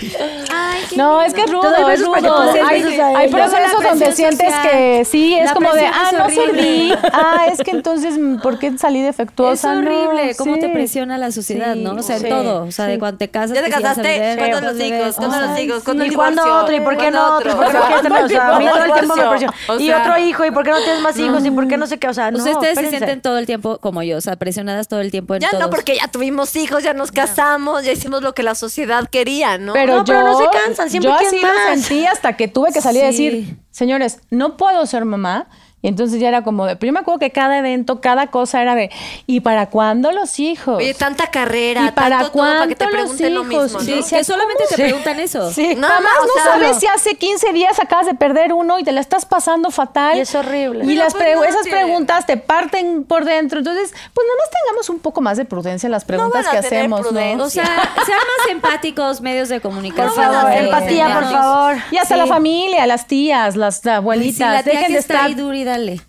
Qué 0.90 0.96
No, 0.96 1.22
es 1.22 1.32
que 1.32 1.42
es 1.42 1.50
rudo, 1.50 1.88
es 1.88 2.00
rudo. 2.04 2.42
Hay, 2.66 2.82
hay 2.82 3.30
procesos 3.30 3.82
donde 3.82 4.12
sientes 4.12 4.46
social. 4.52 4.70
que 4.70 5.04
sí, 5.04 5.34
es 5.34 5.46
La 5.46 5.54
como 5.54 5.72
de, 5.72 5.86
ah, 5.86 6.08
es 6.10 6.18
no 6.18 6.28
serví. 6.28 6.92
Ah, 7.12 7.46
es 7.50 7.60
que 7.60 7.70
entonces, 7.70 8.18
¿por 8.42 8.58
qué 8.58 8.76
salí 8.76 8.98
Es 8.98 9.06
defectuosa? 9.06 9.74
No, 9.74 9.80
horrible 9.80 10.34
cómo 10.36 10.58
te 10.58 10.68
presiona 10.68 11.16
la 11.18 11.30
sociedad, 11.30 11.74
Sí, 11.74 11.82
¿no? 11.82 11.92
O 11.92 12.02
sea, 12.02 12.16
en 12.16 12.22
sí, 12.22 12.28
todo. 12.28 12.64
O 12.64 12.72
sea, 12.72 12.86
de 12.86 12.98
cuando 12.98 13.18
te 13.18 13.28
casas. 13.28 13.56
Ya 13.56 13.62
te 13.62 13.70
casaste, 13.70 14.36
¿cuándo 14.36 14.60
los 14.72 14.80
hijos? 14.80 15.16
¿Cuándo 15.16 15.38
los 15.40 15.60
hijos? 15.60 15.82
¿Cuándo 16.14 16.42
otro? 16.60 16.74
¿Y 16.74 16.80
por 16.80 16.96
qué 16.96 17.10
¿Cuándo 17.10 17.18
no 17.20 17.36
otro? 17.36 17.50
¿Y 17.52 17.54
por 17.54 17.66
qué 17.68 18.08
no? 18.08 18.24
O 18.24 18.28
sea, 18.28 18.56
a 18.56 18.58
mí 18.58 18.66
todo 18.66 18.84
el 18.84 18.92
tiempo 18.92 19.16
me 19.16 19.28
presiona. 19.28 19.54
O 19.68 19.78
Y 19.78 19.92
otro 19.92 20.18
hijo, 20.18 20.44
¿y 20.44 20.50
por 20.50 20.64
qué 20.64 20.70
no 20.70 20.78
tienes 20.78 21.00
más 21.00 21.18
hijos? 21.18 21.44
¿Y 21.44 21.50
por 21.50 21.68
qué 21.68 21.76
no 21.76 21.86
sé 21.86 21.98
qué? 21.98 22.08
O 22.08 22.14
sea, 22.14 22.30
no, 22.30 22.38
O 22.38 22.42
sea, 22.42 22.52
ustedes 22.52 22.78
se 22.78 22.88
sienten 22.90 23.20
todo 23.20 23.38
el 23.38 23.46
tiempo 23.46 23.78
como 23.78 24.02
yo, 24.02 24.16
o 24.16 24.20
sea, 24.20 24.36
presionadas 24.36 24.88
todo 24.88 25.00
el 25.00 25.10
tiempo 25.10 25.34
en 25.34 25.40
Ya 25.40 25.52
no, 25.58 25.70
porque 25.70 25.96
ya 25.96 26.08
tuvimos 26.08 26.56
hijos, 26.56 26.82
ya 26.82 26.94
nos 26.94 27.12
casamos, 27.12 27.84
ya 27.84 27.92
hicimos 27.92 28.22
lo 28.22 28.34
que 28.34 28.42
la 28.42 28.54
sociedad 28.54 29.08
quería, 29.08 29.58
¿no? 29.58 29.72
Pero, 29.72 29.98
No, 29.98 30.04
pero 30.04 30.22
no 30.22 30.38
se 30.38 30.46
cansan, 30.50 30.79
siempre 30.88 31.10
yo 31.10 31.16
así 31.16 31.40
lo 31.40 31.48
sentí 31.74 32.06
hasta 32.06 32.36
que 32.36 32.48
tuve 32.48 32.72
que 32.72 32.80
salir 32.80 33.02
a 33.02 33.06
decir, 33.06 33.58
señores, 33.70 34.20
no 34.30 34.56
puedo 34.56 34.84
ser 34.86 35.04
mamá. 35.04 35.48
Y 35.82 35.88
entonces 35.88 36.20
ya 36.20 36.28
era 36.28 36.42
como 36.42 36.66
de, 36.66 36.76
pero 36.76 36.88
yo 36.88 36.92
me 36.92 37.00
acuerdo 37.00 37.18
que 37.20 37.30
cada 37.30 37.56
evento, 37.56 38.02
cada 38.02 38.26
cosa 38.26 38.60
era 38.60 38.74
de, 38.74 38.90
¿y 39.26 39.40
para 39.40 39.70
cuándo 39.70 40.12
los 40.12 40.38
hijos? 40.38 40.76
Oye, 40.76 40.92
tanta 40.92 41.28
carrera, 41.30 41.86
¿Y 41.88 41.92
para 41.92 42.18
tanto 42.18 42.32
todo 42.32 42.42
para 42.42 42.66
que 42.66 42.74
te 42.74 42.84
cuánto 42.84 42.96
los 42.98 43.10
pregunten 43.16 43.34
lo 43.34 43.40
hijos? 43.50 43.62
mismo, 43.64 43.78
¿no? 43.78 43.84
Sí, 43.84 44.02
Sí, 44.02 44.16
que 44.16 44.24
solamente 44.24 44.64
te 44.68 44.74
Sí. 44.76 44.82
preguntan 44.82 45.20
eso. 45.20 45.50
Sí. 45.52 45.74
Nada 45.76 46.00
más, 46.00 46.12
no 46.26 46.32
sea, 46.34 46.44
sabes 46.52 46.72
no. 46.74 46.80
si 46.80 46.86
hace 46.86 47.14
15 47.14 47.52
días 47.54 47.78
acabas 47.80 48.04
de 48.06 48.14
perder 48.14 48.52
uno 48.52 48.78
y 48.78 48.84
te 48.84 48.92
la 48.92 49.00
estás 49.00 49.24
pasando 49.24 49.70
fatal. 49.70 50.18
Y 50.18 50.20
es 50.20 50.34
horrible. 50.34 50.84
Y 50.84 50.94
las 50.96 51.14
pues 51.14 51.24
pre- 51.24 51.48
esas 51.48 51.66
preguntas 51.66 52.26
te 52.26 52.36
parten 52.36 53.04
por 53.04 53.24
dentro. 53.24 53.60
Entonces, 53.60 53.90
pues 54.12 54.26
nada 54.26 54.38
más 54.38 54.50
tengamos 54.50 54.90
un 54.90 54.98
poco 54.98 55.22
más 55.22 55.38
de 55.38 55.46
prudencia 55.46 55.86
en 55.86 55.92
las 55.92 56.04
preguntas 56.04 56.46
que 56.48 56.58
hacemos, 56.58 57.00
prudencia. 57.00 57.36
¿no? 57.36 57.44
O 57.44 57.48
sea, 57.50 57.64
sean 57.64 58.18
más 58.18 58.50
empáticos 58.50 59.22
medios 59.22 59.48
de 59.48 59.62
comunicación. 59.62 60.30
Por 60.42 60.52
empatía, 60.52 61.08
por 61.14 61.24
favor. 61.30 61.76
Y 61.90 61.96
hasta 61.96 62.16
Sí. 62.16 62.20
la 62.20 62.26
familia, 62.26 62.86
las 62.86 63.06
tías, 63.06 63.56
las 63.56 63.76
sí, 63.80 63.88
abuelitas, 63.88 64.52
la 64.52 64.62
tía 64.62 64.72
dejen 64.74 64.86
que 64.88 64.92
de 64.92 64.98
está 64.98 65.14
estar. 65.14 65.30
Dale. 65.70 66.00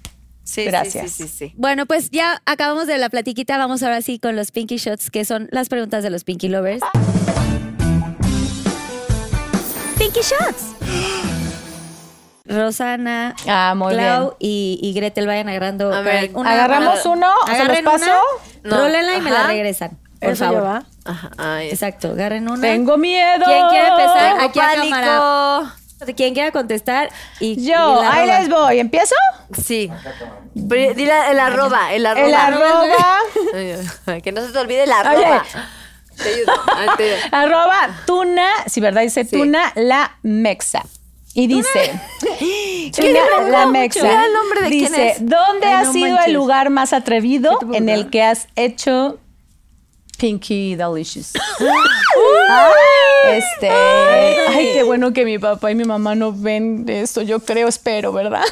Sí, 0.43 0.65
Gracias. 0.65 1.11
Sí, 1.11 1.23
sí, 1.23 1.27
sí, 1.29 1.47
sí. 1.49 1.53
Bueno, 1.55 1.85
pues 1.85 2.09
ya 2.11 2.41
acabamos 2.45 2.87
de 2.87 2.97
la 2.97 3.09
platiquita. 3.09 3.57
Vamos 3.57 3.83
ahora 3.83 4.01
sí 4.01 4.19
con 4.19 4.35
los 4.35 4.51
Pinky 4.51 4.77
Shots, 4.77 5.09
que 5.11 5.23
son 5.23 5.47
las 5.51 5.69
preguntas 5.69 6.03
de 6.03 6.09
los 6.09 6.23
Pinky 6.23 6.49
Lovers. 6.49 6.81
Pinky 9.97 10.19
Shots. 10.21 10.75
Rosana, 12.45 13.35
Ah, 13.47 13.73
muy 13.77 13.93
Clau 13.93 14.35
y, 14.39 14.77
y 14.81 14.93
Gretel 14.93 15.25
vayan 15.27 15.47
agarrando. 15.47 15.93
A 15.93 16.01
ver, 16.01 16.31
una- 16.33 16.51
¿agarramos 16.51 17.05
una- 17.05 17.27
uno? 17.27 17.35
¿O 17.43 17.55
se 17.55 17.63
los 17.65 17.77
paso? 17.81 18.05
una, 18.05 18.75
No. 18.75 18.77
rólenla 18.83 19.15
y 19.15 19.21
me 19.21 19.31
la 19.31 19.43
regresan. 19.47 19.97
Por 20.19 20.31
Eso 20.31 20.45
favor. 20.45 20.63
¿va? 20.63 20.83
Ajá, 21.05 21.31
ay, 21.37 21.69
Exacto, 21.69 22.09
agarren 22.09 22.49
una. 22.49 22.61
Tengo 22.61 22.97
miedo. 22.97 23.43
¿Quién 23.45 23.67
quiere 23.69 23.87
empezar? 23.87 24.33
Tengo 24.33 24.43
Aquí 24.49 24.59
a 24.59 24.73
cámara. 24.75 25.75
Quien 26.15 26.33
quiera 26.33 26.51
contestar 26.51 27.09
y 27.39 27.63
Yo, 27.63 28.01
ahí 28.01 28.25
les 28.27 28.49
voy. 28.49 28.79
¿Empiezo? 28.79 29.15
Sí. 29.61 29.89
Dile 30.53 31.13
el 31.31 31.39
arroba, 31.39 31.93
el 31.93 32.05
arroba. 32.05 32.27
El 32.27 32.33
arroba. 32.33 33.17
Que 34.23 34.31
no 34.31 34.41
se 34.45 34.51
te 34.51 34.59
olvide 34.59 34.83
el 34.83 34.91
arroba. 34.91 35.43
Te 36.17 36.29
ayudo. 36.29 36.53
Arroba 37.31 37.89
tuna, 38.05 38.47
si 38.67 38.81
verdad 38.81 39.01
dice 39.01 39.25
Sí. 39.25 39.37
tuna 39.37 39.71
la 39.75 40.17
mexa. 40.23 40.83
Y 41.33 41.47
dice, 41.47 41.93
¿Qué 42.39 42.91
tuna 42.93 43.49
la 43.49 43.65
mexa. 43.67 44.03
Mira 44.03 44.25
el 44.25 44.33
nombre 44.33 44.61
de 44.63 44.69
quién 44.69 44.81
dice, 44.91 45.07
es. 45.11 45.19
¿dónde 45.25 45.67
Ay, 45.67 45.73
ha 45.73 45.83
no 45.83 45.93
sido 45.93 46.09
manches. 46.09 46.27
el 46.27 46.33
lugar 46.33 46.69
más 46.69 46.91
atrevido 46.93 47.57
¿Qué 47.59 47.65
te 47.67 47.77
en 47.77 47.89
el 47.89 48.09
que 48.09 48.23
has 48.23 48.47
hecho 48.57 49.17
Pinky 50.21 50.75
Delicious? 50.75 51.33
este, 53.31 53.69
ay, 53.71 54.69
qué 54.71 54.83
bueno 54.83 55.11
que 55.13 55.25
mi 55.25 55.39
papá 55.39 55.71
y 55.71 55.75
mi 55.75 55.83
mamá 55.83 56.13
no 56.13 56.31
ven 56.31 56.85
esto, 56.87 57.23
yo 57.23 57.39
creo, 57.39 57.67
espero, 57.67 58.13
¿verdad? 58.13 58.43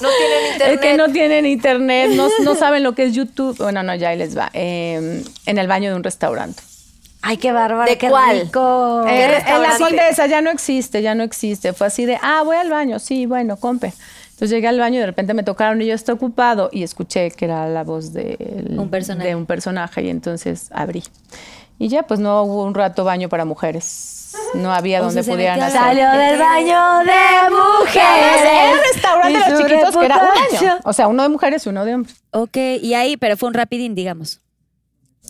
No 0.00 0.08
tienen 0.10 0.52
internet. 0.52 0.74
Es 0.74 0.80
que 0.80 0.96
no 0.98 1.08
tienen 1.10 1.46
internet, 1.46 2.10
no, 2.10 2.28
no 2.44 2.54
saben 2.54 2.82
lo 2.82 2.94
que 2.94 3.04
es 3.04 3.14
YouTube. 3.14 3.56
Bueno, 3.56 3.82
no, 3.82 3.94
ya 3.94 4.10
ahí 4.10 4.18
les 4.18 4.36
va. 4.36 4.50
Eh, 4.52 5.24
en 5.46 5.58
el 5.58 5.66
baño 5.68 5.88
de 5.88 5.96
un 5.96 6.04
restaurante. 6.04 6.62
Ay, 7.22 7.38
qué 7.38 7.52
bárbaro. 7.52 7.88
¿De 7.88 7.96
qué 7.96 8.08
cuál? 8.08 8.40
rico. 8.40 9.04
¿Qué 9.06 9.24
Eh, 9.24 9.44
en 9.46 9.62
la 9.62 9.78
condesa 9.78 10.26
ya 10.26 10.42
no 10.42 10.50
existe, 10.50 11.00
ya 11.00 11.14
no 11.14 11.22
existe. 11.22 11.72
Fue 11.72 11.86
así 11.86 12.04
de, 12.04 12.18
ah, 12.20 12.42
voy 12.44 12.56
al 12.56 12.68
baño, 12.68 12.98
sí, 12.98 13.24
bueno, 13.24 13.56
compre. 13.56 13.94
Entonces 14.42 14.56
llegué 14.56 14.66
al 14.66 14.80
baño 14.80 14.96
y 14.96 14.98
de 14.98 15.06
repente 15.06 15.34
me 15.34 15.44
tocaron 15.44 15.80
y 15.82 15.86
yo 15.86 15.94
estaba 15.94 16.16
ocupado 16.16 16.68
y 16.72 16.82
escuché 16.82 17.30
que 17.30 17.44
era 17.44 17.68
la 17.68 17.84
voz 17.84 18.12
de 18.12 18.66
Un 18.76 18.88
personaje. 18.90 19.28
de 19.28 19.36
un 19.36 19.46
personaje 19.46 20.02
y 20.02 20.08
entonces 20.08 20.68
abrí. 20.72 21.04
Y 21.78 21.86
ya, 21.86 22.02
pues 22.02 22.18
no 22.18 22.42
hubo 22.42 22.64
un 22.64 22.74
rato 22.74 23.04
baño 23.04 23.28
para 23.28 23.44
mujeres. 23.44 24.32
No 24.54 24.72
había 24.72 25.00
O 25.00 25.04
donde 25.04 25.22
pudieran 25.22 25.60
hacer. 25.62 25.80
Salió 25.80 26.10
del 26.10 26.40
baño 26.40 26.98
de 27.04 27.50
mujeres. 27.50 28.40
Era 28.42 28.70
un 28.72 28.78
restaurante 28.92 29.38
de 29.38 29.50
los 29.50 29.60
chiquitos 29.60 29.96
que 29.96 30.06
era 30.06 30.16
un 30.16 30.22
reputación. 30.22 30.70
baño. 30.70 30.80
O 30.86 30.92
sea, 30.92 31.06
uno 31.06 31.22
de 31.22 31.28
mujeres 31.28 31.64
y 31.64 31.68
uno 31.68 31.84
de 31.84 31.94
hombres. 31.94 32.16
Ok, 32.32 32.56
y 32.82 32.94
ahí, 32.94 33.16
pero 33.16 33.36
fue 33.36 33.48
un 33.48 33.54
rapidín, 33.54 33.94
digamos. 33.94 34.40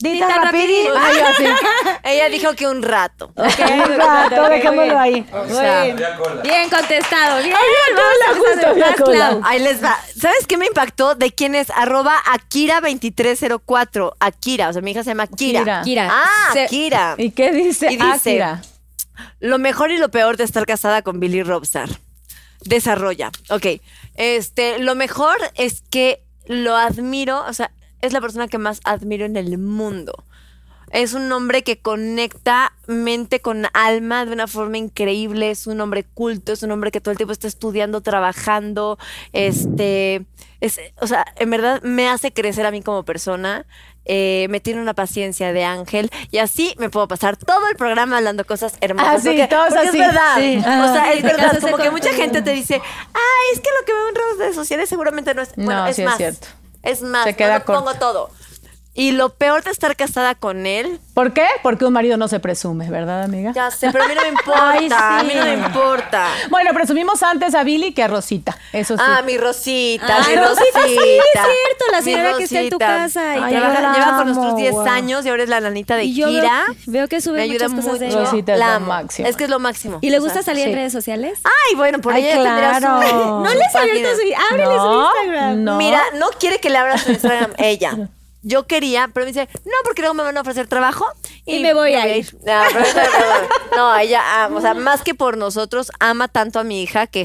Dita. 0.02 0.26
Ah, 0.28 1.28
así. 1.30 1.44
Ella 2.04 2.28
dijo 2.28 2.54
que 2.54 2.66
un 2.66 2.82
rato. 2.82 3.32
Un 3.36 3.96
rato, 3.96 4.48
dejémoslo 4.48 4.98
ahí. 4.98 5.24
Bien, 5.48 5.96
bien 6.42 6.70
contestado. 6.70 7.42
Bien, 7.42 7.54
cola, 7.94 8.02
vamos 8.26 8.34
a 8.34 8.34
justo 8.34 8.50
empezar. 8.52 8.70
había 8.70 8.86
Vas, 8.88 8.96
cola. 9.00 9.40
Ahí 9.44 9.60
les 9.60 9.82
va. 9.82 9.96
¿Sabes 10.20 10.46
qué 10.48 10.56
me 10.56 10.66
impactó? 10.66 11.14
De 11.14 11.30
quién 11.32 11.54
es 11.54 11.70
arroba 11.70 12.16
Akira2304. 12.32 14.12
Akira, 14.20 14.68
o 14.68 14.72
sea, 14.72 14.82
mi 14.82 14.90
hija 14.90 15.04
se 15.04 15.10
llama 15.10 15.26
Kira. 15.26 15.60
Kira. 15.60 15.82
Kira. 15.82 16.08
Ah, 16.10 16.50
Se- 16.52 16.66
Kira. 16.68 17.14
¿Y 17.18 17.30
qué 17.30 17.52
dice? 17.52 17.92
Y 17.92 17.96
dice- 17.96 18.42
Akira? 18.42 18.62
Lo 19.40 19.58
mejor 19.58 19.90
y 19.90 19.98
lo 19.98 20.10
peor 20.10 20.36
de 20.36 20.44
estar 20.44 20.66
casada 20.66 21.02
con 21.02 21.20
Billy 21.20 21.42
Robstar. 21.42 21.88
Desarrolla. 22.64 23.30
Ok. 23.50 23.66
Este, 24.14 24.78
lo 24.78 24.94
mejor 24.94 25.36
es 25.54 25.82
que 25.90 26.24
lo 26.46 26.76
admiro, 26.76 27.44
o 27.46 27.52
sea, 27.52 27.70
es 28.02 28.12
la 28.12 28.20
persona 28.20 28.48
que 28.48 28.58
más 28.58 28.80
admiro 28.84 29.24
en 29.24 29.36
el 29.36 29.56
mundo. 29.58 30.24
Es 30.90 31.14
un 31.14 31.32
hombre 31.32 31.62
que 31.62 31.78
conecta 31.78 32.74
mente 32.86 33.40
con 33.40 33.64
alma 33.72 34.26
de 34.26 34.32
una 34.34 34.46
forma 34.46 34.76
increíble. 34.76 35.50
Es 35.50 35.66
un 35.66 35.80
hombre 35.80 36.04
culto, 36.04 36.52
es 36.52 36.62
un 36.62 36.70
hombre 36.70 36.90
que 36.90 37.00
todo 37.00 37.12
el 37.12 37.16
tiempo 37.16 37.32
está 37.32 37.46
estudiando, 37.48 38.02
trabajando. 38.02 38.98
Este, 39.32 40.26
es, 40.60 40.78
o 41.00 41.06
sea, 41.06 41.24
en 41.36 41.48
verdad 41.50 41.80
me 41.82 42.08
hace 42.10 42.32
crecer 42.32 42.66
a 42.66 42.70
mí 42.70 42.82
como 42.82 43.04
persona. 43.04 43.64
eh, 44.04 44.48
me 44.50 44.58
tiene 44.60 44.82
una 44.82 44.94
paciencia 44.94 45.52
de 45.52 45.64
ángel 45.64 46.10
y 46.32 46.38
así 46.38 46.74
me 46.76 46.90
puedo 46.90 47.06
pasar 47.08 47.36
todo 47.36 47.68
el 47.70 47.76
programa 47.76 48.16
hablando 48.18 48.44
cosas 48.44 48.74
hermosas. 48.80 49.14
Ah, 49.14 49.18
sí, 49.20 49.28
porque, 49.28 49.46
todos 49.48 49.68
porque 49.68 49.88
así. 49.88 49.98
es 50.00 50.06
verdad. 50.06 50.36
Sí. 50.36 50.58
O 50.58 50.92
sea, 50.92 51.12
es 51.14 51.22
verdad. 51.22 51.58
Como 51.60 51.76
que 51.78 51.90
mucha 51.90 52.12
gente 52.12 52.42
te 52.42 52.50
dice, 52.52 52.74
ay, 53.14 53.54
es 53.54 53.60
que 53.60 53.68
lo 53.80 53.86
que 53.86 53.92
veo 53.94 54.08
en 54.08 54.14
redes 54.40 54.54
sociales 54.56 54.88
seguramente 54.90 55.32
no 55.34 55.40
es. 55.42 55.56
No, 55.56 55.64
Bueno, 55.64 55.86
es 55.86 55.96
sí 55.96 56.02
es 56.02 56.06
más. 56.08 56.16
cierto. 56.18 56.48
Es 56.82 57.02
más, 57.02 57.24
Se 57.24 57.34
queda 57.36 57.58
no 57.60 57.64
lo 57.74 57.80
pongo 57.80 57.94
todo. 57.94 58.30
Y 58.94 59.12
lo 59.12 59.30
peor 59.30 59.64
de 59.64 59.70
estar 59.70 59.96
casada 59.96 60.34
con 60.34 60.66
él, 60.66 61.00
¿Por 61.14 61.32
qué? 61.32 61.46
Porque 61.62 61.84
un 61.86 61.92
marido 61.94 62.16
no 62.18 62.28
se 62.28 62.40
presume, 62.40 62.90
¿verdad, 62.90 63.22
amiga? 63.22 63.52
ya 63.54 63.70
sé, 63.70 63.90
pero 63.90 64.04
a 64.04 64.08
mí 64.08 64.14
no 64.14 64.20
me 64.22 64.28
importa. 64.40 64.70
Ay, 64.70 64.88
sí. 64.88 64.94
A 64.94 65.22
mí 65.22 65.32
no 65.34 65.44
me 65.44 65.54
importa. 65.54 66.26
Bueno, 66.50 66.70
presumimos 66.74 67.22
antes 67.22 67.54
a 67.54 67.64
Billy 67.64 67.92
que 67.94 68.02
a 68.02 68.08
Rosita. 68.08 68.56
Eso 68.72 68.96
sí. 68.98 69.02
Ah, 69.06 69.22
mi 69.24 69.38
Rosita, 69.38 70.04
Ah, 70.08 70.24
mi 70.28 70.36
Rosita, 70.36 70.48
Rosita. 70.48 70.82
sí, 70.86 70.92
es 70.94 71.32
cierto, 71.32 71.84
la 71.90 72.02
señora 72.02 72.32
que 72.36 72.44
está 72.44 72.60
en 72.60 72.68
tu 72.70 72.78
casa 72.78 73.36
y 73.38 73.42
Ay, 73.42 73.54
Lleva, 73.54 73.68
la 73.80 73.92
lleva 73.94 74.16
con 74.16 74.28
nosotros 74.28 74.56
10 74.56 74.72
guau. 74.72 74.86
años 74.86 75.24
y 75.24 75.28
ahora 75.30 75.42
es 75.42 75.48
la 75.48 75.60
nanita 75.60 75.96
de 75.96 76.04
Y 76.04 76.14
yo 76.14 76.26
veo- 76.26 76.40
Kira. 76.42 76.64
veo 76.86 77.08
que 77.08 77.20
sube 77.22 77.36
me 77.38 77.42
ayuda 77.44 77.68
muchas 77.68 77.86
cosas 77.92 78.08
mucho. 78.08 78.24
Rosita 78.24 78.52
es 78.54 78.58
la 78.58 78.66
lo 78.66 78.72
amo. 78.74 78.86
máximo. 78.88 79.28
Es 79.28 79.36
que 79.36 79.44
es 79.44 79.50
lo 79.50 79.58
máximo. 79.58 79.98
¿Y 80.02 80.10
le 80.10 80.18
O 80.18 80.22
gusta 80.22 80.42
sea, 80.42 80.52
salir 80.54 80.68
en 80.68 80.74
redes 80.74 80.92
sociales? 80.92 81.40
Ay, 81.44 81.76
bueno, 81.76 81.98
por 82.00 82.12
ahí 82.12 82.26
ella 82.26 82.36
su- 82.36 82.42
claro. 82.42 83.40
No 83.42 83.50
su 83.50 83.56
les 83.56 83.74
ha 83.74 83.80
abierto 83.80 84.08
su... 84.16 84.22
Ábrele 84.50 84.70
su 84.70 84.76
No, 84.76 85.10
Instagram. 85.14 85.64
no. 85.64 85.76
Mira, 85.78 86.02
no 86.18 86.26
quiere 86.38 86.58
que 86.58 86.68
le 86.68 86.76
abra 86.78 86.98
su 86.98 87.10
Instagram 87.12 87.52
ella. 87.58 87.96
Yo 88.44 88.66
quería, 88.66 89.08
pero 89.14 89.24
me 89.24 89.32
dice, 89.32 89.48
no, 89.64 89.72
porque 89.84 90.02
luego 90.02 90.14
me 90.14 90.22
van 90.24 90.36
a 90.36 90.40
ofrecer 90.40 90.66
trabajo. 90.66 91.04
Y 91.46 91.60
me 91.60 91.74
voy 91.74 91.94
a 91.94 92.16
ir. 92.16 92.34
No, 92.34 92.40
pero- 92.72 92.84
pero- 92.94 93.10
pero- 93.12 93.76
no, 93.76 93.96
ella, 93.96 94.44
ama, 94.44 94.58
o 94.58 94.60
sea, 94.60 94.74
más 94.74 95.02
que 95.02 95.14
por 95.14 95.36
nosotros, 95.36 95.90
ama 96.00 96.28
tanto 96.28 96.58
a 96.58 96.64
mi 96.64 96.82
hija 96.82 97.06
que 97.06 97.20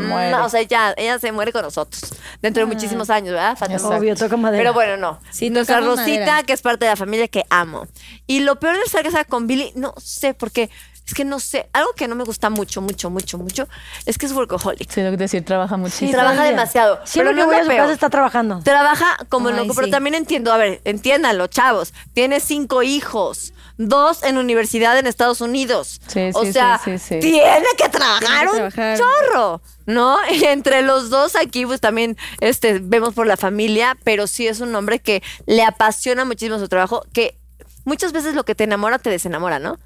muere. 0.00 0.30
jamás, 0.32 0.46
o 0.46 0.48
sea, 0.48 0.60
ella, 0.60 0.94
ella 0.96 1.18
se 1.18 1.30
muere 1.32 1.52
con 1.52 1.62
nosotros. 1.62 2.02
Dentro 2.40 2.66
de 2.66 2.72
muchísimos 2.72 3.10
años, 3.10 3.34
¿verdad? 3.34 3.52
Exacto. 3.52 3.88
Obvio, 3.88 4.16
toca 4.16 4.36
madera. 4.36 4.60
Pero 4.62 4.72
bueno, 4.72 4.96
no. 4.96 5.20
Sí, 5.30 5.50
Nuestra 5.50 5.80
Rosita, 5.80 6.02
madera. 6.02 6.42
que 6.42 6.52
es 6.54 6.62
parte 6.62 6.86
de 6.86 6.90
la 6.90 6.96
familia 6.96 7.28
que 7.28 7.44
amo. 7.50 7.86
Y 8.26 8.40
lo 8.40 8.58
peor 8.58 8.76
de 8.76 8.82
estar 8.82 9.02
casada 9.02 9.24
con 9.24 9.46
Billy, 9.46 9.72
no 9.74 9.94
sé, 9.98 10.32
porque 10.34 10.70
es 11.06 11.14
que 11.14 11.24
no 11.24 11.40
sé, 11.40 11.68
algo 11.72 11.92
que 11.94 12.06
no 12.08 12.14
me 12.14 12.24
gusta 12.24 12.48
mucho, 12.50 12.80
mucho, 12.80 13.10
mucho, 13.10 13.38
mucho, 13.38 13.68
es 14.06 14.18
que 14.18 14.26
es 14.26 14.32
workaholic. 14.32 14.90
Sí, 14.90 15.02
lo 15.02 15.10
que 15.10 15.16
decir, 15.16 15.44
trabaja 15.44 15.76
muchísimo. 15.76 16.10
Sí, 16.10 16.14
trabaja 16.14 16.44
demasiado. 16.44 17.00
Siempre 17.04 17.34
pero 17.34 17.36
que 17.36 17.40
no 17.42 17.46
voy 17.46 17.56
es 17.56 17.60
a 17.60 17.64
lo 17.64 17.70
su 17.70 17.76
casa 17.76 17.92
está 17.92 18.10
trabajando. 18.10 18.60
Trabaja 18.62 19.16
como 19.28 19.48
Ay, 19.48 19.56
loco, 19.56 19.74
pero 19.74 19.88
también 19.90 20.14
entiendo, 20.14 20.52
a 20.52 20.56
ver, 20.56 20.80
entiéndanlo, 20.84 21.46
chavos. 21.48 21.92
Tiene 22.14 22.40
cinco 22.40 22.82
hijos, 22.82 23.52
dos 23.78 24.22
en 24.22 24.38
universidad 24.38 24.96
en 24.98 25.06
Estados 25.06 25.40
Unidos. 25.40 26.00
Sí, 26.06 26.30
o 26.34 26.44
sí, 26.44 26.52
sea, 26.52 26.80
sí, 26.84 26.98
sí, 26.98 27.14
sí. 27.14 27.20
tiene 27.20 27.66
que 27.76 27.88
trabajar 27.88 28.20
Tiene 28.20 28.40
que 28.40 28.64
un 28.64 28.70
trabajar. 28.70 28.98
chorro, 28.98 29.60
¿no? 29.86 30.16
Y 30.32 30.44
entre 30.44 30.82
los 30.82 31.10
dos 31.10 31.34
aquí, 31.36 31.66
pues 31.66 31.80
también 31.80 32.16
este, 32.40 32.78
vemos 32.80 33.12
por 33.14 33.26
la 33.26 33.36
familia, 33.36 33.96
pero 34.04 34.26
sí 34.26 34.46
es 34.46 34.60
un 34.60 34.74
hombre 34.76 35.00
que 35.00 35.22
le 35.46 35.62
apasiona 35.64 36.24
muchísimo 36.24 36.58
su 36.58 36.68
trabajo, 36.68 37.04
que 37.12 37.36
muchas 37.84 38.12
veces 38.12 38.34
lo 38.34 38.44
que 38.44 38.54
te 38.54 38.64
enamora 38.64 38.98
te 38.98 39.10
desenamora, 39.10 39.58
¿no? 39.58 39.78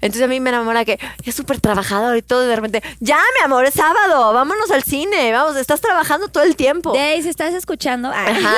Entonces 0.00 0.22
a 0.22 0.28
mí 0.28 0.40
me 0.40 0.50
enamora 0.50 0.84
que 0.84 0.98
es 1.24 1.34
súper 1.34 1.60
trabajador 1.60 2.16
y 2.16 2.22
todo, 2.22 2.44
y 2.44 2.48
de 2.48 2.56
repente, 2.56 2.82
ya, 3.00 3.18
mi 3.38 3.44
amor, 3.44 3.64
es 3.64 3.74
sábado, 3.74 4.32
vámonos 4.32 4.70
al 4.70 4.82
cine, 4.82 5.32
vamos, 5.32 5.56
estás 5.56 5.80
trabajando 5.80 6.28
todo 6.28 6.42
el 6.42 6.56
tiempo. 6.56 6.92
Daisy, 6.92 7.28
¿estás 7.28 7.54
escuchando? 7.54 8.08
Ajá. 8.08 8.54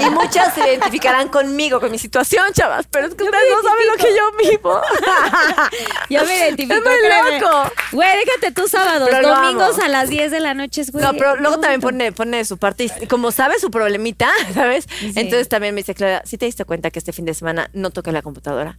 Y 0.00 0.10
muchas 0.10 0.54
se 0.54 0.60
identificarán 0.66 1.28
conmigo, 1.28 1.80
con 1.80 1.90
mi 1.90 1.98
situación, 1.98 2.44
chavas. 2.52 2.86
Pero 2.90 3.08
es 3.08 3.14
que 3.14 3.24
ustedes 3.24 3.44
no 3.50 3.62
saben 3.62 3.86
lo 3.86 3.96
que 3.96 4.16
yo 4.16 4.50
vivo. 4.50 4.80
Yo 6.10 6.24
me 6.24 6.36
identifico. 6.36 6.74
Es 6.74 6.82
muy 6.82 6.98
créeme. 6.98 7.40
loco. 7.40 7.72
Güey, 7.92 8.24
déjate 8.24 8.52
tus 8.52 8.70
sábados, 8.70 9.08
Pero 9.10 9.28
domingos 9.28 9.78
a 9.78 9.88
las 9.88 10.08
10 10.08 10.30
de 10.30 10.40
la 10.40 10.54
noche, 10.54 10.82
güey. 10.90 11.04
No, 11.04 11.12
pero 11.12 11.36
luego 11.36 11.58
también 11.60 11.80
pone, 11.80 12.12
pone 12.12 12.44
su 12.44 12.58
parte. 12.58 12.90
Y 13.00 13.06
como 13.06 13.32
sabe 13.32 13.58
su 13.58 13.70
problemita, 13.70 14.30
¿sabes? 14.54 14.86
Entonces 15.00 15.48
también 15.48 15.74
me 15.74 15.80
dice, 15.80 15.94
Clara, 15.94 16.22
si 16.24 16.38
te 16.38 16.46
diste 16.46 16.64
cuenta 16.64 16.90
que 16.90 16.98
este 16.98 17.12
fin 17.12 17.24
de 17.24 17.34
semana 17.34 17.70
no 17.72 17.90
toqué 17.90 18.12
la 18.12 18.22
computadora. 18.22 18.78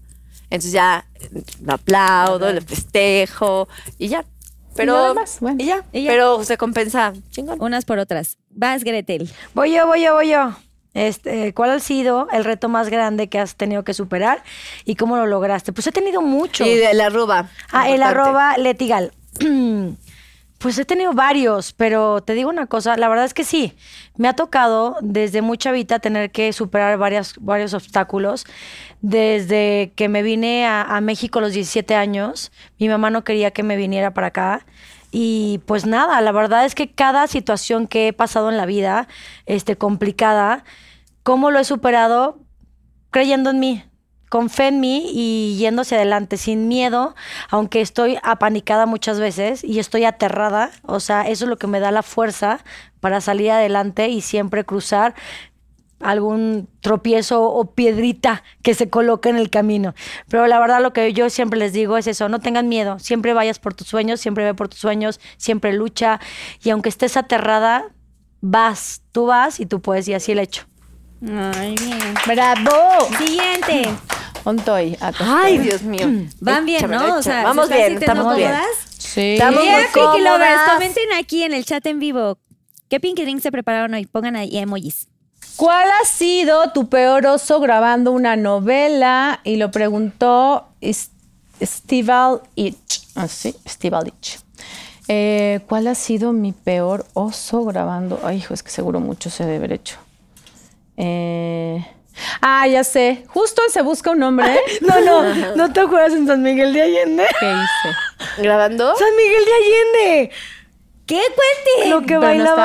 Entonces 0.50 0.72
ya 0.72 1.06
lo 1.64 1.74
aplaudo, 1.74 2.52
le 2.52 2.62
festejo 2.62 3.68
y 3.98 4.08
ya. 4.08 4.26
Pero, 4.76 5.16
más, 5.16 5.40
bueno. 5.40 5.58
y 5.60 5.66
ya. 5.66 5.84
Y 5.92 6.04
ya. 6.04 6.12
Pero 6.12 6.44
se 6.44 6.58
compensa 6.58 7.14
chingón. 7.32 7.62
Unas 7.62 7.84
por 7.84 7.98
otras. 7.98 8.38
Vas, 8.52 8.84
Gretel. 8.84 9.30
Voy 9.54 9.74
yo, 9.74 9.88
voy 9.88 10.04
yo, 10.04 10.14
voy 10.14 10.30
yo. 10.30 10.56
Este, 10.94 11.54
¿Cuál 11.54 11.72
ha 11.72 11.80
sido 11.80 12.28
el 12.32 12.44
reto 12.44 12.70
más 12.70 12.90
grande 12.90 13.28
que 13.28 13.40
has 13.40 13.56
tenido 13.56 13.84
que 13.84 13.94
superar 13.94 14.44
y 14.86 14.96
cómo 14.96 15.18
lo 15.18 15.26
lograste? 15.26 15.74
Pues 15.74 15.86
he 15.88 15.92
tenido 15.92 16.22
mucho. 16.22 16.66
Y 16.66 16.76
de 16.76 16.94
la 16.94 17.08
arroba. 17.08 17.50
Ah, 17.72 17.88
el 17.88 17.96
importante. 17.96 18.20
arroba 18.20 18.58
letigal. 18.58 19.14
Pues 20.58 20.80
he 20.80 20.86
tenido 20.86 21.14
varios, 21.14 21.74
pero 21.74 22.22
te 22.22 22.34
digo 22.34 22.50
una 22.50 22.66
cosa, 22.66 22.98
la 22.98 23.08
verdad 23.10 23.26
es 23.26 23.36
que 23.36 23.44
sí, 23.44 23.78
me 24.16 24.28
ha 24.28 24.34
tocado 24.34 24.98
desde 25.02 25.44
muy 25.44 25.60
chavita 25.60 26.00
tener 26.00 26.32
que 26.32 26.52
superar 26.52 26.98
varias, 26.98 27.36
varios 27.40 27.76
obstáculos. 27.76 28.44
Desde 29.02 29.94
que 29.96 30.10
me 30.10 30.24
vine 30.24 30.66
a, 30.66 31.00
México 31.02 31.40
a 31.40 31.44
los 31.44 31.54
17 31.54 31.96
años, 31.96 32.52
mi 32.80 32.90
mamá 32.90 33.10
no 33.10 33.24
quería 33.24 33.52
que 33.52 33.64
me 33.64 33.78
viniera 33.78 34.14
para 34.14 34.28
acá. 34.28 34.66
Y 35.12 35.62
pues 35.66 35.86
nada, 35.86 36.20
la 36.22 36.32
verdad 36.32 36.66
es 36.66 36.76
que 36.76 36.92
cada 36.92 37.28
situación 37.28 37.88
que 37.88 38.08
he 38.10 38.14
pasado 38.14 38.50
en 38.50 38.58
la 38.58 38.66
vida, 38.66 39.08
este, 39.46 39.78
complicada, 39.78 40.64
¿cómo 41.24 41.52
lo 41.52 41.60
he 41.60 41.64
superado? 41.64 42.40
creyendo 43.10 43.50
en 43.50 43.60
mí, 43.60 43.84
con 44.30 44.50
fe 44.50 44.68
en 44.68 44.80
mí 44.80 45.10
y 45.14 45.58
yendo 45.58 45.84
hacia 45.84 45.98
adelante, 45.98 46.38
sin 46.38 46.68
miedo, 46.68 47.16
aunque 47.50 47.82
estoy 47.82 48.18
apanicada 48.24 48.86
muchas 48.86 49.20
veces 49.20 49.64
y 49.64 49.80
estoy 49.80 50.06
aterrada. 50.06 50.72
O 50.84 51.00
sea, 51.00 51.28
eso 51.28 51.46
es 51.46 51.50
lo 51.50 51.58
que 51.58 51.68
me 51.68 51.80
da 51.80 51.92
la 51.92 52.04
fuerza 52.04 52.60
para 53.00 53.22
salir 53.22 53.52
adelante 53.52 54.10
y 54.10 54.22
siempre 54.22 54.66
cruzar 54.66 55.16
algún 56.00 56.70
tropiezo 56.82 57.44
o 57.44 57.72
piedrita 57.74 58.44
que 58.62 58.74
se 58.74 58.90
coloque 58.90 59.30
en 59.30 59.38
el 59.38 59.50
camino. 59.50 59.94
Pero 60.30 60.48
la 60.48 60.60
verdad 60.60 60.82
lo 60.82 60.94
que 60.94 61.14
yo 61.14 61.30
siempre 61.30 61.58
les 61.60 61.74
digo 61.74 61.98
es 61.98 62.08
eso, 62.08 62.30
no 62.30 62.40
tengan 62.40 62.68
miedo, 62.70 63.00
siempre 63.00 63.34
vayas 63.34 63.60
por 63.60 63.74
tus 63.74 63.88
sueños, 63.88 64.20
siempre 64.20 64.44
ve 64.46 64.54
por 64.54 64.70
tus 64.70 64.80
sueños, 64.80 65.20
siempre 65.38 65.74
lucha 65.74 66.20
y 66.64 66.70
aunque 66.70 66.90
estés 66.90 67.18
aterrada, 67.18 67.86
vas, 68.42 69.02
tú 69.12 69.26
vas 69.26 69.60
y 69.60 69.66
tú 69.66 69.82
puedes 69.82 70.08
y 70.08 70.14
así 70.14 70.32
el 70.32 70.40
hecho. 70.40 70.64
Ay, 71.28 71.76
bien. 71.84 72.00
¡Bravo! 72.28 73.08
Siguiente. 73.18 73.90
Ontoy. 74.44 74.96
Ay, 75.20 75.58
Dios 75.58 75.82
mío. 75.82 76.08
Van 76.40 76.66
bien, 76.66 76.90
¿no? 76.90 76.98
O 76.98 77.00
échamelo. 77.20 77.24
sea, 77.24 77.44
vamos 77.44 77.68
¿se 77.68 77.74
están 77.74 77.90
bien, 77.90 78.04
estamos 78.04 78.36
bien. 78.38 78.52
Sí. 78.98 79.34
Estamos 79.34 79.62
Bien, 79.64 79.74
muy 79.76 79.84
Pinky 79.86 80.22
Lovers, 80.24 80.48
cómodas. 80.52 80.74
comenten 80.74 81.14
aquí 81.20 81.44
en 81.44 81.54
el 81.54 81.66
chat 81.66 81.86
en 81.88 82.00
vivo. 82.00 82.38
¿Qué 82.88 83.00
Pinky 83.00 83.24
Drink 83.24 83.42
se 83.42 83.52
prepararon 83.52 83.94
hoy? 83.94 84.06
Pongan 84.06 84.36
ahí 84.36 84.58
emojis. 84.58 85.08
¿Cuál 85.58 85.88
ha 85.90 86.06
sido 86.06 86.72
tu 86.72 86.88
peor 86.88 87.26
oso 87.26 87.60
grabando 87.60 88.12
una 88.12 88.36
novela? 88.36 89.40
Y 89.44 89.56
lo 89.56 89.72
preguntó 89.72 90.68
Estival 91.60 92.42
Ich. 92.56 93.02
Así, 93.16 93.56
Estival 93.66 94.08
Ich. 94.08 94.38
Eh, 95.08 95.62
¿Cuál 95.68 95.88
ha 95.88 95.96
sido 95.96 96.32
mi 96.32 96.52
peor 96.52 97.08
oso 97.14 97.66
grabando? 97.66 98.20
Ay, 98.24 98.38
hijo, 98.38 98.54
es 98.54 98.62
que 98.62 98.70
seguro 98.70 99.00
mucho 99.00 99.32
se 99.32 99.46
debe 99.46 99.56
haber 99.58 99.74
hecho. 99.74 99.98
Eh, 100.96 101.84
ah, 102.42 102.68
ya 102.68 102.84
sé. 102.84 103.24
Justo 103.28 103.64
en 103.66 103.72
Se 103.72 103.82
Busca 103.82 104.12
un 104.12 104.22
Hombre. 104.22 104.60
No, 104.82 105.02
no, 105.02 105.56
no 105.56 105.74
te 105.74 105.80
acuerdas 105.80 106.14
en 106.14 106.28
San 106.28 106.44
Miguel 106.44 106.72
de 106.72 106.84
Allende. 106.84 107.26
¿Qué 107.40 107.46
hice? 107.48 108.42
¿Grabando? 108.44 108.96
San 108.96 109.16
Miguel 109.16 109.44
de 109.44 109.54
Allende. 109.54 110.32
¿Qué 111.08 111.22
cuenten? 111.22 111.90
Lo 111.90 112.02
que 112.02 112.14
no 112.16 112.22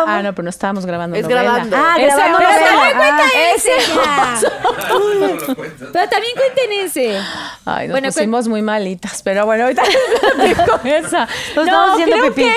ah, 0.07 0.21
no, 0.23 0.33
pero 0.35 0.43
no 0.43 0.51
estábamos 0.51 0.85
grabando 0.85 1.17
Es 1.17 1.23
novela. 1.23 1.43
grabando. 1.43 1.77
Ah, 1.79 1.95
Ese- 1.97 2.07
grabando 2.07 2.39
pero 2.39 2.51
novela. 2.51 2.67
también 2.69 2.97
cuenta 2.99 3.25
Ah, 3.25 4.35
ese. 4.37 4.53
Pero 5.93 6.09
también 6.09 6.33
cuenten 6.37 6.73
ese. 6.85 7.19
Ay, 7.65 7.87
nos 7.89 7.93
Bueno, 7.95 8.09
pusimos 8.09 8.49
muy 8.49 8.63
malitas, 8.63 9.23
pero 9.23 9.47
bueno, 9.47 9.65
ahorita 9.65 9.83
platico 10.37 10.81
esa. 10.85 11.29
Nos 11.55 11.69
haciendo 11.69 12.17
creo 12.17 12.35
pipí. 12.35 12.43
que, 12.43 12.55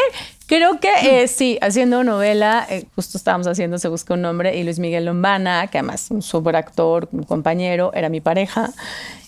creo 0.47 0.79
que 0.79 1.23
eh, 1.23 1.27
sí, 1.27 1.57
haciendo 1.61 2.03
novela, 2.03 2.65
eh, 2.69 2.86
justo 2.95 3.17
estábamos 3.17 3.47
haciendo 3.47 3.77
Se 3.77 3.88
Busca 3.88 4.13
un 4.13 4.21
Nombre 4.21 4.55
y 4.57 4.63
Luis 4.63 4.79
Miguel 4.79 5.05
Lombana, 5.05 5.67
que 5.67 5.77
además 5.79 6.07
un 6.09 6.21
súper 6.21 6.55
actor, 6.55 7.09
un 7.11 7.23
compañero, 7.23 7.91
era 7.93 8.09
mi 8.09 8.21
pareja, 8.21 8.71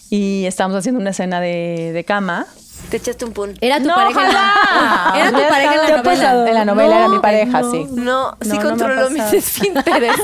y 0.10 0.46
estábamos 0.46 0.78
haciendo 0.80 1.02
una 1.02 1.10
escena 1.12 1.40
de, 1.42 1.92
de 1.94 2.04
cama. 2.04 2.48
Te 2.90 2.98
echaste 2.98 3.26
un 3.26 3.34
pun. 3.34 3.58
Era 3.60 3.80
tu 3.80 3.88
No, 3.88 3.96
pareja. 3.96 4.28
la-. 4.32 5.14
Era 5.16 5.32
tu 5.32 5.50
pareja 5.50 5.74
en 5.74 5.92
la 5.92 5.98
novela. 6.04 6.48
En 6.48 6.54
la 6.54 6.66
novela 6.66 6.98
era 7.00 7.08
mi 7.10 7.20
pareja, 7.20 7.62
no. 7.62 7.72
sí. 7.72 7.86
No, 7.92 8.38
sí 8.42 8.58
controló 8.60 9.10
mis 9.10 9.34
esfínteres. 9.34 10.14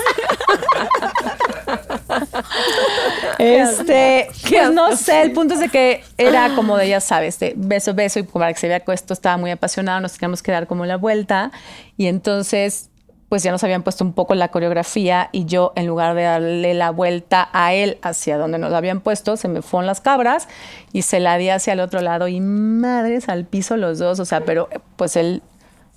Este, 3.39 4.27
pues 4.47 4.71
no 4.71 4.95
sé, 4.95 5.21
el 5.23 5.31
punto 5.31 5.55
es 5.55 5.59
de 5.59 5.69
que 5.69 6.03
era 6.17 6.53
como 6.55 6.77
de, 6.77 6.87
ya 6.89 7.01
sabes, 7.01 7.39
de 7.39 7.53
beso, 7.55 7.93
beso, 7.93 8.19
y 8.19 8.23
para 8.23 8.53
que 8.53 8.59
se 8.59 8.67
vea 8.67 8.79
que 8.79 8.93
esto 8.93 9.13
estaba 9.13 9.37
muy 9.37 9.51
apasionado, 9.51 9.99
nos 9.99 10.13
teníamos 10.13 10.41
que 10.43 10.51
dar 10.51 10.67
como 10.67 10.85
la 10.85 10.97
vuelta, 10.97 11.51
y 11.97 12.07
entonces, 12.07 12.89
pues 13.33 13.41
ya 13.41 13.51
nos 13.51 13.63
habían 13.63 13.81
puesto 13.81 14.03
un 14.03 14.13
poco 14.13 14.35
la 14.35 14.49
coreografía, 14.49 15.29
y 15.31 15.45
yo, 15.45 15.73
en 15.75 15.87
lugar 15.87 16.13
de 16.13 16.21
darle 16.21 16.75
la 16.75 16.91
vuelta 16.91 17.49
a 17.51 17.73
él 17.73 17.97
hacia 18.03 18.37
donde 18.37 18.59
nos 18.59 18.69
la 18.69 18.77
habían 18.77 19.01
puesto, 19.01 19.37
se 19.37 19.47
me 19.47 19.63
fueron 19.63 19.87
las 19.87 20.01
cabras, 20.01 20.47
y 20.91 21.01
se 21.01 21.19
la 21.19 21.35
di 21.39 21.49
hacia 21.49 21.73
el 21.73 21.79
otro 21.79 22.01
lado, 22.01 22.27
y 22.27 22.39
madres 22.39 23.29
al 23.29 23.45
piso 23.45 23.75
los 23.75 23.97
dos, 23.97 24.19
o 24.19 24.25
sea, 24.25 24.41
pero 24.41 24.69
pues 24.97 25.15
él 25.15 25.41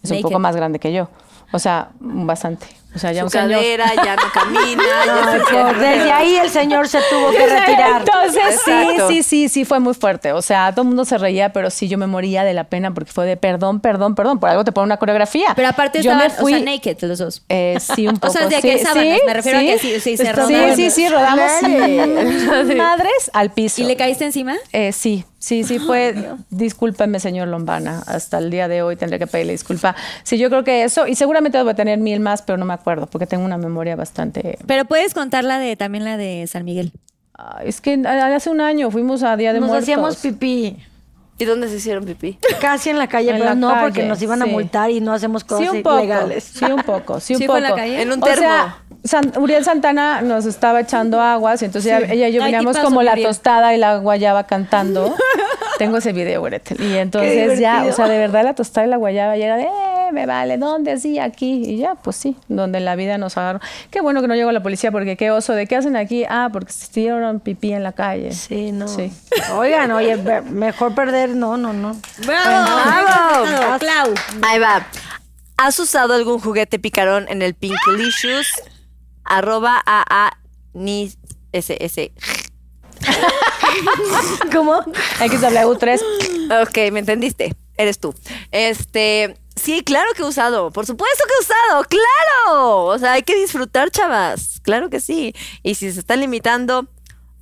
es 0.03 0.13
un 0.13 0.17
Naked. 0.17 0.23
poco 0.23 0.39
más 0.39 0.57
grande 0.57 0.79
que 0.79 0.95
yo, 0.95 1.11
o 1.53 1.59
sea, 1.59 1.91
bastante, 2.01 2.69
o 2.97 2.99
sea, 2.99 3.13
ya 3.13 3.21
Su 3.21 3.27
un 3.27 3.31
señor. 3.31 3.51
cadera 3.61 3.93
ya 3.95 4.17
no 4.17 4.23
camina. 4.35 4.83
ya 5.07 5.31
Ay, 5.33 5.39
se 5.47 5.55
por- 5.55 5.79
desde 5.79 6.11
ahí 6.13 6.37
el 6.37 6.51
señor 6.51 6.89
se 6.89 6.99
tuvo 7.11 7.31
que 7.31 7.47
retirar. 7.47 8.01
Entonces, 8.01 8.61
sí, 8.65 8.71
Exacto. 8.71 9.09
sí, 9.09 9.23
sí, 9.23 9.49
sí, 9.49 9.65
fue 9.65 9.79
muy 9.81 9.95
fuerte. 9.95 10.33
O 10.33 10.43
sea, 10.43 10.71
todo 10.73 10.83
el 10.83 10.89
mundo 10.89 11.05
se 11.05 11.17
reía, 11.19 11.53
pero 11.53 11.71
sí, 11.71 11.87
yo 11.89 11.99
me 11.99 12.07
moría 12.07 12.43
de 12.45 12.55
la 12.55 12.65
pena 12.65 12.93
porque 12.93 13.13
fue 13.13 13.27
de 13.27 13.37
perdón, 13.37 13.81
perdón, 13.81 14.15
perdón. 14.15 14.41
Por 14.41 14.49
algo 14.51 14.65
te 14.65 14.73
ponen 14.73 14.87
una 14.87 14.97
coreografía. 14.97 15.53
Pero 15.55 15.69
aparte 15.69 16.03
yo 16.03 16.11
estaban, 16.11 16.33
me 16.33 16.39
fui. 16.43 16.55
o 16.55 16.57
sea, 16.57 16.65
naked 16.65 16.97
los 17.03 17.19
dos. 17.19 17.43
eh, 17.49 17.77
sí, 17.81 18.09
un 18.09 18.17
poco. 18.17 18.27
O 18.33 18.33
sea, 18.33 18.49
de 18.49 18.57
sí, 18.57 18.63
que 18.63 18.79
sábanas, 18.81 19.19
sí, 19.19 19.21
me 19.27 19.35
refiero 19.35 19.59
a 19.59 19.61
que 19.63 19.79
sí, 19.79 20.01
sí, 20.01 20.17
se 20.17 20.33
rodaban. 20.33 20.75
Sí, 20.77 20.91
sí, 20.91 20.91
sí, 20.91 21.09
rodamos 21.09 21.53
madres 22.77 23.31
al 23.33 23.51
piso. 23.53 23.83
¿Y 23.83 23.85
le 23.85 23.97
caíste 23.97 24.25
encima? 24.25 24.55
Eh, 24.73 24.93
sí, 24.93 25.25
sí, 25.39 25.65
sí 25.65 25.79
fue. 25.79 26.15
Discúlpeme, 26.51 27.21
señor 27.21 27.49
Lombana. 27.49 28.03
Hasta 28.07 28.39
el 28.39 28.51
día 28.51 28.69
de 28.69 28.83
hoy 28.83 28.97
tendré 28.97 29.19
que 29.19 29.27
pedirle 29.27 29.53
disculpa. 29.53 29.95
Sí, 30.23 30.39
yo 30.39 30.49
creo 30.51 30.65
que 30.65 30.85
eso, 30.85 31.07
y 31.07 31.15
seguramente 31.15 31.59
debo 31.59 31.75
tener 31.75 31.99
mil 31.99 32.21
más, 32.21 32.43
pero 32.43 32.59
no 32.59 32.65
me 32.65 32.75
acuerdo, 32.75 32.86
porque 33.11 33.27
tengo 33.27 33.45
una 33.45 33.59
memoria 33.59 33.97
bastante. 33.97 34.59
Pero 34.67 34.85
puedes 34.85 35.13
contar 35.15 35.45
la 35.45 35.59
de 35.59 35.77
también 35.77 36.05
la 36.05 36.17
de 36.17 36.47
San 36.47 36.65
Miguel. 36.65 36.93
Ay, 37.35 37.69
es 37.69 37.81
que 37.81 37.95
hace 38.07 38.49
un 38.51 38.61
año 38.61 38.91
fuimos 38.91 39.23
a 39.23 39.37
Día 39.37 39.53
de 39.53 39.61
Nos 39.61 39.69
Muertos. 39.69 39.85
hacíamos 39.85 40.17
pipí. 40.17 40.77
¿Y 41.39 41.45
dónde 41.45 41.69
se 41.69 41.77
hicieron 41.77 42.05
pipí? 42.07 42.39
Casi 42.63 42.89
en 42.89 42.99
la 42.99 43.09
calle, 43.09 43.29
En 43.31 43.37
pero 43.37 43.51
la 43.51 43.55
no 43.55 43.69
calle, 43.69 43.83
porque 43.83 44.05
nos 44.05 44.23
iban 44.23 44.41
a 44.41 44.47
sí. 44.47 44.51
multar 44.53 44.91
y 44.91 45.01
no 45.01 45.13
hacemos 45.13 45.45
cosas 45.45 45.69
Sí, 45.71 45.77
un 45.77 45.83
poco. 45.83 45.99
ilegales. 45.99 46.45
Sí, 46.45 46.65
un 46.65 46.83
poco. 46.83 47.21
Sí, 47.21 47.35
un 47.35 47.41
¿Sí 47.41 47.47
poco. 47.47 47.59
fue 47.59 47.67
en 47.67 47.71
la 47.71 47.77
calle? 47.77 48.01
En 48.01 48.11
un 48.13 48.23
O 48.23 48.25
termo. 48.25 48.41
sea, 48.41 48.79
San- 49.07 49.33
Uriel 49.39 49.65
Santana 49.65 50.21
nos 50.23 50.45
estaba 50.47 50.81
echando 50.81 51.21
aguas 51.21 51.63
y 51.63 51.67
entonces 51.67 51.93
ella, 51.93 52.13
ella 52.13 52.29
y 52.29 52.33
yo 52.33 52.43
veníamos 52.43 52.77
como 52.79 53.03
la 53.03 53.13
Uriel. 53.13 53.27
tostada 53.29 53.75
y 53.75 53.79
la 53.79 53.97
guayaba 53.99 54.45
cantando. 54.45 55.15
Tengo 55.79 55.99
ese 55.99 56.13
video, 56.13 56.43
Gretel. 56.43 56.81
Y 56.81 56.97
entonces 56.97 57.59
ya, 57.59 57.85
o 57.85 57.93
sea, 57.93 58.09
de 58.09 58.19
verdad 58.19 58.45
la 58.45 58.55
tostada 58.55 58.87
y 58.87 58.91
la 58.91 58.97
guayaba 58.97 59.37
ya 59.37 59.47
era 59.47 59.57
de... 59.57 59.65
"Eh". 59.65 59.71
Me 60.13 60.25
vale, 60.25 60.57
¿dónde? 60.57 60.93
Así, 60.93 61.19
aquí. 61.19 61.65
Y 61.67 61.79
ya, 61.79 61.97
pues 61.97 62.15
sí, 62.15 62.37
donde 62.47 62.79
la 62.79 62.95
vida 62.95 63.19
nos 63.19 63.37
agarró. 63.37 63.59
Qué 63.91 64.01
bueno 64.01 64.23
que 64.23 64.29
no 64.29 64.37
llegó 64.37 64.53
la 64.53 64.63
policía 64.63 64.93
porque 64.93 65.17
qué 65.17 65.33
oso, 65.33 65.53
¿de 65.53 65.67
qué 65.67 65.75
hacen 65.75 65.97
aquí? 65.97 66.25
Ah, 66.31 66.49
porque 66.53 66.73
se 66.73 66.85
hicieron 66.87 67.41
pipí 67.41 67.73
en 67.73 67.83
la 67.83 67.91
calle. 67.91 68.31
Sí, 68.31 68.71
no. 68.71 68.87
Sí. 68.87 69.13
Oigan, 69.57 69.91
oye, 69.91 70.17
mejor 70.49 70.95
perder, 70.95 71.31
no, 71.31 71.57
no, 71.57 71.73
no. 71.73 71.97
¡Bravo! 72.25 73.45
Bravo, 73.45 73.79
Clau. 73.81 74.15
Ahí 74.43 74.61
va. 74.61 74.87
¿Has 75.57 75.79
usado 75.81 76.15
algún 76.15 76.39
juguete 76.39 76.79
picarón 76.79 77.27
en 77.29 77.43
el 77.43 77.55
Pinkylicious? 77.55 78.47
Arroba 79.29 79.83
a 79.85 80.05
a 80.09 80.39
ni 80.73 81.13
s 81.53 81.77
s. 81.81 82.13
¿Cómo? 84.53 84.83
XW3. 85.19 86.63
Ok, 86.63 86.93
me 86.93 87.01
entendiste. 87.01 87.55
Eres 87.77 87.99
tú. 87.99 88.15
Este, 88.53 89.37
sí, 89.55 89.83
claro 89.83 90.09
que 90.17 90.23
he 90.23 90.25
usado. 90.25 90.71
Por 90.71 90.87
supuesto 90.87 91.25
que 91.27 91.35
he 91.35 91.41
usado. 91.41 91.85
Claro. 91.85 92.85
O 92.85 92.99
sea, 92.99 93.13
hay 93.13 93.23
que 93.23 93.35
disfrutar, 93.35 93.91
chavas. 93.91 94.61
Claro 94.63 94.89
que 94.89 95.01
sí. 95.01 95.35
Y 95.63 95.75
si 95.75 95.93
se 95.93 96.01
están 96.01 96.21
limitando, 96.21 96.87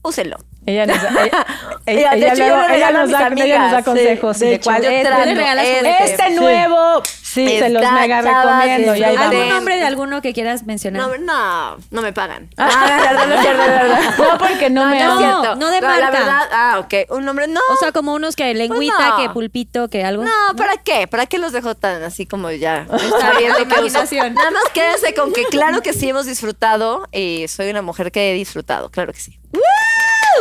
úsenlo. 0.02 0.38
Ella 0.66 0.86
nos, 0.86 0.96
ella, 0.96 1.46
Ella, 1.86 2.14
ella 2.14 2.74
ella 2.74 2.90
nos 2.90 3.10
da, 3.10 3.82
consejos. 3.82 4.38
De 4.38 4.60
cuál 4.60 4.82
juguetes. 4.82 6.10
este 6.10 6.30
nuevo. 6.30 7.02
Sí. 7.34 7.58
se 7.58 7.68
los 7.68 7.82
Está, 7.82 7.94
mega 7.94 8.22
chavas, 8.22 8.44
recomiendo. 8.64 8.94
Y 8.96 9.02
ahí 9.02 9.10
disfruten. 9.10 9.16
vamos. 9.18 9.34
¿Algún 9.34 9.48
nombre 9.48 9.76
de 9.76 9.82
alguno 9.84 10.22
que 10.22 10.32
quieras 10.32 10.64
mencionar? 10.64 11.02
No, 11.02 11.16
no, 11.18 11.76
no 11.90 12.02
me 12.02 12.12
pagan. 12.12 12.48
Ah, 12.58 12.86
de 12.86 13.02
verdad, 13.02 13.26
no 13.26 13.42
de 13.42 13.54
verdad. 13.54 14.00
No, 14.18 14.38
porque 14.38 14.70
no, 14.70 14.86
me 14.86 14.98
No, 15.00 15.14
no. 15.14 15.18
cierto. 15.18 15.56
no 15.56 15.70
de 15.70 15.80
La 15.80 15.88
marca. 15.88 16.10
verdad, 16.10 16.48
ah, 16.52 16.76
ok. 16.78 16.94
Un 17.10 17.24
nombre, 17.24 17.46
no. 17.48 17.60
O 17.72 17.76
sea, 17.76 17.92
como 17.92 18.14
unos 18.14 18.36
que 18.36 18.54
lengüita, 18.54 19.10
no. 19.10 19.16
que 19.18 19.30
pulpito, 19.30 19.88
que 19.88 20.04
algo. 20.04 20.24
No, 20.24 20.30
¿para 20.56 20.76
qué? 20.78 21.06
¿Para 21.08 21.26
qué 21.26 21.38
los 21.38 21.52
dejo 21.52 21.74
tan 21.74 22.02
así 22.02 22.26
como 22.26 22.50
ya? 22.50 22.86
Está 22.92 23.32
bien 23.38 23.52
de 23.52 23.58
que 23.66 23.74
uso? 23.74 23.86
Imaginación. 23.86 24.34
Nada 24.34 24.50
más 24.50 24.64
quédense 24.72 25.14
con 25.14 25.32
que 25.32 25.44
claro 25.46 25.82
que 25.82 25.92
sí 25.92 26.08
hemos 26.08 26.26
disfrutado 26.26 27.08
y 27.12 27.46
soy 27.48 27.70
una 27.70 27.82
mujer 27.82 28.12
que 28.12 28.30
he 28.30 28.34
disfrutado, 28.34 28.90
claro 28.90 29.12
que 29.12 29.20
sí. 29.20 29.38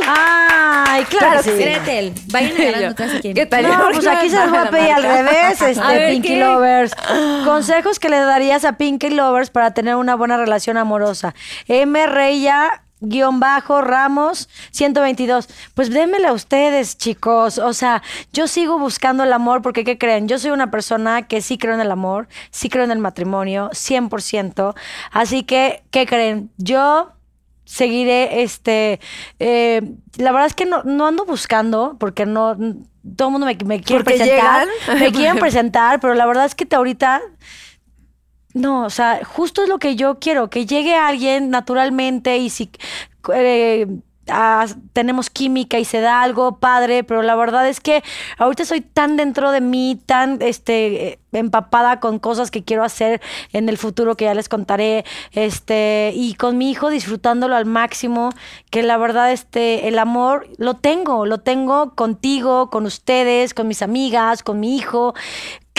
Ay, 0.08 1.04
claro, 1.06 1.42
Claro 1.42 1.44
sí. 1.44 1.52
Gretel, 1.52 2.14
vayan 2.28 2.62
agarrando. 2.62 3.04
¿Qué 3.22 3.46
tal? 3.46 3.64
No, 3.64 3.90
pues 3.92 4.08
aquí 4.08 4.30
se 4.30 4.36
los 4.36 4.50
voy 4.50 4.60
a 4.60 4.70
pedir 4.70 4.92
al 4.92 5.04
revés, 5.04 5.62
este, 5.62 5.82
ver, 5.88 6.12
Pinky 6.12 6.28
¿qué? 6.30 6.40
Lovers. 6.40 6.96
Consejos 7.46 8.00
que 8.00 8.10
le 8.10 8.18
darías 8.18 8.66
a 8.66 8.74
Pinky 8.74 9.10
Lovers 9.10 9.50
para 9.50 9.74
tener 9.74 9.96
una 9.96 10.16
buena 10.16 10.38
relación 10.38 10.78
amorosa. 10.78 11.34
M. 11.68 12.08
Reya 12.08 12.84
guion 13.04 13.40
bajo 13.40 13.82
Ramos 13.82 14.50
122. 14.72 15.48
Pues 15.74 15.90
démela 15.92 16.30
a 16.30 16.34
ustedes, 16.34 16.98
chicos. 16.98 17.58
O 17.58 17.74
sea, 17.74 18.02
yo 18.32 18.48
sigo 18.48 18.80
buscando 18.80 19.24
el 19.24 19.34
amor 19.34 19.62
porque, 19.62 19.84
¿qué 19.84 19.98
creen? 19.98 20.28
Yo 20.28 20.40
soy 20.40 20.52
una 20.52 20.72
persona 20.72 21.24
que 21.24 21.42
sí 21.42 21.58
creo 21.58 21.74
en 21.76 21.82
el 21.82 21.92
amor, 21.92 22.28
sí 22.50 22.70
creo 22.70 22.84
en 22.84 22.92
el 22.92 23.00
matrimonio, 23.00 23.70
100%. 23.74 24.74
Así 25.12 25.44
que, 25.44 25.84
¿qué 25.92 26.06
creen? 26.06 26.50
Yo 26.58 27.12
seguiré, 27.74 28.44
este, 28.44 29.00
eh, 29.40 29.82
la 30.18 30.32
verdad 30.32 30.46
es 30.46 30.54
que 30.54 30.66
no, 30.66 30.84
no 30.84 31.08
ando 31.08 31.26
buscando, 31.26 31.98
porque 32.00 32.28
no, 32.28 32.56
todo 32.56 33.30
el 33.30 33.32
mundo 33.32 33.48
me, 33.48 33.58
me 33.66 33.82
quiere 33.82 34.04
Porque 34.04 34.20
presentar, 34.20 34.68
llegan. 34.68 35.00
me 35.00 35.12
quieren 35.12 35.38
presentar, 35.40 36.00
pero 36.00 36.14
la 36.14 36.28
verdad 36.28 36.46
es 36.46 36.54
que 36.54 36.68
te 36.68 36.76
ahorita, 36.76 37.20
no, 38.54 38.86
o 38.86 38.92
sea, 38.92 39.22
justo 39.26 39.64
es 39.64 39.70
lo 39.70 39.80
que 39.80 39.96
yo 39.96 40.20
quiero, 40.20 40.52
que 40.52 40.68
llegue 40.68 40.96
alguien 40.96 41.50
naturalmente 41.50 42.38
y 42.38 42.52
si 42.52 42.70
eh, 43.34 43.88
ah, 44.30 44.66
tenemos 44.94 45.30
química 45.30 45.80
y 45.80 45.86
se 45.86 46.02
da 46.02 46.22
algo 46.22 46.58
padre, 46.58 47.04
pero 47.04 47.22
la 47.22 47.36
verdad 47.36 47.68
es 47.68 47.80
que 47.80 48.04
ahorita 48.38 48.66
soy 48.66 48.82
tan 48.82 49.18
dentro 49.18 49.52
de 49.52 49.62
mí, 49.62 50.00
tan 50.06 50.42
este 50.42 51.08
eh, 51.08 51.20
empapada 51.32 52.00
con 52.00 52.20
cosas 52.20 52.52
que 52.52 52.64
quiero 52.64 52.84
hacer 52.84 53.22
en 53.52 53.70
el 53.70 53.78
futuro 53.78 54.16
que 54.16 54.26
ya 54.26 54.34
les 54.34 54.50
contaré, 54.50 55.06
este 55.32 56.12
y 56.16 56.36
con 56.36 56.58
mi 56.58 56.72
hijo 56.72 56.90
disfrutándolo 56.90 57.56
al 57.56 57.66
máximo, 57.66 58.30
que 58.70 58.84
la 58.84 58.98
verdad 58.98 59.32
este 59.32 59.88
el 59.88 60.00
amor 60.00 60.48
lo 60.58 60.76
tengo, 60.76 61.26
lo 61.26 61.40
tengo 61.40 61.96
contigo, 61.96 62.70
con 62.70 62.86
ustedes, 62.86 63.54
con 63.54 63.68
mis 63.68 63.82
amigas, 63.82 64.44
con 64.44 64.60
mi 64.60 64.78
hijo. 64.78 65.14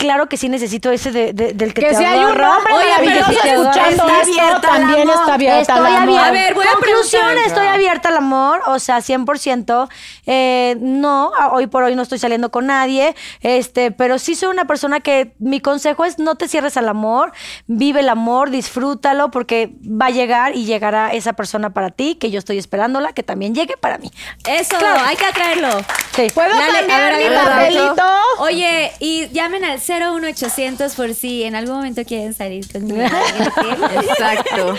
Claro 0.05 0.29
que 0.29 0.37
sí 0.37 0.49
necesito 0.49 0.91
ese 0.91 1.11
de- 1.11 1.33
de- 1.33 1.53
del 1.53 1.73
que, 1.73 1.81
Que 1.81 1.87
te 1.89 1.95
si 1.95 2.03
hay 2.05 2.19
un 2.19 2.25
agarra. 2.25 2.57
hombre 2.57 2.73
Oye, 2.75 2.91
agarra. 2.93 3.19
escuchando 3.31 3.69
Está 4.07 4.21
abierta 4.21 4.53
al 4.55 4.61
también 4.61 5.01
amor. 5.09 5.15
está 5.21 5.33
abierta 5.33 5.61
Estoy 5.61 5.77
al 5.87 5.95
amor. 5.95 6.19
A 6.19 6.31
ver, 6.31 6.53
voy 6.53 6.65
a 6.67 6.71
Conclusión, 6.73 7.23
preguntar. 7.25 7.47
estoy 7.47 7.67
abierta 7.67 8.09
al 8.09 8.17
amor, 8.17 8.61
o 8.67 8.77
sea, 8.79 9.01
100%. 9.01 9.89
Eh, 10.27 10.77
no, 10.79 11.31
a- 11.39 11.49
hoy 11.53 11.65
por 11.67 11.81
hoy 11.83 11.95
no 11.95 12.03
estoy 12.03 12.19
saliendo 12.19 12.51
con 12.51 12.67
nadie, 12.67 13.15
este, 13.41 13.89
pero 13.91 14.19
sí 14.19 14.35
soy 14.35 14.49
una 14.49 14.65
persona 14.65 14.99
que 14.99 15.33
mi 15.39 15.59
consejo 15.59 16.05
es 16.05 16.19
no 16.19 16.35
te 16.35 16.47
cierres 16.47 16.77
al 16.77 16.87
amor, 16.87 17.31
vive 17.65 18.01
el 18.01 18.09
amor, 18.09 18.51
disfrútalo, 18.51 19.31
porque 19.31 19.71
va 19.85 20.07
a 20.07 20.09
llegar 20.11 20.55
y 20.55 20.65
llegará 20.65 21.13
esa 21.13 21.33
persona 21.33 21.71
para 21.71 21.89
ti, 21.89 22.13
que 22.15 22.29
yo 22.29 22.37
estoy 22.37 22.59
esperándola, 22.59 23.11
que 23.13 23.23
también 23.23 23.55
llegue 23.55 23.75
para 23.77 23.97
mí. 23.97 24.11
Eso, 24.47 24.77
Claro. 24.77 25.01
hay 25.03 25.15
que 25.15 25.25
atraerlo. 25.25 25.69
Sí. 26.15 26.27
¿Puedo 26.33 26.49
Dale, 26.49 26.79
cambiar 26.79 27.01
a 27.01 27.17
ver, 27.17 27.29
mi 27.31 27.35
a 27.35 27.39
ver, 27.41 27.49
papelito? 27.49 28.03
Oye, 28.39 28.91
y 28.99 29.27
llamen 29.29 29.65
al 29.65 29.79
01800 29.99 30.95
por 30.95 31.13
si 31.13 31.43
en 31.43 31.55
algún 31.55 31.75
momento 31.75 32.03
quieren 32.03 32.33
salir 32.33 32.71
conmigo. 32.71 33.01
Exacto. 34.01 34.75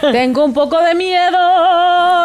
Tengo 0.12 0.44
un 0.44 0.54
poco 0.54 0.80
de 0.82 0.94
miedo. 0.94 1.38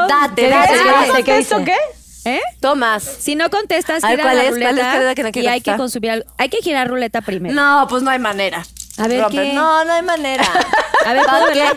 Date, 0.07 0.43
¿Qué 0.43 0.49
date, 0.49 0.77
date. 0.77 0.83
¿Qué 0.83 1.07
dice? 1.07 1.23
¿Qué 1.23 1.37
¿Esto 1.39 1.59
dice? 1.59 1.71
qué? 1.71 1.77
¿Eh? 2.23 2.41
Tomas. 2.59 3.03
Si 3.03 3.35
no 3.35 3.49
contestas, 3.49 4.03
gira 4.05 4.21
¿cuál 4.23 4.37
la 4.37 4.43
es? 4.43 4.49
¿Cuál 4.49 4.61
es? 4.61 4.69
ruleta 4.69 4.89
¿Cuál 4.89 5.01
es 5.01 5.07
la 5.07 5.15
que 5.15 5.23
no 5.23 5.31
quiero 5.31 5.49
y 5.49 5.51
hay 5.51 5.61
que 5.61 5.75
consumir 5.75 6.11
algo. 6.11 6.31
Hay 6.37 6.49
que 6.49 6.57
girar 6.57 6.87
ruleta 6.87 7.21
primero. 7.21 7.55
No, 7.55 7.87
pues 7.89 8.03
no 8.03 8.11
hay 8.11 8.19
manera. 8.19 8.63
A 9.03 9.07
ver. 9.07 9.25
¿qué? 9.31 9.53
No, 9.53 9.83
no 9.85 9.93
hay 9.93 10.01
manera. 10.01 10.43
A 11.05 11.13
ver, 11.13 11.25
¿puedo 11.25 11.45
verla? 11.47 11.73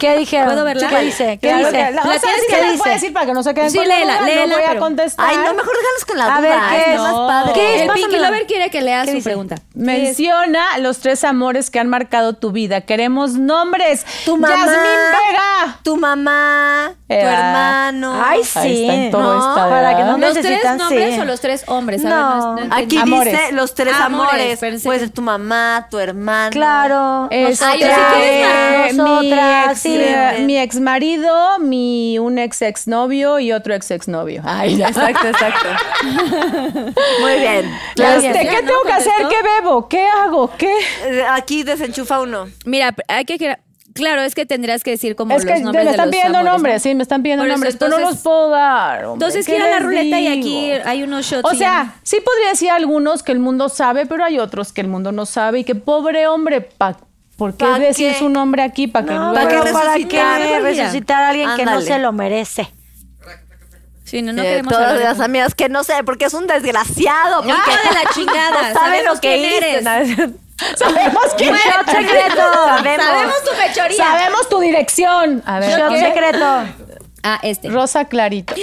¿Qué 0.00 0.16
dijeron? 0.18 0.46
¿Puedo 0.48 0.64
verla? 0.64 0.88
¿Qué 0.88 0.98
dice? 1.02 1.38
¿Qué 1.40 1.48
Claro 1.48 1.66
dice? 1.66 1.90
la- 1.92 2.02
o 2.02 2.06
La 2.06 2.12
sea, 2.14 2.20
tienes 2.20 2.40
sí 2.40 2.46
que 2.48 2.54
se 2.54 2.60
las 2.62 2.70
dice. 2.72 2.82
puedo 2.82 2.94
decir 2.94 3.12
para 3.12 3.26
que 3.26 3.32
no 3.32 3.42
se 3.44 3.54
queden 3.54 3.70
Sí, 3.70 3.78
con 3.78 3.88
la 3.88 3.94
léela, 3.98 4.14
duda, 4.16 4.26
léela, 4.26 4.46
No 4.46 4.54
voy 4.66 4.76
a 4.76 4.78
contestar. 4.80 5.26
Ay, 5.28 5.36
no, 5.36 5.54
mejor 5.54 5.72
déjalos 5.76 6.04
con 6.08 6.18
la 6.18 6.24
A 6.24 6.38
duda. 6.40 6.40
ver, 6.40 6.58
¿qué 6.70 6.80
es 6.80 6.94
es? 6.94 7.00
más 7.00 7.12
No. 7.12 7.26
padre. 7.28 7.52
¿Qué 7.52 7.74
es? 7.76 7.82
El 7.82 7.90
Pinky. 7.90 8.18
Lover 8.18 8.46
quiere 8.46 8.70
que 8.70 8.80
¿Qué 8.80 9.04
su 9.06 9.12
dice? 9.12 9.24
pregunta. 9.28 9.54
Menciona 9.74 10.78
los 10.78 10.98
tres 10.98 11.22
amores 11.22 11.70
que 11.70 11.78
han 11.78 11.88
marcado 11.88 12.32
tu 12.34 12.50
vida. 12.50 12.80
Queremos 12.80 13.34
nombres. 13.34 14.04
Tu 14.24 14.36
mamá. 14.36 14.54
Yasmín 14.56 14.74
Vega. 14.74 15.78
Tu 15.84 15.96
mamá, 15.96 16.92
tu 17.06 17.14
hermano. 17.14 18.22
Ay, 18.24 18.38
Ahí 18.38 18.44
sí. 18.44 18.82
está 18.82 18.94
en 18.94 19.10
todo 19.10 19.22
No, 19.22 19.38
esta, 19.50 19.68
para 19.68 19.96
que 19.96 20.02
no 20.02 20.14
¿verdad? 20.18 20.34
¿Los 20.34 20.40
tres 20.42 20.64
nombres 20.78 21.14
sí. 21.14 21.20
o 21.20 21.24
los 21.24 21.40
tres 21.40 21.64
hombres? 21.66 22.04
A 22.04 22.08
ver, 22.08 22.14
No. 22.16 22.56
no 22.56 22.74
Aquí 22.76 23.00
dice 23.02 23.52
los 23.52 23.74
tres 23.74 23.94
Amores, 23.94 24.58
ser 24.58 25.10
tu 25.10 25.22
mamá, 25.22 25.86
tu 25.90 25.98
hermano. 25.98 26.39
Claro. 26.50 27.28
Este, 27.30 27.64
Ay, 27.64 27.80
yo 27.80 27.86
sí 27.86 28.92
mi 28.92 28.96
nosotras, 28.96 29.70
ex, 29.70 29.80
sí. 29.80 30.42
mi 30.44 30.58
ex 30.58 30.80
marido, 30.80 31.58
mi 31.58 32.18
un 32.18 32.38
ex 32.38 32.62
ex 32.62 32.86
novio 32.88 33.38
y 33.38 33.52
otro 33.52 33.74
ex 33.74 33.90
ex 33.90 34.08
novio. 34.08 34.42
Ay, 34.44 34.76
ya. 34.76 34.88
Exacto, 34.88 35.28
exacto. 35.28 35.68
Muy 37.20 37.34
bien. 37.38 37.70
Este, 37.96 38.48
¿Qué 38.48 38.62
¿no? 38.62 38.68
tengo 38.68 38.82
que 38.84 38.92
hacer? 38.92 39.12
¿Qué 39.28 39.42
bebo? 39.42 39.88
¿Qué 39.88 40.06
hago? 40.06 40.50
¿Qué? 40.56 40.72
Eh, 41.04 41.24
Aquí 41.30 41.62
desenchufa 41.62 42.20
uno. 42.20 42.48
Mira, 42.64 42.94
hay 43.08 43.24
que. 43.24 43.58
Claro, 43.92 44.22
es 44.22 44.34
que 44.36 44.46
tendrás 44.46 44.84
que 44.84 44.92
decir 44.92 45.16
como 45.16 45.34
Es 45.34 45.44
los 45.44 45.52
que 45.52 45.60
nombres 45.60 45.84
me 45.84 45.90
de 45.90 45.90
están 45.92 46.06
los 46.06 46.14
pidiendo 46.14 46.38
amores, 46.38 46.52
nombres, 46.54 46.74
¿no? 46.76 46.80
sí, 46.80 46.94
me 46.94 47.02
están 47.02 47.22
pidiendo 47.22 47.44
eso, 47.44 47.52
nombres, 47.52 47.76
pero 47.76 47.90
no 47.90 47.98
los 47.98 48.18
puedo 48.18 48.50
dar. 48.50 49.04
hombre. 49.04 49.26
Entonces 49.26 49.46
¿Qué 49.46 49.52
gira 49.54 49.68
la 49.68 49.78
ruleta 49.80 50.20
y 50.20 50.26
aquí 50.28 50.70
hay 50.84 51.02
unos 51.02 51.26
shots. 51.26 51.48
O 51.50 51.52
y 51.54 51.58
sea, 51.58 51.94
sí 52.04 52.18
podría 52.24 52.50
decir 52.50 52.70
algunos 52.70 53.22
que 53.24 53.32
el 53.32 53.40
mundo 53.40 53.68
sabe, 53.68 54.06
pero 54.06 54.24
hay 54.24 54.38
otros 54.38 54.72
que 54.72 54.80
el 54.80 54.86
mundo 54.88 55.10
no 55.12 55.26
sabe 55.26 55.58
y 55.60 55.64
que 55.64 55.74
pobre 55.74 56.28
hombre, 56.28 56.60
pa, 56.60 56.96
¿por 57.36 57.56
qué 57.56 57.64
¿Pa 57.64 57.78
decir 57.80 58.12
qué? 58.12 58.18
su 58.18 58.28
nombre 58.28 58.62
aquí? 58.62 58.86
¿Para 58.86 59.06
que 59.06 59.12
No, 59.14 59.32
luego- 59.32 59.34
¿Para 59.34 59.48
qué 59.48 59.72
¿para 59.72 59.84
resucitar? 59.94 60.38
qué 60.40 60.46
Mejor 60.46 60.62
mira. 60.70 60.82
resucitar 60.84 61.22
a 61.24 61.28
alguien 61.30 61.50
que 61.56 61.64
no 61.64 61.80
se 61.80 61.98
lo 61.98 62.12
merece? 62.12 62.72
Sí, 64.04 64.22
no, 64.22 64.32
no 64.32 64.42
Eh, 64.42 64.44
queremos 64.46 64.72
todas 64.72 64.88
hablar 64.90 64.98
de 64.98 65.04
las 65.08 65.20
amigas 65.20 65.54
que 65.54 65.68
no 65.68 65.84
sé, 65.84 65.94
porque 66.04 66.24
es 66.24 66.34
un 66.34 66.46
desgraciado. 66.48 67.42
Porque 67.42 67.52
de 67.52 67.94
la 67.94 68.10
chingada. 68.14 68.72
No 68.72 68.80
sabe 68.80 69.04
lo 69.04 69.20
que 69.20 69.56
eres. 69.56 69.84
Sabemos 70.76 71.24
quién 71.36 71.54
Shot 71.54 71.86
secreto. 71.90 72.36
Sabemos. 72.64 73.06
Sabemos 73.06 73.44
tu 73.44 73.50
fechoría. 73.50 73.96
Sabemos 73.96 74.48
tu 74.48 74.60
dirección. 74.60 75.42
A 75.46 75.58
ver, 75.60 75.78
Shot 75.78 75.90
¿qué? 75.90 76.00
secreto. 76.00 76.46
Ah, 77.22 77.38
este. 77.42 77.68
Rosa 77.70 78.04
Clarito. 78.06 78.54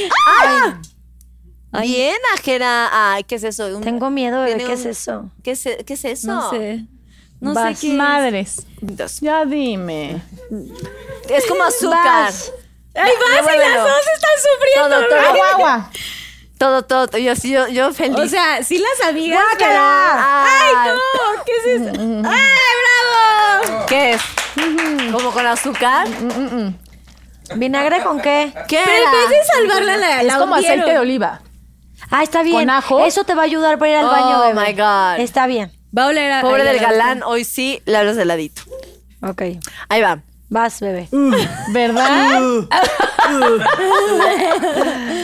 Bien, 1.81 2.15
ajera. 2.33 2.89
Ay, 3.13 3.23
¿qué 3.23 3.35
es 3.35 3.43
eso? 3.43 3.67
Un- 3.67 3.83
Tengo 3.83 4.09
miedo, 4.09 4.41
bebé. 4.41 4.57
¿Qué 4.57 4.65
un- 4.65 4.71
es 4.71 4.85
eso? 4.85 5.29
¿Qué 5.43 5.51
es, 5.51 5.63
qué 5.85 5.93
es 5.93 6.05
eso? 6.05 6.27
No 6.27 6.49
sé. 6.49 6.85
No 7.39 7.53
Vas. 7.53 7.77
sé 7.77 7.81
qué. 7.87 7.91
es. 7.91 7.97
Madres. 7.97 8.55
Ya 9.21 9.45
dime. 9.45 10.21
Es 11.29 11.45
como 11.45 11.63
azúcar. 11.63 12.03
Vas. 12.03 12.51
Ay, 12.95 13.11
vas 13.21 13.55
y 13.55 13.57
las 13.59 13.83
dos 13.83 14.01
están 14.15 14.31
sufriendo. 14.41 14.97
Todo, 14.97 15.07
todo. 15.09 15.19
Agua, 15.29 15.49
agua. 15.51 15.91
Todo, 16.57 16.83
todo. 16.83 17.17
Yo, 17.17 17.35
sí, 17.35 17.51
yo, 17.51 17.67
yo 17.67 17.93
feliz. 17.93 18.17
O 18.19 18.27
sea, 18.27 18.63
sí 18.63 18.79
las 18.79 19.07
amigas, 19.09 19.43
pero... 19.57 19.79
Ay, 19.79 20.73
No, 20.87 21.43
¿qué 21.45 21.51
es 21.51 21.81
eso? 21.81 21.91
¡Ay, 22.25 22.47
bravo! 23.67 23.85
¿Qué 23.87 24.13
es? 24.13 24.21
¿Como 25.11 25.31
con 25.31 25.45
azúcar? 25.45 26.07
¿Vinagre 27.55 28.01
con 28.03 28.19
qué? 28.19 28.51
¿Qué 28.67 28.81
Pero 28.83 29.05
en 29.05 29.11
vez 29.11 29.29
de 29.39 29.45
salvarla, 29.45 29.97
la, 29.97 30.21
Es 30.21 30.27
la 30.27 30.37
como 30.39 30.55
hundieron. 30.55 30.79
aceite 30.79 30.93
de 30.93 30.99
oliva. 30.99 31.41
Ah, 32.09 32.23
está 32.23 32.41
bien. 32.43 32.57
¿Con 32.57 32.69
ajo? 32.69 33.05
Eso 33.05 33.23
te 33.23 33.35
va 33.35 33.41
a 33.43 33.45
ayudar 33.45 33.77
para 33.79 33.91
ir 33.91 33.97
al 33.97 34.05
Oh, 34.05 34.09
baño, 34.09 34.41
bebé. 34.41 34.53
my 34.67 34.73
God. 34.73 35.19
Está 35.19 35.47
bien. 35.47 35.71
Va 35.97 36.03
a 36.05 36.07
oler 36.07 36.31
a. 36.31 36.41
Pobre 36.41 36.63
del 36.63 36.79
galán, 36.79 37.23
hoy 37.23 37.43
sí 37.43 37.81
le 37.85 37.97
hablas 37.97 38.15
de 38.15 38.25
ladito. 38.25 38.61
Ok. 39.21 39.41
Ahí 39.89 40.01
va. 40.01 40.19
Vas, 40.49 40.79
bebé. 40.79 41.09
¿Verdad? 41.73 42.67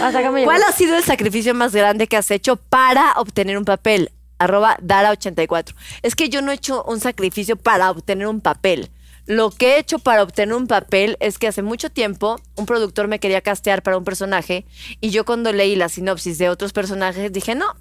Acá 0.04 0.32
me 0.32 0.40
llegó. 0.40 0.52
¿Cuál 0.52 0.64
ha 0.68 0.72
sido 0.74 0.98
el 0.98 1.04
sacrificio 1.04 1.54
más 1.54 1.74
grande 1.74 2.08
que 2.08 2.18
has 2.18 2.30
hecho 2.32 2.58
para 2.58 3.14
obtener 3.14 3.58
un 3.58 3.66
papel? 3.66 4.12
Arroba 4.38 4.78
Dara84. 4.82 5.74
Es 6.02 6.16
que 6.16 6.30
yo 6.30 6.42
no 6.42 6.52
he 6.52 6.56
hecho 6.56 6.84
un 6.84 7.00
sacrificio 7.00 7.56
para 7.56 7.90
obtener 7.90 8.28
un 8.28 8.42
papel. 8.42 8.90
Lo 9.26 9.52
que 9.52 9.76
he 9.76 9.80
hecho 9.80 10.00
para 10.00 10.22
obtener 10.22 10.54
un 10.54 10.68
papel 10.68 11.16
es 11.22 11.40
que 11.40 11.48
hace 11.48 11.62
mucho 11.62 11.90
tiempo 11.90 12.42
un 12.56 12.66
productor 12.66 13.08
me 13.08 13.20
quería 13.20 13.40
castear 13.40 13.82
para 13.82 13.98
un 13.98 14.04
personaje 14.04 14.66
y 15.00 15.12
yo 15.12 15.24
cuando 15.24 15.54
leí 15.54 15.78
la 15.78 15.88
sinopsis 15.88 16.38
de 16.38 16.50
otros 16.50 16.74
personajes 16.74 17.32
dije, 17.32 17.56
no, 17.56 17.74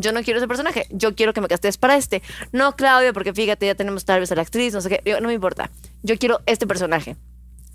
yo 0.00 0.12
no 0.12 0.22
quiero 0.22 0.38
ese 0.38 0.48
personaje, 0.48 0.86
yo 0.90 1.14
quiero 1.14 1.32
que 1.32 1.40
me 1.40 1.48
castees 1.48 1.76
para 1.78 1.96
este. 1.96 2.22
No, 2.52 2.76
Claudia, 2.76 3.12
porque 3.12 3.32
fíjate, 3.32 3.66
ya 3.66 3.74
tenemos 3.74 4.04
tal 4.04 4.20
vez 4.20 4.32
a 4.32 4.34
la 4.34 4.42
actriz, 4.42 4.72
no 4.74 4.80
sé 4.80 4.88
qué, 4.88 5.00
Digo, 5.04 5.20
no 5.20 5.28
me 5.28 5.34
importa, 5.34 5.70
yo 6.02 6.18
quiero 6.18 6.40
este 6.46 6.66
personaje. 6.66 7.16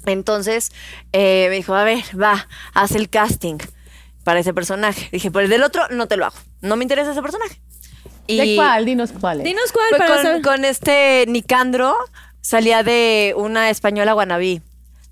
Entonces 0.05 0.72
eh, 1.13 1.47
me 1.49 1.55
dijo, 1.55 1.76
a 1.76 1.84
ver, 1.84 2.03
va, 2.19 2.47
haz 2.74 2.95
el 2.95 3.09
casting 3.09 3.57
para 4.24 4.39
ese 4.39 4.53
personaje. 4.53 5.09
Dije, 5.11 5.32
pero 5.32 5.43
el 5.43 5.49
del 5.49 5.63
otro 5.63 5.88
no 5.89 6.07
te 6.07 6.17
lo 6.17 6.26
hago. 6.26 6.36
No 6.61 6.76
me 6.76 6.84
interesa 6.84 7.11
ese 7.11 7.22
personaje. 7.22 7.61
Y 8.28 8.38
¿De 8.38 8.55
cuál? 8.55 8.86
Dinos 8.86 9.11
cuál. 9.19 9.39
es. 9.39 9.43
Dinos 9.43 9.72
cuál 9.72 9.89
fue 9.89 9.97
para 9.99 10.13
con, 10.15 10.24
saber. 10.24 10.41
con 10.41 10.65
este 10.65 11.26
Nicandro, 11.28 11.95
salía 12.41 12.84
de 12.84 13.34
una 13.36 13.69
española 13.69 14.13
guanabí. 14.13 14.61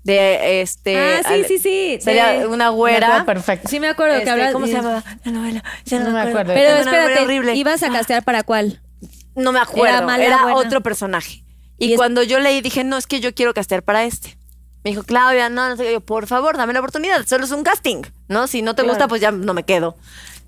De 0.02 0.62
este. 0.62 0.96
Ah, 0.98 1.20
sí, 1.26 1.32
al- 1.34 1.46
sí, 1.46 1.58
sí, 1.58 1.98
de- 2.04 2.46
una 2.46 2.70
güera. 2.70 3.08
acuerdo 3.08 3.26
Perfecto. 3.26 3.68
Sí, 3.68 3.80
me 3.80 3.88
acuerdo 3.88 4.14
Este, 4.14 4.24
que 4.24 4.30
hablas. 4.30 4.52
¿Cómo 4.52 4.66
se 4.66 4.72
llama 4.72 5.04
la 5.24 5.30
novela? 5.32 5.62
Ya 5.84 6.00
No 6.00 6.10
me 6.10 6.20
acuerdo. 6.20 6.54
Pero 6.54 6.70
una 6.70 6.78
memoria 6.84 7.00
espérate, 7.02 7.24
horrible. 7.24 7.54
¿ibas 7.54 7.82
a 7.82 7.90
castear 7.90 8.24
para 8.24 8.42
cuál? 8.42 8.80
No 9.34 9.52
me 9.52 9.58
acuerdo. 9.60 9.86
¿Era 9.86 9.96
Era, 9.98 10.06
mala, 10.38 10.42
buena? 10.54 10.56
otro 10.68 10.80
personaje. 10.82 11.44
Y, 11.78 11.86
Y 11.88 11.92
es- 11.92 11.96
cuando 11.98 12.22
yo 12.22 12.40
leí, 12.40 12.60
dije, 12.62 12.82
no, 12.84 12.96
es 12.96 13.06
que 13.06 13.20
yo 13.20 13.34
quiero 13.34 13.52
castear 13.54 13.82
para 13.82 14.04
este. 14.04 14.36
Me 14.84 14.90
dijo, 14.92 15.02
Claudia, 15.02 15.50
no, 15.50 15.68
no 15.68 15.76
sé 15.76 15.84
qué. 15.84 15.92
Yo, 15.92 16.00
por 16.00 16.26
favor, 16.26 16.56
dame 16.56 16.72
la 16.72 16.80
oportunidad. 16.80 17.26
Solo 17.26 17.44
es 17.44 17.50
un 17.50 17.62
casting, 17.62 18.02
¿no? 18.28 18.46
Si 18.46 18.62
no 18.62 18.74
te 18.74 18.82
gusta, 18.82 19.06
pues 19.08 19.20
ya 19.20 19.30
no 19.30 19.52
me 19.52 19.64
quedo. 19.64 19.96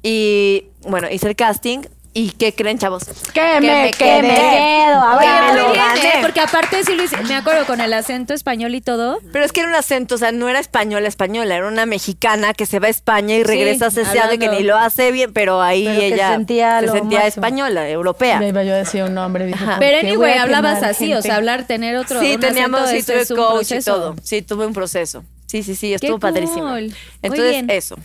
Y 0.02 0.68
bueno, 0.82 1.08
hice 1.10 1.28
el 1.28 1.36
casting. 1.36 1.80
¿Y 2.14 2.30
qué 2.32 2.54
creen, 2.54 2.78
chavos? 2.78 3.04
Que 3.32 3.60
me 3.60 3.90
Que 3.96 4.22
me 4.22 4.34
quedo. 4.34 5.00
A 5.00 5.18
ver, 5.18 5.54
me 5.54 5.60
lo. 5.62 6.20
Porque 6.20 6.40
aparte 6.40 6.84
sí 6.84 6.92
hice, 7.02 7.16
me 7.22 7.34
acuerdo 7.34 7.64
con 7.64 7.80
el 7.80 7.92
acento 7.94 8.34
español 8.34 8.74
y 8.74 8.82
todo. 8.82 9.18
Pero 9.32 9.44
es 9.44 9.52
que 9.52 9.60
era 9.60 9.68
un 9.70 9.74
acento, 9.74 10.16
o 10.16 10.18
sea, 10.18 10.30
no 10.30 10.48
era 10.48 10.60
española, 10.60 11.08
española, 11.08 11.56
era 11.56 11.66
una 11.66 11.86
mexicana 11.86 12.52
que 12.52 12.66
se 12.66 12.80
va 12.80 12.88
a 12.88 12.90
España 12.90 13.36
y 13.36 13.42
regresa 13.44 13.86
a 13.86 13.90
Sí, 13.90 14.00
CCA 14.02 14.28
de 14.28 14.38
que 14.38 14.48
ni 14.48 14.62
lo 14.62 14.76
hace 14.76 15.10
bien, 15.10 15.32
pero 15.32 15.62
ahí 15.62 15.86
Pero 15.86 16.00
ella 16.02 16.32
sentía 16.32 16.80
se 16.80 16.88
sentía 16.88 17.20
máximo. 17.20 17.46
española, 17.46 17.88
europea. 17.88 18.40
Ya 18.40 18.48
iba 18.48 18.62
yo 18.62 18.74
a 18.74 18.76
decir 18.76 19.02
un 19.04 19.14
nombre. 19.14 19.46
Dije, 19.46 19.64
¿por 19.64 19.78
Pero 19.78 19.98
anyway, 20.06 20.34
a 20.34 20.42
hablabas 20.42 20.82
así, 20.82 21.14
o 21.14 21.22
sea, 21.22 21.36
hablar, 21.36 21.66
tener 21.66 21.96
otro. 21.96 22.20
Sí, 22.20 22.36
teníamos, 22.38 22.90
sí, 22.90 23.02
tuve 23.02 23.26
coach 23.26 23.62
y 23.66 23.68
proceso. 23.74 23.94
todo. 23.94 24.16
Sí, 24.22 24.42
tuve 24.42 24.66
un 24.66 24.74
proceso. 24.74 25.24
Sí, 25.46 25.62
sí, 25.62 25.74
sí, 25.74 25.94
estuvo 25.94 26.16
Qué 26.16 26.20
padrísimo. 26.20 26.68
cool. 26.70 26.94
Entonces, 27.22 27.64
eso. 27.68 27.96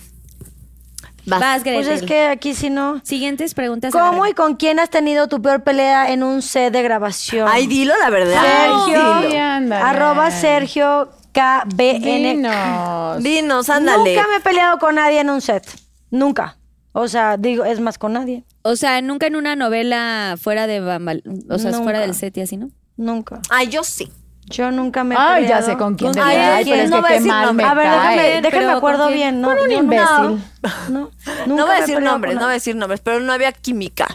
Vas. 1.27 1.39
Vas, 1.39 1.63
Gretel. 1.63 1.85
Pues 1.85 2.01
es 2.01 2.07
que 2.07 2.25
aquí 2.27 2.53
sí 2.55 2.69
no. 2.69 3.01
Siguientes 3.03 3.53
preguntas. 3.53 3.91
¿Cómo 3.91 4.25
y 4.25 4.33
con 4.33 4.55
quién 4.55 4.79
has 4.79 4.89
tenido 4.89 5.27
tu 5.27 5.41
peor 5.41 5.63
pelea 5.63 6.11
en 6.11 6.23
un 6.23 6.41
set 6.41 6.71
de 6.73 6.81
grabación? 6.81 7.47
Ay, 7.51 7.67
dilo 7.67 7.93
la 8.01 8.09
verdad. 8.09 8.41
Sergio, 8.85 9.75
arroba 9.75 10.31
Sergio 10.31 11.09
KBN. 11.33 12.01
Dinos. 12.01 13.23
Dinos, 13.23 13.69
ándale. 13.69 14.15
Nunca 14.15 14.27
me 14.29 14.35
he 14.37 14.39
peleado 14.39 14.79
con 14.79 14.95
nadie 14.95 15.19
en 15.19 15.29
un 15.29 15.41
set. 15.41 15.63
Nunca. 16.09 16.57
O 16.93 17.07
sea, 17.07 17.37
digo, 17.37 17.63
es 17.65 17.79
más 17.79 17.97
con 17.97 18.13
nadie. 18.13 18.43
O 18.63 18.75
sea, 18.75 19.01
nunca 19.01 19.27
en 19.27 19.35
una 19.35 19.55
novela 19.55 20.35
fuera 20.41 20.65
de 20.65 20.79
Bambal, 20.79 21.21
o 21.49 21.59
sea, 21.59 21.71
Nunca. 21.71 21.83
fuera 21.83 21.99
del 21.99 22.15
set 22.15 22.35
y 22.37 22.41
así, 22.41 22.57
¿no? 22.57 22.69
Nunca. 22.95 23.39
Ay, 23.49 23.67
yo 23.67 23.83
sí. 23.83 24.09
Yo 24.49 24.71
nunca 24.71 25.03
me 25.03 25.15
he 25.15 25.17
Ay, 25.19 25.47
ya 25.47 25.61
sé 25.61 25.75
con 25.77 25.95
quién. 25.95 26.17
Ay, 26.19 26.63
pero 26.65 26.81
es 26.83 26.89
no 26.89 26.97
que 26.97 27.01
voy 27.01 27.05
a 27.05 27.09
qué 27.09 27.13
decir 27.15 27.31
mal 27.31 27.53
me. 27.53 27.63
A 27.63 27.73
ver, 27.73 27.89
déjame, 27.89 28.41
déjame 28.41 28.65
¿con 28.65 28.75
acuerdo 28.75 29.07
bien. 29.09 29.41
No, 29.41 29.49
Con 29.49 29.59
un 29.59 29.71
imbécil. 29.71 30.05
No, 30.07 30.39
no, 30.89 31.11
No 31.47 31.65
voy 31.65 31.75
a 31.75 31.79
decir 31.81 32.01
nombres, 32.01 32.35
no 32.35 32.41
voy 32.41 32.49
a 32.51 32.53
decir 32.53 32.75
nombres, 32.75 33.01
pero 33.01 33.19
no 33.19 33.33
había 33.33 33.51
química. 33.51 34.07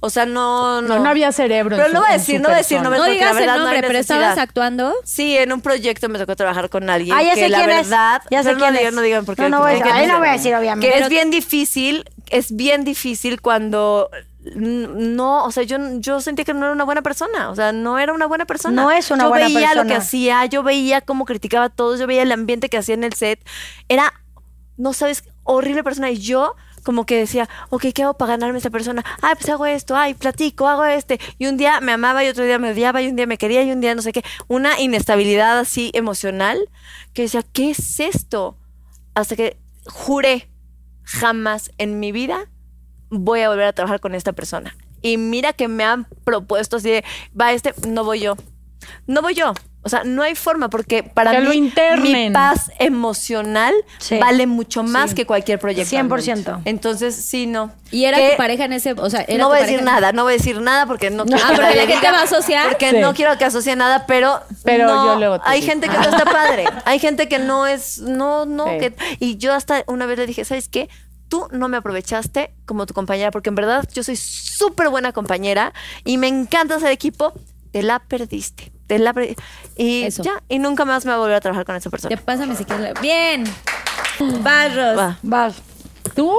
O 0.00 0.10
sea, 0.10 0.26
no, 0.26 0.82
no. 0.82 0.88
No, 0.96 0.98
no 1.04 1.08
había 1.08 1.32
cerebro. 1.32 1.76
Pero 1.76 1.88
no 1.90 2.00
voy 2.00 2.10
a 2.10 2.12
decir, 2.14 2.40
no 2.40 2.48
voy 2.48 2.54
a 2.54 2.58
decir 2.58 2.80
nombres. 2.82 3.00
No 3.00 3.06
porque 3.06 3.18
la 3.20 3.26
digas 3.30 3.30
el 3.36 3.40
verdad 3.46 3.54
no 3.56 3.60
hay 3.68 3.72
nombre, 3.74 3.86
pero 3.88 3.98
estabas 4.00 4.38
actuando. 4.38 4.92
Sí, 5.04 5.36
en 5.38 5.52
un 5.52 5.60
proyecto 5.62 6.08
me 6.08 6.18
tocó 6.18 6.36
trabajar 6.36 6.68
con 6.68 6.90
alguien 6.90 7.16
Ah, 7.16 7.22
ya 7.22 7.34
que 7.34 7.40
sé 7.42 7.48
la 7.48 7.58
quién 7.58 7.70
es. 7.70 7.76
verdad, 7.88 8.22
Ya 8.30 8.42
sé 8.42 8.48
quién 8.50 8.58
no 8.58 8.66
es. 8.66 8.78
digan, 8.78 8.94
no 8.94 9.00
digan 9.02 9.24
porque 9.24 9.42
No, 9.42 9.48
no 9.48 9.58
voy 9.60 9.72
a- 9.72 9.74
porque- 9.76 9.90
ahí 9.90 10.06
no 10.06 10.18
voy 10.18 10.28
a 10.28 10.32
decir, 10.32 10.54
obviamente. 10.54 10.92
Que 10.94 11.02
es 11.02 11.08
bien 11.08 11.30
difícil, 11.30 12.04
es 12.28 12.54
bien 12.54 12.84
difícil 12.84 13.40
cuando 13.40 14.10
no, 14.54 15.44
o 15.44 15.50
sea, 15.50 15.64
yo 15.64 15.78
yo 15.98 16.20
sentía 16.20 16.44
que 16.44 16.54
no 16.54 16.64
era 16.64 16.72
una 16.72 16.84
buena 16.84 17.02
persona, 17.02 17.50
o 17.50 17.54
sea, 17.54 17.72
no 17.72 17.98
era 17.98 18.12
una 18.12 18.26
buena 18.26 18.46
persona. 18.46 18.82
No 18.82 18.90
es 18.90 19.10
una 19.10 19.24
yo 19.24 19.28
buena 19.30 19.46
veía 19.46 19.74
lo 19.74 19.82
que 19.82 19.88
persona. 19.88 19.96
hacía, 19.98 20.46
yo 20.46 20.62
veía 20.62 21.00
cómo 21.00 21.24
criticaba 21.24 21.66
a 21.66 21.70
todos, 21.70 21.98
yo 21.98 22.06
veía 22.06 22.22
el 22.22 22.32
ambiente 22.32 22.68
que 22.68 22.78
hacía 22.78 22.94
en 22.94 23.04
el 23.04 23.12
set. 23.14 23.40
Era 23.88 24.12
no 24.76 24.92
sabes, 24.92 25.24
horrible 25.44 25.82
persona 25.82 26.10
y 26.10 26.18
yo 26.18 26.54
como 26.82 27.04
que 27.04 27.18
decía, 27.18 27.48
ok, 27.70 27.86
¿qué 27.92 28.04
hago 28.04 28.14
para 28.14 28.32
ganarme 28.32 28.56
a 28.56 28.58
esta 28.58 28.70
persona? 28.70 29.04
Ay, 29.20 29.34
pues 29.34 29.48
hago 29.48 29.66
esto, 29.66 29.96
ay, 29.96 30.14
platico, 30.14 30.68
hago 30.68 30.84
este. 30.84 31.18
Y 31.36 31.46
un 31.46 31.56
día 31.56 31.80
me 31.80 31.90
amaba 31.90 32.22
y 32.22 32.28
otro 32.28 32.44
día 32.44 32.60
me 32.60 32.70
odiaba 32.70 33.02
y 33.02 33.08
un 33.08 33.16
día 33.16 33.26
me 33.26 33.38
quería 33.38 33.64
y 33.64 33.72
un 33.72 33.80
día 33.80 33.94
no 33.96 34.02
sé 34.02 34.12
qué. 34.12 34.22
Una 34.46 34.78
inestabilidad 34.78 35.58
así 35.58 35.90
emocional 35.94 36.70
que 37.12 37.22
decía, 37.22 37.42
¿qué 37.52 37.70
es 37.70 37.98
esto? 37.98 38.56
Hasta 39.14 39.34
que 39.34 39.58
juré, 39.86 40.48
jamás 41.02 41.72
en 41.78 41.98
mi 41.98 42.12
vida 42.12 42.48
voy 43.10 43.40
a 43.42 43.48
volver 43.48 43.66
a 43.66 43.72
trabajar 43.72 44.00
con 44.00 44.14
esta 44.14 44.32
persona. 44.32 44.76
Y 45.02 45.18
mira 45.18 45.52
que 45.52 45.68
me 45.68 45.84
han 45.84 46.06
propuesto 46.24 46.76
así 46.78 46.90
de, 46.90 47.04
va 47.38 47.52
este, 47.52 47.74
no 47.86 48.04
voy 48.04 48.20
yo. 48.20 48.36
No 49.06 49.22
voy 49.22 49.34
yo. 49.34 49.52
O 49.82 49.88
sea, 49.88 50.02
no 50.02 50.22
hay 50.24 50.34
forma 50.34 50.68
porque 50.68 51.04
para 51.04 51.30
Que 51.30 51.38
mí 51.40 51.44
lo 51.46 51.52
internen. 51.52 52.12
mi 52.28 52.30
paz 52.30 52.72
emocional 52.80 53.72
Sí. 53.98 54.18
vale 54.18 54.48
mucho 54.48 54.82
más 54.82 55.14
que 55.14 55.26
cualquier 55.26 55.60
proyecto. 55.60 55.94
100%. 55.94 56.62
Entonces, 56.64 57.14
sí, 57.14 57.46
no. 57.46 57.70
Y 57.92 58.04
era 58.06 58.18
Que 58.18 58.30
tu 58.30 58.36
pareja 58.36 58.64
en 58.64 58.72
ese, 58.72 58.92
o 58.94 59.08
sea, 59.10 59.20
era 59.28 59.38
No 59.38 59.48
voy 59.48 59.58
a 59.58 59.62
decir 59.62 59.82
nada, 59.82 60.10
no 60.10 60.24
voy 60.24 60.32
a 60.34 60.36
decir 60.38 60.60
nada 60.60 60.86
porque 60.86 61.10
no 61.10 61.24
quiero 61.24 61.40
Ah, 61.44 61.50
que 61.50 61.54
porque 61.54 61.62
nadie 61.68 61.76
la 61.76 61.86
gente 61.86 62.06
diga- 62.08 62.12
va 62.12 62.18
a 62.20 62.24
asociar. 62.24 62.68
Porque 62.68 62.90
Sí. 62.90 62.96
no 62.98 63.14
quiero 63.14 63.38
que 63.38 63.44
asocie 63.44 63.76
nada, 63.76 64.06
pero 64.06 64.40
Pero 64.64 64.86
no, 64.88 65.12
yo 65.14 65.18
luego 65.20 65.38
te 65.40 65.48
hay 65.48 65.60
digo. 65.60 65.72
gente 65.72 65.88
que 65.88 65.96
no 65.98 66.02
está 66.02 66.24
padre, 66.32 66.64
hay 66.84 66.98
gente 66.98 67.28
que 67.28 67.38
no 67.38 67.66
es, 67.68 67.98
no, 68.00 68.44
no, 68.44 68.64
Sí. 68.66 68.78
que, 68.80 68.94
y 69.20 69.36
yo 69.36 69.54
hasta 69.54 69.84
una 69.86 70.06
vez 70.06 70.18
le 70.18 70.26
dije, 70.26 70.44
¿sabes 70.44 70.68
qué? 70.68 70.88
Tú 71.28 71.48
no 71.52 71.68
me 71.68 71.76
aprovechaste 71.78 72.52
como 72.66 72.86
tu 72.86 72.94
compañera, 72.94 73.30
porque 73.30 73.48
en 73.48 73.54
verdad 73.56 73.84
yo 73.92 74.02
soy 74.04 74.16
súper 74.16 74.88
buena 74.88 75.12
compañera 75.12 75.72
y 76.04 76.18
me 76.18 76.28
encanta 76.28 76.76
hacer 76.76 76.90
equipo, 76.92 77.32
te 77.72 77.82
la 77.82 77.98
perdiste, 77.98 78.72
te 78.86 78.98
la 78.98 79.12
perdiste. 79.12 79.42
Y 79.76 80.02
Eso. 80.04 80.22
ya, 80.22 80.42
y 80.48 80.58
nunca 80.60 80.84
más 80.84 81.04
me 81.04 81.10
voy 81.12 81.16
a 81.16 81.20
volver 81.20 81.36
a 81.36 81.40
trabajar 81.40 81.64
con 81.64 81.74
esa 81.76 81.88
Ya 81.88 81.90
persona. 81.90 82.16
pásame 82.16 82.54
si 82.54 82.64
quieres. 82.64 82.94
la- 82.94 83.00
Bien. 83.00 83.44
Barros. 84.42 84.98
Va. 84.98 85.18
Vas. 85.22 85.56
¿Tú? 86.14 86.32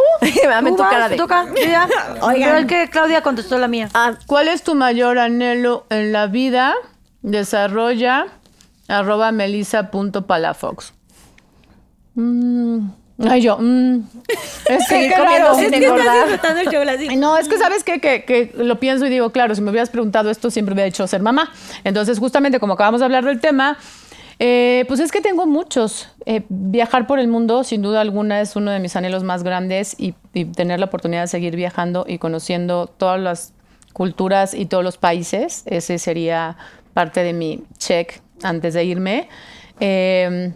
Dame 0.43 0.71
tu 0.71 0.77
cara 0.77 1.05
te 1.05 1.11
de... 1.11 1.17
toca. 1.17 1.45
Ya. 1.55 1.88
Pero 2.31 2.57
el 2.57 2.65
que 2.67 2.89
Claudia 2.89 3.21
contestó 3.21 3.57
la 3.57 3.67
mía. 3.67 3.89
Ah, 3.93 4.13
¿Cuál 4.25 4.47
es 4.47 4.63
tu 4.63 4.73
mayor 4.75 5.19
anhelo 5.19 5.85
en 5.89 6.13
la 6.13 6.27
vida? 6.27 6.73
Desarrolla 7.21 8.27
arroba 8.88 9.31
melissa.palafox. 9.33 10.93
Mm, 12.15 12.88
Ay, 13.20 13.41
yo. 13.41 13.57
mm. 13.57 14.03
Es 14.70 14.88
que 14.89 15.11
comiendo 15.18 15.55
sin 15.55 15.74
Es 15.74 15.80
que 15.80 15.86
engordar. 15.86 16.05
estás 16.07 16.26
disfrutando 16.30 16.61
el 16.61 16.68
show, 16.70 16.84
así. 16.95 17.15
No, 17.18 17.38
es 17.38 17.47
que 17.47 17.57
sabes 17.57 17.84
qué? 17.84 17.99
que, 17.99 18.24
que 18.26 18.51
lo 18.57 18.80
pienso 18.80 19.05
y 19.05 19.09
digo, 19.09 19.32
claro, 19.32 19.55
si 19.55 19.61
me 19.61 19.72
hubieras 19.72 19.89
preguntado 19.89 20.30
esto, 20.30 20.51
siempre 20.51 20.74
hubiera 20.74 20.86
dicho 20.86 21.05
ser 21.07 21.22
mamá. 21.22 21.51
Entonces, 21.84 22.20
justamente 22.20 22.59
como 22.59 22.74
acabamos 22.74 22.99
de 23.01 23.05
hablar 23.05 23.26
del 23.26 23.39
tema, 23.39 23.78
eh, 24.39 24.86
pues 24.88 24.99
es 24.99 25.11
que 25.11 25.22
tengo 25.22 25.47
muchos. 25.47 26.09
Eh, 26.28 26.43
viajar 26.49 27.07
por 27.07 27.18
el 27.20 27.28
mundo, 27.28 27.63
sin 27.63 27.82
duda 27.82 28.01
alguna, 28.01 28.39
es 28.41 28.55
uno 28.55 28.70
de 28.70 28.80
mis 28.80 28.95
anhelos 28.95 29.24
más 29.24 29.41
grandes 29.43 29.95
y, 29.97 30.13
y 30.34 30.45
tener 30.45 30.80
la 30.80 30.86
oportunidad 30.86 31.22
de 31.22 31.28
seguir 31.28 31.55
viajando 31.55 32.05
y 32.07 32.20
conociendo 32.20 32.86
todas 32.86 33.20
las 33.20 33.53
culturas 33.93 34.53
y 34.53 34.68
todos 34.68 34.84
los 34.84 34.97
países, 34.97 35.63
ese 35.65 35.97
sería 35.97 36.55
parte 36.93 37.24
de 37.24 37.34
mi 37.34 37.63
check 37.80 38.22
antes 38.43 38.76
de 38.76 38.84
irme. 38.84 39.28
Eh, 39.80 40.51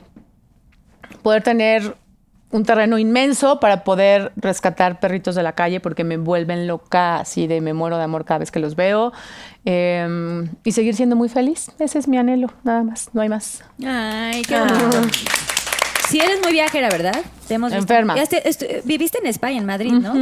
poder 1.24 1.42
tener 1.42 1.96
un 2.52 2.64
terreno 2.66 2.98
inmenso 2.98 3.60
para 3.60 3.84
poder 3.84 4.32
rescatar 4.36 5.00
perritos 5.00 5.36
de 5.36 5.44
la 5.44 5.54
calle 5.54 5.80
porque 5.80 6.04
me 6.04 6.18
vuelven 6.18 6.68
loca, 6.68 7.18
así 7.20 7.48
de 7.48 7.62
me 7.62 7.74
muero 7.74 7.98
de 7.98 8.04
amor 8.04 8.26
cada 8.26 8.40
vez 8.40 8.52
que 8.52 8.60
los 8.60 8.76
veo. 8.76 9.14
Eh, 9.66 10.48
y 10.64 10.72
seguir 10.72 10.96
siendo 10.96 11.16
muy 11.16 11.30
feliz. 11.30 11.72
Ese 11.80 12.00
es 12.00 12.08
mi 12.08 12.18
anhelo, 12.18 12.52
nada 12.64 12.84
más, 12.84 13.10
no 13.14 13.22
hay 13.22 13.30
más. 13.30 13.64
Ay, 13.86 14.42
qué 14.44 14.60
bonito. 14.60 15.02
Si 16.10 16.20
eres 16.20 16.42
muy 16.44 16.52
viajera, 16.52 16.90
¿verdad? 16.90 17.16
Te 17.48 17.54
hemos 17.54 17.72
visto. 17.72 17.82
Enferma. 17.82 18.16
Viviste 18.84 19.20
en 19.20 19.28
España, 19.28 19.58
en 19.60 19.66
Madrid, 19.66 19.94
¿no? 19.94 20.14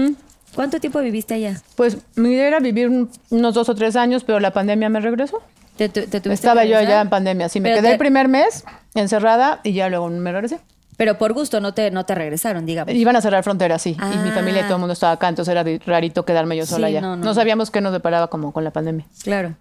¿Cuánto 0.56 0.80
tiempo 0.80 0.99
viviste 0.99 1.34
allá? 1.36 1.62
Pues 1.76 1.98
mi 2.16 2.32
idea 2.34 2.48
era 2.48 2.60
vivir 2.60 2.90
un- 2.90 3.10
unos 3.30 3.53
dos 3.53 3.70
o 3.70 3.76
tres 3.76 3.95
años, 3.95 4.24
pero 4.24 4.40
la 4.40 4.52
pandemia 4.52 4.90
me 4.90 4.99
regresó. 4.99 5.41
¿Te, 5.78 5.88
tu- 5.90 6.02
te 6.02 6.20
tuviste 6.20 6.34
Estaba 6.34 6.66
yo 6.66 6.78
allá 6.78 7.02
en 7.02 7.10
pandemia. 7.10 7.48
Sí, 7.49 7.60
me 7.60 7.74
quedé 7.74 7.91
el 7.94 7.98
primer 7.98 8.28
mes 8.28 8.66
encerrada 8.95 9.62
y 9.64 9.74
ya 9.74 9.90
luego 9.90 10.10
me 10.10 10.32
regresé. 10.32 10.60
Pero 11.00 11.18
por 11.18 11.32
gusto 11.32 11.62
no 11.62 11.74
te, 11.74 11.92
no 11.92 12.06
te 12.06 12.14
regresaron, 12.14 12.66
digamos. 12.66 12.94
Iban 12.94 13.16
a 13.16 13.22
cerrar 13.22 13.42
fronteras, 13.42 13.82
sí. 13.82 13.92
Y 13.92 14.18
mi 14.18 14.30
Ah. 14.30 14.34
familia 14.36 14.60
y 14.60 14.64
todo 14.66 14.74
el 14.74 14.80
mundo 14.80 14.92
estaba 14.92 15.14
acá, 15.14 15.30
entonces 15.30 15.50
era 15.50 15.64
rarito 15.86 16.26
quedarme 16.26 16.58
yo 16.58 16.66
sola 16.66 16.88
Sí, 16.90 16.98
allá. 16.98 17.00
no, 17.02 17.16
No, 17.16 17.24
no. 17.24 17.34
sabíamos 17.34 17.72
qué 17.72 17.80
nos 17.80 17.94
deparaba 17.94 18.28
como 18.30 18.52
con 18.52 18.66
la 18.66 18.72
pandemia. 18.72 19.06
Claro. 19.24 19.56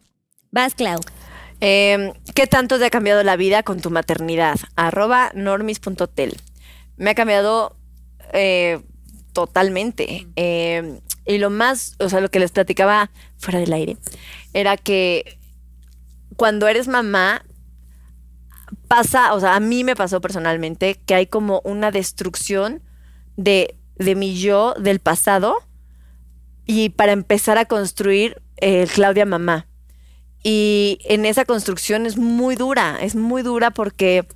Vas, 0.51 0.74
Clau. 0.74 0.98
Eh, 1.60 2.12
¿Qué 2.35 2.48
tanto 2.48 2.81
te 2.81 2.86
ha 2.86 2.90
cambiado 2.90 3.23
la 3.23 3.36
vida 3.36 3.62
con 3.62 3.81
tu 3.81 3.89
maternidad? 3.90 4.56
Arroba 4.74 5.31
normis.tel. 5.32 6.36
Me 6.97 7.10
ha 7.10 7.15
cambiado 7.15 7.77
eh, 8.32 8.81
totalmente. 9.32 10.27
Eh, 10.35 11.01
y 11.24 11.39
lo 11.39 11.51
más, 11.51 11.94
o 12.01 12.09
sea, 12.09 12.19
lo 12.20 12.31
que 12.31 12.40
les 12.40 12.51
platicaba 12.51 13.10
fuera 13.36 13.60
del 13.60 13.73
aire, 13.73 13.97
era 14.55 14.77
que 14.77 15.39
cuando 16.36 16.66
eres 16.66 16.89
mamá, 16.89 17.44
pasa, 18.88 19.34
o 19.34 19.40
sea, 19.40 19.54
a 19.54 19.60
mí 19.60 19.84
me 19.84 19.96
pasó 19.96 20.20
personalmente 20.20 21.00
que 21.06 21.14
hay 21.14 21.26
como 21.26 21.60
una 21.64 21.90
destrucción 21.90 22.82
de, 23.36 23.76
de 23.96 24.14
mi 24.14 24.38
yo 24.38 24.74
del 24.78 25.00
pasado 25.00 25.56
y 26.66 26.90
para 26.90 27.12
empezar 27.12 27.58
a 27.58 27.64
construir 27.64 28.42
el 28.56 28.88
Claudia 28.88 29.24
mamá. 29.24 29.66
Y 30.42 30.98
en 31.04 31.24
esa 31.26 31.44
construcción 31.44 32.06
es 32.06 32.16
muy 32.16 32.56
dura, 32.56 32.98
es 33.00 33.14
muy 33.14 33.42
dura 33.42 33.70
porque 33.70 34.26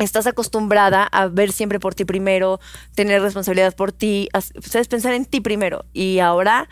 estás 0.00 0.26
acostumbrada 0.26 1.04
a 1.04 1.28
ver 1.28 1.52
siempre 1.52 1.78
por 1.78 1.94
ti 1.94 2.04
primero, 2.04 2.60
tener 2.94 3.20
responsabilidad 3.20 3.74
por 3.74 3.92
ti, 3.92 4.28
sabes 4.62 4.88
pensar 4.88 5.12
en 5.12 5.26
ti 5.26 5.40
primero. 5.40 5.84
Y 5.92 6.20
ahora, 6.20 6.68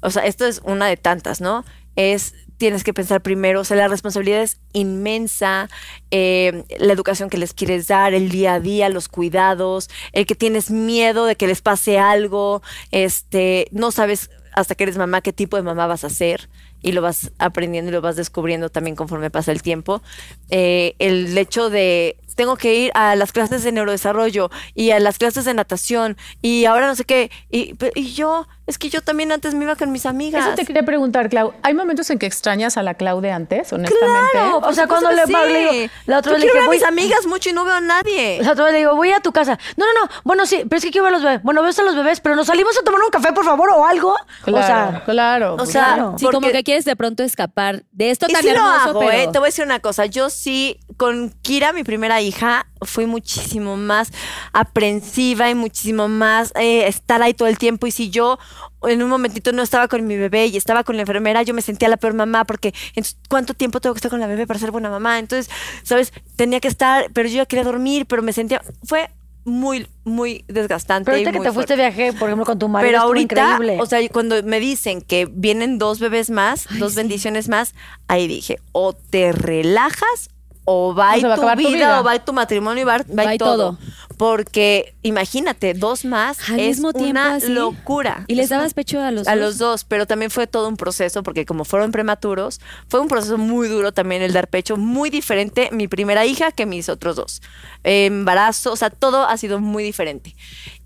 o 0.00 0.10
sea, 0.10 0.24
esto 0.26 0.46
es 0.46 0.60
una 0.64 0.86
de 0.86 0.96
tantas, 0.96 1.40
¿no? 1.40 1.64
Es 1.94 2.34
tienes 2.56 2.84
que 2.84 2.94
pensar 2.94 3.22
primero, 3.22 3.60
o 3.60 3.64
sea, 3.64 3.76
la 3.76 3.88
responsabilidad 3.88 4.42
es 4.42 4.58
inmensa, 4.72 5.68
eh, 6.10 6.64
la 6.78 6.92
educación 6.92 7.30
que 7.30 7.38
les 7.38 7.54
quieres 7.54 7.86
dar, 7.88 8.14
el 8.14 8.30
día 8.30 8.54
a 8.54 8.60
día, 8.60 8.88
los 8.88 9.08
cuidados, 9.08 9.90
el 10.12 10.26
que 10.26 10.34
tienes 10.34 10.70
miedo 10.70 11.26
de 11.26 11.36
que 11.36 11.46
les 11.46 11.62
pase 11.62 11.98
algo, 11.98 12.62
este, 12.90 13.68
no 13.72 13.90
sabes 13.90 14.30
hasta 14.52 14.74
que 14.74 14.84
eres 14.84 14.96
mamá 14.96 15.20
qué 15.20 15.32
tipo 15.32 15.56
de 15.56 15.62
mamá 15.62 15.86
vas 15.86 16.04
a 16.04 16.10
ser 16.10 16.48
y 16.82 16.92
lo 16.92 17.02
vas 17.02 17.30
aprendiendo 17.38 17.90
y 17.90 17.92
lo 17.92 18.00
vas 18.00 18.16
descubriendo 18.16 18.70
también 18.70 18.96
conforme 18.96 19.30
pasa 19.30 19.52
el 19.52 19.60
tiempo. 19.60 20.02
Eh, 20.50 20.94
el 20.98 21.36
hecho 21.36 21.68
de 21.68 22.16
tengo 22.36 22.56
que 22.56 22.74
ir 22.74 22.92
a 22.94 23.16
las 23.16 23.32
clases 23.32 23.64
de 23.64 23.72
neurodesarrollo 23.72 24.50
y 24.74 24.90
a 24.90 25.00
las 25.00 25.18
clases 25.18 25.44
de 25.46 25.54
natación 25.54 26.16
y 26.42 26.66
ahora 26.66 26.86
no 26.86 26.94
sé 26.94 27.04
qué. 27.04 27.30
Y, 27.50 27.74
y 27.94 28.12
yo, 28.12 28.46
es 28.66 28.78
que 28.78 28.88
yo 28.90 29.00
también 29.00 29.32
antes 29.32 29.54
me 29.54 29.64
iba 29.64 29.76
con 29.76 29.92
mis 29.92 30.06
amigas. 30.06 30.44
Eso 30.46 30.54
te 30.56 30.64
quería 30.64 30.82
preguntar, 30.84 31.28
Clau. 31.28 31.54
¿Hay 31.62 31.74
momentos 31.74 32.10
en 32.10 32.18
que 32.18 32.26
extrañas 32.26 32.76
a 32.76 32.82
la 32.82 32.94
Clau 32.94 33.20
de 33.20 33.30
antes, 33.30 33.72
honestamente? 33.72 34.30
Claro, 34.32 34.58
O 34.58 34.72
sea, 34.72 34.86
cuando 34.88 35.10
le- 35.12 35.24
sí. 35.26 35.32
digo- 35.32 35.92
la 36.06 36.18
otra 36.18 36.32
Yo 36.32 36.36
vez 36.36 36.40
le 36.40 36.46
dije, 36.46 36.54
ver 36.54 36.62
a 36.62 36.66
voy- 36.66 36.76
mis 36.76 36.84
amigas 36.86 37.26
mucho 37.26 37.50
y 37.50 37.52
no 37.52 37.64
veo 37.64 37.74
a 37.74 37.80
nadie. 37.80 38.40
La 38.42 38.52
otra 38.52 38.64
vez 38.64 38.72
le 38.72 38.78
digo, 38.80 38.94
voy 38.96 39.10
a 39.10 39.16
a 39.16 39.20
tu 39.20 39.32
casa. 39.32 39.58
No, 39.76 39.86
no, 39.86 40.04
no. 40.04 40.10
Bueno, 40.24 40.44
sí, 40.46 40.64
pero 40.68 40.76
es 40.78 40.84
que 40.84 40.90
quiero 40.90 41.04
ver 41.04 41.14
a 41.14 41.16
los 41.16 41.22
bebés. 41.24 41.42
Bueno, 41.42 41.62
ves 41.62 41.78
a 41.78 41.82
los 41.82 41.94
bebés, 41.96 42.20
pero 42.20 42.36
nos 42.36 42.46
salimos 42.48 42.76
a 42.78 42.82
tomar 42.82 43.00
un 43.00 43.08
café, 43.10 43.32
por 43.32 43.44
favor, 43.46 43.70
o 43.70 43.86
algo. 43.86 44.14
Claro, 44.44 44.58
o 44.62 44.66
sea, 44.66 45.02
claro. 45.06 45.56
O 45.58 45.64
sea, 45.66 45.84
claro. 45.94 46.14
Sí, 46.18 46.26
como 46.26 46.40
porque- 46.40 46.52
que 46.52 46.64
quieres 46.64 46.84
de 46.84 46.96
pronto 46.96 47.22
escapar 47.22 47.84
de 47.92 48.10
esto 48.10 48.26
Y 48.28 48.32
tan 48.34 48.42
sí 48.42 48.48
lo 48.48 48.54
hermoso, 48.56 48.90
hago, 48.90 49.00
pero... 49.00 49.12
¿eh? 49.12 49.28
Te 49.32 49.38
voy 49.38 49.46
a 49.46 49.48
decir 49.48 49.64
una 49.64 49.80
cosa. 49.80 50.04
Yo 50.06 50.28
sí, 50.28 50.78
con 50.98 51.30
Kira, 51.42 51.72
mi 51.72 51.82
primera 51.82 52.20
hija, 52.20 52.66
fui 52.82 53.06
muchísimo 53.06 53.76
más 53.76 54.12
aprensiva 54.52 55.50
y 55.50 55.54
muchísimo 55.54 56.08
más 56.08 56.52
eh, 56.56 56.86
estar 56.86 57.22
ahí 57.22 57.34
todo 57.34 57.48
el 57.48 57.58
tiempo. 57.58 57.86
Y 57.86 57.90
si 57.90 58.10
yo 58.10 58.38
en 58.82 59.02
un 59.02 59.08
momentito 59.08 59.52
no 59.52 59.62
estaba 59.62 59.88
con 59.88 60.06
mi 60.06 60.16
bebé 60.16 60.46
y 60.46 60.56
estaba 60.56 60.84
con 60.84 60.96
la 60.96 61.02
enfermera, 61.02 61.42
yo 61.42 61.54
me 61.54 61.62
sentía 61.62 61.88
la 61.88 61.96
peor 61.96 62.14
mamá 62.14 62.44
porque 62.44 62.74
entonces, 62.88 63.16
¿cuánto 63.28 63.54
tiempo 63.54 63.80
tengo 63.80 63.94
que 63.94 63.98
estar 63.98 64.10
con 64.10 64.20
la 64.20 64.26
bebé 64.26 64.46
para 64.46 64.60
ser 64.60 64.70
buena 64.70 64.90
mamá? 64.90 65.18
Entonces, 65.18 65.52
¿sabes? 65.82 66.12
Tenía 66.36 66.60
que 66.60 66.68
estar, 66.68 67.10
pero 67.12 67.28
yo 67.28 67.36
ya 67.36 67.46
quería 67.46 67.64
dormir, 67.64 68.06
pero 68.06 68.22
me 68.22 68.32
sentía... 68.32 68.62
Fue 68.84 69.10
muy, 69.46 69.86
muy 70.02 70.44
desgastante. 70.48 71.04
pero 71.04 71.18
ahorita 71.18 71.32
que 71.32 71.40
te 71.40 71.52
fuiste 71.52 71.76
viaje, 71.76 72.12
por 72.12 72.28
ejemplo, 72.28 72.44
con 72.44 72.58
tu 72.58 72.68
marido, 72.68 72.90
Pero 72.90 73.02
ahorita, 73.02 73.52
increíble. 73.54 73.80
o 73.80 73.86
sea, 73.86 74.06
cuando 74.08 74.42
me 74.42 74.58
dicen 74.58 75.00
que 75.00 75.28
vienen 75.30 75.78
dos 75.78 76.00
bebés 76.00 76.30
más, 76.30 76.66
dos 76.80 76.96
bendiciones 76.96 77.48
más, 77.48 77.74
ahí 78.08 78.26
dije, 78.26 78.58
o 78.72 78.92
te 78.92 79.30
relajas 79.30 80.30
o 80.66 80.94
va 80.94 81.14
O 81.16 81.22
va 81.22 81.34
tu 81.36 81.40
vida, 81.42 81.54
tu 81.56 81.74
vida. 81.74 82.00
o 82.00 82.04
va 82.04 82.18
tu 82.24 82.32
matrimonio 82.34 82.82
y 82.82 82.84
va, 82.84 82.98
va 82.98 83.24
Va 83.24 83.34
y 83.34 83.38
todo. 83.38 83.76
todo. 83.76 83.78
Porque 84.18 84.94
imagínate, 85.02 85.74
dos 85.74 86.04
más 86.04 86.38
Al 86.48 86.58
es 86.60 86.76
mismo 86.78 86.92
tiempo, 86.92 87.10
una 87.10 87.34
así. 87.34 87.48
locura. 87.52 88.24
¿Y 88.28 88.34
les 88.34 88.48
dabas 88.48 88.72
pecho 88.74 89.00
a 89.00 89.10
los 89.10 89.28
a 89.28 89.32
dos? 89.36 89.40
los 89.40 89.58
dos, 89.58 89.84
pero 89.84 90.06
también 90.06 90.30
fue 90.30 90.46
todo 90.46 90.68
un 90.68 90.76
proceso, 90.76 91.22
porque 91.22 91.44
como 91.44 91.64
fueron 91.64 91.92
prematuros, 91.92 92.60
fue 92.88 93.00
un 93.00 93.08
proceso 93.08 93.36
muy 93.38 93.68
duro 93.68 93.92
también 93.92 94.22
el 94.22 94.32
dar 94.32 94.48
pecho, 94.48 94.76
muy 94.76 95.10
diferente 95.10 95.68
mi 95.70 95.86
primera 95.86 96.24
hija 96.24 96.50
que 96.50 96.64
mis 96.66 96.88
otros 96.88 97.16
dos. 97.16 97.42
Eh, 97.84 98.06
embarazo, 98.06 98.72
o 98.72 98.76
sea, 98.76 98.90
todo 98.90 99.24
ha 99.26 99.36
sido 99.36 99.60
muy 99.60 99.84
diferente. 99.84 100.34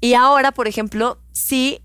Y 0.00 0.14
ahora, 0.14 0.50
por 0.52 0.66
ejemplo, 0.68 1.18
sí 1.32 1.80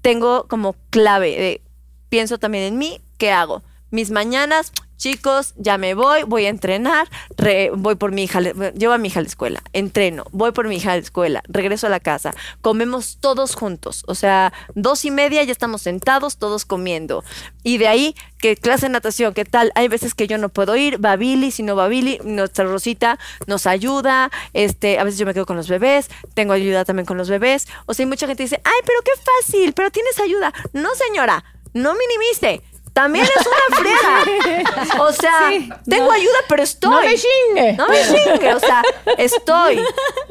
tengo 0.00 0.46
como 0.48 0.74
clave 0.88 1.28
de, 1.36 1.62
pienso 2.08 2.38
también 2.38 2.64
en 2.64 2.78
mí, 2.78 3.00
¿qué 3.18 3.32
hago? 3.32 3.62
Mis 3.90 4.10
mañanas, 4.10 4.72
chicos, 5.00 5.54
ya 5.56 5.78
me 5.78 5.94
voy, 5.94 6.24
voy 6.24 6.44
a 6.44 6.50
entrenar, 6.50 7.08
re- 7.38 7.70
voy 7.74 7.94
por 7.94 8.12
mi 8.12 8.24
hija, 8.24 8.40
le- 8.42 8.52
llevo 8.76 8.92
a 8.92 8.98
mi 8.98 9.08
hija 9.08 9.20
a 9.20 9.22
la 9.22 9.28
escuela, 9.28 9.62
entreno, 9.72 10.24
voy 10.30 10.52
por 10.52 10.68
mi 10.68 10.76
hija 10.76 10.92
a 10.92 10.96
la 10.96 11.00
escuela, 11.02 11.42
regreso 11.48 11.86
a 11.86 11.90
la 11.90 12.00
casa, 12.00 12.34
comemos 12.60 13.16
todos 13.18 13.54
juntos, 13.54 14.04
o 14.06 14.14
sea, 14.14 14.52
dos 14.74 15.06
y 15.06 15.10
media 15.10 15.42
ya 15.42 15.52
estamos 15.52 15.80
sentados, 15.82 16.36
todos 16.36 16.66
comiendo. 16.66 17.24
Y 17.62 17.78
de 17.78 17.88
ahí, 17.88 18.14
que 18.38 18.56
clase 18.56 18.86
de 18.86 18.90
natación, 18.90 19.32
¿qué 19.32 19.44
tal? 19.46 19.72
Hay 19.74 19.88
veces 19.88 20.14
que 20.14 20.26
yo 20.26 20.36
no 20.36 20.50
puedo 20.50 20.76
ir, 20.76 21.02
va 21.02 21.16
Billy, 21.16 21.50
si 21.50 21.62
no 21.62 21.76
va 21.76 21.88
Billy, 21.88 22.20
nuestra 22.24 22.66
Rosita 22.66 23.18
nos 23.46 23.66
ayuda, 23.66 24.30
este, 24.52 24.98
a 24.98 25.04
veces 25.04 25.18
yo 25.18 25.24
me 25.24 25.32
quedo 25.32 25.46
con 25.46 25.56
los 25.56 25.68
bebés, 25.68 26.10
tengo 26.34 26.52
ayuda 26.52 26.84
también 26.84 27.06
con 27.06 27.16
los 27.16 27.30
bebés, 27.30 27.68
o 27.86 27.94
sea, 27.94 28.04
hay 28.04 28.08
mucha 28.08 28.26
gente 28.26 28.42
que 28.42 28.44
dice, 28.50 28.60
ay, 28.64 28.80
pero 28.84 28.98
qué 29.02 29.12
fácil, 29.40 29.72
pero 29.72 29.90
tienes 29.90 30.20
ayuda. 30.20 30.52
No, 30.74 30.90
señora, 30.94 31.42
no 31.72 31.94
minimice. 31.94 32.62
También 33.02 33.24
es 33.24 33.46
una 33.46 33.76
friega. 34.24 35.02
O 35.02 35.12
sea, 35.12 35.78
tengo 35.88 36.10
ayuda, 36.12 36.38
pero 36.48 36.62
estoy. 36.62 36.90
No 36.90 37.00
me 37.00 37.14
chingue. 37.14 37.72
No 37.74 37.88
me 37.88 37.96
chingue. 38.02 38.54
O 38.54 38.60
sea, 38.60 38.82
estoy. 39.18 39.80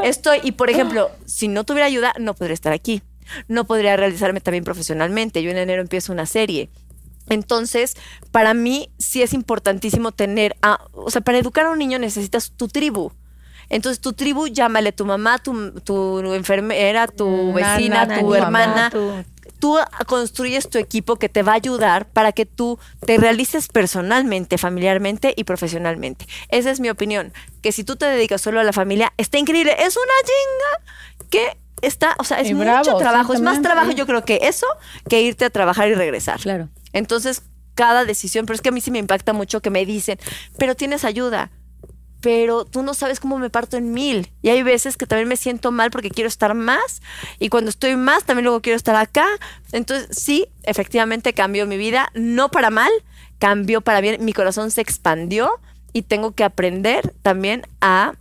Estoy. 0.04 0.40
Y 0.44 0.52
por 0.54 0.70
ejemplo, 0.70 1.12
si 1.26 1.48
no 1.48 1.64
tuviera 1.64 1.86
ayuda, 1.88 2.14
no 2.20 2.34
podría 2.34 2.54
estar 2.54 2.74
aquí. 2.74 3.02
No 3.48 3.66
podría 3.66 3.96
realizarme 3.98 4.42
también 4.42 4.64
profesionalmente. 4.64 5.42
Yo 5.44 5.52
en 5.52 5.58
enero 5.58 5.82
empiezo 5.82 6.12
una 6.12 6.26
serie. 6.26 6.70
Entonces, 7.28 7.96
para 8.32 8.54
mí 8.54 8.90
sí 8.98 9.22
es 9.22 9.34
importantísimo 9.34 10.12
tener, 10.12 10.56
a- 10.62 10.80
o 10.94 11.12
sea, 11.12 11.22
para 11.22 11.38
educar 11.38 11.66
a 11.68 11.70
un 11.72 11.78
niño 11.78 12.00
necesitas 12.00 12.52
tu 12.58 12.68
tribu. 12.68 13.12
Entonces, 13.70 14.02
tu 14.02 14.14
tribu, 14.14 14.48
llámale 14.48 14.92
tu 14.94 15.06
mamá, 15.06 15.38
tu, 15.38 15.74
tu 15.82 16.34
enfermera, 16.34 17.06
tu 17.08 17.28
Nana, 17.54 17.76
vecina, 17.76 18.08
tu 18.08 18.20
tu 18.22 18.26
mamá, 18.26 18.38
hermana. 18.38 18.90
tu- 18.90 19.24
Tú 19.60 19.78
construyes 20.08 20.70
tu 20.70 20.78
equipo 20.78 21.18
que 21.18 21.30
te 21.30 21.44
va 21.44 21.52
a 21.52 21.56
ayudar 21.56 22.08
para 22.08 22.32
que 22.32 22.46
tú 22.46 22.80
te 23.06 23.18
realices 23.18 23.68
personalmente, 23.68 24.58
familiarmente 24.58 25.34
y 25.36 25.44
profesionalmente. 25.44 26.26
Esa 26.50 26.72
es 26.72 26.80
mi 26.80 26.90
opinión. 26.90 27.34
Que 27.62 27.72
si 27.72 27.84
tú 27.84 27.96
te 27.98 28.06
dedicas 28.06 28.42
solo 28.42 28.60
a 28.60 28.64
la 28.64 28.74
familia, 28.74 29.12
está 29.18 29.38
increíble. 29.38 29.76
Es 29.80 29.98
una 29.98 30.14
chinga 30.24 31.30
que 31.30 31.58
está, 31.82 32.16
o 32.20 32.24
sea, 32.24 32.40
es 32.40 32.50
Y 32.50 32.54
mucho 32.54 32.66
bravo, 32.66 32.98
trabajo. 32.98 33.34
es 33.34 33.42
más 33.42 33.62
trabajo, 33.62 33.92
yo 33.92 34.06
creo 34.06 34.24
que 34.26 34.40
eso, 34.44 34.68
que 35.10 35.22
irte 35.22 35.46
a 35.46 35.50
trabajar 35.50 35.90
y 35.90 35.94
regresar. 35.94 36.40
Claro. 36.40 36.70
Entonces, 36.94 37.44
cada 37.76 38.04
decisión, 38.04 38.46
pero 38.46 38.56
es 38.56 38.62
que 38.62 38.70
a 38.70 38.72
mí 38.74 38.82
sí 38.82 38.92
me 38.92 39.00
impacta 39.00 39.32
mucho 39.34 39.62
que 39.62 39.70
me 39.70 39.86
dicen, 39.86 40.20
pero 40.58 40.76
tienes 40.76 41.06
ayuda, 41.06 41.52
pero 42.22 42.66
tú 42.66 42.84
no 42.84 42.94
sabes 42.94 43.20
cómo 43.20 43.38
me 43.40 43.50
parto 43.50 43.78
en 43.78 43.92
mil. 43.94 44.32
Y 44.42 44.50
hay 44.50 44.64
veces 44.64 44.98
que 44.98 45.06
también 45.06 45.28
me 45.28 45.38
siento 45.38 45.72
mal 45.72 45.92
porque 45.92 46.10
quiero 46.10 46.28
estar 46.28 46.54
más, 46.54 47.02
y 47.40 47.50
cuando 47.50 47.70
estoy 47.70 47.96
más, 47.96 48.24
también 48.24 48.46
luego 48.46 48.62
quiero 48.62 48.78
estar 48.78 48.96
acá. 48.96 49.26
Entonces, 49.72 50.08
sí, 50.18 50.48
efectivamente 50.64 51.34
cambió 51.34 51.66
mi 51.66 51.78
vida, 51.78 52.10
no 52.14 52.50
para 52.50 52.70
mal, 52.70 52.92
cambió 53.40 53.82
para 53.82 54.02
bien, 54.02 54.24
mi 54.24 54.34
corazón 54.34 54.72
se 54.72 54.82
expandió 54.82 55.60
y 55.94 56.04
tengo 56.04 56.34
que 56.34 56.44
aprender 56.44 57.14
también 57.22 57.64
a 57.82 58.14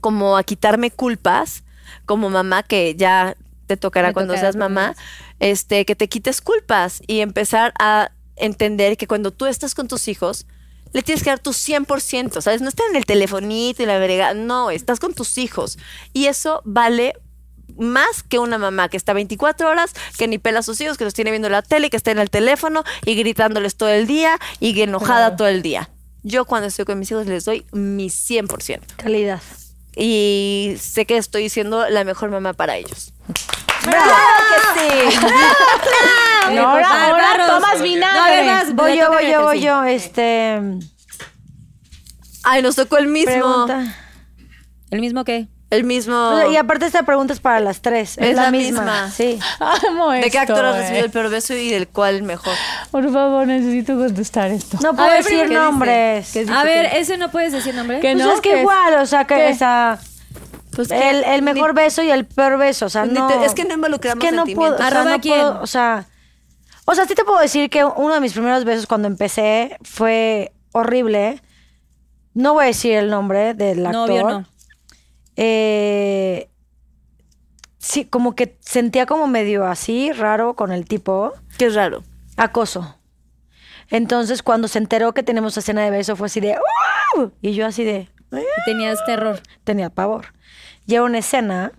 como 0.00 0.36
a 0.36 0.44
quitarme 0.44 0.90
culpas 0.90 1.64
como 2.06 2.30
mamá 2.30 2.62
que 2.62 2.94
ya 2.94 3.36
te 3.66 3.76
tocará 3.76 4.08
Me 4.08 4.14
cuando 4.14 4.34
tocará 4.34 4.52
seas 4.52 4.56
mamá, 4.56 4.94
este 5.40 5.84
que 5.84 5.96
te 5.96 6.08
quites 6.08 6.40
culpas 6.40 7.02
y 7.06 7.20
empezar 7.20 7.72
a 7.78 8.10
entender 8.36 8.96
que 8.96 9.06
cuando 9.06 9.30
tú 9.30 9.46
estás 9.46 9.74
con 9.74 9.88
tus 9.88 10.08
hijos 10.08 10.46
le 10.94 11.02
tienes 11.02 11.22
que 11.22 11.28
dar 11.28 11.40
tu 11.40 11.50
100%, 11.50 12.40
¿sabes? 12.40 12.62
No 12.62 12.68
estar 12.68 12.86
en 12.88 12.96
el 12.96 13.04
telefonito 13.04 13.82
y 13.82 13.86
la 13.86 13.98
verga, 13.98 14.32
no, 14.32 14.70
estás 14.70 15.00
con 15.00 15.12
tus 15.12 15.36
hijos 15.36 15.76
y 16.14 16.26
eso 16.26 16.62
vale 16.64 17.14
más 17.76 18.22
que 18.22 18.38
una 18.38 18.56
mamá 18.56 18.88
que 18.88 18.96
está 18.96 19.12
24 19.12 19.68
horas, 19.68 19.92
que 20.16 20.28
ni 20.28 20.38
pela 20.38 20.60
a 20.60 20.62
sus 20.62 20.80
hijos, 20.80 20.96
que 20.96 21.04
los 21.04 21.12
tiene 21.12 21.30
viendo 21.30 21.48
la 21.48 21.62
tele, 21.62 21.90
que 21.90 21.96
está 21.96 22.12
en 22.12 22.20
el 22.20 22.30
teléfono 22.30 22.84
y 23.04 23.16
gritándoles 23.16 23.76
todo 23.76 23.88
el 23.88 24.06
día 24.06 24.38
y 24.60 24.80
enojada 24.80 25.36
todo 25.36 25.48
el 25.48 25.62
día. 25.62 25.90
Yo 26.22 26.44
cuando 26.44 26.68
estoy 26.68 26.84
con 26.84 26.98
mis 26.98 27.10
hijos 27.10 27.26
les 27.26 27.44
doy 27.44 27.66
mi 27.72 28.06
100% 28.06 28.80
Calidad. 28.96 29.42
Y 29.96 30.74
sé 30.78 31.06
que 31.06 31.16
estoy 31.16 31.48
siendo 31.48 31.88
la 31.88 32.04
mejor 32.04 32.30
mamá 32.30 32.52
para 32.52 32.76
ellos. 32.76 33.12
¡Bravo! 33.84 34.10
que 34.74 35.10
sí! 35.10 35.18
Y 36.52 36.58
ahora, 36.58 37.06
ahora 37.08 37.46
tomas 37.46 37.80
vinagre. 37.82 38.44
No, 38.68 38.74
Voy 38.74 38.92
le 38.92 38.98
yo, 38.98 39.10
voy 39.10 39.30
yo, 39.30 39.42
voy 39.44 39.60
yo. 39.60 39.84
Este. 39.84 40.60
Ay, 42.42 42.62
nos 42.62 42.76
tocó 42.76 42.98
el 42.98 43.06
mismo. 43.06 43.32
Pregunta. 43.32 43.94
¿El 44.90 45.00
mismo 45.00 45.24
qué? 45.24 45.48
El 45.74 45.84
mismo. 45.84 46.32
Y 46.50 46.56
aparte 46.56 46.86
esta 46.86 47.02
pregunta 47.02 47.32
es 47.32 47.40
para 47.40 47.60
las 47.60 47.80
tres. 47.80 48.16
Es, 48.18 48.28
Es 48.30 48.36
la, 48.36 48.44
la 48.44 48.50
misma. 48.50 48.80
misma. 48.82 49.10
Sí. 49.10 49.38
Amo 49.88 50.10
¿De 50.10 50.30
qué 50.30 50.38
actor 50.38 50.64
has 50.64 50.76
eh. 50.76 50.78
recibido 50.80 51.04
el 51.04 51.10
peor 51.10 51.30
beso 51.30 51.54
y 51.54 51.70
del 51.70 51.88
cual 51.88 52.22
mejor? 52.22 52.54
Por 52.90 53.12
favor, 53.12 53.46
necesito 53.46 53.96
contestar 53.96 54.50
esto. 54.50 54.78
No 54.82 54.94
puedo 54.94 55.08
ver, 55.08 55.18
decir 55.24 55.38
¿qué 55.38 55.44
dice? 55.48 55.54
nombres. 55.60 56.30
¿Qué 56.32 56.40
dice 56.40 56.52
A 56.52 56.64
ver, 56.64 56.90
que- 56.90 56.98
ese 57.00 57.16
no 57.16 57.30
puedes 57.30 57.52
decir 57.52 57.74
nombre. 57.74 58.00
Que 58.00 58.12
Pues 58.12 58.24
no, 58.24 58.32
es 58.34 58.40
que 58.40 58.50
que- 58.50 58.60
igual, 58.60 58.94
o 59.00 59.06
sea, 59.06 59.24
que 59.26 59.34
¿Qué? 59.34 59.48
esa, 59.50 59.98
Pues 60.74 60.88
que 60.88 61.10
el, 61.10 61.24
el 61.24 61.42
mejor 61.42 61.74
beso 61.74 62.02
y 62.02 62.10
el 62.10 62.24
peor 62.26 62.58
beso, 62.58 62.86
o 62.86 62.90
sea, 62.90 63.04
no. 63.06 63.26
te- 63.28 63.44
es 63.44 63.54
que 63.54 63.64
no 63.64 63.74
involucramos 63.74 64.22
es 64.24 64.30
que 64.30 64.36
no 64.36 64.44
puedo, 64.46 64.74
o 64.74 64.78
sea, 64.78 64.86
¿Arroba 64.88 65.10
no 65.10 65.20
quién? 65.20 65.38
puedo, 65.40 65.60
o 65.62 65.66
sea, 65.66 66.06
o 66.84 66.94
sea, 66.94 67.06
sí 67.06 67.14
te 67.14 67.24
puedo 67.24 67.38
decir 67.40 67.70
que 67.70 67.84
uno 67.84 68.14
de 68.14 68.20
mis 68.20 68.32
primeros 68.32 68.64
besos 68.64 68.86
cuando 68.86 69.08
empecé 69.08 69.76
fue 69.82 70.52
horrible. 70.72 71.40
No 72.34 72.54
voy 72.54 72.64
a 72.64 72.66
decir 72.66 72.94
el 72.96 73.10
nombre 73.10 73.54
del 73.54 73.86
actor. 73.86 74.08
Novio 74.08 74.28
no. 74.28 74.44
Eh, 75.36 76.48
sí, 77.78 78.04
como 78.04 78.34
que 78.34 78.56
sentía 78.60 79.06
como 79.06 79.26
medio 79.26 79.66
así, 79.66 80.12
raro 80.12 80.54
con 80.54 80.72
el 80.72 80.86
tipo. 80.86 81.32
Qué 81.58 81.68
raro. 81.70 82.02
Acoso. 82.36 82.96
Entonces, 83.90 84.42
cuando 84.42 84.68
se 84.68 84.78
enteró 84.78 85.12
que 85.12 85.22
tenemos 85.22 85.56
escena 85.56 85.82
de 85.82 85.90
beso, 85.90 86.16
fue 86.16 86.26
así 86.26 86.40
de. 86.40 86.56
"¡Wow!", 87.16 87.32
Y 87.42 87.54
yo 87.54 87.66
así 87.66 87.84
de. 87.84 88.08
Tenías 88.66 89.04
terror. 89.04 89.40
Tenía 89.62 89.90
pavor. 89.90 90.26
Lleva 90.86 91.04
una 91.06 91.18
escena. 91.18 91.72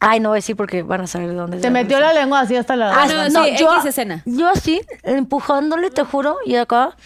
Ay, 0.00 0.20
no 0.20 0.28
voy 0.30 0.36
a 0.36 0.40
decir 0.40 0.56
porque 0.56 0.82
van 0.82 1.00
a 1.02 1.06
saber 1.06 1.28
de 1.28 1.34
dónde 1.34 1.56
es 1.56 1.62
Te 1.62 1.70
metió 1.70 1.98
la 1.98 2.12
lengua 2.12 2.40
así 2.40 2.54
hasta 2.56 2.76
la. 2.76 2.92
Ah, 3.02 3.06
no, 3.30 3.44
sí, 3.44 3.50
X 3.50 3.84
escena. 3.84 4.22
Yo 4.26 4.48
así, 4.48 4.80
empujándole, 5.02 5.90
te 5.90 6.04
juro, 6.04 6.36
y 6.44 6.54
acá. 6.56 6.96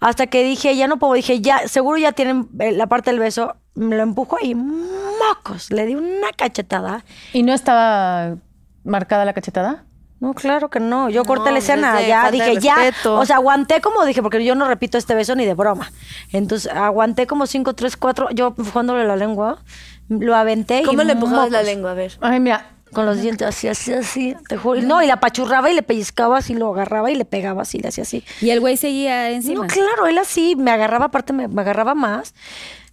Hasta 0.00 0.28
que 0.28 0.44
dije, 0.44 0.76
ya 0.76 0.86
no 0.86 0.98
puedo. 0.98 1.14
Dije, 1.14 1.40
ya, 1.40 1.66
seguro 1.66 1.98
ya 1.98 2.12
tienen 2.12 2.48
eh, 2.60 2.70
la 2.72 2.86
parte 2.86 3.10
del 3.10 3.18
beso. 3.18 3.56
Me 3.78 3.96
lo 3.96 4.02
empujo 4.02 4.36
y 4.42 4.54
mocos. 4.54 5.70
Le 5.70 5.86
di 5.86 5.94
una 5.94 6.32
cachetada. 6.36 7.04
¿Y 7.32 7.42
no 7.42 7.54
estaba 7.54 8.36
marcada 8.84 9.24
la 9.24 9.32
cachetada? 9.32 9.84
No, 10.20 10.34
claro 10.34 10.68
que 10.68 10.80
no. 10.80 11.08
Yo 11.10 11.24
corté 11.24 11.50
la 11.50 11.58
pues 11.58 11.68
escena, 11.68 12.00
ya 12.00 12.30
dije, 12.30 12.58
ya. 12.58 12.92
O 13.04 13.24
sea, 13.24 13.36
aguanté 13.36 13.80
como 13.80 14.04
dije, 14.04 14.20
porque 14.20 14.44
yo 14.44 14.56
no 14.56 14.66
repito 14.66 14.98
este 14.98 15.14
beso 15.14 15.36
ni 15.36 15.46
de 15.46 15.54
broma. 15.54 15.92
Entonces, 16.32 16.72
aguanté 16.72 17.28
como 17.28 17.46
cinco, 17.46 17.74
tres, 17.74 17.96
cuatro, 17.96 18.28
yo 18.30 18.48
empujándole 18.48 19.04
la 19.04 19.14
lengua, 19.14 19.62
lo 20.08 20.34
aventé 20.34 20.80
y 20.80 20.84
¿Cómo 20.84 21.04
le 21.04 21.12
empujabas 21.12 21.52
la 21.52 21.62
lengua? 21.62 21.92
A 21.92 21.94
ver. 21.94 22.18
Ay, 22.20 22.40
mira. 22.40 22.72
Con 22.92 23.04
los 23.04 23.20
dientes 23.20 23.46
así, 23.46 23.68
así, 23.68 23.92
así, 23.92 24.34
te 24.48 24.56
juro. 24.56 24.80
Y 24.80 24.82
No, 24.82 25.02
y 25.02 25.06
la 25.06 25.14
apachurraba 25.14 25.70
y 25.70 25.74
le 25.74 25.82
pellizcaba 25.82 26.38
así, 26.38 26.54
lo 26.54 26.72
agarraba 26.72 27.10
y 27.10 27.16
le 27.16 27.26
pegaba 27.26 27.60
así, 27.60 27.78
le 27.78 27.88
hacía 27.88 28.02
así. 28.02 28.24
Y 28.40 28.48
el 28.48 28.60
güey 28.60 28.78
seguía 28.78 29.30
encima. 29.30 29.66
No, 29.66 29.68
claro, 29.68 30.06
él 30.06 30.16
así, 30.16 30.56
me 30.56 30.70
agarraba, 30.70 31.04
aparte 31.04 31.34
me, 31.34 31.48
me 31.48 31.60
agarraba 31.60 31.94
más. 31.94 32.34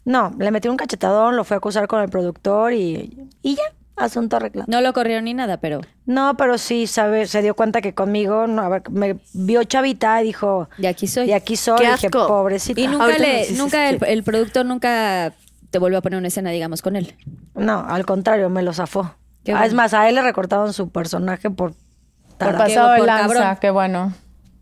No, 0.05 0.31
le 0.37 0.51
metí 0.51 0.67
un 0.67 0.77
cachetadón, 0.77 1.35
lo 1.35 1.43
fui 1.43 1.55
a 1.55 1.57
acusar 1.57 1.87
con 1.87 2.01
el 2.01 2.09
productor 2.09 2.73
y, 2.73 3.27
y 3.41 3.55
ya, 3.55 3.63
asunto 3.95 4.37
arreglado. 4.37 4.67
No 4.71 4.81
lo 4.81 4.93
corrieron 4.93 5.25
ni 5.25 5.33
nada, 5.33 5.57
pero 5.57 5.81
No, 6.05 6.37
pero 6.37 6.57
sí, 6.57 6.85
sabe, 6.87 7.25
se 7.27 7.41
dio 7.41 7.55
cuenta 7.55 7.81
que 7.81 7.93
conmigo, 7.93 8.45
no, 8.47 8.61
a 8.61 8.69
ver, 8.69 8.83
me 8.91 9.17
vio 9.33 9.63
chavita 9.63 10.21
y 10.21 10.25
dijo, 10.25 10.69
de 10.77 10.87
aquí 10.87 11.07
soy. 11.07 11.29
y 11.29 11.33
aquí 11.33 11.55
soy, 11.55 11.79
Qué 11.79 11.85
y 11.85 11.91
dije, 11.91 12.09
pobrecita. 12.11 12.79
Y 12.79 12.87
nunca, 12.87 13.17
le, 13.17 13.51
nunca 13.53 13.89
el, 13.89 14.23
productor 14.23 14.65
nunca 14.65 15.33
te 15.71 15.79
volvió 15.79 15.97
a 15.97 16.01
poner 16.01 16.19
una 16.19 16.27
escena, 16.27 16.51
digamos, 16.51 16.81
con 16.81 16.95
él. 16.95 17.15
No, 17.55 17.85
al 17.87 18.05
contrario, 18.05 18.49
me 18.49 18.61
lo 18.61 18.73
zafó. 18.73 19.15
Qué 19.43 19.51
Ah, 19.51 19.55
bueno. 19.55 19.65
Es 19.67 19.73
más, 19.73 19.93
a 19.93 20.07
él 20.07 20.15
le 20.15 20.21
recortaron 20.21 20.71
su 20.73 20.89
personaje 20.89 21.49
por... 21.49 21.73
Por 21.73 22.37
tarado. 22.37 22.57
pasado 22.65 22.91
de 22.91 22.97
por 22.97 23.07
lanza, 23.07 23.33
cabrón. 23.33 23.57
qué 23.61 23.69
bueno. 23.69 24.13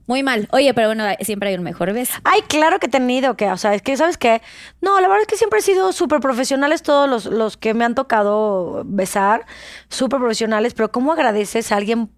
Muy 0.05 0.21
mal. 0.21 0.47
Oye, 0.51 0.73
pero 0.73 0.87
bueno, 0.87 1.05
siempre 1.21 1.49
hay 1.49 1.55
un 1.55 1.63
mejor 1.63 1.93
beso. 1.93 2.13
Ay, 2.25 2.41
claro 2.41 2.79
que 2.79 2.87
he 2.87 2.89
tenido 2.89 3.37
que, 3.37 3.49
o 3.49 3.57
sea, 3.57 3.73
es 3.73 3.81
que, 3.81 3.95
¿sabes 3.95 4.17
qué? 4.17 4.41
No, 4.81 4.99
la 4.99 5.07
verdad 5.07 5.21
es 5.21 5.27
que 5.27 5.37
siempre 5.37 5.59
he 5.59 5.61
sido 5.61 5.93
súper 5.93 6.19
profesionales 6.19 6.83
todos 6.83 7.09
los, 7.09 7.25
los 7.25 7.55
que 7.55 7.73
me 7.73 7.85
han 7.85 7.95
tocado 7.95 8.83
besar, 8.85 9.45
súper 9.89 10.19
profesionales, 10.19 10.73
pero 10.73 10.91
¿cómo 10.91 11.13
agradeces 11.13 11.71
a 11.71 11.77
alguien 11.77 12.09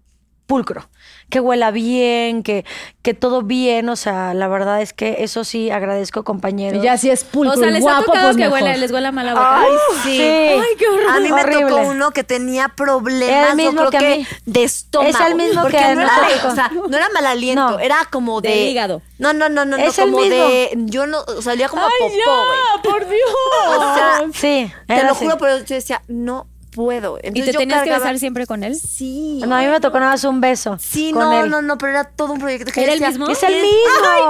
pulcro? 0.46 0.88
Que 1.28 1.40
huela 1.40 1.72
bien, 1.72 2.44
que, 2.44 2.64
que 3.02 3.12
todo 3.12 3.42
bien, 3.42 3.88
o 3.88 3.96
sea, 3.96 4.32
la 4.32 4.46
verdad 4.46 4.80
es 4.80 4.92
que 4.92 5.16
eso 5.24 5.42
sí 5.42 5.70
agradezco, 5.72 6.22
compañeros. 6.22 6.80
Y 6.80 6.84
ya 6.86 6.96
si 6.98 7.10
es 7.10 7.24
pulcro 7.24 7.56
o 7.58 7.60
sea, 7.60 7.70
les 7.72 7.82
guapo, 7.82 8.02
ha 8.02 8.04
tocado 8.04 8.26
pues 8.28 8.36
que 8.36 8.42
mejor. 8.44 8.62
huele, 8.62 8.76
les 8.78 8.92
huela 8.92 9.10
mal 9.10 9.26
la 9.26 9.34
boca. 9.34 9.60
Ay, 9.60 9.72
sí. 10.04 10.10
sí. 10.18 10.22
Ay, 10.22 10.60
qué 10.78 10.86
horror. 10.88 11.08
A 11.10 11.18
mí 11.20 11.28
me 11.32 11.40
Horrible. 11.40 11.60
tocó 11.68 11.76
uno 11.88 12.10
que 12.12 12.22
tenía 12.22 12.68
problemas, 12.68 13.50
El 13.50 13.56
mismo 13.56 13.82
yo 13.82 13.88
creo 13.88 14.00
que 14.00 14.06
a 14.06 14.16
mí. 14.18 14.26
de 14.46 14.62
estómago. 14.62 15.10
Es 15.10 15.20
el 15.20 15.34
mismo 15.34 15.62
porque 15.62 15.76
que 15.78 15.94
no 15.96 16.00
era, 16.02 16.10
tocó. 16.36 16.48
o 16.48 16.54
sea, 16.54 16.70
no 16.88 16.96
era 16.96 17.08
mal 17.12 17.26
aliento, 17.26 17.70
No. 17.70 17.78
era 17.80 17.96
como 18.10 18.40
de... 18.40 18.48
De 18.50 18.56
hígado. 18.70 19.02
No, 19.18 19.32
no, 19.32 19.48
no, 19.48 19.64
no, 19.64 19.76
no, 19.76 19.82
Es 19.84 19.98
el 19.98 20.04
como 20.12 20.18
mismo. 20.22 20.36
de... 20.46 20.70
Yo 20.84 21.08
no, 21.08 21.22
o 21.22 21.42
sea, 21.42 21.42
salía 21.42 21.68
como 21.68 21.82
a 21.82 21.86
¡Ay, 21.86 21.92
popó, 21.98 22.14
ya! 22.14 22.44
güey. 22.46 22.94
¡Por 22.94 23.08
Dios! 23.08 23.30
O 23.78 23.94
sea, 23.96 24.20
Sí, 24.32 24.72
te 24.86 24.94
era 24.94 25.06
lo 25.06 25.12
así. 25.12 25.24
juro, 25.24 25.38
pero 25.38 25.58
yo 25.58 25.74
decía, 25.74 26.02
no 26.06 26.46
puedo. 26.76 27.18
¿Y 27.22 27.32
te 27.42 27.52
yo 27.52 27.58
tenías 27.58 27.82
que 27.82 27.90
besar 27.90 28.16
siempre 28.20 28.46
con 28.46 28.62
él? 28.62 28.76
Sí. 28.76 29.40
No, 29.44 29.56
a 29.56 29.60
mí 29.62 29.66
me 29.66 29.80
tocó 29.80 29.98
nada 29.98 30.12
más 30.12 30.22
un 30.24 30.40
beso. 30.40 30.76
Sí, 30.78 31.10
con 31.10 31.22
no, 31.22 31.32
él. 31.32 31.50
no, 31.50 31.62
no, 31.62 31.76
pero 31.78 31.90
era 31.92 32.04
todo 32.04 32.34
un 32.34 32.38
proyecto. 32.38 32.70
que 32.70 32.80
¿Era 32.84 32.90
yo 32.90 32.94
el 32.94 33.00
decía, 33.00 33.18
mismo? 33.18 33.28
Es 33.32 33.42
el 33.42 33.54
"Es- 33.54 33.62
mismo, 33.62 33.78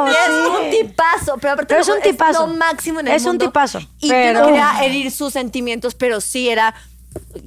Ay, 0.07 0.13
es 0.13 0.17
sí. 0.27 0.65
un 0.65 0.71
tipazo. 0.89 1.37
Pero 1.41 1.53
aparte 1.53 1.67
Pero 1.75 1.81
es 1.83 1.89
lo- 1.89 1.95
un 1.97 2.01
tipazo. 2.03 2.47
lo 2.47 2.55
máximo 2.55 3.01
en 3.01 3.09
el 3.09 3.15
Es 3.17 3.23
un 3.25 3.29
mundo. 3.33 3.45
tipazo, 3.47 3.81
Y 4.01 4.09
pero- 4.09 4.33
yo 4.33 4.41
no 4.41 4.47
quería 4.47 4.85
herir 4.85 5.11
sus 5.11 5.33
sentimientos, 5.35 5.95
pero 5.95 6.21
sí 6.23 6.49
era... 6.49 6.75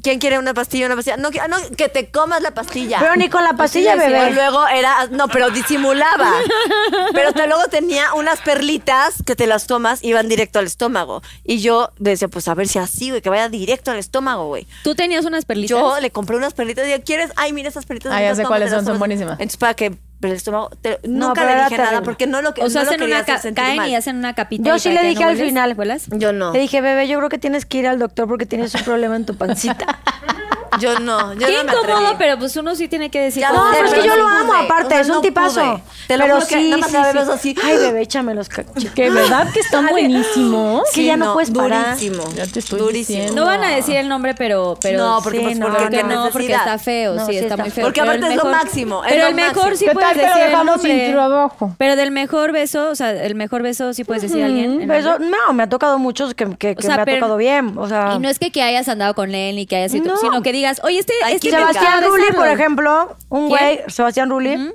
¿Quién 0.03 0.19
quiere 0.19 0.39
una 0.39 0.53
pastilla? 0.53 0.85
Una 0.85 0.95
pastilla. 0.95 1.17
No, 1.17 1.31
que- 1.31 1.41
no, 1.47 1.57
que 1.75 1.89
te 1.89 2.09
comas 2.11 2.41
la 2.41 2.51
pastilla. 2.51 2.99
Pero 2.99 3.15
ni 3.15 3.29
con 3.29 3.43
la 3.43 3.53
pastilla, 3.53 3.95
bebé. 3.95 4.29
Y 4.29 4.33
luego 4.33 4.67
era... 4.67 5.07
No, 5.11 5.27
pero 5.27 5.49
disimulaba. 5.49 6.31
pero 7.13 7.33
te, 7.33 7.47
luego 7.47 7.63
tenía 7.69 8.13
unas 8.13 8.39
perlitas 8.41 9.15
que 9.25 9.35
te 9.35 9.47
las 9.47 9.67
tomas 9.67 10.03
y 10.03 10.13
van 10.13 10.27
directo 10.29 10.59
al 10.59 10.65
estómago. 10.65 11.21
Y 11.43 11.59
yo 11.59 11.91
decía, 11.97 12.27
pues 12.27 12.47
a 12.47 12.53
ver 12.55 12.67
si 12.67 12.79
así, 12.79 13.09
güey, 13.09 13.21
que 13.21 13.29
vaya 13.29 13.49
directo 13.49 13.91
al 13.91 13.97
estómago, 13.97 14.47
güey. 14.47 14.67
¿Tú 14.83 14.95
tenías 14.95 15.25
unas 15.25 15.45
perlitas? 15.45 15.69
Yo 15.69 15.99
le 15.99 16.11
compré 16.11 16.35
unas 16.37 16.53
perlitas 16.53 16.85
y 16.85 16.87
dije, 16.87 17.01
¿quieres? 17.03 17.31
Ay, 17.35 17.53
mira 17.53 17.69
esas 17.69 17.85
perlitas. 17.85 18.11
Ah, 18.13 18.21
ya 18.21 18.35
sé 18.35 18.43
cuáles 18.45 18.69
son, 18.69 18.79
son 18.79 18.85
tomas". 18.85 18.99
buenísimas. 18.99 19.33
Entonces, 19.33 19.57
para 19.57 19.73
que 19.73 19.97
el 20.21 20.31
estómago... 20.31 20.69
te- 20.81 20.99
No, 21.07 21.27
nunca 21.29 21.41
pero 21.45 21.55
le 21.57 21.63
dije 21.65 21.77
nada 21.77 22.01
porque 22.01 22.27
no 22.27 22.41
lo 22.41 22.53
que 22.53 22.61
o 22.61 22.69
sea, 22.69 22.83
no 22.83 22.89
hacen 22.89 23.03
una, 23.03 23.23
ca- 23.23 23.41
caen 23.55 23.77
mal. 23.77 23.89
y 23.89 23.95
hacen 23.95 24.17
una 24.17 24.33
capita. 24.33 24.69
Yo 24.69 24.77
sí 24.79 24.91
le 24.91 25.03
dije 25.03 25.23
no 25.23 25.29
al 25.29 25.37
final. 25.37 25.73
¿Huelas? 25.77 26.05
Yo 26.11 26.33
no. 26.33 26.51
Le 26.53 26.59
dije, 26.59 26.81
bebé, 26.81 27.07
yo 27.07 27.17
creo 27.19 27.29
que 27.29 27.37
tienes 27.37 27.65
que 27.65 27.77
ir 27.77 27.87
al 27.87 27.99
doctor 27.99 28.27
porque 28.27 28.45
tienes 28.45 28.73
un 28.75 28.81
problema 28.83 29.15
en 29.15 29.25
tu 29.25 29.35
pancita. 29.35 29.99
Yo 30.79 30.99
no. 30.99 31.33
Yo 31.33 31.47
Qué 31.47 31.53
no 31.57 31.63
me 31.63 31.71
incómodo, 31.71 31.97
atreví. 31.97 32.15
pero 32.17 32.37
pues 32.39 32.55
uno 32.57 32.75
sí 32.75 32.87
tiene 32.87 33.09
que 33.09 33.19
decir. 33.21 33.41
Ya 33.41 33.51
No, 33.51 33.69
sé, 33.71 33.75
pero 33.77 33.85
es 33.87 33.93
que 33.93 33.99
pero 34.01 34.13
yo 34.15 34.21
no 34.21 34.29
lo 34.29 34.35
amo, 34.35 34.47
pude. 34.53 34.65
aparte, 34.65 34.85
O 34.85 34.89
sea, 34.89 34.99
es 35.01 35.07
un 35.09 35.15
no 35.15 35.21
tipazo. 35.21 35.61
pude. 35.61 35.83
Te 36.07 36.17
lo 36.17 36.23
pero 36.23 36.35
juro 36.35 36.47
que 36.47 36.55
sí, 36.55 36.69
nada 36.69 36.77
más 36.81 36.89
sí, 36.91 36.97
la 36.97 37.11
sí. 37.11 37.17
ves 37.17 37.27
así. 37.29 37.55
Ay, 37.63 37.77
bebé, 37.77 38.01
échame 38.01 38.33
los 38.35 38.49
cachos. 38.49 38.73
Que 38.95 39.09
verdad 39.09 39.47
que 39.53 39.59
están 39.59 39.87
buenísimos. 39.87 40.83
que 40.93 41.05
ya 41.05 41.17
no 41.17 41.33
puedes 41.33 41.51
parar. 41.51 41.95
Durísimo. 41.95 42.23
Ya 42.35 42.45
te 42.47 42.59
estoy 42.59 42.79
Durísimo. 42.79 43.19
diciendo. 43.19 43.41
No 43.41 43.47
van 43.47 43.63
a 43.63 43.69
decir 43.75 43.95
el 43.95 44.07
nombre, 44.09 44.33
pero. 44.35 44.77
pero 44.81 44.97
No, 44.97 45.19
porque 45.23 45.39
sí, 45.39 45.43
pues 45.45 45.59
no, 45.59 45.65
porque 45.67 45.81
Porque 45.83 46.03
no, 46.03 46.09
no, 46.09 46.23
porque 46.31 46.47
necesidad. 46.47 46.59
está 46.73 46.77
feo, 46.83 47.13
No, 47.15 47.25
sí, 47.25 47.31
sí 47.33 47.37
está, 47.37 47.47
está 47.53 47.57
muy 47.63 47.71
feo. 47.71 47.75
feo. 47.75 47.85
Porque 47.85 47.99
Pero 48.01 48.11
aparte 48.11 48.25
el 48.27 48.31
es 48.39 48.43
lo 48.43 48.49
máximo, 48.51 49.03
es 49.03 49.09
Pero 49.11 49.21
lo 49.23 49.29
el 49.29 49.35
mejor 49.35 49.55
máximo. 49.55 49.75
sí 49.77 49.85
¿Qué 49.85 49.91
puedes 49.91 50.09
tal 50.09 50.15
que 50.15 50.21
lo 50.21 50.27
decir 50.27 50.41
el 50.43 50.49
dejamos 50.51 50.81
sin 50.81 50.89
nombre. 50.91 51.11
trabajo? 51.11 51.75
Pero 51.77 51.95
del 51.95 52.11
mejor 52.11 52.51
beso, 52.51 52.89
o 52.89 52.95
sea, 52.95 53.11
el 53.11 53.35
mejor 53.35 53.61
beso 53.63 53.93
sí 53.93 54.03
puedes 54.03 54.23
decir 54.23 54.41
a 54.43 54.45
alguien. 54.45 54.81
el 54.81 54.87
Beso, 54.87 55.11
nombre. 55.19 55.29
no, 55.47 55.53
me 55.53 55.63
ha 55.63 55.69
tocado 55.69 55.97
muchos 55.99 56.33
que, 56.33 56.45
que- 56.57 56.75
que 56.75 56.81
sea, 56.81 56.95
me 56.97 57.01
ha 57.01 57.05
pero- 57.05 57.17
tocado 57.19 57.37
bien. 57.37 57.77
O 57.77 57.87
sea, 57.87 58.13
Y 58.15 58.19
no 58.19 58.29
es 58.29 58.39
que, 58.39 58.51
que 58.51 58.61
hayas 58.63 58.87
andado 58.89 59.13
con 59.15 59.33
él 59.33 59.55
ni 59.55 59.65
que 59.65 59.75
hayas 59.77 59.91
sido, 59.91 60.13
No. 60.13 60.17
sino 60.17 60.41
que 60.41 60.51
digas, 60.51 60.68
oye, 60.83 60.99
este, 60.99 61.13
Ay, 61.23 61.35
este 61.35 61.51
me 61.51 61.57
Sebastián 61.57 62.03
Rulli, 62.03 62.31
por 62.35 62.47
ejemplo, 62.47 63.17
un 63.29 63.47
¿Quién? 63.47 63.59
güey, 63.59 63.79
Sebastián 63.87 64.29
Rulli. 64.29 64.73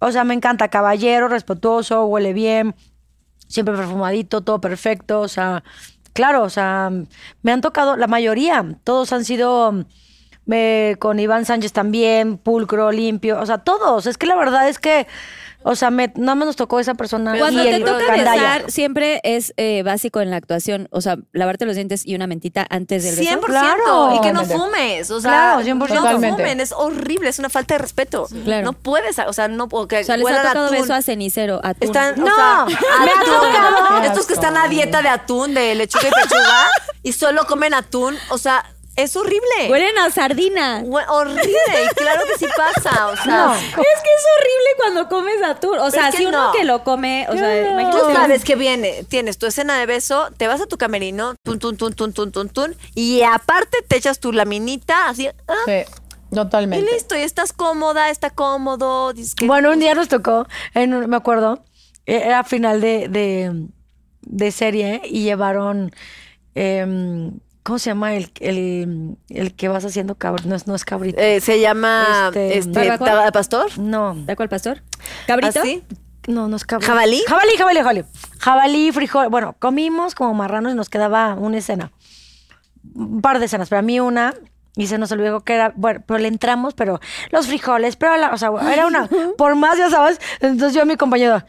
O 0.00 0.12
sea, 0.12 0.24
me 0.24 0.34
encanta, 0.34 0.68
caballero, 0.68 1.28
respetuoso, 1.28 2.04
huele 2.06 2.32
bien, 2.32 2.74
siempre 3.48 3.74
perfumadito, 3.74 4.42
todo 4.42 4.60
perfecto. 4.60 5.20
O 5.20 5.28
sea, 5.28 5.64
claro, 6.12 6.42
o 6.42 6.50
sea, 6.50 6.90
me 7.42 7.52
han 7.52 7.60
tocado, 7.60 7.96
la 7.96 8.06
mayoría, 8.06 8.64
todos 8.84 9.12
han 9.12 9.24
sido 9.24 9.84
eh, 10.50 10.96
con 10.98 11.18
Iván 11.18 11.44
Sánchez 11.44 11.72
también, 11.72 12.38
pulcro, 12.38 12.92
limpio, 12.92 13.40
o 13.40 13.46
sea, 13.46 13.58
todos. 13.58 14.06
Es 14.06 14.16
que 14.18 14.26
la 14.26 14.36
verdad 14.36 14.68
es 14.68 14.78
que, 14.78 15.06
o 15.64 15.74
sea, 15.74 15.90
me, 15.90 16.12
nada 16.16 16.34
más 16.34 16.46
nos 16.46 16.56
tocó 16.56 16.78
esa 16.80 16.94
persona 16.94 17.36
Cuando 17.38 17.60
y 17.62 17.64
te 17.66 17.74
el 17.76 17.84
toca 17.84 17.98
gandalla. 18.06 18.32
besar, 18.54 18.70
siempre 18.70 19.20
es 19.24 19.52
eh, 19.56 19.82
básico 19.82 20.20
en 20.20 20.30
la 20.30 20.36
actuación. 20.36 20.88
O 20.92 21.00
sea, 21.00 21.16
lavarte 21.32 21.66
los 21.66 21.74
dientes 21.74 22.06
y 22.06 22.14
una 22.14 22.26
mentita 22.26 22.66
antes 22.70 23.04
del 23.04 23.16
beso. 23.16 23.38
100%. 23.40 23.44
Claro. 23.44 24.14
Y 24.16 24.20
que 24.20 24.32
no 24.32 24.44
fumes. 24.44 25.10
O 25.10 25.20
sea, 25.20 25.30
Claro, 25.30 25.62
100%. 25.62 25.94
no 25.94 26.02
Totalmente. 26.02 26.42
fumen. 26.42 26.60
Es 26.60 26.72
horrible. 26.72 27.28
Es 27.28 27.38
una 27.38 27.50
falta 27.50 27.74
de 27.74 27.78
respeto. 27.78 28.28
Claro. 28.44 28.64
No 28.64 28.72
puedes, 28.72 29.18
o 29.18 29.32
sea, 29.32 29.48
no 29.48 29.68
porque 29.68 29.98
O 30.00 30.04
sea, 30.04 30.16
les 30.16 30.26
ha 30.28 30.42
tocado 30.42 30.66
atún. 30.66 30.78
beso 30.80 30.94
a 30.94 31.02
cenicero, 31.02 31.60
atún. 31.62 31.76
Están, 31.88 32.14
o 32.20 32.24
No, 32.24 32.34
sea, 32.34 32.62
atún. 32.62 33.24
tocado. 33.24 34.02
Estos 34.04 34.26
que 34.26 34.34
están 34.34 34.56
a 34.56 34.68
dieta 34.68 35.02
de 35.02 35.08
atún, 35.08 35.54
de 35.54 35.74
lechuga 35.74 36.08
y 36.08 36.10
pechuga, 36.22 36.66
y 37.02 37.12
solo 37.12 37.44
comen 37.46 37.74
atún, 37.74 38.14
o 38.30 38.38
sea, 38.38 38.64
es 38.98 39.16
horrible. 39.16 39.68
Huelen 39.70 39.96
a 39.98 40.10
sardina. 40.10 40.82
Hue- 40.82 41.04
horrible, 41.08 41.42
y 41.90 41.94
claro 41.94 42.22
que 42.26 42.38
sí 42.38 42.46
pasa, 42.56 43.06
o 43.08 43.16
sea. 43.16 43.26
No. 43.46 43.54
Es 43.54 43.62
que 43.66 43.78
es 43.78 44.24
horrible 44.36 44.70
cuando 44.76 45.08
comes 45.08 45.42
atún. 45.42 45.78
O 45.78 45.90
sea, 45.90 46.08
es 46.08 46.12
que 46.14 46.18
si 46.22 46.26
uno 46.26 46.46
no. 46.48 46.52
que 46.52 46.64
lo 46.64 46.84
come, 46.84 47.26
o 47.28 47.32
sea, 47.34 47.64
Tú 47.64 47.70
imagínate. 47.80 48.14
sabes 48.14 48.44
que 48.44 48.56
viene, 48.56 49.04
tienes 49.08 49.38
tu 49.38 49.46
escena 49.46 49.78
de 49.78 49.86
beso, 49.86 50.28
te 50.36 50.46
vas 50.48 50.60
a 50.60 50.66
tu 50.66 50.76
camerino, 50.78 51.34
tun, 51.44 51.58
tun, 51.58 51.76
tun, 51.76 51.92
tun, 51.94 52.12
tun, 52.12 52.32
tun, 52.32 52.48
tun, 52.48 52.76
y 52.94 53.22
aparte 53.22 53.78
te 53.86 53.96
echas 53.96 54.20
tu 54.20 54.32
laminita, 54.32 55.08
así, 55.08 55.28
ah, 55.46 55.54
Sí, 55.66 55.72
y 56.30 56.34
totalmente. 56.34 56.90
listo, 56.92 57.16
y 57.16 57.20
estás 57.20 57.52
cómoda, 57.52 58.10
está 58.10 58.30
cómodo, 58.30 59.12
dices 59.12 59.34
que 59.34 59.46
Bueno, 59.46 59.70
un 59.70 59.78
día 59.78 59.94
nos 59.94 60.08
tocó, 60.08 60.46
en 60.74 60.92
un- 60.94 61.08
me 61.08 61.16
acuerdo, 61.16 61.64
e- 62.06 62.16
era 62.26 62.44
final 62.44 62.80
de, 62.80 63.08
de, 63.08 63.66
de 64.22 64.50
serie 64.52 65.00
y 65.04 65.22
llevaron 65.22 65.92
em, 66.54 67.38
¿Cómo 67.68 67.78
se 67.78 67.90
llama 67.90 68.14
el, 68.14 68.32
el, 68.40 69.16
el 69.28 69.54
que 69.54 69.68
vas 69.68 69.84
haciendo 69.84 70.14
cabrito? 70.14 70.48
No 70.48 70.54
es, 70.56 70.66
no 70.66 70.74
es 70.74 70.86
cabrito. 70.86 71.20
Eh, 71.20 71.40
se 71.42 71.60
llama 71.60 72.28
Este, 72.28 72.56
este, 72.58 72.72
¿Barbacoa? 72.72 73.06
¿taba- 73.06 73.30
pastor. 73.32 73.78
no. 73.78 74.16
¿Taco 74.26 74.42
al 74.42 74.48
pastor? 74.48 74.82
¿Cabrito? 75.26 75.60
¿Así? 75.60 75.84
No, 76.26 76.48
no 76.48 76.56
es 76.56 76.64
cabrito. 76.64 76.90
¿Jabalí? 76.90 77.22
Jabalí, 77.28 77.52
jabalí, 77.58 77.78
jabalí. 77.80 78.04
Jabalí, 78.38 78.90
frijol. 78.92 79.28
Bueno, 79.28 79.54
comimos 79.58 80.14
como 80.14 80.32
marranos 80.32 80.72
y 80.72 80.76
nos 80.76 80.88
quedaba 80.88 81.34
una 81.34 81.58
escena. 81.58 81.92
Un 82.94 83.20
par 83.20 83.38
de 83.38 83.44
escenas, 83.44 83.68
pero 83.68 83.80
a 83.80 83.82
mí 83.82 84.00
una. 84.00 84.34
Y 84.74 84.86
se 84.86 84.96
nos 84.96 85.12
olvidó 85.12 85.40
que 85.40 85.52
era, 85.54 85.72
bueno, 85.76 86.02
pero 86.06 86.18
le 86.20 86.28
entramos, 86.28 86.72
pero 86.72 87.00
los 87.32 87.48
frijoles, 87.48 87.96
pero 87.96 88.16
la, 88.16 88.30
o 88.32 88.38
sea, 88.38 88.50
era 88.72 88.86
una, 88.86 89.08
por 89.36 89.56
más, 89.56 89.76
ya 89.76 89.90
sabes. 89.90 90.20
Entonces 90.40 90.72
yo 90.74 90.82
a 90.82 90.84
mi 90.86 90.96
compañero, 90.96 91.42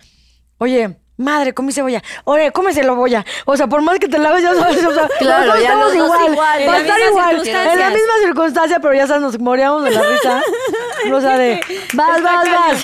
oye, 0.58 0.98
madre, 1.20 1.54
comí 1.54 1.72
cebolla, 1.72 2.02
oye, 2.24 2.52
come 2.52 2.74
cebolla. 2.74 3.24
O 3.46 3.56
sea, 3.56 3.68
por 3.68 3.82
más 3.82 4.00
que 4.00 4.08
te 4.08 4.18
laves, 4.18 4.42
ya 4.44 4.56
sabes, 4.56 4.84
o 4.84 4.94
sea, 4.94 5.08
Claro, 5.20 5.60
ya 5.62 5.76
dos 5.76 5.94
igual, 5.94 6.32
igual, 6.32 6.38
va 6.38 6.52
a 6.54 6.58
la 6.60 6.78
estar 6.80 6.98
misma 7.00 7.32
igual, 7.34 7.48
en 7.48 7.80
la 7.80 7.90
misma 7.90 8.14
circunstancia, 8.24 8.80
pero 8.80 8.94
ya 8.96 9.06
sabes, 9.08 9.22
nos 9.22 9.40
moríamos 9.40 9.84
de 9.84 9.92
la 9.92 10.02
risa. 10.02 10.42
O 11.14 11.22
sea, 11.22 11.38
de, 11.38 11.62
vas, 11.94 12.22
vas, 12.24 12.46
vas. 12.50 12.82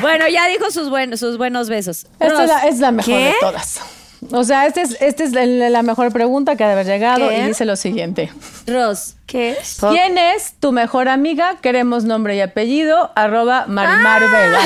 Bueno, 0.00 0.28
ya 0.28 0.46
dijo 0.48 0.70
sus, 0.70 0.88
buen- 0.90 1.16
sus 1.16 1.38
buenos 1.38 1.68
besos. 1.68 2.06
Esta 2.20 2.42
es 2.44 2.48
la, 2.48 2.58
es 2.68 2.78
la 2.80 2.92
mejor 2.92 3.12
¿Qué? 3.14 3.24
de 3.26 3.34
todas. 3.40 3.80
O 4.32 4.42
sea, 4.42 4.66
esta 4.66 4.80
es, 4.80 4.96
este 5.02 5.24
es 5.24 5.32
la, 5.32 5.82
mejor 5.82 6.10
pregunta 6.10 6.56
que 6.56 6.64
ha 6.64 6.68
de 6.68 6.72
haber 6.72 6.86
llegado 6.86 7.28
¿Qué? 7.28 7.38
y 7.38 7.42
dice 7.42 7.64
lo 7.66 7.76
siguiente. 7.76 8.32
Ros, 8.66 9.16
¿Qué 9.26 9.50
es? 9.52 9.76
¿Quién 9.80 10.16
es 10.16 10.54
tu 10.60 10.72
mejor 10.72 11.08
amiga? 11.10 11.56
Queremos 11.60 12.04
nombre 12.04 12.34
y 12.36 12.40
apellido, 12.40 13.12
arroba 13.16 13.66
Marimar 13.68 14.22
Ah. 14.22 14.26
Vega. 14.32 14.60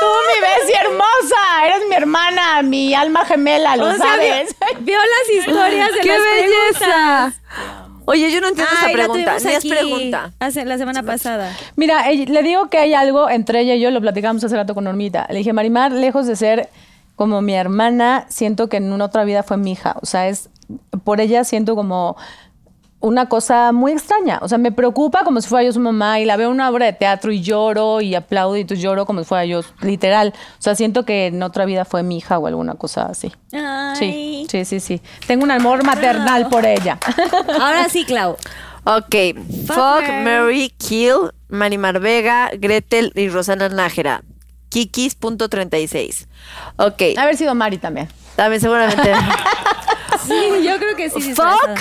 Tú, 0.00 0.06
mi 0.06 0.40
Bessie 0.40 0.76
hermosa, 0.96 1.66
eres 1.66 1.88
mi 1.88 1.94
hermana, 1.96 2.62
mi 2.62 2.94
alma 2.94 3.24
gemela, 3.24 3.76
lo 3.76 3.86
O 3.86 3.94
sea, 3.94 3.98
sabes. 3.98 4.56
vio, 4.80 4.84
vio 4.84 4.98
las 4.98 5.46
historias 5.46 5.92
de 5.94 6.00
¡Qué 6.00 6.08
las 6.08 6.18
belleza! 6.22 7.34
preguntas. 7.34 7.40
Oye, 8.08 8.30
yo 8.30 8.40
no 8.40 8.48
entiendo 8.48 8.72
Ay, 8.72 8.84
esa 8.84 8.92
pregunta. 8.92 9.36
Ni 9.44 9.52
es 9.52 9.66
pregunta. 9.66 10.32
Hace, 10.38 10.64
la 10.64 10.78
semana 10.78 11.02
pasada. 11.02 11.56
Mira, 11.74 12.08
le 12.12 12.42
digo 12.44 12.70
que 12.70 12.78
hay 12.78 12.94
algo 12.94 13.28
entre 13.28 13.60
ella 13.60 13.74
y 13.74 13.80
yo, 13.80 13.90
lo 13.90 14.00
platicamos 14.00 14.44
hace 14.44 14.54
rato 14.54 14.74
con 14.74 14.84
Normita. 14.84 15.26
Le 15.28 15.38
dije, 15.38 15.52
Marimar, 15.52 15.90
lejos 15.90 16.26
de 16.26 16.36
ser 16.36 16.68
como 17.16 17.42
mi 17.42 17.54
hermana, 17.54 18.26
siento 18.28 18.68
que 18.68 18.76
en 18.76 18.92
una 18.92 19.06
otra 19.06 19.24
vida 19.24 19.42
fue 19.42 19.56
mi 19.56 19.72
hija. 19.72 19.96
O 20.02 20.06
sea, 20.06 20.28
es 20.28 20.50
por 21.04 21.20
ella 21.20 21.42
siento 21.44 21.74
como 21.74 22.16
una 23.00 23.28
cosa 23.28 23.72
muy 23.72 23.92
extraña. 23.92 24.38
O 24.42 24.48
sea, 24.48 24.58
me 24.58 24.72
preocupa 24.72 25.24
como 25.24 25.40
si 25.40 25.48
fuera 25.48 25.64
yo 25.64 25.72
su 25.72 25.80
mamá 25.80 26.20
y 26.20 26.24
la 26.24 26.36
veo 26.36 26.48
en 26.48 26.54
una 26.54 26.70
obra 26.70 26.86
de 26.86 26.92
teatro 26.92 27.32
y 27.32 27.42
lloro 27.42 28.00
y 28.00 28.14
aplaudo 28.14 28.56
y 28.56 28.64
tú 28.64 28.74
lloro 28.74 29.06
como 29.06 29.20
si 29.20 29.26
fuera 29.26 29.44
yo, 29.44 29.60
literal. 29.80 30.32
O 30.58 30.62
sea, 30.62 30.74
siento 30.74 31.04
que 31.04 31.26
en 31.26 31.42
otra 31.42 31.64
vida 31.64 31.84
fue 31.84 32.02
mi 32.02 32.18
hija 32.18 32.38
o 32.38 32.46
alguna 32.46 32.74
cosa 32.74 33.06
así. 33.06 33.32
Ay. 33.52 33.96
Sí, 33.98 34.46
sí, 34.50 34.64
sí, 34.64 34.80
sí. 34.80 35.02
Tengo 35.26 35.44
un 35.44 35.50
amor 35.50 35.84
maternal 35.84 36.48
por 36.48 36.64
ella. 36.64 36.98
Ahora 37.60 37.88
sí, 37.88 38.04
Clau. 38.04 38.36
Ok. 38.84 39.14
Fuck, 39.66 40.08
Mary, 40.22 40.72
Kill, 40.78 41.32
Marimar 41.48 42.00
Vega, 42.00 42.50
Gretel 42.54 43.12
y 43.14 43.28
Rosana 43.28 43.68
Nájera. 43.68 44.22
Kikis.36. 44.70 46.26
Ok. 46.76 47.02
Haber 47.18 47.36
sido 47.36 47.54
Mari 47.54 47.78
también. 47.78 48.08
También 48.36 48.60
seguramente. 48.60 49.12
Sí, 50.26 50.64
yo 50.64 50.76
creo 50.78 50.96
que 50.96 51.08
sí. 51.08 51.34
Fuck, 51.34 51.78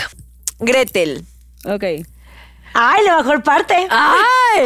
Gretel. 0.59 1.25
Ok. 1.65 1.83
Ay, 2.73 3.03
la 3.05 3.17
mejor 3.17 3.41
parte. 3.43 3.87
¡Ay! 3.89 4.65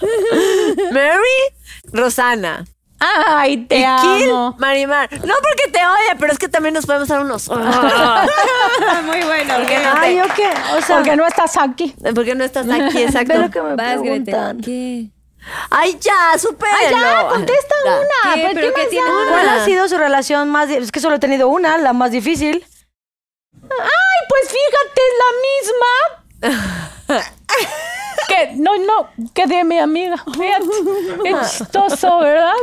Mary, 0.92 1.40
Rosana. 1.92 2.64
Ay, 3.26 3.58
te 3.66 3.76
y 3.76 3.84
Kill, 4.00 4.30
amo. 4.30 4.56
Marimar. 4.58 5.10
No 5.12 5.34
porque 5.42 5.70
te 5.70 5.78
odia, 5.78 6.16
pero 6.18 6.32
es 6.32 6.38
que 6.38 6.48
también 6.48 6.72
nos 6.74 6.86
podemos 6.86 7.08
dar 7.08 7.20
unos. 7.20 7.50
Ah. 7.52 8.26
Muy 9.04 9.20
bueno. 9.22 9.56
¿Por 9.56 9.66
qué 9.66 9.78
no 9.80 9.90
Ay, 9.94 10.14
te- 10.14 10.16
¿yo 10.28 10.34
qué? 10.34 10.48
O 10.78 10.80
sea, 10.80 10.96
Porque 10.96 11.16
no 11.16 11.26
estás 11.26 11.56
aquí. 11.58 11.94
¿Por 12.14 12.24
qué 12.24 12.34
no 12.34 12.44
estás 12.44 12.66
aquí? 12.70 13.02
Exacto. 13.02 13.34
lo 13.36 13.50
que 13.50 13.60
me 13.60 13.74
Vas, 13.74 13.98
preguntan. 14.00 14.60
Ay, 15.70 15.98
ya, 16.00 16.38
supéralo. 16.38 16.78
Ay, 16.78 16.94
ya, 16.94 17.28
contesta 17.28 17.74
Ya. 17.84 17.90
una. 17.90 18.34
¿Qué? 18.34 18.40
¿Pero 18.40 18.54
¿Pero 18.54 18.66
qué 18.68 18.72
qué 18.74 18.80
más 18.80 18.88
tiene 18.90 19.10
una? 19.10 19.30
¿Cuál 19.32 19.48
ha 19.50 19.64
sido 19.66 19.88
su 19.88 19.98
relación 19.98 20.48
más... 20.48 20.70
Es 20.70 20.90
que 20.90 21.00
solo 21.00 21.16
he 21.16 21.18
tenido 21.18 21.48
una, 21.48 21.76
la 21.76 21.92
más 21.92 22.10
difícil. 22.12 22.64
Ay, 23.70 24.18
pues 24.28 24.48
fíjate, 24.50 25.00
es 25.06 25.14
la 25.22 26.50
misma. 26.50 27.24
que 28.28 28.52
no, 28.56 28.76
no, 28.78 29.08
que 29.32 29.46
de 29.46 29.64
mi 29.64 29.78
amiga. 29.78 30.16
Fíjate. 30.32 30.66
Qué 31.22 31.34
chistoso, 31.48 32.18
¿verdad? 32.18 32.54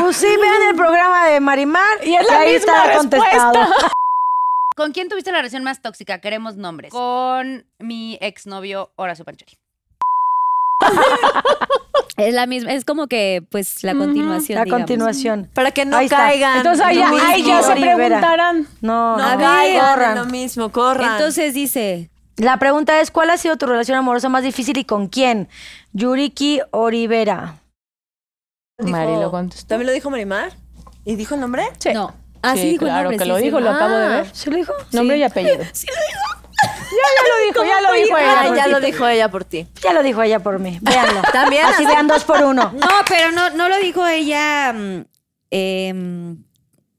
Pues 0.00 0.16
sí, 0.16 0.26
vean 0.26 0.62
el 0.68 0.76
programa 0.76 1.26
de 1.28 1.40
Marimar 1.40 2.04
Y 2.04 2.14
es 2.14 2.26
la 2.28 2.38
ahí 2.40 2.54
misma 2.54 2.84
está 2.84 2.96
contestado. 2.98 3.52
respuesta. 3.54 3.92
¿Con 4.76 4.92
quién 4.92 5.08
tuviste 5.08 5.32
la 5.32 5.38
relación 5.38 5.64
más 5.64 5.80
tóxica? 5.80 6.20
Queremos 6.20 6.56
nombres. 6.56 6.92
Con 6.92 7.66
mi 7.78 8.18
exnovio 8.20 8.90
Horacio 8.96 9.24
Pancheri. 9.24 9.58
Es 12.16 12.32
la 12.32 12.46
misma, 12.46 12.72
es 12.72 12.84
como 12.86 13.08
que, 13.08 13.44
pues, 13.50 13.84
la 13.84 13.94
continuación. 13.94 14.56
La 14.58 14.64
digamos. 14.64 14.80
continuación. 14.80 15.50
Para 15.52 15.70
que 15.70 15.84
no 15.84 15.96
Ahí 15.98 16.06
está. 16.06 16.16
caigan. 16.16 16.56
Entonces 16.58 16.84
ahí, 16.84 16.96
ya 17.44 17.62
se 17.62 17.76
preguntarán. 17.76 18.66
No, 18.80 19.16
No 19.18 19.34
no, 19.34 19.38
caigan 19.38 19.90
corran. 19.94 20.14
lo 20.16 20.24
mismo, 20.24 20.70
corran. 20.72 21.12
Entonces 21.12 21.52
dice, 21.52 22.08
La 22.38 22.58
pregunta 22.58 23.00
es, 23.00 23.10
¿cuál 23.10 23.30
ha 23.30 23.36
sido 23.38 23.56
tu 23.56 23.66
relación 23.66 23.96
amorosa 23.98 24.28
más 24.28 24.42
difícil 24.42 24.76
y 24.78 24.84
con 24.84 25.08
quién? 25.08 25.48
Yuriki 25.92 26.60
Orivera. 26.70 27.60
Mari 28.78 29.12
lo 29.12 29.30
contestó. 29.30 29.66
¿También 29.68 29.86
lo 29.86 29.92
dijo 29.92 30.10
Marimar? 30.10 30.52
¿Y 31.04 31.16
dijo 31.16 31.34
el 31.34 31.40
nombre? 31.40 31.64
Sí. 31.78 31.90
no. 31.94 32.14
Ah, 32.42 32.54
sí, 32.54 32.60
Sí, 32.62 32.68
dijo 32.72 32.84
el 32.84 32.90
claro 32.90 33.02
nombre, 33.04 33.18
que 33.18 33.24
sí, 33.24 33.28
lo 33.30 33.36
sí. 33.38 33.42
dijo, 33.44 33.60
lo 33.60 33.70
acabo 33.70 33.94
de 33.96 34.08
ver. 34.08 34.26
¿Se 34.34 34.50
lo 34.50 34.56
dijo? 34.56 34.72
Nombre 34.92 35.16
y 35.18 35.22
apellido. 35.22 35.64
Sí 35.72 35.86
lo 35.86 35.94
dijo. 35.94 36.45
Ya, 36.90 37.06
ya 37.16 37.28
lo 37.28 37.46
dijo, 37.46 37.64
ya 37.64 37.80
lo 37.80 37.92
dijo 37.92 38.16
ella. 38.16 38.40
Ay, 38.40 38.50
ya 38.56 38.64
ti. 38.64 38.70
lo 38.70 38.80
dijo 38.80 39.06
ella 39.08 39.28
por 39.30 39.44
ti. 39.44 39.66
Ya 39.82 39.92
lo 39.92 40.02
dijo 40.02 40.22
ella 40.22 40.38
por 40.40 40.58
mí. 40.58 40.78
Véanlo. 40.82 41.22
También 41.32 41.66
Así 41.66 41.84
vean 41.84 42.06
dos 42.06 42.24
por 42.24 42.42
uno. 42.42 42.72
No, 42.74 42.88
pero 43.08 43.32
no, 43.32 43.50
no 43.50 43.68
lo 43.68 43.76
dijo 43.78 44.06
ella, 44.06 44.74
em, 45.50 46.44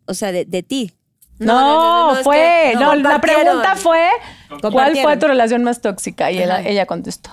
o 0.05 0.13
sea, 0.13 0.31
de, 0.31 0.45
de 0.45 0.63
ti. 0.63 0.93
No, 1.39 1.53
No, 1.53 1.61
no, 1.61 1.67
no, 1.67 2.11
no, 2.13 2.17
es 2.17 2.23
fue. 2.23 2.69
que 2.73 2.75
no, 2.79 2.95
la 2.95 3.21
pregunta 3.21 3.75
fue: 3.75 4.09
¿cuál 4.71 4.97
fue 4.97 5.17
tu 5.17 5.27
relación 5.27 5.63
más 5.63 5.81
tóxica? 5.81 6.31
Y 6.31 6.41
ella, 6.41 6.61
ella 6.61 6.85
contestó. 6.85 7.29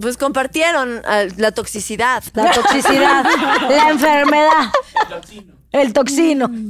Pues 0.00 0.16
compartieron 0.16 1.02
ah, 1.04 1.24
la 1.36 1.52
toxicidad. 1.52 2.24
La 2.32 2.50
toxicidad, 2.52 3.24
la 3.68 3.90
enfermedad, 3.90 4.70
el 5.72 5.92
toxino. 5.92 6.50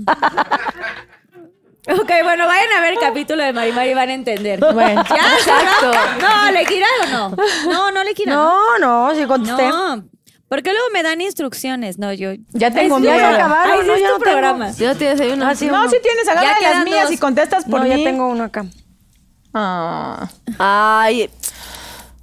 Ok, 1.88 2.10
bueno, 2.22 2.46
vayan 2.46 2.72
a 2.78 2.80
ver 2.80 2.92
el 2.92 2.98
capítulo 3.00 3.42
de 3.42 3.52
Marimar 3.52 3.86
y 3.88 3.94
van 3.94 4.08
a 4.08 4.14
entender. 4.14 4.60
Bueno, 4.72 5.02
¿Ya? 5.08 5.34
Exacto. 5.36 5.90
No, 6.20 6.50
¿le 6.52 6.64
gira 6.66 6.86
o 7.02 7.06
no? 7.08 7.36
No, 7.70 7.90
no 7.90 8.04
le 8.04 8.14
gira. 8.14 8.34
No, 8.34 8.78
no, 8.78 9.14
sí 9.14 9.24
contesté. 9.26 9.68
No, 9.68 10.04
porque 10.48 10.70
luego 10.72 10.86
me 10.92 11.02
dan 11.02 11.20
instrucciones. 11.20 11.98
No, 11.98 12.12
yo... 12.12 12.30
ya 12.50 12.70
tengo 12.70 12.98
Ya 13.00 13.14
se 13.16 13.20
miedo. 13.22 13.34
acabaron, 13.34 13.72
Ay, 13.80 13.86
no, 13.86 13.94
sí 13.94 14.00
es 14.00 14.00
ya 14.02 14.06
tu 14.06 14.12
no 14.12 14.18
tengo. 14.20 14.32
programa. 14.32 14.70
¿Ya 14.72 14.94
tienes 14.94 15.20
ahí 15.20 15.30
uno? 15.32 15.46
Ah, 15.48 15.54
sí, 15.56 15.66
No, 15.66 15.88
si 15.88 16.00
tienes, 16.00 16.28
agarra 16.28 16.54
Ya 16.60 16.70
las 16.74 16.84
mías 16.84 17.04
dos. 17.04 17.12
y 17.12 17.18
contestas 17.18 17.64
por 17.64 17.80
No, 17.80 17.84
mí. 17.84 17.90
ya 17.90 17.96
tengo 17.96 18.28
uno 18.28 18.44
acá. 18.44 18.64
Ah. 19.54 20.28
Ay, 20.58 21.28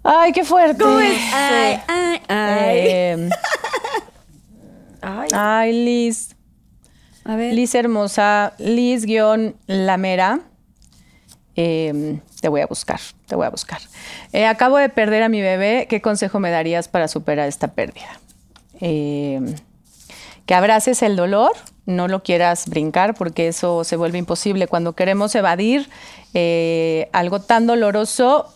Ay, 0.03 0.31
qué 0.31 0.45
fuerte. 0.45 0.84
Ay, 0.86 1.19
ay, 1.34 1.81
ay. 1.88 2.22
Eh, 2.30 3.30
Ay, 5.02 5.27
ay, 5.34 5.73
Liz. 5.86 6.36
Liz 7.38 7.76
hermosa, 7.76 8.53
Liz 8.57 9.06
guion 9.06 9.56
Lamera. 9.68 10.41
Eh, 11.56 12.19
te 12.41 12.47
voy 12.47 12.61
a 12.61 12.68
buscar, 12.68 12.99
te 13.27 13.35
voy 13.35 13.45
a 13.45 13.49
buscar. 13.49 13.81
Eh, 14.34 14.45
acabo 14.45 14.77
de 14.77 14.89
perder 14.89 15.23
a 15.23 15.30
mi 15.30 15.41
bebé. 15.41 15.88
¿Qué 15.89 16.01
consejo 16.01 16.39
me 16.39 16.49
darías 16.49 16.88
para 16.88 17.07
superar 17.07 17.47
esta 17.47 17.69
pérdida? 17.69 18.19
Eh, 18.81 19.39
que 20.45 20.56
abraces 20.56 21.03
el 21.03 21.15
dolor, 21.15 21.51
no 21.85 22.07
lo 22.07 22.23
quieras 22.23 22.68
brincar 22.68 23.14
porque 23.14 23.47
eso 23.47 23.84
se 23.84 23.95
vuelve 23.95 24.18
imposible. 24.18 24.68
Cuando 24.68 24.93
queremos 24.93 25.35
evadir 25.35 25.89
eh, 26.34 27.10
algo 27.14 27.41
tan 27.41 27.68
doloroso, 27.68 28.51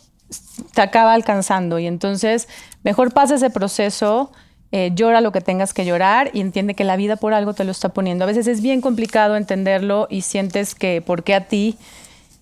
te 0.74 0.82
acaba 0.82 1.14
alcanzando 1.14 1.78
y 1.78 1.86
entonces 1.86 2.48
mejor 2.84 3.14
pasa 3.14 3.36
ese 3.36 3.50
proceso, 3.52 4.32
eh, 4.76 4.90
llora 4.96 5.22
lo 5.22 5.32
que 5.32 5.40
tengas 5.40 5.72
que 5.72 5.86
llorar 5.86 6.32
y 6.34 6.42
entiende 6.42 6.74
que 6.74 6.84
la 6.84 6.96
vida 6.96 7.16
por 7.16 7.36
algo 7.36 7.54
te 7.54 7.64
lo 7.64 7.72
está 7.72 7.90
poniendo. 7.90 8.24
A 8.24 8.28
veces 8.28 8.48
es 8.48 8.60
bien 8.60 8.82
complicado 8.82 9.38
entenderlo 9.38 10.08
y 10.10 10.22
sientes 10.22 10.74
que 10.74 11.00
por 11.00 11.24
qué 11.24 11.36
a 11.36 11.48
ti 11.48 11.78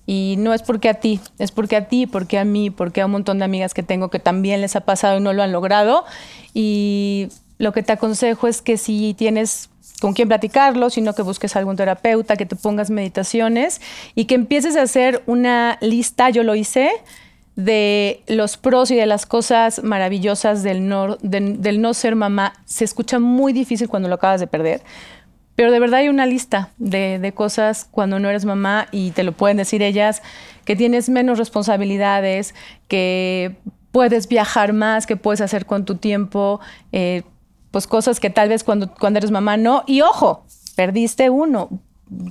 y 0.06 0.36
no 0.38 0.54
es 0.54 0.64
porque 0.64 0.88
a 0.88 0.94
ti, 0.94 1.20
es 1.40 1.52
porque 1.52 1.76
a 1.76 1.90
ti, 1.90 2.08
porque 2.08 2.40
a 2.40 2.46
mí, 2.46 2.70
porque 2.70 3.02
a 3.02 3.08
un 3.08 3.12
montón 3.12 3.40
de 3.40 3.44
amigas 3.44 3.74
que 3.74 3.84
tengo 3.84 4.10
que 4.10 4.20
también 4.20 4.62
les 4.62 4.78
ha 4.78 4.80
pasado 4.80 5.18
y 5.18 5.22
no 5.22 5.34
lo 5.34 5.44
han 5.44 5.52
logrado 5.52 6.06
y 6.54 7.28
lo 7.58 7.74
que 7.74 7.84
te 7.84 7.92
aconsejo 7.92 8.48
es 8.48 8.62
que 8.62 8.78
si 8.78 9.14
tienes 9.14 9.70
con 10.00 10.14
quién 10.14 10.30
platicarlo, 10.30 10.90
sino 10.90 11.14
que 11.14 11.24
busques 11.24 11.58
algún 11.58 11.76
terapeuta, 11.76 12.38
que 12.38 12.46
te 12.46 12.56
pongas 12.56 12.90
meditaciones 12.90 13.82
y 14.16 14.24
que 14.24 14.36
empieces 14.36 14.78
a 14.78 14.84
hacer 14.84 15.22
una 15.26 15.78
lista, 15.82 16.30
yo 16.30 16.44
lo 16.44 16.56
hice, 16.56 16.92
de 17.56 18.24
los 18.28 18.58
pros 18.58 18.92
y 18.92 18.96
de 18.96 19.06
las 19.06 19.26
cosas 19.26 19.84
maravillosas 19.84 20.64
del 20.64 20.88
no, 20.88 21.18
de- 21.22 21.56
del 21.58 21.82
no 21.82 21.94
ser 21.94 22.16
mamá. 22.16 22.54
Se 22.66 22.84
escucha 22.86 23.20
muy 23.20 23.54
difícil 23.54 23.90
cuando 23.90 24.08
lo 24.10 24.16
acabas 24.16 24.40
de 24.40 24.48
perder, 24.48 24.82
Pero 25.56 25.72
de 25.72 25.80
verdad 25.80 26.00
hay 26.00 26.10
una 26.10 26.26
lista 26.26 26.70
de, 26.78 27.20
de 27.20 27.34
cosas 27.34 27.86
cuando 27.92 28.20
no 28.20 28.30
eres 28.30 28.46
mamá 28.46 28.88
y 28.92 29.12
te 29.12 29.24
lo 29.24 29.34
pueden 29.34 29.58
decir 29.58 29.82
ellas, 29.84 30.22
que 30.66 30.76
tienes 30.78 31.10
menos 31.10 31.38
responsabilidades, 31.38 32.56
que 32.88 33.58
puedes 33.92 34.28
viajar 34.30 34.72
más, 34.74 35.06
que 35.06 35.18
puedes 35.18 35.42
hacer 35.42 35.66
con 35.66 35.84
tu 35.86 35.96
tiempo, 35.96 36.62
eh, 36.94 37.24
pues 37.70 37.86
cosas 37.86 38.20
que 38.22 38.30
tal 38.30 38.48
vez 38.50 38.64
cuando, 38.64 38.94
cuando 38.94 39.18
eres 39.20 39.30
mamá 39.32 39.58
no. 39.58 39.84
Y 39.88 40.02
ojo, 40.02 40.46
perdiste 40.76 41.30
uno. 41.30 41.70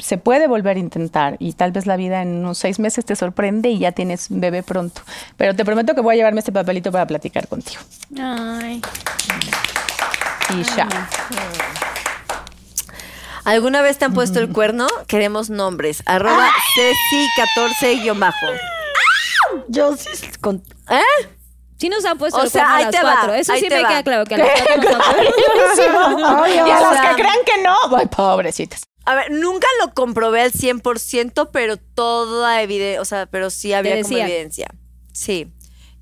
Se 0.01 0.19
puede 0.19 0.47
volver 0.47 0.77
a 0.77 0.81
intentar 0.81 1.37
y 1.39 1.55
tal 1.55 1.73
vez 1.73 1.87
la 1.87 1.97
vida 1.97 2.23
en 2.23 2.37
unos 2.37 2.59
seis 2.59 2.79
meses 2.79 3.05
te 3.05 3.17
sorprende 3.17 3.71
y 3.71 3.79
ya 3.79 3.93
tienes 3.93 4.27
bebé 4.29 4.63
pronto. 4.63 5.03
Pero 5.37 5.57
te 5.57 5.65
prometo 5.65 5.95
que 5.95 6.01
voy 6.01 6.15
a 6.15 6.17
llevarme 6.17 6.41
este 6.41 6.53
papelito 6.53 6.93
para 6.93 7.07
platicar 7.07 7.49
contigo. 7.49 7.81
Ay. 8.19 8.83
Y 10.51 10.63
ya. 10.77 10.89
¿Alguna 13.45 13.83
vez 13.83 13.99
te 13.99 14.05
han 14.05 14.13
puesto 14.13 14.39
el 14.39 14.51
cuerno? 14.51 14.87
Queremos 15.07 15.49
nombres. 15.51 16.03
Arroba 16.07 16.49
Ceci14-bajo. 16.77 18.47
Yo 19.69 19.97
sí. 19.97 20.09
Con... 20.41 20.63
¿Eh? 20.91 21.40
Sí 21.81 21.89
nos 21.89 22.05
han 22.05 22.19
puesto 22.19 22.39
O 22.39 22.43
el 22.45 22.51
sea, 22.51 22.63
cuerno 22.65 22.75
a 22.75 22.77
ahí 22.79 22.85
las 22.85 22.95
te 22.95 23.03
va, 23.07 23.13
cuatro. 23.15 23.35
Eso 23.35 23.53
ahí 23.53 23.61
sí 23.61 23.69
me 23.71 23.83
va. 23.83 23.89
queda 23.89 24.03
claro 24.03 24.25
que 24.27 24.35
a 24.35 24.39
las 24.39 24.49
cuatro 24.51 24.91
nos 24.91 25.01
han 25.09 25.17
puesto. 25.17 26.43
Oye, 26.43 26.55
Y 26.57 26.59
a 26.71 26.79
sea, 26.93 27.09
que 27.17 27.23
crean 27.23 27.39
que 27.47 27.63
no, 27.63 27.77
ay, 27.97 28.07
pobrecitas. 28.07 28.83
A 29.07 29.15
ver, 29.15 29.31
nunca 29.31 29.67
lo 29.83 29.95
comprobé 29.95 30.43
al 30.43 30.53
100%, 30.53 31.49
pero 31.53 31.79
toda 31.79 32.61
evidencia, 32.63 33.01
o 33.01 33.05
sea, 33.07 33.27
pero 33.27 33.49
sí 33.51 33.73
había 33.73 34.01
como 34.03 34.17
evidencia. 34.19 34.69
Sí. 35.13 35.51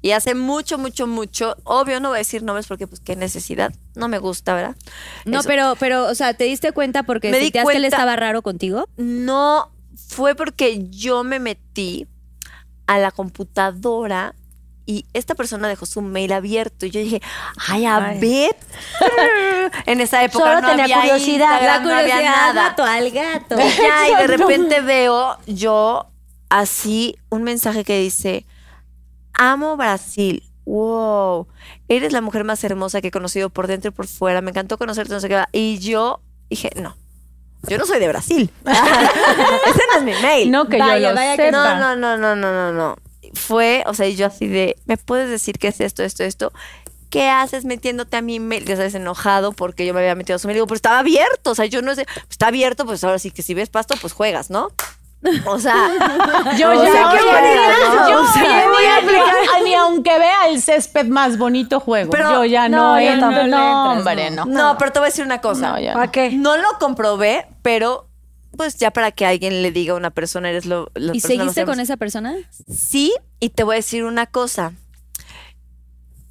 Y 0.03 0.11
hace 0.13 0.35
mucho, 0.35 0.79
mucho, 0.79 1.07
mucho, 1.07 1.57
obvio 1.65 1.99
no 2.01 2.11
voy 2.11 2.17
a 2.17 2.19
decir 2.19 2.43
nombres 2.43 2.67
porque 2.67 2.87
pues 2.87 3.01
qué 3.01 3.17
necesidad, 3.17 3.73
no 3.97 4.07
me 4.09 4.19
gusta, 4.19 4.55
¿verdad? 4.55 4.77
No, 5.25 5.41
Eso. 5.41 5.49
pero, 5.49 5.75
pero, 5.81 6.07
o 6.07 6.15
sea, 6.15 6.35
¿te 6.35 6.45
diste 6.45 6.71
cuenta 6.73 7.03
porque 7.03 7.31
Me 7.31 7.39
di 7.39 7.47
sentías 7.47 7.65
que 7.67 7.73
él 7.77 7.83
cuenta- 7.83 7.97
estaba 7.97 8.15
raro 8.17 8.43
contigo? 8.43 8.89
No 8.97 9.73
fue 10.09 10.35
porque 10.37 10.87
yo 10.91 11.25
me 11.25 11.41
metí 11.41 12.07
a 12.87 12.99
la 12.99 13.11
computadora 13.11 14.35
y 14.91 15.05
esta 15.13 15.35
persona 15.35 15.69
dejó 15.69 15.85
su 15.85 16.01
mail 16.01 16.33
abierto 16.33 16.87
y 16.87 16.91
yo 16.91 17.01
dije, 17.01 17.21
ay, 17.69 17.85
a 17.85 17.97
Ay. 17.99 18.19
ver. 18.21 18.57
en 19.87 20.01
esa 20.01 20.25
época 20.25 20.47
Solo 20.47 20.61
no 20.63 20.69
tenía 20.69 20.85
había 20.85 21.01
curiosidad. 21.13 21.53
Instagram, 21.61 21.85
no 21.85 21.95
había 21.95 22.23
nada. 22.23 22.71
mató 22.71 22.85
al 22.85 23.11
gato. 23.11 23.57
Y 23.61 23.69
ya, 23.69 24.09
y 24.09 24.15
de 24.23 24.27
repente 24.39 24.81
veo 24.81 25.37
yo 25.47 26.07
así 26.49 27.17
un 27.29 27.43
mensaje 27.43 27.85
que 27.85 28.01
dice, 28.01 28.47
amo 29.35 29.77
Brasil. 29.77 30.43
Wow, 30.65 31.49
eres 31.89 32.13
la 32.15 32.23
mujer 32.23 32.45
más 32.45 32.65
hermosa 32.65 33.03
que 33.03 33.09
he 33.09 33.11
conocido 33.11 33.51
por 33.51 33.67
dentro 33.67 33.91
y 33.91 33.93
por 33.93 34.07
fuera. 34.07 34.41
Me 34.41 34.53
encantó 34.53 34.79
conocerte, 34.79 35.13
no 35.13 35.21
sé 35.21 35.29
qué. 35.29 35.45
Y 35.53 35.79
yo 35.81 36.21
dije, 36.49 36.71
no, 36.77 36.97
yo 37.69 37.77
no 37.77 37.85
soy 37.85 37.99
de 38.01 38.09
Brasil. 38.09 38.51
Ese 38.65 39.83
no 39.93 39.99
es 39.99 40.03
mi 40.03 40.13
mail. 40.23 40.51
No 40.51 40.67
que 40.67 40.79
Vaya, 40.79 40.99
yo 40.99 41.09
lo 41.11 41.15
vaya 41.15 41.37
que 41.37 41.45
sepa. 41.47 41.75
No, 41.75 41.95
no, 41.95 41.97
no, 41.97 42.17
no, 42.17 42.35
no, 42.37 42.53
no, 42.53 42.73
no. 42.73 42.97
Fue, 43.39 43.83
o 43.87 43.95
sea, 43.95 44.07
y 44.07 44.17
yo 44.17 44.27
así 44.27 44.47
de, 44.47 44.77
¿me 44.87 44.97
puedes 44.99 45.31
decir 45.31 45.59
qué 45.59 45.69
es 45.69 45.81
esto, 45.81 46.03
esto, 46.03 46.25
esto? 46.25 46.53
¿Qué 47.11 47.29
haces 47.31 47.65
metiéndote 47.65 48.19
a 48.19 48.21
mi 48.23 48.39
mail? 48.39 48.67
Ya 48.67 48.77
sabes, 48.77 48.95
enojado 48.95 49.53
porque 49.53 49.87
yo 49.87 49.95
me 49.95 50.01
había 50.01 50.15
metido 50.15 50.37
a 50.37 50.39
su 50.39 50.47
mail. 50.47 50.57
Digo, 50.57 50.67
pero 50.67 50.77
estaba 50.77 50.99
abierto. 50.99 51.53
O 51.53 51.55
sea, 51.55 51.65
yo 51.65 51.81
no 51.81 51.95
sé, 51.95 52.07
está 52.31 52.49
abierto, 52.49 52.85
pues 52.85 53.03
ahora 53.03 53.19
sí 53.19 53.31
que 53.31 53.41
si 53.43 53.55
ves 53.55 53.71
pasto, 53.71 53.95
pues 53.99 54.13
juegas, 54.13 54.51
¿no? 54.51 54.69
O 55.47 55.59
sea, 55.59 55.75
Yo 56.59 56.71
o 56.71 56.85
ya, 56.85 56.93
sea, 56.93 57.11
¿qué 57.11 57.19
yo 58.11 58.21
O 58.21 58.27
sea, 58.33 58.45
ya 58.45 59.01
ni, 59.01 59.65
ni- 59.65 59.65
ni 59.71 59.75
aunque 59.75 60.17
vea 60.19 60.49
el 60.49 60.63
césped 60.63 61.07
más 61.07 61.39
bonito 61.39 61.81
juego. 61.81 62.11
Pero- 62.11 62.31
yo 62.31 62.45
ya 62.45 62.69
no, 62.69 62.95
no, 62.95 63.01
yo 63.01 63.27
hombre, 63.27 64.31
no. 64.31 64.45
no. 64.45 64.47
no, 64.47 64.79
pero 64.79 64.93
te 64.93 64.99
voy 65.01 65.07
a 65.07 65.11
decir 65.11 65.25
una 65.25 65.41
cosa. 65.41 65.73
No, 65.73 65.81
ya 65.81 65.95
¿Para 65.95 66.11
qué? 66.13 66.31
No 66.31 66.57
lo 66.57 66.79
comprobé, 66.79 67.47
pero 67.63 68.08
pues 68.57 68.77
ya 68.77 68.91
para 68.91 69.13
que 69.13 69.27
alguien 69.27 69.63
le 69.63 69.73
diga 69.73 69.93
a 69.93 69.97
una 69.97 70.11
persona, 70.11 70.51
eres 70.51 70.67
lo. 70.67 70.91
la 70.95 71.15
¿Y 71.15 71.21
persona 71.21 71.43
seguiste 71.45 71.65
con 71.65 71.81
esa 71.81 71.97
persona? 71.97 72.35
Sí, 72.69 73.15
y 73.41 73.51
te 73.51 73.63
voy 73.63 73.75
a 73.75 73.77
decir 73.77 74.05
una 74.05 74.27
cosa. 74.27 74.73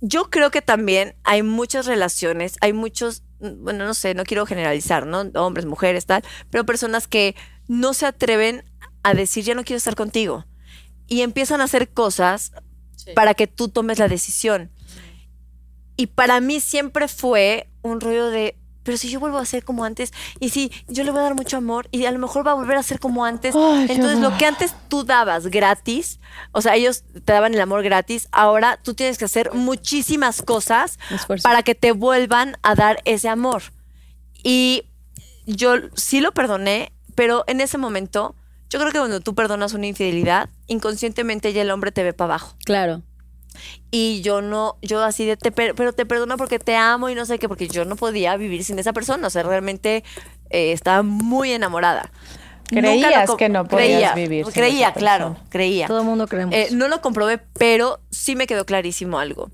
Yo 0.02 0.30
creo 0.30 0.52
que 0.52 0.62
también 0.62 1.16
hay 1.24 1.42
muchas 1.42 1.86
relaciones, 1.86 2.58
hay 2.62 2.72
muchos, 2.72 3.24
bueno, 3.40 3.86
no 3.86 3.94
sé, 3.94 4.14
no 4.14 4.26
quiero 4.26 4.46
generalizar, 4.46 5.08
¿no? 5.08 5.22
Hombres, 5.36 5.66
mujeres, 5.66 6.06
tal, 6.06 6.24
pero 6.52 6.66
personas 6.66 7.08
que 7.08 7.36
no 7.68 7.94
se 7.94 8.06
atreven 8.06 8.64
a 9.04 9.14
decir, 9.14 9.44
ya 9.44 9.56
no 9.56 9.64
quiero 9.64 9.78
estar 9.78 9.96
contigo. 9.96 10.46
Y 11.08 11.22
empiezan 11.22 11.62
a 11.62 11.64
hacer 11.64 11.90
cosas 11.90 12.52
para 13.16 13.34
que 13.34 13.48
tú 13.48 13.70
tomes 13.70 14.00
la 14.00 14.08
decisión. 14.08 14.72
Y 15.96 16.08
para 16.08 16.42
mí 16.42 16.60
siempre 16.60 17.08
fue 17.08 17.70
un 17.82 18.02
rollo 18.02 18.30
de, 18.30 18.56
pero 18.88 18.98
si 18.98 19.10
yo 19.10 19.20
vuelvo 19.20 19.38
a 19.38 19.44
ser 19.44 19.66
como 19.66 19.84
antes, 19.84 20.14
y 20.40 20.48
si 20.48 20.72
yo 20.88 21.04
le 21.04 21.12
voy 21.12 21.20
a 21.20 21.24
dar 21.24 21.36
mucho 21.36 21.58
amor, 21.58 21.90
y 21.92 22.06
a 22.06 22.12
lo 22.14 22.20
mejor 22.20 22.48
va 22.48 22.52
a 22.52 22.54
volver 22.54 22.78
a 22.78 22.84
ser 22.84 23.02
como 23.02 23.26
antes. 23.26 23.54
Entonces, 23.54 24.20
lo 24.20 24.38
que 24.38 24.46
antes 24.46 24.74
tú 24.88 25.04
dabas 25.04 25.48
gratis, 25.48 26.22
o 26.54 26.62
sea, 26.62 26.74
ellos 26.76 27.04
te 27.26 27.34
daban 27.34 27.54
el 27.54 27.60
amor 27.60 27.84
gratis, 27.84 28.30
ahora 28.32 28.80
tú 28.82 28.94
tienes 28.94 29.18
que 29.18 29.26
hacer 29.26 29.52
muchísimas 29.52 30.42
cosas 30.42 31.00
Esfuerzo. 31.10 31.44
para 31.44 31.64
que 31.64 31.76
te 31.76 31.92
vuelvan 31.92 32.56
a 32.62 32.76
dar 32.76 33.02
ese 33.04 33.28
amor. 33.28 33.62
Y 34.42 34.86
yo 35.46 35.74
sí 35.96 36.22
lo 36.22 36.32
perdoné, 36.32 36.94
pero 37.14 37.44
en 37.48 37.60
ese 37.60 37.78
momento, 37.78 38.36
yo 38.70 38.80
creo 38.80 38.94
que 38.94 39.00
cuando 39.00 39.20
tú 39.20 39.36
perdonas 39.36 39.74
una 39.74 39.88
infidelidad, 39.88 40.48
inconscientemente 40.68 41.52
ya 41.52 41.62
el 41.62 41.72
hombre 41.72 41.92
te 41.92 42.04
ve 42.04 42.14
para 42.14 42.36
abajo. 42.36 42.56
Claro. 42.64 43.02
Y 43.92 44.22
yo 44.22 44.42
no, 44.42 44.78
yo 44.82 45.04
así 45.04 45.26
de, 45.26 45.38
te, 45.38 45.52
per- 45.52 45.76
pero 45.76 45.94
te 45.94 46.06
perdono 46.06 46.38
porque 46.38 46.60
te 46.60 46.76
amo 46.76 47.10
y 47.10 47.16
no 47.16 47.26
sé 47.26 47.40
qué, 47.40 47.48
porque 47.48 47.68
yo 47.68 47.86
no 47.86 47.96
podía 47.96 48.36
vivir 48.38 48.64
sin 48.64 48.80
esa 48.80 48.94
persona. 48.94 49.28
O 49.28 49.30
sea, 49.30 49.44
realmente 49.44 50.04
eh, 50.50 50.72
estaba 50.72 51.04
muy 51.04 51.52
enamorada. 51.52 52.12
Creías 52.70 53.32
que 53.38 53.48
no 53.48 53.66
podías 53.66 54.12
creía, 54.12 54.14
vivir 54.14 54.46
sin 54.46 54.54
Creía, 54.54 54.90
esa 54.90 55.00
claro, 55.00 55.38
creía. 55.50 55.88
Todo 55.88 56.00
el 56.00 56.06
mundo 56.06 56.28
creemos. 56.28 56.54
Eh, 56.54 56.68
no 56.74 56.90
lo 56.90 57.02
comprobé, 57.02 57.38
pero 57.38 58.02
sí 58.12 58.36
me 58.36 58.46
quedó 58.46 58.66
clarísimo 58.66 59.20
algo. 59.20 59.52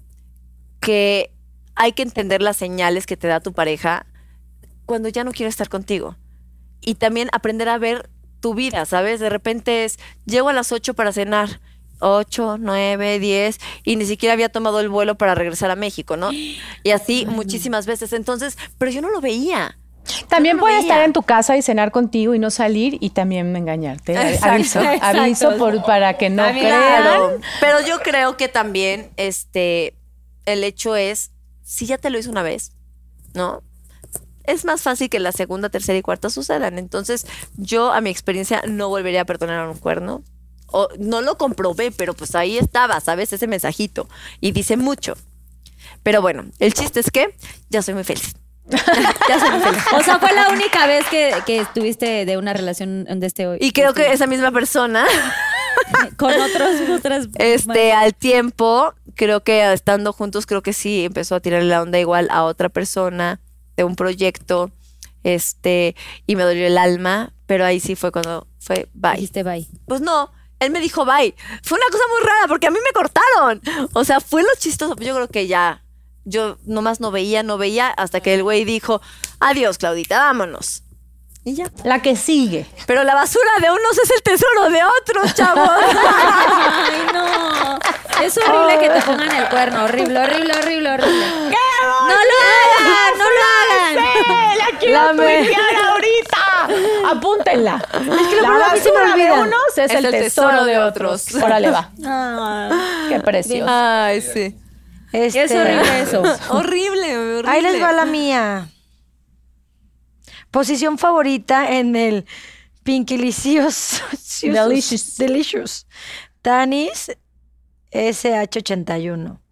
Que 0.80 1.32
hay 1.76 1.94
que 1.94 2.02
entender 2.04 2.42
las 2.42 2.58
señales 2.58 3.06
que 3.06 3.16
te 3.18 3.28
da 3.28 3.40
tu 3.40 3.54
pareja 3.54 4.06
cuando 4.86 5.10
ya 5.10 5.24
no 5.24 5.32
quiere 5.32 5.50
estar 5.50 5.70
contigo. 5.70 6.16
Y 6.82 6.96
también 6.96 7.30
aprender 7.34 7.70
a 7.70 7.78
ver 7.78 8.10
tu 8.40 8.56
vida, 8.56 8.86
¿sabes? 8.86 9.20
De 9.20 9.30
repente 9.30 9.86
es, 9.86 10.00
llego 10.26 10.50
a 10.50 10.54
las 10.54 10.72
8 10.72 10.94
para 10.96 11.14
cenar. 11.14 11.62
8, 12.04 12.58
9, 12.60 13.20
10 13.20 13.60
y 13.84 13.96
ni 13.96 14.06
siquiera 14.06 14.34
había 14.34 14.50
tomado 14.50 14.80
el 14.80 14.90
vuelo 14.90 15.16
para 15.16 15.36
regresar 15.36 15.72
a 15.72 15.76
México, 15.76 16.18
¿no? 16.18 16.32
Y 16.32 16.92
así 16.92 17.26
muchísimas 17.26 17.86
veces. 17.86 18.14
Entonces, 18.14 18.58
pero 18.78 18.92
yo 18.92 19.02
no 19.02 19.10
lo 19.10 19.22
veía. 19.22 19.78
También 20.28 20.58
no 20.58 20.62
puede 20.62 20.76
veía. 20.76 20.88
estar 20.88 21.02
en 21.04 21.14
tu 21.14 21.24
casa 21.24 21.56
y 21.56 21.62
cenar 21.62 21.92
contigo 21.92 22.36
y 22.36 22.40
no 22.40 22.50
salir 22.50 22.98
y 23.00 23.12
también 23.12 23.56
engañarte. 23.56 24.14
Exacto, 24.14 24.50
aviso, 24.50 24.82
exacto. 24.82 25.22
aviso 25.22 25.58
por, 25.58 25.84
para 25.86 26.18
que 26.18 26.30
no 26.30 26.44
crean. 26.44 27.42
Pero 27.60 27.80
yo 27.88 28.00
creo 28.02 28.36
que 28.36 28.50
también 28.50 29.10
este 29.16 29.96
el 30.46 30.64
hecho 30.64 30.96
es 30.96 31.32
si 31.64 31.86
ya 31.86 31.98
te 31.98 32.10
lo 32.10 32.20
hizo 32.20 32.30
una 32.30 32.44
vez, 32.44 32.74
¿no? 33.34 33.64
Es 34.44 34.66
más 34.66 34.82
fácil 34.82 35.10
que 35.10 35.20
la 35.20 35.32
segunda, 35.32 35.70
tercera 35.70 35.98
y 35.98 36.02
cuarta 36.02 36.30
sucedan. 36.30 36.78
Entonces, 36.78 37.26
yo 37.56 37.94
a 37.94 38.02
mi 38.02 38.10
experiencia 38.10 38.62
no 38.68 38.90
volvería 38.90 39.22
a 39.22 39.26
perdonar 39.26 39.62
a 39.62 39.70
un 39.70 39.78
cuerno. 39.78 40.22
O, 40.74 40.90
no 41.00 41.22
lo 41.22 41.38
comprobé, 41.38 41.92
pero 41.92 42.14
pues 42.14 42.36
ahí 42.36 42.58
estaba, 42.58 43.00
¿sabes? 43.00 43.32
Ese 43.32 43.48
mensajito. 43.48 44.10
Y 44.42 44.52
dice 44.52 44.76
mucho. 44.76 45.14
Pero 46.04 46.22
bueno, 46.22 46.46
el 46.60 46.74
chiste 46.74 47.00
es 47.00 47.10
que 47.10 47.36
ya 47.70 47.82
soy 47.82 47.94
muy 47.94 48.04
feliz. 48.04 48.34
ya 48.68 49.40
soy 49.40 49.52
muy 49.52 49.62
feliz. 49.62 49.84
O 49.94 50.04
sea, 50.04 50.20
fue 50.20 50.34
la 50.34 50.50
única 50.50 50.88
vez 50.88 51.06
que, 51.10 51.34
que 51.46 51.60
estuviste 51.60 52.26
de 52.26 52.38
una 52.38 52.54
relación 52.54 53.06
de 53.06 53.26
este 53.26 53.48
hoy. 53.48 53.58
Y 53.62 53.72
creo 53.72 53.94
que 53.94 54.12
esa 54.12 54.28
misma 54.28 54.52
persona 54.52 55.06
Con 56.18 56.34
otros, 56.34 56.90
otras. 56.90 57.28
Este, 57.36 57.94
al 57.94 58.14
tiempo, 58.14 58.94
creo 59.16 59.44
que 59.44 59.72
estando 59.74 60.14
juntos, 60.14 60.46
creo 60.46 60.62
que 60.62 60.74
sí 60.74 61.06
empezó 61.06 61.36
a 61.36 61.40
tirarle 61.40 61.70
la 61.70 61.82
onda 61.82 62.00
igual 62.00 62.28
a 62.32 62.44
otra 62.44 62.70
persona 62.70 63.40
de 63.76 63.84
un 63.84 63.96
proyecto. 63.96 64.72
Este, 65.24 65.96
y 66.28 66.36
me 66.36 66.44
dolió 66.44 66.68
el 66.68 66.78
alma, 66.78 67.34
pero 67.46 67.66
ahí 67.66 67.80
sí 67.80 67.96
fue 67.96 68.12
cuando 68.12 68.48
fue 68.60 68.90
bye. 68.94 69.14
Dijiste 69.14 69.44
bye. 69.44 69.68
Pues 69.86 70.02
no, 70.02 70.32
él 70.64 70.72
me 70.72 70.80
dijo 70.80 71.06
bye. 71.06 71.36
Fue 71.64 71.78
una 71.78 71.88
cosa 71.92 72.04
muy 72.10 72.28
rara 72.28 72.48
porque 72.48 72.68
a 72.68 72.72
mí 72.72 72.80
me 72.84 72.92
cortaron. 72.92 73.62
O 73.94 74.04
sea, 74.04 74.20
fue 74.20 74.42
lo 74.44 74.50
chistoso. 74.58 74.96
Yo 75.00 75.16
creo 75.16 75.28
que 75.28 75.48
ya, 75.48 75.84
yo 76.26 76.58
nomás 76.66 77.00
no 77.00 77.12
veía, 77.12 77.44
no 77.44 77.58
veía, 77.58 77.90
hasta 77.90 78.22
que 78.22 78.34
el 78.34 78.44
güey 78.44 78.66
dijo, 78.66 79.02
adiós, 79.40 79.78
Claudita, 79.78 80.20
vámonos. 80.20 80.84
Y 81.46 81.56
ya. 81.56 81.66
La 81.84 82.02
que 82.02 82.16
sigue. 82.16 82.66
Pero 82.88 83.04
la 83.04 83.16
basura 83.16 83.52
de 83.62 83.70
unos 83.70 83.98
es 83.98 84.10
el 84.12 84.22
tesoro 84.24 84.70
de 84.70 84.80
otros, 85.02 85.34
chavos. 85.36 85.70
Ay, 85.70 87.06
no. 87.14 87.80
Es 88.24 88.38
horrible 88.38 88.80
que 88.80 88.90
te 88.90 89.02
pongan 89.02 89.36
el 89.36 89.50
cuerno. 89.50 89.84
Horrible, 89.84 90.20
horrible, 90.20 90.54
horrible, 90.58 90.90
horrible. 90.90 91.26
¡No 91.28 92.16
lo 92.16 92.38
hagan! 92.40 93.18
¡No 93.18 93.26
lo 93.26 93.42
hagan! 93.60 94.58
¡La 94.64 94.80
quiero 94.80 95.00
ahorita! 95.92 96.43
Apúntenla. 97.12 97.84
Es 97.94 98.28
que 98.28 98.42
luego 98.42 98.64
a 98.64 98.74
mí 98.74 98.80
se 98.80 98.92
me 98.92 99.00
de 99.00 99.14
olvida. 99.14 99.34
unos 99.42 99.78
es, 99.78 99.92
el, 99.92 100.12
tesoro, 100.12 100.66
de 100.66 100.78
otros. 100.80 101.34
Órale, 101.36 101.70
va. 101.72 101.92
Qué 103.10 103.20
precioso. 103.20 103.66
Ay, 103.68 104.22
sí. 104.22 104.56
Este, 105.12 105.44
Es 105.44 105.52
horrible 105.52 106.02
eso. 106.02 106.22
horrible, 106.50 107.18
horrible. 107.18 107.52
Ahí 107.52 107.62
les 107.62 107.82
va 107.82 107.94
la 107.94 108.06
mía. 108.06 108.70
Posición 110.50 110.98
favorita 110.98 111.70
en 111.72 111.96
el 111.96 112.26
Pinkilicious. 112.84 114.02
Delicious. 114.42 115.18
Delicious. 115.18 115.88
Tanis 116.42 117.12
SH81. 117.92 119.43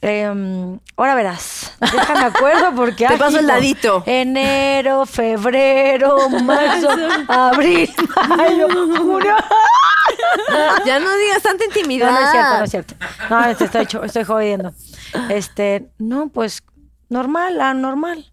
Em, 0.00 0.78
ahora 0.96 1.14
verás. 1.16 1.72
Déjame 1.80 2.20
acuerdo 2.26 2.72
porque. 2.76 3.06
Te 3.08 3.14
ah, 3.14 3.18
paso 3.18 3.38
el 3.40 3.46
ladito. 3.48 4.02
Enero, 4.06 5.06
febrero, 5.06 6.28
marzo, 6.44 6.88
abril, 7.28 7.90
mayo, 8.28 8.68
junio. 8.96 9.34
Ya 10.84 10.98
no 10.98 11.16
digas 11.16 11.42
tanta 11.42 11.64
intimidad. 11.64 12.10
No, 12.10 12.20
no 12.20 12.26
es 12.26 12.30
cierto, 12.30 12.58
no 12.58 12.64
es 12.64 12.70
cierto. 12.70 12.94
No, 13.30 13.44
este, 13.44 13.64
estoy, 13.64 13.86
cho- 13.86 14.02
estoy 14.04 14.24
jodiendo. 14.24 14.72
Este, 15.28 15.88
no, 15.98 16.28
pues, 16.28 16.62
normal, 17.08 17.60
ah, 17.60 17.74
normal. 17.74 18.24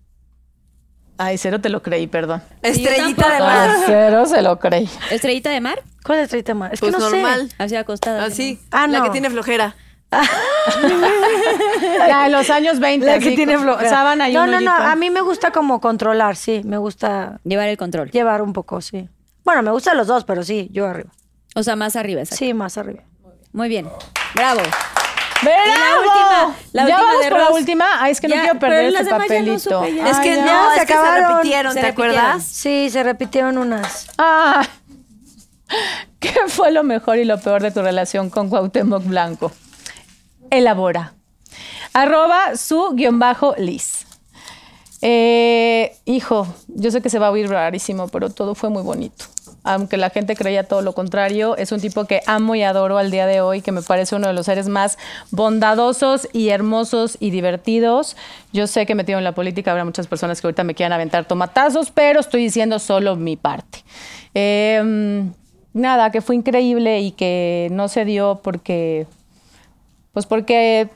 Ay, 1.18 1.38
cero 1.38 1.62
te 1.62 1.70
lo 1.70 1.82
creí, 1.82 2.08
perdón. 2.08 2.42
Estrellita 2.62 3.30
de 3.34 3.40
mar. 3.40 3.70
Ay, 3.70 3.84
cero 3.86 4.26
se 4.26 4.42
lo 4.42 4.60
creí. 4.60 4.90
¿Estrellita 5.12 5.50
de 5.50 5.62
mar? 5.62 5.82
¿Cuál 6.04 6.20
es 6.20 6.34
el 6.34 6.44
tema? 6.44 6.68
Es 6.70 6.80
Pues 6.80 6.94
que 6.96 7.02
no 7.02 7.10
normal. 7.10 7.50
sé. 7.50 7.56
Así 7.64 7.76
acostada. 7.76 8.26
Así. 8.26 8.60
Ah, 8.72 8.88
La 8.88 9.00
no. 9.00 9.06
que 9.06 9.10
tiene 9.12 9.30
flojera. 9.30 9.76
Ya, 12.08 12.26
en 12.28 12.32
los 12.32 12.50
años 12.50 12.80
20. 12.80 13.06
La 13.06 13.20
que 13.20 13.28
así, 13.28 13.36
tiene 13.36 13.58
sábana 13.90 14.30
y 14.30 14.34
No, 14.34 14.44
un 14.44 14.52
no, 14.52 14.62
no. 14.62 14.72
A 14.72 14.96
mí 14.96 15.10
me 15.10 15.22
gusta 15.22 15.52
como 15.52 15.80
controlar, 15.82 16.36
sí. 16.36 16.62
Me 16.66 16.78
gusta 16.78 17.40
Llevar 17.44 17.68
el 17.70 17.78
control. 17.78 18.10
llevar 18.12 18.42
un 18.42 18.54
poco, 18.54 18.82
sí. 18.82 19.10
Bueno, 19.44 19.62
me 19.62 19.72
gustan 19.72 19.98
los 19.98 20.08
dos, 20.08 20.24
pero 20.24 20.44
sí, 20.44 20.70
yo 20.72 20.86
arriba. 20.88 21.10
O 21.56 21.64
sea, 21.64 21.76
más 21.76 21.96
arriba. 21.96 22.22
exacto. 22.22 22.38
Sí, 22.44 22.54
más 22.54 22.78
arriba. 22.78 23.04
Muy 23.54 23.70
bien. 23.70 23.88
Bravo. 24.36 24.62
¡Bravo! 25.42 25.62
la 25.66 26.00
última, 26.00 26.56
la 26.72 26.88
¿Ya 26.88 26.96
última 26.96 27.08
vamos 27.08 27.24
de 27.24 27.30
por 27.30 27.40
la 27.40 27.50
última? 27.52 27.86
Ay, 28.00 28.12
es 28.14 28.22
que 28.22 28.28
no 28.28 28.36
quiero 28.36 28.60
pero 28.60 28.72
perder 28.72 28.92
las 28.94 29.02
este 29.02 29.14
demás 29.14 29.28
ya 29.28 29.36
no 29.36 29.46
papelito. 29.46 29.80
supe 29.80 29.96
ya. 29.96 30.10
Es 30.10 30.20
que 30.20 30.30
Ay, 30.32 30.40
no, 30.40 30.46
ya. 30.46 30.68
es 30.68 30.74
se 30.74 30.80
que 30.82 30.86
se 30.88 30.94
acabaron. 31.00 31.36
repitieron, 31.38 31.74
Se 31.74 31.80
¿te 31.82 31.86
repitieron. 31.88 32.16
acuerdas? 32.16 32.44
Sí, 32.44 32.90
se 32.90 33.04
repitieron 33.04 33.58
unas. 33.58 34.08
Ah, 34.18 34.66
¿Qué 36.20 36.34
fue 36.48 36.72
lo 36.72 36.84
mejor 36.84 37.18
y 37.18 37.26
lo 37.26 37.40
peor 37.40 37.62
de 37.62 37.72
tu 37.72 37.82
relación 37.82 38.30
con 38.30 38.50
Cuauhtémoc 38.50 39.04
Blanco? 39.06 39.52
Elabora. 40.50 41.14
Arroba 41.94 42.56
su 42.58 42.92
guion 42.94 43.20
bajo 43.20 43.56
Liz. 43.58 44.06
Eh, 45.02 45.96
hijo, 46.06 46.48
yo 46.68 46.92
sé 46.92 47.02
que 47.02 47.10
se 47.10 47.20
va 47.20 47.28
a 47.28 47.32
oír 47.32 47.50
rarísimo, 47.50 48.08
pero 48.08 48.30
todo 48.30 48.56
fue 48.56 48.70
muy 48.70 48.82
bonito. 48.82 49.26
Aunque 49.64 49.98
la 49.98 50.10
gente 50.10 50.36
creía 50.36 50.64
todo 50.64 50.82
lo 50.82 50.94
contrario, 50.94 51.58
es 51.58 51.72
un 51.72 51.80
tipo 51.80 52.06
que 52.06 52.22
amo 52.28 52.56
y 52.56 52.64
adoro 52.64 52.98
al 52.98 53.12
día 53.12 53.26
de 53.26 53.42
hoy, 53.42 53.62
que 53.62 53.72
me 53.72 53.82
parece 53.82 54.16
uno 54.16 54.28
de 54.28 54.34
los 54.34 54.46
seres 54.46 54.68
más 54.68 54.98
bondadosos 55.32 56.28
y 56.34 56.50
hermosos 56.50 57.18
y 57.20 57.32
divertidos. 57.32 58.16
Yo 58.54 58.68
sé 58.68 58.86
que 58.86 58.94
metido 58.94 59.18
en 59.18 59.24
la 59.24 59.34
política 59.34 59.72
habrá 59.72 59.86
muchas 59.86 60.08
personas 60.08 60.40
que 60.40 60.48
ahorita 60.48 60.64
me 60.64 60.76
quieran 60.76 60.94
aventar 60.94 61.26
tomatazos, 61.26 61.92
pero 61.92 62.20
estoy 62.20 62.44
diciendo 62.44 62.78
solo 62.80 63.16
mi 63.16 63.38
parte. 63.38 63.84
Eh, 64.36 65.24
nada, 65.76 66.12
que 66.12 66.22
fue 66.22 66.36
increíble 66.36 67.02
y 67.02 67.12
que 67.12 67.68
no 67.72 67.88
se 67.88 68.06
dio 68.06 68.40
porque, 68.44 69.06
pues 70.16 70.26
porque 70.26 70.90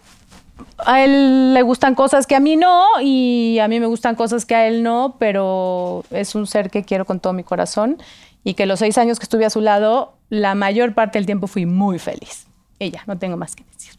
a 0.78 1.04
él 1.04 1.54
le 1.54 1.62
gustan 1.62 1.94
cosas 1.94 2.26
que 2.26 2.38
a 2.38 2.40
mí 2.40 2.56
no 2.56 2.88
y 3.02 3.60
a 3.60 3.68
mí 3.68 3.82
me 3.82 3.86
gustan 3.86 4.16
cosas 4.16 4.46
que 4.46 4.56
a 4.56 4.66
él 4.66 4.82
no, 4.82 5.18
pero 5.20 6.06
es 6.10 6.36
un 6.36 6.48
ser 6.48 6.70
que 6.70 6.86
quiero 6.86 7.04
con 7.04 7.20
todo 7.20 7.34
mi 7.34 7.44
corazón 7.44 8.02
y 8.46 8.54
que 8.54 8.66
los 8.66 8.80
seis 8.80 8.98
años 8.98 9.20
que 9.20 9.24
estuve 9.24 9.44
a 9.44 9.50
su 9.50 9.60
lado, 9.60 10.14
la 10.30 10.56
mayor 10.56 10.94
parte 10.94 11.20
del 11.20 11.26
tiempo 11.26 11.48
fui 11.48 11.66
muy 11.66 12.00
feliz. 12.00 12.48
Y 12.80 12.92
ya, 12.92 13.04
no 13.08 13.18
tengo 13.18 13.36
más 13.36 13.58
que 13.58 13.66
decir. 13.66 13.92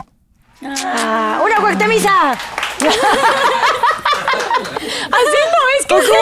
Ah, 0.65 1.43
¡Una 1.45 1.61
guactemisa! 1.61 2.33
Así 2.81 2.89
no, 5.53 5.61
es 5.79 5.87
que 5.87 5.97
Es 5.97 6.01
que 6.01 6.13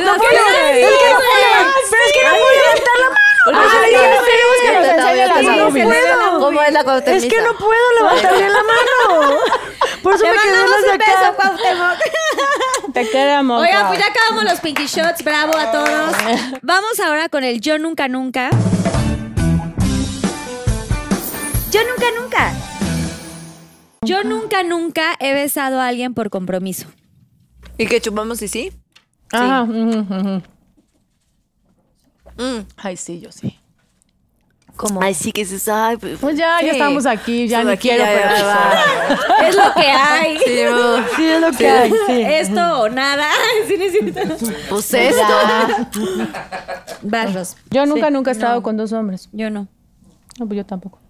Es 0.00 0.04
no 0.04 0.14
puedo, 0.16 0.30
pero 0.72 0.88
es 0.88 2.12
que 2.12 2.24
no 2.24 2.30
puedo 2.30 2.50
levantar 2.50 2.98
la 2.98 3.08
mano. 3.10 3.27
Ay, 3.54 3.92
ya 3.92 4.00
que 4.00 4.08
nos 4.08 4.96
enseñe 4.98 5.16
la 5.16 5.24
es 5.26 5.34
que 5.34 5.42
no 5.42 5.70
mano. 5.70 5.70
puedo. 5.70 6.38
¿Cómo 6.40 6.62
es 6.62 6.72
la 6.72 6.80
Es 6.80 7.26
que 7.26 7.42
no 7.42 7.56
puedo 7.56 7.92
levantarle 7.98 8.48
la 8.48 8.62
mano. 8.62 9.38
Por 10.02 10.14
eso 10.14 10.24
Te 10.24 10.30
me 10.30 10.36
quedé 10.36 10.68
las 10.68 10.82
de 10.82 10.98
beso, 10.98 11.12
acá. 11.18 11.34
Cuauhtémoc. 11.36 11.98
te 12.94 13.10
queremos. 13.10 13.62
Oigan, 13.62 13.80
Cuau. 13.80 13.88
pues 13.88 14.00
ya 14.00 14.06
acabamos 14.06 14.44
los 14.44 14.60
Pinky 14.60 14.86
Shots. 14.86 15.24
Bravo 15.24 15.56
a 15.56 15.70
todos. 15.72 16.12
Vamos 16.62 17.00
ahora 17.00 17.28
con 17.28 17.44
el 17.44 17.60
Yo 17.60 17.78
Nunca 17.78 18.08
Nunca. 18.08 18.50
Yo 21.70 21.80
nunca 21.84 22.06
nunca. 22.18 22.52
Yo 24.02 24.24
nunca 24.24 24.62
nunca 24.62 25.16
he 25.20 25.34
besado 25.34 25.80
a 25.80 25.88
alguien 25.88 26.14
por 26.14 26.30
compromiso. 26.30 26.86
¿Y 27.76 27.86
que 27.86 28.00
chupamos 28.00 28.40
y 28.42 28.48
sí? 28.48 28.72
Ajá, 29.32 29.62
ujú, 29.62 29.98
ujú. 30.08 30.42
Mm. 32.38 32.60
Ay, 32.76 32.96
sí, 32.96 33.20
yo 33.20 33.30
sí. 33.32 33.58
¿Cómo? 34.76 35.02
Ay, 35.02 35.12
sí 35.12 35.32
que 35.32 35.44
se 35.44 35.58
sabe. 35.58 36.16
Pues 36.18 36.36
ya, 36.36 36.60
ya 36.62 36.70
Sí. 36.70 36.78
estamos 36.78 37.04
aquí, 37.04 37.48
ya 37.48 37.60
aquí, 37.68 37.88
quiero, 37.88 38.04
ya, 38.04 38.10
pero 38.12 38.28
ya, 38.28 38.30
pues, 39.08 39.40
va. 39.40 39.48
Es 39.48 39.56
lo 39.56 39.74
que 39.74 39.88
hay. 39.88 40.38
Sí, 40.38 40.60
no. 40.70 41.16
Sí, 41.16 41.26
es 41.26 41.40
lo 41.40 41.50
que 41.50 41.68
hay, 41.68 41.90
sí. 42.06 42.22
Esto 42.22 42.80
o 42.82 42.88
nada. 42.88 43.26
Sí 43.66 43.76
necesito. 43.76 44.20
Pues 44.70 44.94
esto. 44.94 45.22
Vas, 47.02 47.34
Ros. 47.34 47.56
Yo 47.70 47.86
nunca, 47.86 48.10
nunca 48.10 48.30
he 48.30 48.34
estado 48.34 48.62
con 48.62 48.76
dos 48.76 48.92
hombres. 48.92 49.28
Yo 49.32 49.50
no. 49.50 49.66
No, 50.38 50.46
pues 50.46 50.56
yo 50.58 50.64
tampoco. 50.64 51.00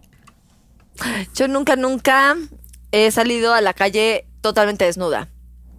Yo 1.35 1.47
nunca, 1.47 1.77
nunca 1.77 2.37
he 2.91 3.11
salido 3.11 3.53
a 3.53 3.61
la 3.61 3.75
calle 3.75 4.27
totalmente 4.41 4.87
desnuda. 4.87 5.29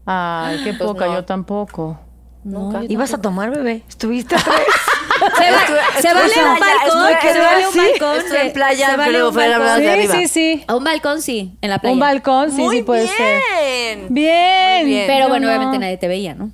Ay, 0.05 0.63
qué 0.63 0.73
poca, 0.73 1.07
no. 1.07 1.15
yo 1.15 1.25
tampoco. 1.25 1.99
Nunca. 2.43 2.83
¿Ibas 2.87 3.13
a 3.13 3.21
tomar, 3.21 3.49
bebé? 3.49 3.83
¿Estuviste 3.89 4.35
a 4.35 4.39
tres? 4.39 4.57
Se, 5.37 6.07
va- 6.13 6.21
vale 6.21 6.33
un 6.43 6.59
balcón. 6.59 7.31
Se 7.33 7.39
vale 7.39 7.67
un 7.67 7.75
balcón. 7.75 8.35
en 8.37 8.53
playa, 8.53 8.89
se 8.91 8.97
vale 8.97 9.11
pero 9.13 9.27
un 9.27 9.33
fue 9.33 9.47
la 9.49 9.57
balcón. 9.59 9.65
verdad 9.65 9.77
de 9.77 9.83
Sí, 9.83 10.09
arriba. 10.11 10.13
sí, 10.15 10.27
sí. 10.27 10.63
A 10.67 10.75
un 10.75 10.83
balcón 10.83 11.21
sí, 11.21 11.53
en 11.61 11.69
la 11.69 11.79
playa. 11.79 11.93
Un 11.93 11.99
balcón, 11.99 12.51
sí, 12.51 12.61
Muy 12.61 12.77
sí 12.77 12.83
puede 12.83 13.07
ser. 13.07 13.41
bien. 13.61 14.07
Bien. 14.09 14.81
Muy 14.83 14.85
bien. 14.91 15.03
Pero 15.07 15.29
bueno, 15.29 15.47
no. 15.47 15.51
obviamente 15.53 15.79
nadie 15.79 15.97
te 15.97 16.07
veía, 16.07 16.33
¿no? 16.35 16.51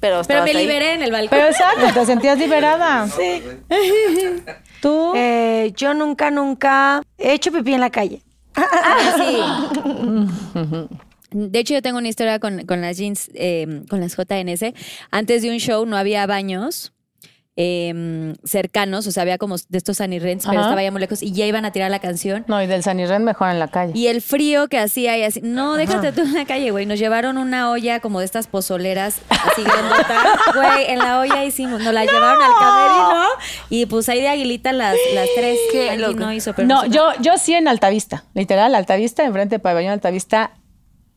Pero, 0.00 0.22
Pero 0.26 0.42
me 0.42 0.50
ahí. 0.50 0.56
liberé 0.56 0.94
en 0.94 1.02
el 1.02 1.12
balcón. 1.12 1.38
Pero 1.38 1.48
exacto, 1.50 1.86
te 1.94 2.06
sentías 2.06 2.38
liberada. 2.38 3.06
Sí. 3.16 3.42
¿Tú? 4.80 5.12
Eh, 5.14 5.72
yo 5.76 5.94
nunca, 5.94 6.30
nunca 6.32 7.02
he 7.18 7.34
hecho 7.34 7.52
pipí 7.52 7.72
en 7.74 7.80
la 7.80 7.90
calle. 7.90 8.20
Ah, 8.56 9.14
sí. 9.16 9.38
De 11.30 11.58
hecho, 11.60 11.72
yo 11.74 11.80
tengo 11.82 11.96
una 11.98 12.08
historia 12.08 12.38
con, 12.40 12.66
con 12.66 12.80
las 12.82 12.98
jeans, 12.98 13.30
eh, 13.34 13.82
con 13.88 14.00
las 14.00 14.16
JNS. 14.16 14.74
Antes 15.10 15.40
de 15.42 15.50
un 15.50 15.58
show 15.58 15.86
no 15.86 15.96
había 15.96 16.26
baños 16.26 16.92
eh, 17.56 18.34
cercanos, 18.44 19.06
o 19.06 19.12
sea, 19.12 19.22
había 19.22 19.36
como 19.36 19.56
de 19.56 19.78
estos 19.78 19.98
Sunny 19.98 20.18
Rents, 20.18 20.46
pero 20.46 20.60
estaba 20.60 20.82
ya 20.82 20.90
muy 20.90 21.00
lejos 21.00 21.22
y 21.22 21.32
ya 21.32 21.44
iban 21.44 21.64
a 21.64 21.70
tirar 21.70 21.90
la 21.90 21.98
canción. 21.98 22.44
No, 22.48 22.62
y 22.62 22.66
del 22.66 22.82
Sanirren 22.82 23.24
mejor 23.24 23.50
en 23.50 23.58
la 23.58 23.68
calle. 23.68 23.92
Y 23.94 24.06
el 24.06 24.22
frío 24.22 24.68
que 24.68 24.78
hacía 24.78 25.18
y 25.18 25.22
así, 25.22 25.40
no, 25.42 25.74
déjate 25.74 26.12
tú 26.12 26.22
en 26.22 26.32
la 26.34 26.46
calle, 26.46 26.70
güey. 26.70 26.86
Nos 26.86 26.98
llevaron 26.98 27.36
una 27.36 27.70
olla 27.70 28.00
como 28.00 28.20
de 28.20 28.24
estas 28.24 28.46
pozoleras 28.46 29.20
así 29.28 29.62
grandota. 29.62 30.20
Güey, 30.54 30.90
en 30.90 30.98
la 30.98 31.20
olla 31.20 31.44
hicimos, 31.44 31.80
nos 31.80 31.92
la 31.94 32.04
llevaron 32.04 32.42
al 32.42 32.52
camerino 32.58 33.26
y 33.70 33.86
pues 33.86 34.08
ahí 34.08 34.20
de 34.20 34.28
aguilita 34.28 34.72
las, 34.72 34.96
las 35.14 35.28
tres. 35.34 35.58
Loco. 35.98 36.18
no 36.18 36.32
hizo, 36.32 36.52
pero 36.54 36.68
No, 36.68 36.86
yo, 36.86 37.08
yo 37.20 37.38
sí 37.38 37.54
en 37.54 37.68
Altavista, 37.68 38.24
literal, 38.34 38.74
Altavista, 38.74 39.24
enfrente 39.24 39.56
de 39.56 39.58
Pabellón 39.60 39.92
Altavista. 39.92 40.52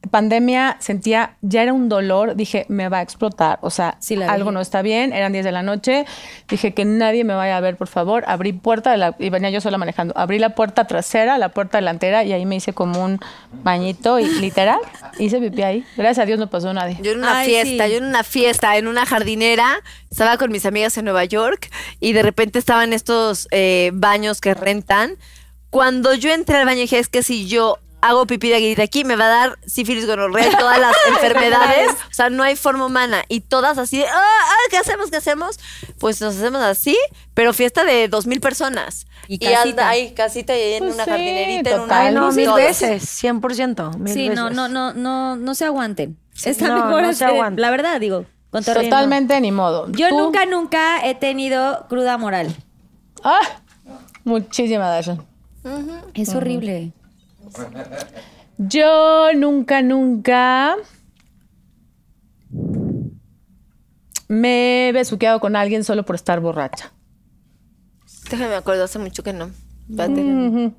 Pandemia, 0.10 0.77
sentía, 0.80 1.36
ya 1.41 1.64
era 1.64 1.73
un 1.73 1.90
dolor, 1.90 2.36
dije, 2.36 2.65
me 2.69 2.90
va 2.90 2.99
a 2.99 3.02
explotar, 3.02 3.60
o 3.61 3.69
sea, 3.69 3.98
Sí, 3.99 4.22
algo 4.22 4.52
no 4.52 4.61
está 4.61 4.82
bien, 4.82 5.14
eran 5.14 5.32
10 5.32 5.45
de 5.45 5.52
la 5.52 5.64
noche, 5.64 6.06
dije 6.48 6.73
que 6.73 6.86
nadie 6.86 7.23
me 7.23 7.34
vaya 7.34 7.57
a 7.57 7.61
ver, 7.61 7.77
por 7.77 7.88
favor, 7.88 8.23
abrí 8.27 8.53
puerta, 8.53 8.91
de 8.91 8.98
la, 8.98 9.15
y 9.19 9.30
venía 9.30 9.49
yo 9.49 9.61
sola 9.61 9.77
manejando, 9.77 10.14
abrí 10.18 10.40
la 10.40 10.56
puerta 10.56 10.86
trasera, 10.86 11.38
la 11.38 11.49
puerta 11.49 11.77
delantera, 11.77 12.23
y 12.23 12.34
ahí 12.34 12.45
me 12.45 12.56
hice 12.56 12.73
como 12.73 13.03
un 13.03 13.19
bañito, 13.64 14.19
y 14.19 14.26
literal, 14.40 14.80
hice 15.19 15.40
pipí 15.40 15.64
ahí, 15.64 15.86
gracias 15.98 16.23
a 16.23 16.26
Dios 16.26 16.40
no 16.40 16.49
pasó 16.49 16.73
nadie. 16.73 16.98
Yo 17.02 17.11
en 17.11 17.19
una 17.19 17.40
Ay, 17.40 17.48
fiesta, 17.48 17.86
sí. 17.86 17.91
yo 17.91 17.98
en 17.98 18.06
una 18.06 18.23
fiesta, 18.23 18.77
en 18.77 18.88
una 18.88 19.06
jardinera, 19.06 19.82
estaba 20.11 20.38
con 20.38 20.52
mis 20.52 20.65
amigas 20.65 20.98
en 20.98 21.06
Nueva 21.06 21.26
York 21.26 21.69
y 21.99 22.14
de 22.14 22.23
repente 22.23 22.60
estaban 22.60 22.94
estos 22.94 23.48
eh, 23.52 23.91
baños 23.94 24.40
que 24.40 24.53
rentan. 24.53 25.18
Cuando 25.69 26.14
yo 26.14 26.32
entré 26.32 26.56
al 26.56 26.65
baño 26.65 26.80
dije, 26.80 26.99
es 26.99 27.10
que 27.10 27.22
si 27.22 27.48
yo 27.48 27.80
hago 28.01 28.26
pipí 28.27 28.49
de 28.49 28.55
aquí, 28.55 28.76
de 28.76 28.84
aquí 28.84 29.03
me 29.03 29.15
va 29.15 29.26
a 29.26 29.30
dar 29.30 29.59
sífilis, 29.65 30.05
gonorrea 30.05 30.47
y 30.51 30.55
todas 30.55 30.80
las 30.80 30.95
enfermedades. 31.09 31.91
O 31.91 32.13
sea, 32.13 32.30
no 32.30 32.43
hay 32.43 32.55
forma 32.55 32.85
humana. 32.85 33.23
Y 33.27 33.41
todas 33.41 33.77
así 33.77 33.97
de, 33.99 34.05
ah, 34.05 34.11
ah, 34.13 34.55
¿qué 34.69 34.77
hacemos? 34.77 35.09
¿Qué 35.09 35.17
hacemos? 35.17 35.59
Pues 35.99 36.22
nos 36.22 36.35
hacemos 36.35 36.61
así, 36.61 36.97
pero 37.34 37.53
fiesta 37.53 37.84
de 37.84 38.07
dos 38.07 38.27
mil 38.27 38.39
personas. 38.41 39.07
Y 39.27 39.43
anda 39.45 39.57
casita. 39.57 39.89
ahí, 39.89 40.13
casita 40.13 40.55
y 40.55 40.61
ahí 40.61 40.73
en 40.73 40.80
Pues 40.84 40.93
una 40.95 41.03
sí, 41.05 41.09
jardinerita, 41.09 41.69
en 41.72 41.76
total. 41.77 41.85
una... 41.85 41.99
Ay, 42.01 42.13
no, 42.13 42.31
mil 42.31 42.45
todos. 42.45 42.57
veces, 42.57 43.23
100%. 43.23 43.97
Mil 43.97 44.13
Sí, 44.13 44.30
no, 44.30 44.43
veces. 44.45 44.55
no, 44.55 44.67
no, 44.67 44.93
no, 44.93 45.35
no 45.35 45.55
se 45.55 45.65
aguanten. 45.65 46.17
Está 46.43 46.67
no, 46.67 46.76
mejor 46.85 47.01
no 47.01 47.09
así, 47.09 47.17
se 47.19 47.26
aguanten. 47.26 47.59
La 47.61 47.72
verdad, 47.72 47.99
digo, 47.99 48.26
con 48.51 48.63
todo 48.63 48.76
respeto. 48.76 48.95
Totalmente 48.95 49.41
ni 49.41 49.51
modo. 49.51 49.91
Yo 49.93 50.09
¿Tú? 50.09 50.17
nunca, 50.19 50.45
nunca 50.45 51.03
he 51.07 51.15
tenido 51.15 51.88
cruda 51.89 52.17
moral. 52.19 52.55
Ah, 53.23 53.39
muchísimas 54.23 54.91
gracias. 55.05 55.17
Es 56.13 56.30
horrible. 56.35 56.91
Yo 58.57 59.34
nunca, 59.36 59.82
nunca. 59.82 60.76
me 64.27 64.90
he 64.90 64.91
besuqueado 64.91 65.40
con 65.40 65.56
alguien 65.56 65.84
solo 65.84 66.03
por 66.06 66.15
estar 66.15 66.40
borracha. 66.40 66.91
Déjame 68.30 68.49
me 68.49 68.56
acuerdo, 68.56 68.84
hace 68.84 68.99
mucho 68.99 69.23
que 69.23 69.34
no. 69.34 69.52
Espérate. 69.90 70.73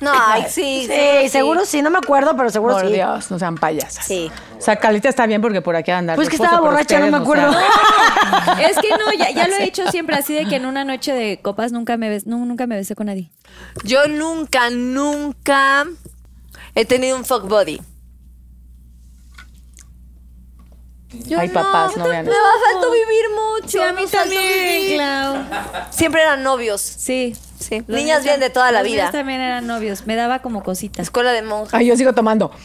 No, 0.00 0.12
ay, 0.14 0.44
sí. 0.48 0.88
Sí, 0.88 1.28
seguro 1.28 1.64
sí, 1.64 1.82
no 1.82 1.90
me 1.90 1.98
acuerdo, 1.98 2.36
pero 2.36 2.50
seguro 2.50 2.74
Por 2.74 2.86
sí. 2.86 2.92
Dios, 2.92 3.30
no 3.30 3.38
sean 3.38 3.56
payasas. 3.56 4.06
Sí. 4.06 4.30
O 4.58 4.60
sea, 4.60 4.76
Carlita 4.76 5.08
está 5.08 5.26
bien 5.26 5.40
porque 5.40 5.62
por 5.62 5.76
aquí 5.76 5.90
anda. 5.90 6.14
Pues 6.14 6.28
que 6.28 6.36
estaba 6.36 6.60
borracha, 6.60 7.00
no 7.00 7.10
me 7.10 7.16
acuerdo. 7.18 7.50
Es 8.60 8.78
que 8.78 8.88
no, 8.90 9.12
ya, 9.18 9.30
ya 9.30 9.48
lo 9.48 9.56
he 9.56 9.64
hecho 9.64 9.90
siempre 9.90 10.16
así 10.16 10.34
de 10.34 10.46
que 10.46 10.56
en 10.56 10.66
una 10.66 10.84
noche 10.84 11.12
de 11.12 11.40
copas 11.40 11.72
nunca 11.72 11.96
me 11.96 12.18
no, 12.24 12.38
nunca 12.38 12.66
me 12.66 12.76
besé 12.76 12.94
con 12.94 13.06
nadie. 13.06 13.30
Yo 13.84 14.06
nunca, 14.06 14.70
nunca 14.70 15.86
he 16.74 16.84
tenido 16.84 17.16
un 17.16 17.24
fuck 17.24 17.48
body. 17.48 17.80
Ay, 21.36 21.48
papás, 21.48 21.96
no 21.96 22.06
vean 22.08 22.24
Me 22.24 22.30
va 22.30 22.36
a 22.36 22.72
falta 22.72 22.86
vivir 22.90 23.24
mucho. 23.34 23.68
Sí, 23.68 23.78
a 23.78 23.92
mí 23.92 24.06
también. 24.06 24.94
Clau. 24.94 25.44
Siempre 25.90 26.22
eran 26.22 26.42
novios. 26.42 26.80
Sí. 26.80 27.34
Sí. 27.58 27.82
Los 27.86 27.98
Niñas 28.00 28.22
bien 28.24 28.38
de 28.40 28.48
toda 28.50 28.70
la 28.72 28.82
los 28.82 28.90
vida. 28.90 29.10
también 29.10 29.40
eran 29.40 29.66
novios. 29.66 30.06
Me 30.06 30.14
daba 30.16 30.38
como 30.40 30.62
cositas. 30.62 31.02
Escuela 31.04 31.32
de 31.32 31.42
monjas. 31.42 31.74
Ay, 31.74 31.86
yo 31.86 31.96
sigo 31.96 32.12
tomando. 32.14 32.50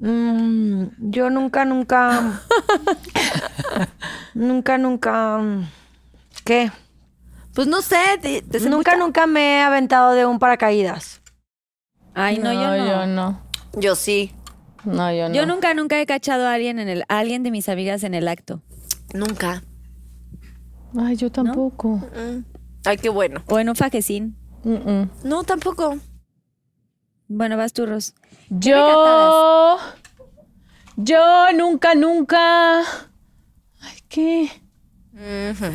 Mm, 0.00 0.84
yo 1.10 1.28
nunca, 1.28 1.64
nunca. 1.64 2.40
nunca, 4.34 4.78
nunca. 4.78 5.40
¿Qué? 6.44 6.70
Pues 7.54 7.66
no 7.66 7.82
sé. 7.82 7.96
te- 8.22 8.42
te 8.42 8.60
sé 8.60 8.70
Nunca, 8.70 8.92
mucha- 8.92 9.04
nunca 9.04 9.26
me 9.26 9.56
he 9.58 9.62
aventado 9.62 10.12
de 10.12 10.24
un 10.24 10.38
paracaídas. 10.38 11.20
Ay, 12.14 12.38
no, 12.38 12.52
yo 12.52 12.60
no. 12.76 12.86
yo 12.86 13.06
no. 13.06 13.40
Yo 13.74 13.94
sí. 13.94 14.32
No, 14.84 15.12
yo 15.12 15.28
no. 15.28 15.34
Yo 15.34 15.46
nunca, 15.46 15.74
nunca 15.74 16.00
he 16.00 16.06
cachado 16.06 16.46
a 16.46 16.54
alguien 16.54 16.78
en 16.78 16.88
el, 16.88 17.04
a 17.08 17.18
alguien 17.18 17.42
de 17.42 17.50
mis 17.50 17.68
amigas 17.68 18.04
en 18.04 18.14
el 18.14 18.28
acto. 18.28 18.62
Nunca. 19.14 19.62
Ay, 20.98 21.16
yo 21.16 21.30
tampoco. 21.30 21.96
Mm. 21.96 22.44
Ay, 22.84 22.96
qué 22.96 23.08
bueno. 23.08 23.42
O 23.48 23.58
en 23.58 23.68
un 23.68 23.76
fajecín. 23.76 24.36
Mm, 24.64 24.90
mm. 24.90 25.10
No, 25.24 25.44
tampoco. 25.44 25.98
Bueno, 27.28 27.56
vas 27.56 27.72
tú, 27.72 27.86
Ros. 27.86 28.14
Yo. 28.48 29.78
Yo 30.96 31.52
nunca, 31.54 31.94
nunca. 31.94 32.80
Ay, 33.80 33.98
¿qué? 34.08 34.50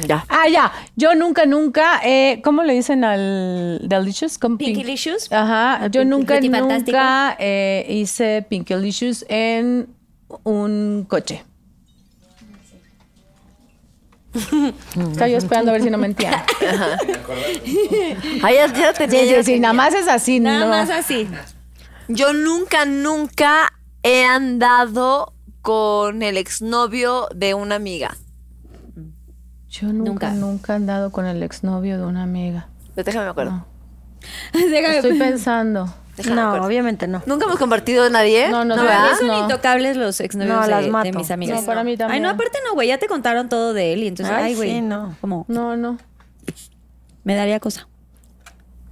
Ya. 0.08 0.26
Ah, 0.30 0.48
ya. 0.48 0.72
Yo 0.96 1.16
nunca, 1.16 1.46
nunca. 1.46 2.00
Eh, 2.04 2.42
¿Cómo 2.44 2.64
le 2.64 2.74
dicen 2.74 3.04
al 3.04 3.82
Delicious? 3.84 4.38
¿Cómo 4.38 4.58
pink- 4.58 4.76
Pinkylicious. 4.76 5.32
Ajá. 5.32 5.88
Yo 5.88 6.02
Pink- 6.02 6.10
nunca, 6.10 6.40
nunca 6.40 7.36
eh, 7.40 7.86
hice 7.90 8.46
Pinkylicious 8.48 9.26
en 9.28 9.90
un 10.44 11.06
coche. 11.10 11.44
Estaba 14.34 15.28
yo 15.28 15.38
esperando 15.38 15.72
a 15.72 15.74
ver 15.74 15.84
si 15.84 15.90
no 15.90 15.98
mentían. 15.98 16.34
Ay, 18.42 18.56
ya, 18.56 18.74
ya 18.74 18.94
tenía. 18.94 19.22
Sí, 19.38 19.44
sí, 19.44 19.60
nada 19.60 19.74
más 19.74 19.94
es 19.94 20.08
así. 20.08 20.40
Nada 20.40 20.62
no. 20.66 20.68
más 20.70 20.90
así. 20.90 21.28
Yo 22.08 22.34
nunca, 22.34 22.86
nunca 22.86 23.74
he 24.02 24.24
andado 24.26 25.34
con 25.62 26.24
el 26.24 26.38
exnovio 26.38 27.28
de 27.36 27.54
una 27.54 27.76
amiga. 27.76 28.16
Yo 29.74 29.88
nunca, 29.92 30.30
Nunca. 30.30 30.32
nunca 30.34 30.74
he 30.74 30.76
andado 30.76 31.12
con 31.12 31.26
el 31.26 31.42
exnovio 31.42 31.98
de 31.98 32.06
una 32.06 32.22
amiga. 32.24 32.68
Déjame 32.96 33.26
me 33.26 33.32
acuerdo. 33.32 33.66
Déjame- 34.54 34.98
Estoy 34.98 35.18
pensando. 35.18 35.92
Déjame 36.16 36.36
me 36.36 36.42
No, 36.44 36.48
acuerdo. 36.50 36.68
obviamente 36.68 37.08
no. 37.08 37.24
Nunca 37.26 37.46
hemos 37.46 37.58
compartido 37.58 38.04
a 38.04 38.10
nadie. 38.12 38.50
No, 38.50 38.66
no, 38.66 38.76
No, 38.76 38.84
¿verdad? 38.84 39.18
son 39.18 39.28
No. 39.28 39.40
intocables 39.40 39.98
los 39.98 40.20
exnovios 40.20 40.56
No, 40.56 40.62
de, 40.62 40.68
las 40.70 40.84
de 40.86 40.92
mato. 40.92 41.18
mis 41.18 41.32
amigas. 41.32 41.62
No, 41.62 41.66
para 41.66 41.84
mí 41.84 41.98
también. 41.98 42.18
Ay, 42.18 42.22
no, 42.22 42.30
aparte 42.30 42.60
no, 42.68 42.76
güey, 42.76 42.90
ya 42.90 43.00
te 43.00 43.08
contaron 43.08 43.50
todo 43.50 43.74
de 43.74 43.94
él 43.94 44.04
y 44.04 44.08
entonces, 44.10 44.36
Ay, 44.36 44.54
güey. 44.54 44.70
sí, 44.74 44.82
no. 44.82 45.16
Como, 45.22 45.46
No, 45.48 45.76
no. 45.76 45.98
me 47.24 47.34
daría 47.36 47.60
cosa. 47.60 47.88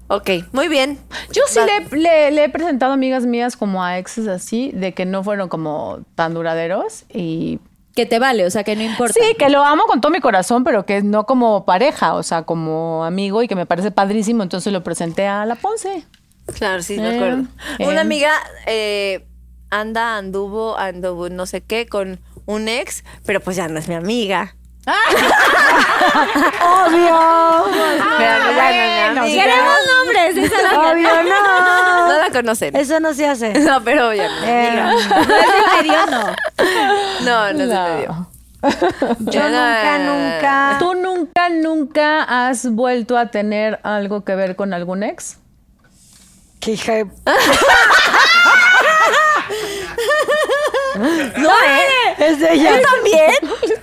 Ok, 0.08 0.30
muy 0.52 0.68
bien. 0.68 0.98
Yo 1.32 1.44
sí 1.48 1.60
le- 1.96 2.32
le 2.32 2.44
he 2.44 2.50
presentado 2.50 2.92
amigas 2.92 3.26
mías 3.26 3.56
como 3.56 3.84
a 3.84 3.98
exes 4.00 4.28
así, 4.28 4.72
de 4.74 4.94
que 4.94 5.06
no 5.06 5.24
fueron 5.24 5.48
como 5.48 6.00
tan 6.16 6.34
duraderos 6.34 7.06
y... 7.14 7.60
Que 7.96 8.06
te 8.06 8.20
vale, 8.20 8.46
o 8.46 8.50
sea, 8.50 8.64
que 8.64 8.76
no 8.76 8.84
importa. 8.84 9.14
Sí, 9.14 9.36
que 9.38 9.50
lo 9.50 9.64
amo 9.64 9.84
con 9.84 10.00
todo 10.00 10.12
mi 10.12 10.22
corazón, 10.22 10.64
pero 10.64 10.86
que 10.86 11.02
no 11.02 11.26
como 11.26 11.66
pareja, 11.66 12.14
o 12.16 12.24
sea, 12.24 12.44
como 12.44 13.04
amigo 13.04 13.44
y 13.44 13.48
que 13.48 13.56
me 13.56 13.66
parece 13.66 13.92
padrísimo, 13.92 14.44
entonces 14.44 14.72
lo 14.72 14.82
presenté 14.84 15.28
a 15.28 15.46
la 15.46 15.56
Ponce. 15.56 16.06
Claro, 16.54 16.82
sí, 16.82 16.98
me 16.98 17.10
Eh, 17.12 17.16
acuerdo. 17.16 17.44
eh. 17.80 17.88
Una 17.88 18.02
amiga 18.02 18.32
eh, 18.66 19.26
anda, 19.70 20.18
anduvo, 20.18 20.78
anduvo, 20.78 21.30
no 21.30 21.46
sé 21.46 21.62
qué, 21.62 21.86
con 21.86 22.22
un 22.46 22.68
ex, 22.70 23.04
pero 23.26 23.42
pues 23.42 23.56
ya 23.58 23.68
no 23.68 23.78
es 23.78 23.88
mi 23.90 23.96
amiga. 23.96 24.56
Obvio. 26.62 27.20
Pero 28.18 28.34
no, 28.40 28.52
no 28.52 28.62
es 28.62 28.74
mi 28.74 29.20
amiga. 29.20 29.44
Queremos 29.44 29.76
nombres, 29.96 30.52
Obvio 30.76 31.24
no. 31.24 32.08
No 32.08 32.14
la 32.18 32.30
conocen. 32.32 32.76
Eso 32.76 33.00
no 33.00 33.14
se 33.14 33.28
hace. 33.28 33.54
No, 33.60 33.84
pero 33.84 34.14
ya 34.14 34.28
no. 34.28 34.44
Eh, 34.46 34.84
medio, 35.78 36.06
no. 36.08 36.36
No, 37.22 37.54
no 37.54 37.60
se 37.60 37.66
No. 37.68 37.84
me 37.84 37.98
dio. 37.98 38.28
yo 39.20 39.44
nunca, 39.44 39.98
nunca. 40.00 40.76
¿Tú 40.80 40.94
nunca, 40.96 41.50
nunca 41.50 42.24
has 42.48 42.70
vuelto 42.72 43.18
a 43.18 43.28
tener 43.28 43.80
algo 43.84 44.24
que 44.24 44.36
ver 44.36 44.56
con 44.56 44.74
algún 44.74 45.04
ex? 45.04 45.38
Qué 46.60 46.72
hija 46.72 46.94
de- 46.94 47.06
No, 51.38 51.50
¿eh? 51.50 52.16
Es 52.18 52.40
de 52.40 52.54
ella. 52.54 52.78
¿Tú 52.82 52.88
también? 52.88 53.32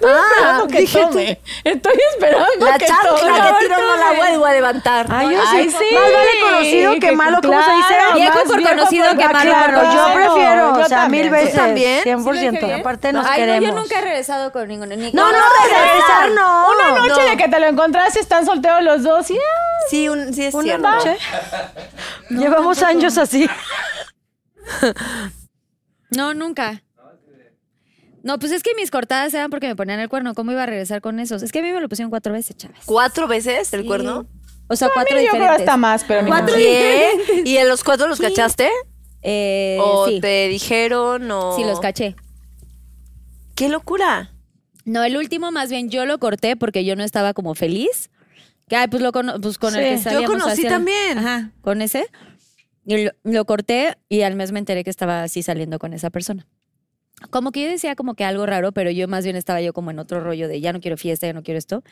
Ah, 0.07 0.63
que 0.71 0.81
dije 0.81 1.01
tú. 1.01 1.09
tome. 1.09 1.41
Estoy 1.65 2.01
esperando 2.13 2.67
La 2.67 2.79
que 2.79 2.87
chancla 2.87 3.11
tome. 3.19 3.33
que 3.33 3.67
tiro 3.67 3.79
no 3.79 3.97
la 3.97 4.13
vuelvo 4.13 4.45
a 4.47 4.53
levantar. 4.53 5.07
Ay, 5.11 5.31
yo 5.35 5.41
Ay, 5.47 5.71
sí. 5.71 5.77
sí. 5.79 5.95
Más 5.95 6.13
vale 6.13 6.29
conocido 6.41 6.93
que, 6.95 7.01
Que 7.01 7.13
malo, 7.13 7.39
¿cómo 7.43 7.59
se 7.59 7.65
claro, 7.65 7.77
dice? 7.79 7.95
Viejo 8.21 8.39
por 8.45 8.63
conocido 8.63 9.07
por- 9.09 9.17
que 9.19 9.25
Ah, 9.25 9.29
malo 9.33 9.51
claro, 9.51 9.81
por 9.81 9.93
yo 9.95 10.05
prefiero, 10.15 10.73
o 10.75 10.79
Yo 10.81 10.85
sea, 10.87 10.99
también. 10.99 11.23
mil 11.25 11.31
veces. 11.33 11.55
también? 11.55 12.03
100%. 12.05 12.81
Aparte 12.81 13.13
nos 13.13 13.27
Ay, 13.27 13.31
no, 13.41 13.47
queremos. 13.47 13.71
yo 13.71 13.75
nunca 13.77 13.99
he 13.99 14.03
regresado 14.03 14.53
con 14.53 14.69
ninguno. 14.69 14.95
Ni 14.95 15.13
No, 15.13 15.33
no, 15.33 15.39
regresar 15.65 16.31
no. 16.35 16.71
Una 16.71 16.91
noche 17.01 17.23
No. 17.23 17.31
de 17.31 17.37
que 17.37 17.49
te 17.49 17.59
lo 17.61 17.67
encontraste, 17.67 18.21
están 18.21 18.45
solteros 18.47 18.83
los 18.83 19.03
dos 19.03 19.31
y 19.31 19.39
ah, 19.39 19.41
Sí, 19.91 20.09
un, 20.09 20.35
sí 20.35 20.45
es 20.45 20.55
Una 20.55 20.63
cierto. 20.65 20.89
noche. 20.91 21.17
Llevamos 22.31 22.83
años 22.83 23.17
así. 23.19 23.49
No, 26.11 26.35
nunca. 26.35 26.83
No, 28.23 28.39
pues 28.39 28.51
es 28.53 28.63
que 28.63 28.75
mis 28.75 28.91
cortadas 28.91 29.33
eran 29.35 29.49
porque 29.51 29.69
me 29.69 29.77
ponían 29.77 30.01
el 30.01 30.09
cuerno. 30.09 30.35
¿Cómo 30.35 30.51
iba 30.53 30.63
a 30.65 30.67
regresar 30.67 31.01
con 31.01 31.21
esos? 31.21 31.43
Es 31.43 31.53
que 31.53 31.61
a 31.61 31.63
mí 31.63 31.71
me 31.73 31.81
lo 31.81 31.89
pusieron 31.89 32.11
cuatro 32.11 32.33
veces, 32.33 32.57
chaves. 32.57 32.81
¿Cuatro 32.85 33.29
veces 33.29 33.73
el 33.73 33.83
Sí. 33.83 33.87
cuerno? 33.87 34.27
O 34.69 34.77
sea, 34.77 34.91
cuatro 34.93 35.15
yo 35.17 35.29
creo 35.31 35.33
diferentes. 35.35 35.61
hasta 35.61 35.77
más, 35.77 36.05
pero 36.05 36.27
Cuatro 36.27 36.49
modo. 36.55 36.57
¿Qué? 36.57 37.43
¿Y 37.45 37.57
en 37.57 37.69
los 37.69 37.85
cuatro 37.85 38.07
los 38.09 38.21
cachaste? 38.21 38.69
Eh, 39.23 39.79
¿O 39.81 40.09
sí. 40.09 40.21
te 40.21 40.49
dijeron 40.49 41.31
o...? 41.31 41.57
Sí, 41.57 41.65
los 41.65 41.81
caché. 41.81 42.17
¡Qué 43.55 43.69
locura! 43.69 44.33
No, 44.85 45.05
el 45.05 45.17
último 45.17 45.51
más 45.53 45.71
bien 45.71 45.89
yo 45.91 46.05
lo 46.07 46.19
corté 46.19 46.57
porque 46.57 46.85
yo 46.85 46.97
no 46.97 47.05
estaba 47.05 47.35
como 47.35 47.55
feliz. 47.55 48.11
Que, 48.69 48.77
ay, 48.77 48.89
pues, 48.89 49.03
lo 49.03 49.13
cono- 49.13 49.41
pues 49.41 49.59
con 49.59 49.75
el 49.75 49.83
que 49.83 49.97
Yo 49.97 50.03
salíamos 50.03 50.43
conocí 50.43 50.67
a 50.67 50.71
también. 50.71 51.19
Ajá, 51.19 51.51
con 51.63 51.81
ese. 51.83 52.07
Y 52.89 53.05
lo, 53.05 53.11
lo 53.23 53.45
corté 53.45 53.99
y 54.09 54.23
al 54.23 54.35
mes 54.35 54.51
me 54.51 54.59
enteré 54.59 54.83
que 54.83 54.89
estaba 54.89 55.23
así 55.23 55.43
saliendo 55.43 55.79
con 55.79 55.93
esa 55.93 56.09
persona. 56.09 56.47
Como 57.29 57.53
que 57.53 57.63
yo 57.63 57.69
decía 57.69 57.95
como 57.97 58.15
que 58.15 58.25
algo 58.25 58.47
raro, 58.47 58.73
pero 58.73 58.91
yo 58.91 59.07
más 59.09 59.25
bien 59.25 59.37
estaba 59.37 59.61
yo 59.61 59.75
como 59.75 59.91
en 59.91 59.99
otro 59.99 60.21
rollo 60.21 60.49
de 60.49 60.63
ya 60.63 60.73
no 60.73 60.81
quiero 60.81 60.97
fiesta, 60.97 61.27
ya 61.27 61.35
no 61.35 61.43
quiero 61.43 61.59
esto. 61.59 61.83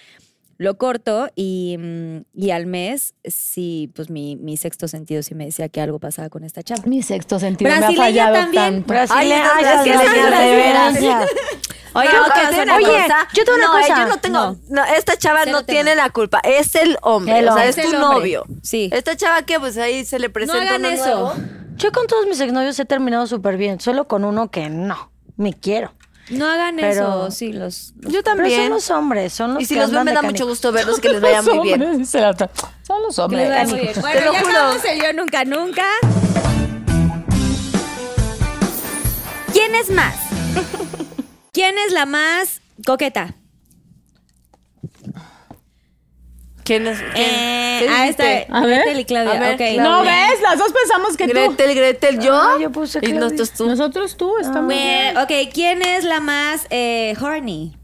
Lo 0.59 0.79
corto 0.79 1.29
y, 1.35 1.77
mm, 1.79 2.25
y 2.35 2.51
al 2.51 2.67
mes, 2.67 3.15
sí, 3.25 3.91
pues 3.95 4.09
mi, 4.11 4.37
mi 4.37 4.57
sexto 4.57 4.89
sentido 4.89 5.23
sí 5.23 5.35
me 5.35 5.45
decía 5.45 5.69
que 5.69 5.81
algo 5.81 5.99
pasaba 5.99 6.31
con 6.31 6.45
esta 6.45 6.63
chava. 6.63 6.83
Mi 6.87 7.03
sexto 7.03 7.39
sentido 7.39 7.69
me 7.71 7.77
ha 7.77 7.81
Brasileña 7.81 8.05
fallado 8.05 8.35
también. 8.37 8.65
tanto. 8.65 8.89
Brasileña, 8.89 9.45
Ay, 9.55 9.65
de 9.91 10.57
veras. 10.57 10.93
brasileña. 10.93 11.21
Oye, 11.95 12.09
No, 12.13 12.25
¿qué 12.25 12.31
te 12.31 12.39
vas 12.41 12.47
a 12.47 12.51
digo 12.51 12.63
una 12.63 12.75
hacer? 12.77 12.89
Oye, 12.89 13.03
cosa. 13.03 13.29
yo 13.35 13.45
tengo 13.45 13.57
una 13.59 13.67
no, 13.69 13.79
eh, 13.79 13.83
cosa. 13.83 13.97
yo 14.03 14.07
no 14.09 14.17
tengo... 14.19 14.39
No. 14.39 14.57
no, 14.69 14.85
esta 14.97 15.17
chava 15.17 15.41
Cero 15.45 15.53
no 15.59 15.65
tema. 15.65 15.75
tiene 15.77 15.95
la 15.95 16.11
culpa. 16.11 16.41
Es 16.45 16.75
el 16.75 16.99
hombre. 17.03 17.39
El 17.39 17.49
o 17.49 17.55
sea, 17.55 17.67
es 17.67 17.79
Es 17.79 17.87
tu 17.91 17.93
novio. 17.99 18.45
Sí. 18.63 18.91
Esta 18.93 19.17
chava 19.17 19.43
que 19.43 19.59
pues 19.59 19.79
ahí 19.79 20.05
se 20.05 20.19
le 20.19 20.27
No 20.29 20.33
presenta 20.35 20.63
hagan 20.63 20.81
uno 20.85 20.89
eso. 20.91 21.05
nuevo. 21.05 21.33
Yo 21.77 21.93
con 21.93 22.07
todos 22.07 22.27
mis 22.27 22.39
exnovios 22.41 22.79
he 22.79 22.85
terminado 22.85 23.27
súper 23.27 23.57
bien, 23.57 23.81
solo 23.81 24.09
con 24.09 24.25
uno 24.25 24.51
que 24.51 24.69
no, 24.69 25.11
me 25.37 25.55
quiero. 25.55 25.93
No 26.31 26.47
hagan 26.51 26.77
Pero- 26.77 26.91
eso, 26.91 27.31
sí, 27.31 27.53
los... 27.53 27.93
los- 28.01 28.13
Yo 28.13 28.23
Pero 28.23 28.23
son 28.23 28.23
también. 28.39 28.71
los 28.71 28.91
hombres, 28.91 29.33
son 29.33 29.55
los 29.55 29.63
Y 29.63 29.67
si 29.67 29.75
que 29.75 29.81
los 29.81 29.93
ven 29.93 30.05
me 30.05 30.13
da 30.13 30.23
mucho 30.23 30.47
gusto 30.47 30.73
verlos 30.73 30.99
que 30.99 31.09
les 31.11 31.21
vaya 31.21 31.41
muy 31.43 31.61
bien. 31.61 31.83
Hombres. 31.83 32.09
Son 32.11 32.23
los 32.23 33.15
que 33.17 33.37
les 33.37 33.49
hombres. 33.49 33.69
muy 33.71 33.81
bien. 33.81 33.93
Te 33.95 34.01
Bueno, 34.01 34.21
lo 34.27 34.33
ya 34.33 34.39
juro. 34.41 34.51
acabamos 34.51 34.85
el 34.85 35.01
yo 35.03 35.13
nunca, 35.13 35.45
nunca. 35.45 35.85
¿Quién 39.53 39.75
es 39.75 39.91
más? 39.91 40.15
¿Quién 41.53 41.77
es 41.79 41.93
la 41.93 42.07
más 42.07 42.61
coqueta? 42.85 43.35
¿Quién 46.67 46.87
es? 46.89 46.99
quién? 46.99 47.13
Eh, 47.15 47.79
¿Qué 47.81 47.89
ah, 47.89 48.09
está. 48.09 48.25
A 48.59 48.67
ver. 48.67 48.81
Gretel 48.81 49.01
y 49.01 49.05
Claudia. 49.05 49.33
A 49.33 49.39
ver, 49.41 49.53
ok. 49.53 49.59
Claudia. 49.59 49.83
No 49.83 50.03
ves, 50.03 50.41
las 50.43 50.59
dos 50.59 50.73
pensamos 50.73 51.17
que 51.17 51.29
tú. 51.29 51.33
Gretel, 51.33 51.75
Gretel, 51.75 52.21
yo. 52.21 52.35
Ah, 52.35 52.57
yo 52.61 52.73
puse 52.73 52.99
y 53.03 53.13
nosotros 53.13 53.53
tú. 53.53 53.67
Nosotros 53.67 54.17
tú, 54.17 54.37
estamos. 54.39 54.65
Bueno, 54.65 55.23
ok, 55.23 55.31
¿quién 55.55 55.83
es 55.83 56.05
la 56.05 56.21
más 56.21 56.67
eh, 56.71 57.15
horny? 57.21 57.77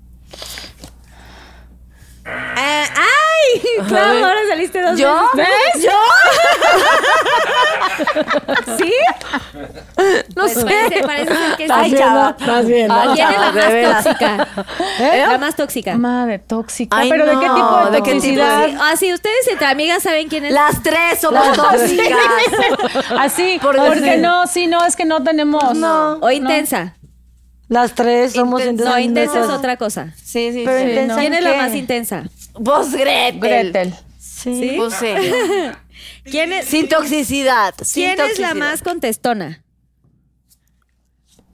Ah, 2.24 2.84
¡Ay! 2.96 3.60
Claro, 3.88 4.24
ahora 4.26 4.38
saliste 4.48 4.80
dos 4.80 4.96
¿Yo? 4.98 5.28
veces. 5.34 5.82
¿Yo? 5.82 5.90
¿Sí? 8.78 8.92
No 10.36 10.42
Pues 10.42 10.54
sé. 10.54 10.64
parece, 10.64 11.02
parece 11.02 11.34
ser 11.34 11.56
que 11.56 11.66
Ay, 11.70 11.90
sí. 11.90 11.96
chava. 11.96 12.36
Estás 12.38 12.66
viendo. 12.66 12.94
Ay, 12.94 13.08
¿Quién 13.14 13.28
es 13.28 13.40
la 13.40 13.52
más 13.52 14.04
tóxica? 14.04 14.48
¿Eh? 15.00 15.24
La 15.28 15.38
más 15.38 15.56
tóxica. 15.56 15.94
Madre 15.96 16.38
tóxica. 16.38 16.96
Ay, 16.96 17.10
¿Pero 17.10 17.26
de 17.26 17.38
qué 17.38 17.46
no, 17.46 17.54
tipo 17.54 17.76
de 17.86 17.90
¿de 17.90 17.90
qué 17.90 17.96
tipo? 18.02 18.10
toxicidad? 18.14 18.66
Sí, 18.66 18.76
Ah, 18.80 18.96
sí, 18.96 19.12
ustedes 19.12 19.48
entre 19.48 19.66
amigas 19.66 20.02
saben 20.02 20.28
quién 20.28 20.44
es. 20.44 20.52
Las 20.52 20.82
tres 20.82 21.20
somos 21.20 21.52
tóxicas. 21.56 22.18
Así, 23.18 23.58
Por 23.60 23.76
porque 23.76 24.00
decir. 24.00 24.20
no, 24.20 24.46
sí, 24.46 24.66
no, 24.66 24.84
es 24.84 24.96
que 24.96 25.04
no 25.04 25.22
tenemos. 25.22 25.74
No. 25.74 26.14
o 26.20 26.30
intensa. 26.30 26.94
Las 27.72 27.94
tres 27.94 28.32
somos 28.34 28.60
Intensa. 28.60 29.00
intensas. 29.00 29.34
No, 29.34 29.40
intensa 29.40 29.40
es 29.40 29.58
otra 29.58 29.76
cosa. 29.78 30.12
Sí, 30.16 30.52
sí, 30.52 30.62
Pero 30.64 30.78
sí. 30.78 30.90
intensa 30.90 31.16
¿Quién 31.20 31.34
es 31.34 31.42
la 31.42 31.54
más 31.54 31.74
intensa? 31.74 32.24
Vos, 32.54 32.92
Gretel. 32.92 33.40
Gretel. 33.40 33.94
Sí. 34.18 34.74
Pues 34.76 34.94
sí. 34.94 35.06
¿Quién 36.30 36.52
es, 36.52 36.66
Sin 36.66 36.88
toxicidad. 36.88 37.74
sin 37.82 38.14
¿quién 38.14 38.20
es 38.30 38.38
la 38.38 38.54
más 38.54 38.82
contestona? 38.82 39.62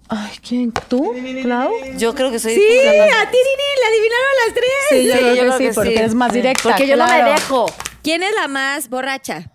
Ay, 0.08 0.32
¿quién? 0.46 0.72
¿Tú, 0.72 1.14
Clau? 1.42 1.70
Yo 1.98 2.14
creo 2.14 2.30
que 2.30 2.38
soy. 2.38 2.54
Sí, 2.54 2.60
a 2.60 3.30
ti, 3.30 3.36
Nini, 3.36 3.68
la 3.80 3.88
adivinaron 3.88 4.34
las 4.46 4.54
tres. 4.54 4.72
Sí, 4.88 5.04
yo 5.06 5.12
Sí, 5.12 5.18
creo 5.18 5.28
yo 5.28 5.34
que 5.34 5.40
creo 5.46 5.58
sí, 5.58 5.64
que 5.66 5.72
porque 5.74 5.98
sí. 5.98 6.02
es 6.04 6.14
más 6.14 6.32
directa. 6.32 6.62
Porque 6.62 6.86
yo 6.86 6.96
no 6.96 7.06
me 7.06 7.22
dejo. 7.24 7.66
¿Quién 8.02 8.22
es 8.22 8.34
la 8.34 8.48
más 8.48 8.88
borracha? 8.88 9.52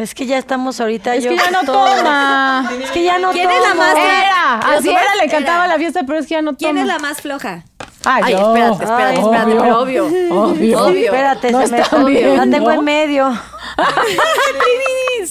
Es 0.00 0.14
que 0.14 0.26
ya 0.26 0.38
estamos 0.38 0.80
ahorita. 0.80 1.14
Es 1.16 1.24
yo 1.24 1.30
que 1.30 1.36
ya 1.36 1.50
no 1.50 1.60
todo. 1.62 1.84
toma. 1.96 2.70
Es 2.82 2.90
que 2.92 3.02
ya 3.02 3.18
no 3.18 3.30
¿Quién 3.32 3.50
es 3.50 3.60
la 3.60 3.74
más- 3.74 3.96
Era, 3.96 4.60
Pero 4.62 4.78
así 4.78 4.88
era, 4.90 5.14
le 5.16 5.24
encantaba 5.24 5.64
era. 5.64 5.74
la 5.74 5.78
fiesta, 5.78 6.02
pero 6.06 6.18
es 6.20 6.26
que 6.26 6.34
ya 6.34 6.42
no 6.42 6.50
toma. 6.52 6.58
¿Quién 6.58 6.78
es 6.78 6.86
la 6.86 6.98
más 7.00 7.20
floja? 7.20 7.64
Ay, 8.04 8.22
Ay, 8.26 8.34
espérate, 8.34 8.84
espérate, 8.84 9.02
Ay, 9.04 9.18
espérate, 9.18 9.50
obvio. 9.50 9.60
pero 9.62 9.80
obvio. 9.80 10.06
Obvio. 10.06 10.84
Obvio. 10.84 11.04
Espérate, 11.06 11.50
No 11.50 11.66
se 11.66 11.72
me. 11.72 12.36
La 12.36 12.46
tengo 12.46 12.70
en 12.70 12.84
medio. 12.84 13.38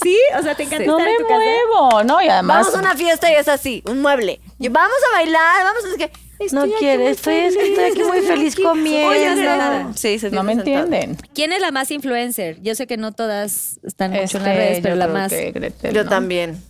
¿Sí? 0.02 0.18
O 0.38 0.42
sea, 0.42 0.54
¿te 0.54 0.64
encanta 0.64 0.84
No 0.84 0.98
estar 0.98 1.06
me 1.06 1.12
en 1.12 1.18
tu 1.22 1.26
casa? 1.28 1.40
muevo, 1.40 2.04
¿no? 2.04 2.22
Y 2.22 2.28
además. 2.28 2.58
Vamos 2.66 2.74
a 2.76 2.78
una 2.80 2.94
fiesta 2.96 3.30
y 3.30 3.34
es 3.34 3.48
así, 3.48 3.82
un 3.86 4.00
mueble. 4.02 4.40
Vamos 4.58 4.96
a 5.10 5.16
bailar, 5.16 5.64
vamos 5.64 5.82
a... 5.84 6.27
que 6.38 6.54
No 6.54 6.66
quiere, 6.78 7.10
estoy, 7.10 7.34
es 7.34 7.54
que 7.56 7.60
feliz, 7.60 7.78
estoy 7.78 7.90
aquí 7.90 8.02
muy 8.04 8.20
feliz 8.26 8.54
aquí. 8.54 8.62
comiendo. 8.62 9.08
Oye, 9.08 9.26
no 9.26 9.32
hace 9.32 9.42
nada. 9.44 9.92
Sí, 9.94 10.18
se 10.18 10.30
No 10.30 10.42
me 10.42 10.52
entienden. 10.52 11.16
¿Quién 11.34 11.52
es 11.52 11.60
la 11.60 11.70
más 11.70 11.90
influencer? 11.90 12.60
Yo 12.62 12.74
sé 12.74 12.86
que 12.86 12.96
no 12.96 13.12
todas 13.12 13.78
están 13.82 14.12
mucho 14.12 14.38
en 14.38 14.44
las 14.44 14.56
redes, 14.56 14.80
pero 14.82 14.94
la 14.96 15.08
más. 15.08 15.32
que 15.32 15.50
Gretel, 15.52 15.94
Yo 15.94 16.04
¿no? 16.04 16.10
también. 16.10 16.62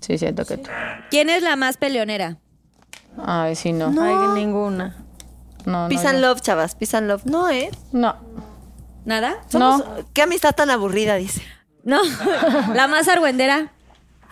Sí, 0.00 0.18
siento 0.18 0.44
que 0.44 0.58
tú. 0.58 0.70
¿Quién 1.10 1.30
es 1.30 1.42
la 1.42 1.56
más 1.56 1.76
peleonera? 1.76 2.38
Ay, 3.16 3.54
sí, 3.56 3.72
no. 3.72 3.86
Ay, 4.00 4.40
ninguna. 4.40 4.96
No, 5.64 5.84
no. 5.84 5.88
Peace 5.88 6.06
and 6.06 6.20
yo- 6.20 6.28
love, 6.28 6.40
chavas. 6.42 6.74
Peace 6.74 6.96
and 6.96 7.08
love. 7.08 7.24
No, 7.24 7.48
¿eh? 7.48 7.70
No. 7.92 8.16
¿Nada? 9.04 9.36
Somos- 9.50 9.78
No. 9.78 9.96
Qué 10.12 10.22
amistad 10.22 10.54
tan 10.54 10.68
aburrida, 10.70 11.14
dice. 11.16 11.42
No. 11.84 12.00
la 12.74 12.86
más 12.88 13.08
argüendera. 13.08 13.72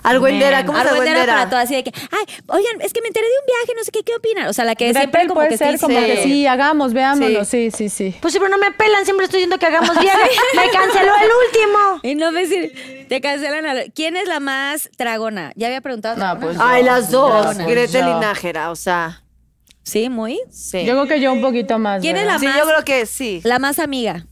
Argüendera, 0.02 0.64
¿cómo 0.66 0.78
Argüendera 0.78 1.26
para 1.26 1.48
todo, 1.50 1.60
así 1.60 1.74
de 1.74 1.84
que, 1.84 1.92
ay, 2.10 2.34
oigan, 2.48 2.80
es 2.80 2.92
que 2.92 3.00
me 3.02 3.08
enteré 3.08 3.26
de 3.26 3.32
un 3.40 3.46
viaje, 3.46 3.72
no 3.78 3.84
sé 3.84 3.90
qué, 3.92 4.02
¿qué 4.02 4.14
opinan? 4.14 4.48
O 4.48 4.52
sea, 4.52 4.64
la 4.64 4.74
que 4.74 4.86
siempre 4.92 5.02
Gretel 5.10 5.28
como 5.28 5.34
puede 5.40 5.48
que 5.50 5.56
ser 5.58 5.78
como 5.78 5.96
que 5.98 6.22
sí, 6.24 6.46
hagamos, 6.46 6.92
veámoslo. 6.92 7.44
Sí, 7.44 7.70
sí, 7.70 7.88
sí. 7.88 8.14
Pues 8.20 8.32
sí, 8.34 8.40
pero 8.40 8.50
no 8.50 8.58
me 8.58 8.72
pelan, 8.72 9.04
siempre 9.04 9.24
estoy 9.26 9.38
diciendo 9.38 9.58
que 9.58 9.66
hagamos 9.66 9.96
bien. 10.00 10.14
Me 10.56 10.70
canceló 10.70 11.12
el 11.16 11.30
último. 11.46 12.00
Y 12.02 12.14
no 12.14 12.32
me 12.32 12.46
decir, 12.46 13.06
te 13.08 13.20
cancelan 13.20 13.66
a... 13.66 13.74
¿Quién 13.94 14.16
es 14.16 14.26
la 14.28 14.40
más 14.40 14.90
tragona? 14.96 15.52
Ya 15.56 15.68
había 15.68 15.80
preguntado. 15.80 16.16
No, 16.16 16.40
pues 16.40 16.56
Ay, 16.60 16.82
las 16.82 17.10
dos. 17.10 17.30
Dragona. 17.56 17.66
Gretel 17.66 18.08
y. 18.08 18.20
Nájera, 18.20 18.70
o 18.70 18.76
sea, 18.76 19.22
Sí, 19.84 20.08
muy. 20.08 20.38
sí. 20.50 20.84
Yo 20.84 20.94
creo 20.94 21.06
que 21.08 21.20
yo 21.20 21.32
un 21.32 21.42
poquito 21.42 21.78
más. 21.78 22.00
¿Quién 22.00 22.16
es 22.16 22.40
sí, 22.40 22.46
más- 22.46 22.56
yo 22.58 22.64
creo 22.66 22.84
que 22.84 23.06
sí. 23.06 23.40
La 23.44 23.58
más 23.58 23.78
amiga. 23.78 24.26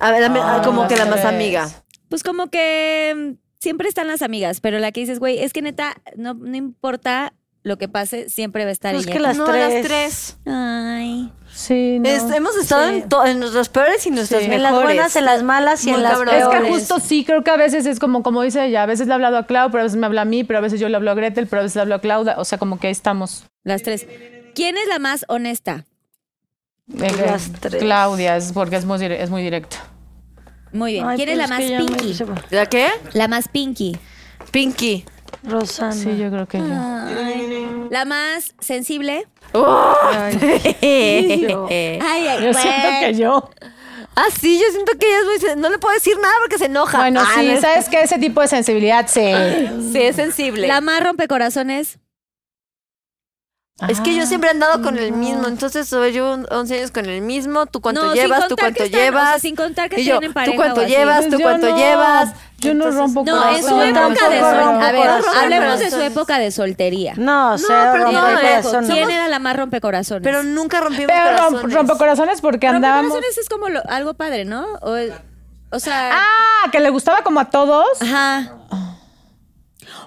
A 0.00 0.10
ver, 0.10 0.24
ah, 0.24 0.62
como 0.64 0.88
que 0.88 0.96
la 0.96 1.04
más 1.06 1.24
amiga. 1.24 1.68
Pues 2.08 2.22
como 2.22 2.48
que 2.48 3.34
siempre 3.62 3.88
están 3.88 4.08
las 4.08 4.22
amigas, 4.22 4.60
pero 4.60 4.78
la 4.80 4.90
que 4.90 5.00
dices, 5.00 5.20
güey, 5.20 5.38
es 5.38 5.52
que 5.52 5.62
neta, 5.62 5.94
no, 6.16 6.34
no 6.34 6.56
importa 6.56 7.32
lo 7.62 7.78
que 7.78 7.86
pase, 7.86 8.28
siempre 8.28 8.64
va 8.64 8.70
a 8.70 8.72
estar 8.72 8.92
Pues 8.92 9.04
ella. 9.06 9.12
que 9.12 9.20
las 9.20 9.36
no, 9.36 9.44
tres. 9.44 9.72
las 9.72 9.84
tres. 9.84 10.36
Ay. 10.46 11.30
Sí, 11.54 12.00
no. 12.00 12.08
Es- 12.08 12.28
hemos 12.32 12.56
estado 12.56 12.88
en, 12.88 13.08
to- 13.08 13.24
en 13.24 13.38
nuestras 13.38 13.68
peores 13.68 14.04
y 14.04 14.10
nuestras 14.10 14.42
Sí. 14.42 14.48
mejores. 14.48 14.66
En 14.68 14.74
las 14.74 14.82
buenas, 14.82 15.14
en 15.16 15.24
las 15.26 15.42
malas 15.44 15.84
y 15.84 15.90
Muy 15.90 15.98
en 15.98 16.02
las 16.02 16.12
cabrón. 16.14 16.34
Es 16.34 16.44
que 16.44 16.50
peores. 16.50 16.70
justo 16.72 16.98
sí, 16.98 17.24
creo 17.24 17.44
que 17.44 17.52
a 17.52 17.56
veces 17.56 17.86
es 17.86 18.00
como, 18.00 18.24
como 18.24 18.42
dice 18.42 18.64
ella, 18.66 18.82
a 18.82 18.86
veces 18.86 19.06
le 19.06 19.12
ha 19.12 19.14
hablado 19.14 19.36
a 19.36 19.46
Clau, 19.46 19.70
pero 19.70 19.82
a 19.82 19.84
veces 19.84 19.96
me 19.96 20.06
habla 20.06 20.22
a 20.22 20.24
mí, 20.24 20.42
pero 20.42 20.58
a 20.58 20.62
veces 20.62 20.80
yo 20.80 20.88
le 20.88 20.96
hablo 20.96 21.12
a 21.12 21.14
Gretel, 21.14 21.46
pero 21.46 21.60
a 21.60 21.62
veces 21.62 21.76
le 21.76 21.82
hablo 21.82 21.94
a 21.94 22.00
Claudia, 22.00 22.34
o 22.38 22.44
sea, 22.44 22.58
como 22.58 22.80
que 22.80 22.88
ahí 22.88 22.92
estamos. 22.92 23.44
Las 23.62 23.82
tres. 23.84 24.08
¿Quién 24.56 24.76
es 24.76 24.88
la 24.88 24.98
más 24.98 25.24
honesta? 25.28 25.84
Las 26.88 27.52
tres. 27.60 27.76
Claudia, 27.80 28.36
es 28.36 28.50
porque 28.52 28.74
es 28.74 28.84
muy, 28.84 29.02
es 29.04 29.30
muy 29.30 29.42
directa. 29.42 29.76
Muy 30.72 30.92
bien. 30.92 31.06
Ay, 31.06 31.16
¿Quién 31.16 31.28
es 31.28 31.34
pues 31.36 31.48
la 31.48 31.54
más 31.54 31.58
que 31.64 31.68
ya 31.70 31.78
me 31.80 31.86
pinky? 31.86 32.18
¿La 32.50 32.66
qué? 32.66 32.88
La 33.12 33.28
más 33.28 33.48
pinky. 33.48 33.96
Pinky. 34.50 35.04
Rosana. 35.44 35.92
Sí, 35.92 36.16
yo 36.18 36.30
creo 36.30 36.46
que 36.46 36.58
yo. 36.58 36.64
Ay. 36.70 37.86
La 37.90 38.04
más 38.04 38.54
sensible. 38.60 39.26
yo. 39.52 39.78
Ay, 40.10 40.38
ay, 42.00 42.44
Yo 42.44 42.54
siento 42.54 42.88
güey. 42.88 43.00
que 43.00 43.14
yo. 43.18 43.50
ah, 44.14 44.24
sí, 44.40 44.58
yo 44.58 44.64
siento 44.72 44.92
que 44.98 45.06
ella 45.06 45.18
es 45.18 45.24
muy... 45.26 45.50
sen- 45.50 45.56
No 45.56 45.68
le 45.68 45.78
puedo 45.78 45.94
decir 45.94 46.16
nada 46.20 46.32
porque 46.42 46.58
se 46.58 46.66
enoja. 46.66 46.98
Bueno, 46.98 47.20
Ah, 47.22 47.34
sí, 47.40 47.50
es- 47.50 47.60
¿sabes 47.60 47.88
qué? 47.88 48.00
Ese 48.02 48.18
tipo 48.18 48.40
de 48.40 48.48
sensibilidad, 48.48 49.06
sí. 49.08 49.32
Sí, 49.92 50.00
es 50.00 50.16
sensible. 50.16 50.66
La 50.68 50.80
más 50.80 51.02
rompecorazones. 51.02 51.98
Es 53.88 54.00
que 54.00 54.14
yo 54.14 54.26
siempre 54.26 54.48
he 54.48 54.52
andado 54.52 54.80
con 54.80 54.96
el 54.96 55.10
mismo, 55.12 55.48
entonces 55.48 55.90
ver, 55.90 56.12
llevo 56.12 56.36
11 56.50 56.78
años 56.78 56.90
con 56.92 57.06
el 57.06 57.20
mismo, 57.20 57.66
tú 57.66 57.80
cuánto 57.80 58.04
No, 58.04 58.14
llevas, 58.14 58.46
tú 58.46 58.54
cuánto 58.56 58.84
o 58.84 58.86
sea, 58.86 58.96
llevas. 59.04 59.42
sin 59.42 59.56
contar 59.56 59.88
que 59.90 60.04
yo, 60.04 60.18
tienen 60.18 60.32
pareja 60.32 60.52
tú 60.52 60.56
cuánto 60.56 60.82
llevas, 60.86 61.16
Pues 61.20 61.30
tú 61.30 61.38
yo 61.38 61.42
cuánto 61.44 61.70
no, 61.70 61.76
llevas. 61.76 62.34
Yo 62.58 62.74
no 62.74 62.90
rompo 62.92 63.24
No, 63.26 63.48
en 63.56 63.64
su 63.64 63.80
época 63.82 64.28
de 64.28 64.40
rompo 64.40 64.84
A 64.84 64.92
ver, 64.92 65.10
hablemos 65.36 65.80
de 65.80 65.90
su 65.90 66.00
época 66.00 66.38
de 66.38 66.52
soltería. 66.52 67.14
No, 67.16 67.58
cero 67.58 67.90
pero 67.92 68.12
no, 68.12 68.20
rompecorazones. 68.22 68.90
¿Quién 68.90 69.10
era 69.10 69.26
la 69.26 69.38
más 69.40 69.56
rompecorazones? 69.56 70.22
Pero 70.22 70.44
nunca 70.44 70.78
rompimos 70.80 71.06
Pero 71.08 71.24
corazones. 71.36 71.74
rompo 71.74 71.98
corazones 71.98 72.40
porque 72.40 72.68
andábamos. 72.68 73.10
Rompecorazones 73.10 73.38
es 73.38 73.48
como 73.48 73.68
lo- 73.68 73.82
algo 73.88 74.14
padre, 74.14 74.44
¿no? 74.44 74.64
O, 74.82 74.96
o 75.74 75.80
sea, 75.80 76.12
Ah, 76.14 76.70
que 76.70 76.78
le 76.78 76.90
gustaba 76.90 77.22
como 77.24 77.40
a 77.40 77.50
todos. 77.50 78.00
ajá. 78.00 78.52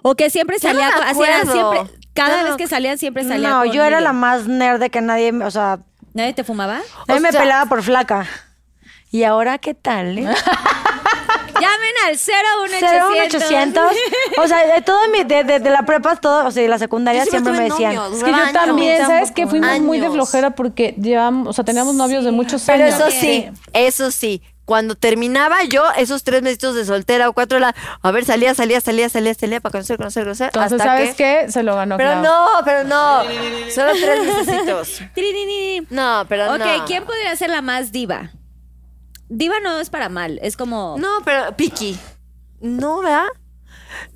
O 0.01 0.15
que 0.15 0.29
siempre 0.29 0.57
no 0.57 0.61
salía, 0.61 0.87
acuerdo. 1.09 1.51
siempre, 1.51 1.97
cada 2.15 2.41
no 2.41 2.47
vez 2.49 2.57
que 2.57 2.67
salían 2.67 2.97
siempre 2.97 3.23
salía 3.23 3.49
No, 3.49 3.59
con 3.59 3.71
yo 3.71 3.83
era 3.83 4.01
la 4.01 4.13
más 4.13 4.47
nerd 4.47 4.79
de 4.79 4.89
que 4.89 5.01
nadie, 5.01 5.31
me- 5.31 5.45
o 5.45 5.51
sea, 5.51 5.79
¿Nadie 6.13 6.33
te 6.33 6.43
fumaba? 6.43 6.79
O 7.09 7.19
me 7.19 7.31
sea- 7.31 7.41
pelaba 7.41 7.65
por 7.67 7.83
flaca. 7.83 8.25
¿Y 9.11 9.23
ahora 9.23 9.57
qué 9.59 9.73
tal? 9.73 10.17
eh? 10.17 10.23
Llamen 11.55 11.93
al 12.07 12.17
01800. 12.17 13.11
01800. 13.11 13.83
O 14.43 14.47
sea, 14.47 14.65
de 14.75 14.81
todo 14.81 14.97
mi, 15.09 15.23
de, 15.23 15.43
de, 15.45 15.59
de 15.59 15.69
la 15.69 15.83
prepa, 15.83 16.15
todo, 16.17 16.45
o 16.47 16.51
sea, 16.51 16.61
de 16.63 16.67
la 16.69 16.77
secundaria 16.79 17.23
Yo 17.23 17.31
siempre 17.31 17.53
siempre 17.55 17.69
me 17.69 17.73
decían. 17.73 17.95
novios. 17.95 18.17
Es 18.17 18.23
que 18.25 18.31
yo 18.31 18.51
también, 18.51 18.97
¿sabes 19.05 19.29
Tampoco. 19.29 19.35
que 19.35 19.47
Fuimos 19.47 19.79
muy 19.79 19.99
de 19.99 20.09
flojera 20.09 20.51
porque 20.51 20.95
llevamos, 21.01 21.47
o 21.47 21.53
sea, 21.53 21.63
teníamos 21.63 21.95
novios 21.95 22.25
de 22.25 22.31
muchos 22.31 22.63
Pero 22.65 22.85
años. 22.85 22.99
eso 22.99 23.09
sí, 23.11 23.49
eso 23.73 24.11
sí. 24.11 24.41
Cuando 24.65 24.95
terminaba 24.95 25.63
yo, 25.63 25.83
esos 25.95 26.23
tres 26.23 26.41
meses 26.41 26.73
de 26.73 26.85
soltera 26.85 27.29
o 27.29 27.33
cuatro, 27.33 27.59
a 28.01 28.11
ver, 28.11 28.25
salía, 28.25 28.55
salía, 28.55 28.81
salía, 28.81 29.09
salía, 29.09 29.33
salía 29.35 29.61
para 29.61 29.71
conocer, 29.71 29.97
conocer, 29.97 30.23
conocer. 30.23 30.47
Entonces, 30.47 30.73
hasta 30.73 30.83
¿sabes 30.83 31.15
que... 31.15 31.43
qué? 31.45 31.51
Se 31.51 31.61
lo 31.61 31.75
ganó 31.75 31.97
Pero 31.97 32.09
Clau. 32.19 32.23
no, 32.23 32.47
pero 32.65 32.83
no. 32.83 33.23
Solo 33.73 33.91
tres. 33.93 35.03
Tirinini. 35.13 35.85
No, 35.91 36.25
pero 36.27 36.51
Ok, 36.53 36.59
no. 36.59 36.85
¿quién 36.85 37.05
podría 37.05 37.35
ser 37.35 37.51
la 37.51 37.61
más 37.61 37.91
diva? 37.91 38.31
Diva 39.29 39.59
no 39.59 39.79
es 39.79 39.89
para 39.89 40.09
mal, 40.09 40.39
es 40.41 40.57
como... 40.57 40.95
No, 40.99 41.09
pero 41.23 41.55
Piki. 41.55 41.97
No, 42.59 43.01
¿verdad? 43.01 43.25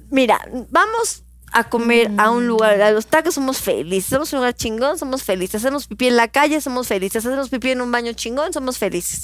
Mira, 0.09 0.39
vamos 0.69 1.23
a 1.51 1.63
comer 1.63 2.11
a 2.17 2.30
un 2.31 2.47
lugar, 2.47 2.81
a 2.81 2.91
los 2.91 3.07
tacos 3.07 3.35
somos 3.35 3.57
felices, 3.59 4.09
somos 4.09 4.31
un 4.34 4.39
lugar 4.39 4.53
chingón, 4.53 4.97
somos 4.97 5.23
felices, 5.23 5.63
hacemos 5.63 5.88
pipí 5.88 6.07
en 6.07 6.15
la 6.15 6.27
calle, 6.27 6.61
somos 6.61 6.88
felices, 6.88 7.26
hacemos 7.26 7.49
pipí 7.49 7.71
en 7.71 7.81
un 7.81 7.91
baño 7.91 8.13
chingón, 8.13 8.53
somos 8.53 8.77
felices. 8.77 9.23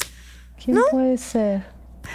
¿Quién 0.63 0.77
puede 0.91 1.17
ser? 1.17 1.63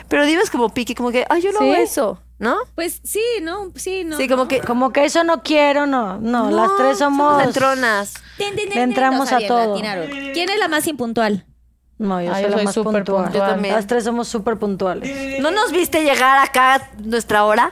Pero 0.09 0.25
dives 0.25 0.51
como 0.51 0.69
Piki, 0.71 0.95
como 0.95 1.11
que, 1.11 1.27
ay, 1.29 1.43
yo 1.43 1.53
no 1.53 1.59
¿Sí? 1.61 1.65
hago 1.65 1.75
eso, 1.83 2.23
¿no? 2.39 2.57
Pues 2.75 3.01
sí, 3.05 3.23
no, 3.43 3.73
sí, 3.75 4.05
no. 4.05 4.17
sí, 4.17 4.29
como 4.29 4.45
no. 4.45 4.49
que... 4.49 4.61
Como 4.61 4.93
que 4.93 5.05
eso 5.05 5.25
no 5.25 5.43
quiero, 5.43 5.87
no. 5.87 6.19
No, 6.21 6.49
no, 6.49 6.51
las 6.51 6.71
tres 6.77 6.99
somos. 6.99 7.43
entronas. 7.43 8.15
Entramos 8.39 9.29
todos 9.29 9.43
a 9.45 9.47
todo. 9.47 9.75
¿Quién 10.33 10.49
es 10.51 10.59
la 10.59 10.69
más 10.69 10.87
impuntual? 10.87 11.45
No, 11.99 12.23
yo 12.23 12.31
Ah, 12.31 12.35
soy 12.35 12.43
yo 12.45 12.49
la 12.49 12.57
soy 12.57 12.65
más 12.65 12.75
puntual. 12.77 13.05
puntual. 13.05 13.33
Yo 13.33 13.41
también. 13.41 13.75
Las 13.75 13.87
tres 13.87 14.05
somos 14.05 14.27
súper 14.29 14.57
puntuales. 14.59 15.41
¿No 15.41 15.51
nos 15.51 15.71
viste 15.73 16.03
llegar 16.03 16.39
acá 16.39 16.75
a 16.77 16.91
nuestra 17.03 17.45
hora? 17.45 17.71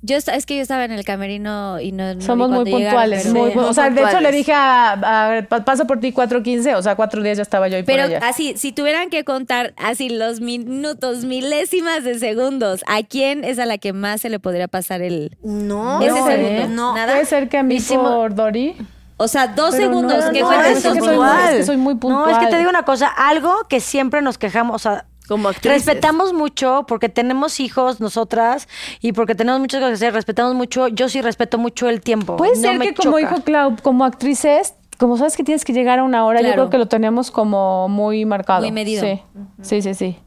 Yo 0.00 0.16
es 0.16 0.46
que 0.46 0.54
yo 0.56 0.62
estaba 0.62 0.84
en 0.84 0.92
el 0.92 1.04
camerino 1.04 1.80
y 1.80 1.90
no. 1.90 2.20
Somos 2.20 2.48
muy 2.50 2.64
llegaron, 2.64 2.82
puntuales. 2.84 3.22
pero- 3.32 3.34
muy- 3.34 3.52
o 3.64 3.74
sea, 3.74 3.90
de 3.90 4.00
hecho 4.02 4.20
le 4.20 4.30
dije 4.30 4.52
a, 4.52 4.92
a- 5.38 5.42
pa- 5.48 5.64
paso 5.64 5.86
por 5.88 5.98
ti 5.98 6.12
4.15, 6.12 6.76
o 6.76 6.82
sea, 6.82 6.94
cuatro 6.94 7.20
días 7.20 7.36
ya 7.36 7.42
estaba 7.42 7.66
yo 7.66 7.76
ahí 7.76 7.82
Pero 7.82 8.04
por 8.04 8.14
allá. 8.16 8.28
así, 8.28 8.54
si 8.56 8.70
tuvieran 8.70 9.10
que 9.10 9.24
contar 9.24 9.74
así 9.76 10.08
los 10.08 10.40
minutos, 10.40 11.24
milésimas 11.24 12.04
de 12.04 12.18
segundos, 12.20 12.84
¿a 12.86 13.02
quién 13.02 13.42
es 13.42 13.58
a 13.58 13.66
la 13.66 13.78
que 13.78 13.92
más 13.92 14.20
se 14.20 14.28
le 14.28 14.38
podría 14.38 14.68
pasar 14.68 15.02
el. 15.02 15.36
No, 15.42 16.00
Ese 16.00 16.10
no, 16.20 16.26
segundo, 16.26 16.68
no. 16.68 16.94
nada. 16.94 17.12
Puede 17.14 17.26
ser 17.26 17.48
que 17.48 17.58
a 17.58 17.62
mí 17.64 17.74
Hicimos- 17.76 18.14
por 18.14 18.34
Dori. 18.36 18.76
O 19.16 19.26
sea, 19.26 19.48
dos 19.48 19.72
pero 19.72 19.88
segundos. 19.88 20.24
no, 20.26 20.30
¿Qué 20.30 20.40
no, 20.42 20.52
es 20.52 20.58
que 20.58 20.80
soy, 20.80 20.94
es 20.94 21.56
que 21.56 21.64
soy 21.64 21.76
muy 21.76 21.96
puntual. 21.96 22.30
No, 22.30 22.30
es 22.30 22.38
que 22.38 22.46
te 22.46 22.56
digo 22.58 22.70
una 22.70 22.84
cosa, 22.84 23.08
algo 23.08 23.52
que 23.68 23.80
siempre 23.80 24.22
nos 24.22 24.38
quejamos, 24.38 24.76
o 24.76 24.78
sea, 24.78 25.06
Como 25.28 25.48
actrices. 25.48 25.84
respetamos 25.84 26.32
mucho 26.32 26.84
porque 26.88 27.08
tenemos 27.08 27.60
hijos 27.60 28.00
nosotras 28.00 28.66
y 29.00 29.12
porque 29.12 29.34
tenemos 29.34 29.60
muchas 29.60 29.80
cosas 29.80 29.90
que 30.00 30.06
hacer, 30.06 30.14
respetamos 30.14 30.54
mucho, 30.54 30.88
yo 30.88 31.08
sí 31.08 31.20
respeto 31.20 31.58
mucho 31.58 31.88
el 31.88 32.00
tiempo. 32.00 32.36
Puede 32.36 32.56
no 32.56 32.60
ser 32.62 32.78
me 32.78 32.88
que 32.88 32.94
como 32.94 33.18
dijo 33.18 33.42
Clau, 33.42 33.76
como 33.82 34.04
actrices, 34.04 34.74
como 34.98 35.16
sabes 35.16 35.36
que 35.36 35.44
tienes 35.44 35.64
que 35.64 35.72
llegar 35.72 35.98
a 36.00 36.02
una 36.04 36.24
hora, 36.24 36.40
yo 36.40 36.52
creo 36.52 36.70
que 36.70 36.78
lo 36.78 36.86
teníamos 36.86 37.30
como 37.30 37.88
muy 37.88 38.24
marcado. 38.24 38.62
Muy 38.62 38.72
medido. 38.72 39.02
Sí, 39.02 39.20
sí, 39.62 39.82
sí. 39.82 39.94
sí. 39.94 40.18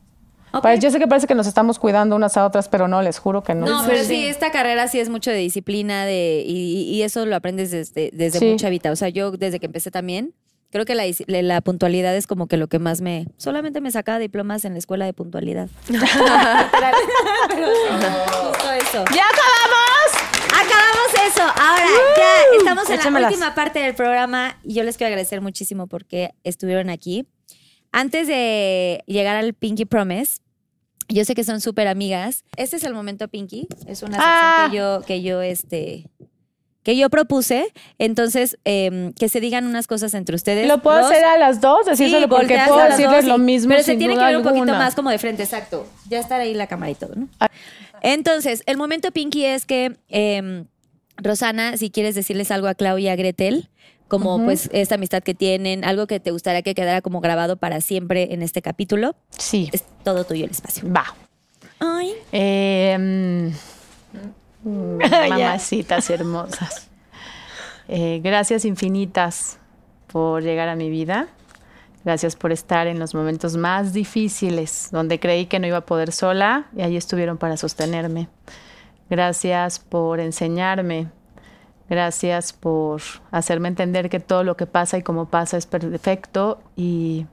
Pare- 0.61 0.79
Yo 0.79 0.91
sé 0.91 0.99
que 0.99 1.07
parece 1.07 1.27
que 1.27 1.35
nos 1.35 1.47
estamos 1.47 1.79
cuidando 1.79 2.13
unas 2.15 2.35
a 2.35 2.45
otras, 2.45 2.67
pero 2.67 2.87
no, 2.89 3.01
les 3.01 3.19
juro 3.19 3.41
que 3.41 3.55
no. 3.55 3.65
No, 3.65 3.83
pero 3.87 4.03
sí, 4.03 4.25
esta 4.25 4.51
carrera 4.51 4.87
sí 4.89 4.99
es 4.99 5.07
mucho 5.09 5.31
de 5.31 5.37
disciplina 5.37 6.05
de, 6.05 6.43
y, 6.45 6.83
y 6.93 7.03
eso 7.03 7.25
lo 7.25 7.37
aprendes 7.37 7.71
desde, 7.71 8.09
desde 8.13 8.39
Sí. 8.39 8.45
muy 8.45 8.55
chavita. 8.57 8.91
O 8.91 8.95
sea, 8.97 9.07
yo 9.07 9.31
desde 9.31 9.61
que 9.61 9.65
empecé 9.67 9.91
también, 9.91 10.33
creo 10.71 10.85
que 10.85 10.95
la, 10.95 11.61
puntualidad 11.61 12.15
es 12.15 12.27
como 12.27 12.47
que 12.47 12.57
lo 12.57 12.67
que 12.67 12.79
más 12.79 13.01
me... 13.01 13.27
Solamente 13.37 13.81
me 13.81 13.91
sacaba 13.91 14.19
diplomas 14.19 14.65
en 14.65 14.73
la 14.73 14.79
escuela 14.79 15.05
de 15.05 15.13
puntualidad. 15.13 15.69
Pero 15.87 17.67
justo 17.67 18.71
eso. 18.71 19.05
¡Ya 19.13 19.23
acabamos! 19.27 20.09
Acabamos 20.53 21.13
eso. 21.27 21.41
Ahora, 21.43 21.85
ya 22.17 22.57
estamos 22.57 22.89
en 22.89 22.95
Échamelas. 22.99 23.21
la 23.21 23.27
última 23.29 23.55
parte 23.55 23.79
del 23.79 23.95
programa 23.95 24.57
y 24.63 24.73
yo 24.73 24.83
les 24.83 24.97
quiero 24.97 25.09
agradecer 25.09 25.41
muchísimo 25.41 25.87
porque 25.87 26.33
estuvieron 26.43 26.89
aquí. 26.89 27.27
Antes 27.91 28.27
de 28.27 29.03
llegar 29.07 29.35
al 29.35 29.53
Pinky 29.53 29.85
Promise, 29.85 30.39
yo 31.09 31.25
sé 31.25 31.35
que 31.35 31.43
son 31.43 31.59
súper 31.59 31.87
amigas. 31.87 32.45
Este 32.55 32.77
es 32.77 32.83
el 32.83 32.93
momento 32.93 33.27
Pinky. 33.27 33.67
Es 33.87 34.01
una 34.03 34.13
sección 34.15 34.21
Ah. 34.23 34.67
que 34.69 34.77
yo, 34.77 35.01
que 35.05 35.21
yo, 35.21 35.41
este, 35.41 36.09
que 36.83 36.97
yo 36.97 37.09
propuse. 37.09 37.71
Entonces, 37.99 38.57
em, 38.63 39.13
que 39.13 39.29
se 39.29 39.39
digan 39.39 39.65
unas 39.67 39.87
cosas 39.87 40.13
entre 40.13 40.35
ustedes. 40.35 40.67
¿Lo 40.67 40.81
puedo 40.81 40.97
Dos. 40.99 41.11
hacer 41.11 41.23
a 41.25 41.37
las 41.37 41.61
dos? 41.61 41.85
Decírselo 41.85 42.27
porque 42.27 42.47
volteas 42.47 42.67
puedo 42.69 42.83
decirles 42.85 43.11
dos, 43.17 43.25
lo 43.25 43.35
sí. 43.35 43.41
mismo 43.41 43.69
Pero 43.69 43.83
se 43.83 43.95
tiene 43.97 44.15
que 44.15 44.23
ver 44.23 44.37
un 44.37 44.43
poquito 44.43 44.65
más 44.73 44.95
como 44.95 45.09
de 45.09 45.19
frente, 45.19 45.43
exacto. 45.43 45.85
Ya 46.09 46.19
estar 46.19 46.41
ahí 46.41 46.53
la 46.53 46.67
cámara 46.67 46.91
y 46.91 46.95
todo, 46.95 47.13
¿no? 47.15 47.27
Entonces, 48.01 48.63
el 48.65 48.77
momento 48.77 49.11
Pinky 49.11 49.45
es 49.45 49.65
que, 49.65 49.95
em, 50.09 50.65
Rosana, 51.17 51.77
si 51.77 51.91
quieres 51.91 52.15
decirles 52.15 52.49
algo 52.49 52.67
a 52.67 52.73
Clau 52.73 52.97
y 52.97 53.07
a 53.07 53.15
Gretel, 53.15 53.69
como 54.07 54.43
pues 54.43 54.69
esta 54.73 54.95
amistad 54.95 55.23
que 55.23 55.33
tienen, 55.33 55.85
algo 55.85 56.05
que 56.07 56.19
te 56.19 56.31
gustaría 56.31 56.63
que 56.63 56.73
quedara 56.75 57.01
como 57.01 57.21
grabado 57.21 57.55
para 57.57 57.79
siempre 57.79 58.33
en 58.33 58.41
este 58.41 58.61
capítulo, 58.61 59.15
Sí, 59.37 59.69
es 59.71 59.83
todo 60.03 60.23
tuyo 60.25 60.45
el 60.45 60.51
espacio. 60.51 60.91
va. 60.91 61.05
Ay. 61.79 62.13
Eh, 62.31 63.51
mamacitas 65.29 66.09
hermosas. 66.09 66.89
Eh, 67.87 68.21
gracias 68.23 68.65
infinitas 68.65 69.59
por 70.07 70.43
llegar 70.43 70.69
a 70.69 70.75
mi 70.75 70.89
vida. 70.89 71.27
Gracias 72.03 72.35
por 72.35 72.51
estar 72.51 72.87
en 72.87 72.97
los 72.97 73.13
momentos 73.13 73.57
más 73.57 73.93
difíciles, 73.93 74.89
donde 74.91 75.19
creí 75.19 75.45
que 75.45 75.59
no 75.59 75.67
iba 75.67 75.77
a 75.77 75.85
poder 75.85 76.11
sola 76.11 76.65
y 76.75 76.81
ahí 76.81 76.97
estuvieron 76.97 77.37
para 77.37 77.57
sostenerme. 77.57 78.27
Gracias 79.09 79.79
por 79.79 80.19
enseñarme. 80.19 81.09
Gracias 81.89 82.53
por 82.53 83.01
hacerme 83.29 83.67
entender 83.67 84.09
que 84.09 84.19
todo 84.19 84.43
lo 84.43 84.55
que 84.55 84.65
pasa 84.65 84.97
y 84.97 85.03
como 85.03 85.25
pasa 85.25 85.57
es 85.57 85.65
perfecto 85.65 86.61
y, 86.75 87.27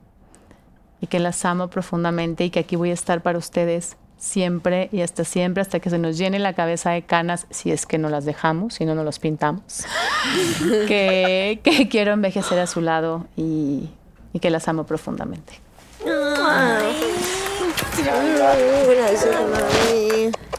y 0.99 1.07
que 1.07 1.19
las 1.19 1.45
amo 1.45 1.69
profundamente 1.69 2.43
y 2.43 2.49
que 2.49 2.59
aquí 2.59 2.75
voy 2.75 2.91
a 2.91 2.93
estar 2.93 3.23
para 3.23 3.37
ustedes 3.37 3.95
siempre 4.19 4.89
y 4.91 5.01
hasta 5.01 5.23
siempre, 5.23 5.61
hasta 5.61 5.79
que 5.79 5.89
se 5.89 5.97
nos 5.97 6.17
llene 6.17 6.37
la 6.37 6.53
cabeza 6.53 6.91
de 6.91 7.01
canas, 7.01 7.47
si 7.49 7.71
es 7.71 7.85
que 7.85 7.97
no 7.97 8.09
las 8.09 8.25
dejamos, 8.25 8.75
si 8.75 8.85
no 8.85 8.93
nos 8.93 9.05
los 9.05 9.17
pintamos. 9.17 9.63
que, 10.87 11.61
que 11.63 11.89
quiero 11.89 12.11
envejecer 12.11 12.59
a 12.59 12.67
su 12.67 12.81
lado 12.81 13.25
y, 13.35 13.89
y 14.33 14.39
que 14.39 14.51
las 14.51 14.67
amo 14.67 14.85
profundamente. 14.85 15.59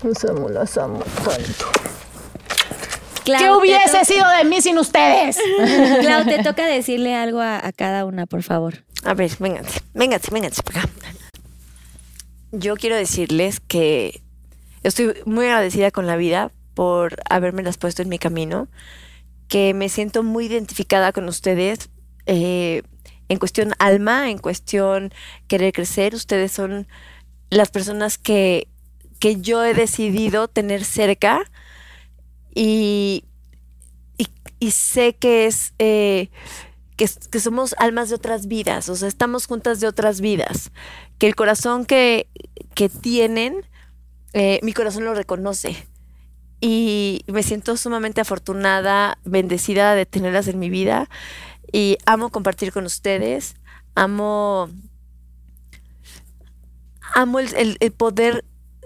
Los 0.02 0.24
amo, 0.24 0.48
los 0.48 0.78
amo 0.78 1.00
Clau, 3.24 3.38
¿Qué 3.38 3.50
hubiese 3.50 4.04
sido 4.06 4.26
de 4.28 4.44
mí 4.44 4.60
sin 4.62 4.78
ustedes? 4.78 5.38
Clau, 6.00 6.24
te 6.24 6.42
toca 6.42 6.66
decirle 6.66 7.14
algo 7.14 7.40
a, 7.40 7.64
a 7.64 7.72
cada 7.72 8.04
una, 8.06 8.26
por 8.26 8.42
favor. 8.42 8.84
A 9.04 9.14
ver, 9.14 9.30
vénganse, 9.38 9.80
vénganse, 9.94 10.30
vénganse. 10.32 10.62
Yo 12.52 12.74
quiero 12.76 12.96
decirles 12.96 13.60
que 13.60 14.22
estoy 14.82 15.14
muy 15.24 15.46
agradecida 15.46 15.90
con 15.90 16.06
la 16.06 16.16
vida 16.16 16.50
por 16.74 17.16
haberme 17.28 17.62
las 17.62 17.78
puesto 17.78 18.02
en 18.02 18.08
mi 18.08 18.18
camino, 18.18 18.66
que 19.46 19.72
me 19.72 19.88
siento 19.88 20.22
muy 20.22 20.46
identificada 20.46 21.12
con 21.12 21.28
ustedes 21.28 21.90
eh, 22.26 22.82
en 23.28 23.38
cuestión 23.38 23.72
alma, 23.78 24.30
en 24.30 24.38
cuestión 24.38 25.12
querer 25.46 25.72
crecer. 25.72 26.14
Ustedes 26.14 26.50
son 26.50 26.88
las 27.50 27.70
personas 27.70 28.18
que, 28.18 28.66
que 29.20 29.40
yo 29.40 29.64
he 29.64 29.74
decidido 29.74 30.48
tener 30.48 30.84
cerca 30.84 31.42
y, 32.52 33.24
y, 34.58 34.70
sé 34.72 35.14
que 35.14 35.46
es... 35.46 35.72
eh, 35.78 36.30
que, 37.08 37.40
somos 37.40 37.74
almas 37.78 38.10
de 38.10 38.14
otras 38.16 38.46
vidas, 38.46 38.88
o 38.90 38.96
sea, 38.96 39.08
estamos 39.08 39.46
juntas 39.46 39.80
de 39.80 39.86
otras 39.86 40.20
vidas, 40.20 40.70
que 41.18 41.26
el 41.26 41.34
corazón 41.34 41.86
que, 41.86 42.28
que 42.74 42.88
tienen, 42.90 43.64
eh, 44.34 44.60
mi 44.62 44.72
corazón 44.74 45.04
lo 45.04 45.14
reconoce. 45.14 45.86
Y 46.60 47.24
me 47.26 47.42
siento 47.42 47.78
sumamente 47.78 48.20
afortunada, 48.20 49.18
bendecida 49.24 49.94
de 49.94 50.04
tenerlas 50.04 50.46
en 50.46 50.58
mi 50.58 50.68
vida. 50.68 51.08
Y 51.72 51.96
amo 52.04 52.28
compartir 52.28 52.70
con 52.70 52.84
ustedes, 52.84 53.54
amo, 53.94 54.68
amo 57.14 57.38
el, 57.38 57.54
el- 57.54 57.76
el 57.80 57.92
poder 57.92 58.44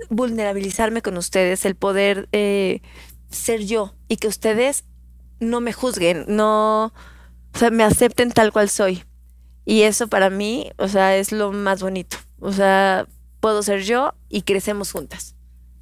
vulnerabilizarme 0.09 1.03
con 1.03 1.17
ustedes, 1.17 1.65
el 1.65 1.75
poder 1.75 2.29
eh, 2.31 2.81
ser 3.31 3.65
yo 3.65 3.95
y 4.07 4.19
que 4.19 4.29
ustedes 4.29 4.85
no 5.41 5.61
me 5.61 5.73
juzguen, 5.73 6.25
no, 6.29 6.93
o 7.55 7.59
sea, 7.59 7.71
me 7.71 7.85
acepten 7.85 8.33
tal 8.33 8.53
cual 8.53 8.69
soy. 8.69 9.05
Y 9.65 9.83
eso 9.83 10.09
para 10.09 10.29
mí, 10.29 10.71
o 10.77 10.89
sea, 10.89 11.17
es 11.17 11.33
lo 11.33 11.53
más 11.53 11.81
bonito. 11.81 12.17
O 12.41 12.53
sea, 12.53 13.07
puedo 13.41 13.63
ser 13.63 13.83
yo 13.83 14.15
y 14.29 14.43
crecemos 14.43 14.93
juntas. 14.93 15.35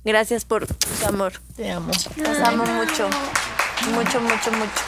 Gracias 0.05 0.45
por 0.45 0.67
su 0.67 1.07
amor. 1.07 1.33
Te 1.57 1.71
amo. 1.71 1.93
Los 2.17 2.39
amo 2.41 2.65
mucho. 2.67 3.09
Mucho, 3.95 4.21
mucho, 4.21 4.53
mucho. 4.53 4.83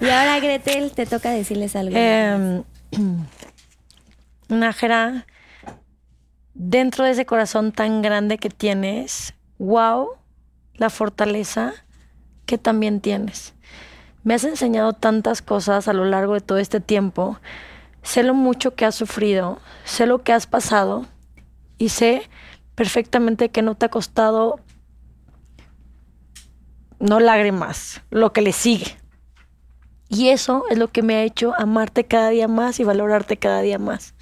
Y 0.00 0.08
ahora, 0.08 0.40
Gretel, 0.40 0.92
te 0.92 1.06
toca 1.06 1.30
decirles 1.30 1.76
algo. 1.76 1.96
Eh, 2.92 3.08
Nájera, 4.48 5.26
dentro 6.54 7.04
de 7.04 7.10
ese 7.10 7.26
corazón 7.26 7.72
tan 7.72 8.00
grande 8.00 8.38
que 8.38 8.48
tienes, 8.48 9.34
wow, 9.58 10.10
la 10.74 10.88
fortaleza 10.88 11.74
que 12.46 12.56
también 12.56 13.00
tienes. 13.00 13.54
Me 14.26 14.34
has 14.34 14.42
enseñado 14.42 14.92
tantas 14.92 15.40
cosas 15.40 15.86
a 15.86 15.92
lo 15.92 16.04
largo 16.04 16.34
de 16.34 16.40
todo 16.40 16.58
este 16.58 16.80
tiempo. 16.80 17.38
Sé 18.02 18.24
lo 18.24 18.34
mucho 18.34 18.74
que 18.74 18.84
has 18.84 18.96
sufrido, 18.96 19.60
sé 19.84 20.04
lo 20.04 20.24
que 20.24 20.32
has 20.32 20.48
pasado 20.48 21.06
y 21.78 21.90
sé 21.90 22.28
perfectamente 22.74 23.50
que 23.50 23.62
no 23.62 23.76
te 23.76 23.86
ha 23.86 23.88
costado 23.88 24.58
no 26.98 27.20
lágrimas, 27.20 28.02
lo 28.10 28.32
que 28.32 28.42
le 28.42 28.50
sigue. 28.50 28.98
Y 30.08 30.30
eso 30.30 30.64
es 30.70 30.78
lo 30.78 30.88
que 30.88 31.02
me 31.02 31.14
ha 31.14 31.22
hecho 31.22 31.54
amarte 31.56 32.02
cada 32.02 32.30
día 32.30 32.48
más 32.48 32.80
y 32.80 32.84
valorarte 32.84 33.36
cada 33.36 33.60
día 33.60 33.78
más. 33.78 34.16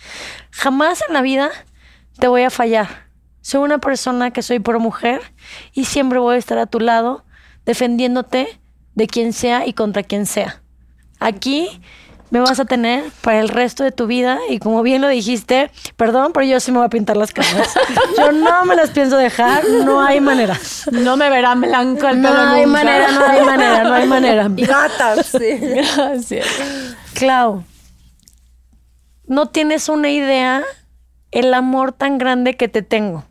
Jamás 0.51 1.03
en 1.09 1.15
la 1.15 1.23
vida 1.23 1.49
te 2.19 2.29
voy 2.29 2.43
a 2.43 2.51
fallar. 2.51 3.09
Soy 3.41 3.63
una 3.63 3.79
persona 3.79 4.33
que 4.33 4.43
soy 4.43 4.59
pro 4.59 4.81
mujer 4.81 5.23
y 5.73 5.87
siempre 5.87 6.19
voy 6.19 6.35
a 6.35 6.39
estar 6.39 6.59
a 6.59 6.67
tu 6.67 6.79
lado 6.79 7.25
defendiéndote 7.65 8.61
de 8.95 9.07
quien 9.07 9.33
sea 9.33 9.67
y 9.67 9.73
contra 9.73 10.03
quien 10.03 10.27
sea. 10.27 10.63
Aquí 11.21 11.81
me 12.31 12.41
vas 12.41 12.59
a 12.59 12.65
tener 12.65 13.05
para 13.21 13.41
el 13.41 13.49
resto 13.49 13.85
de 13.85 13.93
tu 13.93 14.07
vida 14.07 14.39
y 14.49 14.59
como 14.59 14.83
bien 14.83 15.01
lo 15.01 15.09
dijiste, 15.09 15.71
perdón, 15.97 16.33
pero 16.33 16.47
yo 16.47 16.59
sí 16.59 16.73
me 16.73 16.79
voy 16.79 16.87
a 16.87 16.91
pintar 16.91 17.17
las 17.17 17.33
caras. 17.33 17.75
Yo 18.19 18.33
no 18.33 18.65
me 18.65 18.75
las 18.75 18.91
pienso 18.91 19.17
dejar, 19.17 19.63
no 19.85 20.01
hay 20.01 20.21
manera. 20.21 20.59
No 20.91 21.17
me 21.17 21.31
verán 21.31 21.61
blanco 21.61 22.09
el 22.09 22.21
No 22.21 22.31
pelo 22.31 22.41
hay 22.41 22.67
nunca. 22.67 22.79
manera, 22.85 23.13
no 23.13 23.25
hay 23.25 23.45
manera, 23.45 23.85
no 23.85 23.95
hay 23.95 24.07
manera. 24.07 24.49
Gatas, 24.57 25.27
sí. 25.27 25.59
Gracias. 25.61 26.47
Clau, 27.15 27.63
no 29.27 29.47
tienes 29.47 29.89
una 29.89 30.11
idea 30.11 30.65
el 31.31 31.55
amor 31.55 31.93
tan 31.93 32.19
grande 32.19 32.57
que 32.57 32.69
te 32.69 32.83
tengo. 32.83 33.25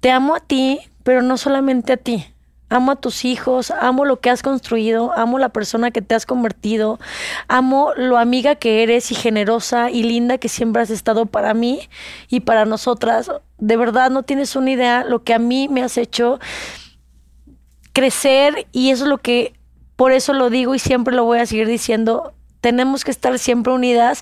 Te 0.00 0.10
amo 0.10 0.34
a 0.34 0.40
ti 0.40 0.80
pero 1.06 1.22
no 1.22 1.36
solamente 1.36 1.92
a 1.92 1.96
ti. 1.96 2.26
Amo 2.68 2.92
a 2.92 2.96
tus 2.96 3.24
hijos, 3.24 3.70
amo 3.70 4.04
lo 4.04 4.20
que 4.20 4.28
has 4.28 4.42
construido, 4.42 5.12
amo 5.16 5.38
la 5.38 5.50
persona 5.50 5.92
que 5.92 6.02
te 6.02 6.16
has 6.16 6.26
convertido, 6.26 6.98
amo 7.46 7.92
lo 7.96 8.18
amiga 8.18 8.56
que 8.56 8.82
eres 8.82 9.12
y 9.12 9.14
generosa 9.14 9.90
y 9.90 10.02
linda 10.02 10.38
que 10.38 10.48
siempre 10.48 10.82
has 10.82 10.90
estado 10.90 11.26
para 11.26 11.54
mí 11.54 11.88
y 12.28 12.40
para 12.40 12.64
nosotras. 12.64 13.30
De 13.58 13.76
verdad 13.76 14.10
no 14.10 14.24
tienes 14.24 14.56
una 14.56 14.72
idea 14.72 15.04
lo 15.04 15.22
que 15.22 15.34
a 15.34 15.38
mí 15.38 15.68
me 15.68 15.82
has 15.82 15.96
hecho 15.96 16.40
crecer 17.92 18.66
y 18.72 18.90
eso 18.90 19.04
es 19.04 19.08
lo 19.08 19.18
que, 19.18 19.54
por 19.96 20.12
eso 20.12 20.32
lo 20.32 20.50
digo 20.50 20.74
y 20.74 20.78
siempre 20.78 21.14
lo 21.14 21.24
voy 21.24 21.38
a 21.38 21.46
seguir 21.46 21.66
diciendo, 21.66 22.34
tenemos 22.60 23.04
que 23.04 23.10
estar 23.10 23.38
siempre 23.38 23.72
unidas 23.72 24.20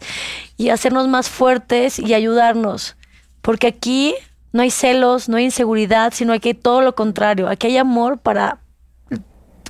y 0.57 0.69
hacernos 0.69 1.09
más 1.09 1.31
fuertes 1.31 1.99
y 1.99 2.15
ayudarnos, 2.15 2.97
porque 3.43 3.67
aquí 3.67 4.15
no 4.55 4.63
hay 4.63 4.71
celos, 4.71 5.29
no 5.29 5.37
hay 5.37 5.47
inseguridad, 5.47 6.15
sino 6.15 6.33
aquí 6.33 6.51
hay 6.51 6.55
todo 6.55 6.81
lo 6.81 6.95
contrario, 6.95 7.49
aquí 7.49 7.67
hay 7.67 7.77
amor 7.77 8.19
para 8.19 8.59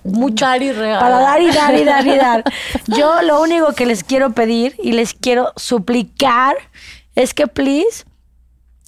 mucho. 0.05 0.45
Dar 0.45 0.63
y 0.63 0.73
regalar. 0.73 1.01
Para 1.01 1.19
dar 1.21 1.41
y 1.41 1.51
dar 1.51 1.75
y 1.75 1.85
dar 1.85 2.07
y 2.07 2.17
dar. 2.19 2.45
Yo 2.89 3.23
lo 3.23 3.41
único 3.41 3.73
que 3.73 3.87
les 3.87 4.05
quiero 4.05 4.35
pedir 4.35 4.77
y 4.83 4.93
les 4.93 5.15
quiero 5.15 5.55
suplicar 5.57 6.57
es 7.15 7.33
que, 7.33 7.47
please, 7.47 8.05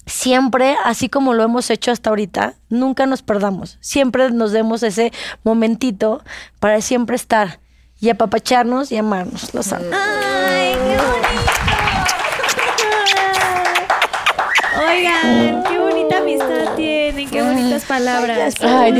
siempre, 0.05 0.77
así 0.83 1.09
como 1.09 1.33
lo 1.33 1.41
hemos 1.41 1.71
hecho 1.71 1.89
hasta 1.89 2.11
ahorita, 2.11 2.53
nunca 2.69 3.07
nos 3.07 3.23
perdamos. 3.23 3.79
Siempre 3.81 4.29
nos 4.29 4.51
demos 4.51 4.83
ese 4.83 5.11
momentito 5.43 6.23
para 6.59 6.79
siempre 6.81 7.15
estar 7.15 7.59
y 7.99 8.09
apapacharnos 8.09 8.91
y 8.91 8.97
amarnos. 8.97 9.51
Los 9.55 9.73
amo. 9.73 9.85
¡Ay, 9.91 10.73
qué 10.73 10.97
bonito! 10.97 11.57
Oigan, 14.79 15.76
palabras. 17.85 18.55
Ay, 18.61 18.93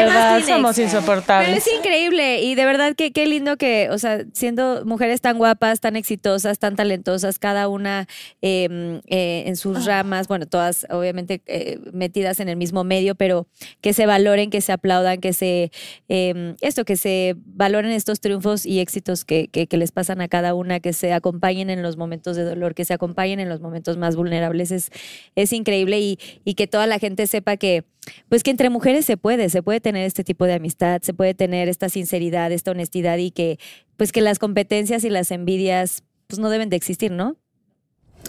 verdad, 0.00 0.32
más 0.34 0.44
tienes. 0.44 0.46
somos 0.46 0.76
Pero 0.76 0.88
insoportables. 0.88 1.58
es 1.66 1.74
increíble 1.74 2.42
y 2.42 2.54
de 2.54 2.64
verdad 2.64 2.94
que 2.94 3.12
qué 3.12 3.26
lindo 3.26 3.56
que, 3.56 3.88
o 3.90 3.98
sea, 3.98 4.24
siendo 4.32 4.84
mujeres 4.84 5.20
tan 5.20 5.38
guapas, 5.38 5.80
tan 5.80 5.96
exitosas, 5.96 6.58
tan 6.58 6.76
talentosas, 6.76 7.38
cada 7.38 7.68
una 7.68 8.06
eh, 8.40 9.00
eh, 9.06 9.44
en 9.46 9.56
sus 9.56 9.84
ramas, 9.84 10.28
bueno, 10.28 10.46
todas 10.46 10.86
obviamente 10.90 11.42
eh, 11.46 11.78
metidas 11.92 12.40
en 12.40 12.48
el 12.48 12.56
mismo 12.56 12.84
medio, 12.84 13.14
pero 13.14 13.46
que 13.80 13.92
se 13.92 14.06
valoren, 14.06 14.50
que 14.50 14.60
se 14.60 14.72
aplaudan, 14.72 15.20
que 15.20 15.32
se, 15.32 15.70
eh, 16.08 16.54
esto, 16.60 16.84
que 16.84 16.96
se 16.96 17.34
valoren 17.44 17.90
estos 17.92 18.20
triunfos 18.20 18.66
y 18.66 18.80
éxitos 18.80 19.24
que, 19.24 19.48
que, 19.48 19.66
que 19.66 19.76
les 19.76 19.92
pasan 19.92 20.20
a 20.20 20.28
cada 20.28 20.54
una, 20.54 20.80
que 20.80 20.92
se 20.92 21.12
acompañen 21.12 21.70
en 21.70 21.82
los 21.82 21.96
momentos 21.96 22.36
de 22.36 22.44
dolor, 22.44 22.74
que 22.74 22.84
se 22.84 22.94
acompañen 22.94 23.40
en 23.40 23.48
los 23.48 23.60
momentos 23.60 23.96
más 23.96 24.16
vulnerables, 24.16 24.70
es, 24.70 24.90
es 25.34 25.52
increíble 25.52 26.00
y, 26.00 26.18
y 26.44 26.54
que 26.54 26.66
toda 26.66 26.86
la 26.86 26.98
gente 27.02 27.26
sepa 27.26 27.56
que, 27.56 27.84
pues 28.28 28.44
que 28.44 28.50
entre 28.50 28.70
mujeres 28.70 29.04
se 29.04 29.16
puede, 29.16 29.50
se 29.50 29.62
puede 29.62 29.80
tener 29.80 30.06
este 30.06 30.22
tipo 30.22 30.46
de 30.46 30.54
amistad, 30.54 31.02
se 31.02 31.12
puede 31.12 31.34
tener 31.34 31.68
esta 31.68 31.88
sinceridad, 31.88 32.52
esta 32.52 32.70
honestidad 32.70 33.18
y 33.18 33.32
que 33.32 33.58
pues 33.96 34.12
que 34.12 34.20
las 34.20 34.38
competencias 34.38 35.02
y 35.04 35.10
las 35.10 35.30
envidias 35.32 36.04
pues 36.28 36.38
no 36.38 36.48
deben 36.48 36.70
de 36.70 36.76
existir, 36.76 37.10
¿no? 37.10 37.36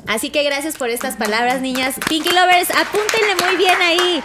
Así 0.08 0.32
que 0.32 0.44
gracias 0.44 0.76
por 0.76 0.90
estas 0.90 1.16
palabras, 1.18 1.62
niñas. 1.62 1.95
Pinky 2.10 2.30
Lovers, 2.30 2.72
apúntenle 2.72 3.36
muy 3.45 3.58
bien 3.58 3.80
ahí. 3.80 4.22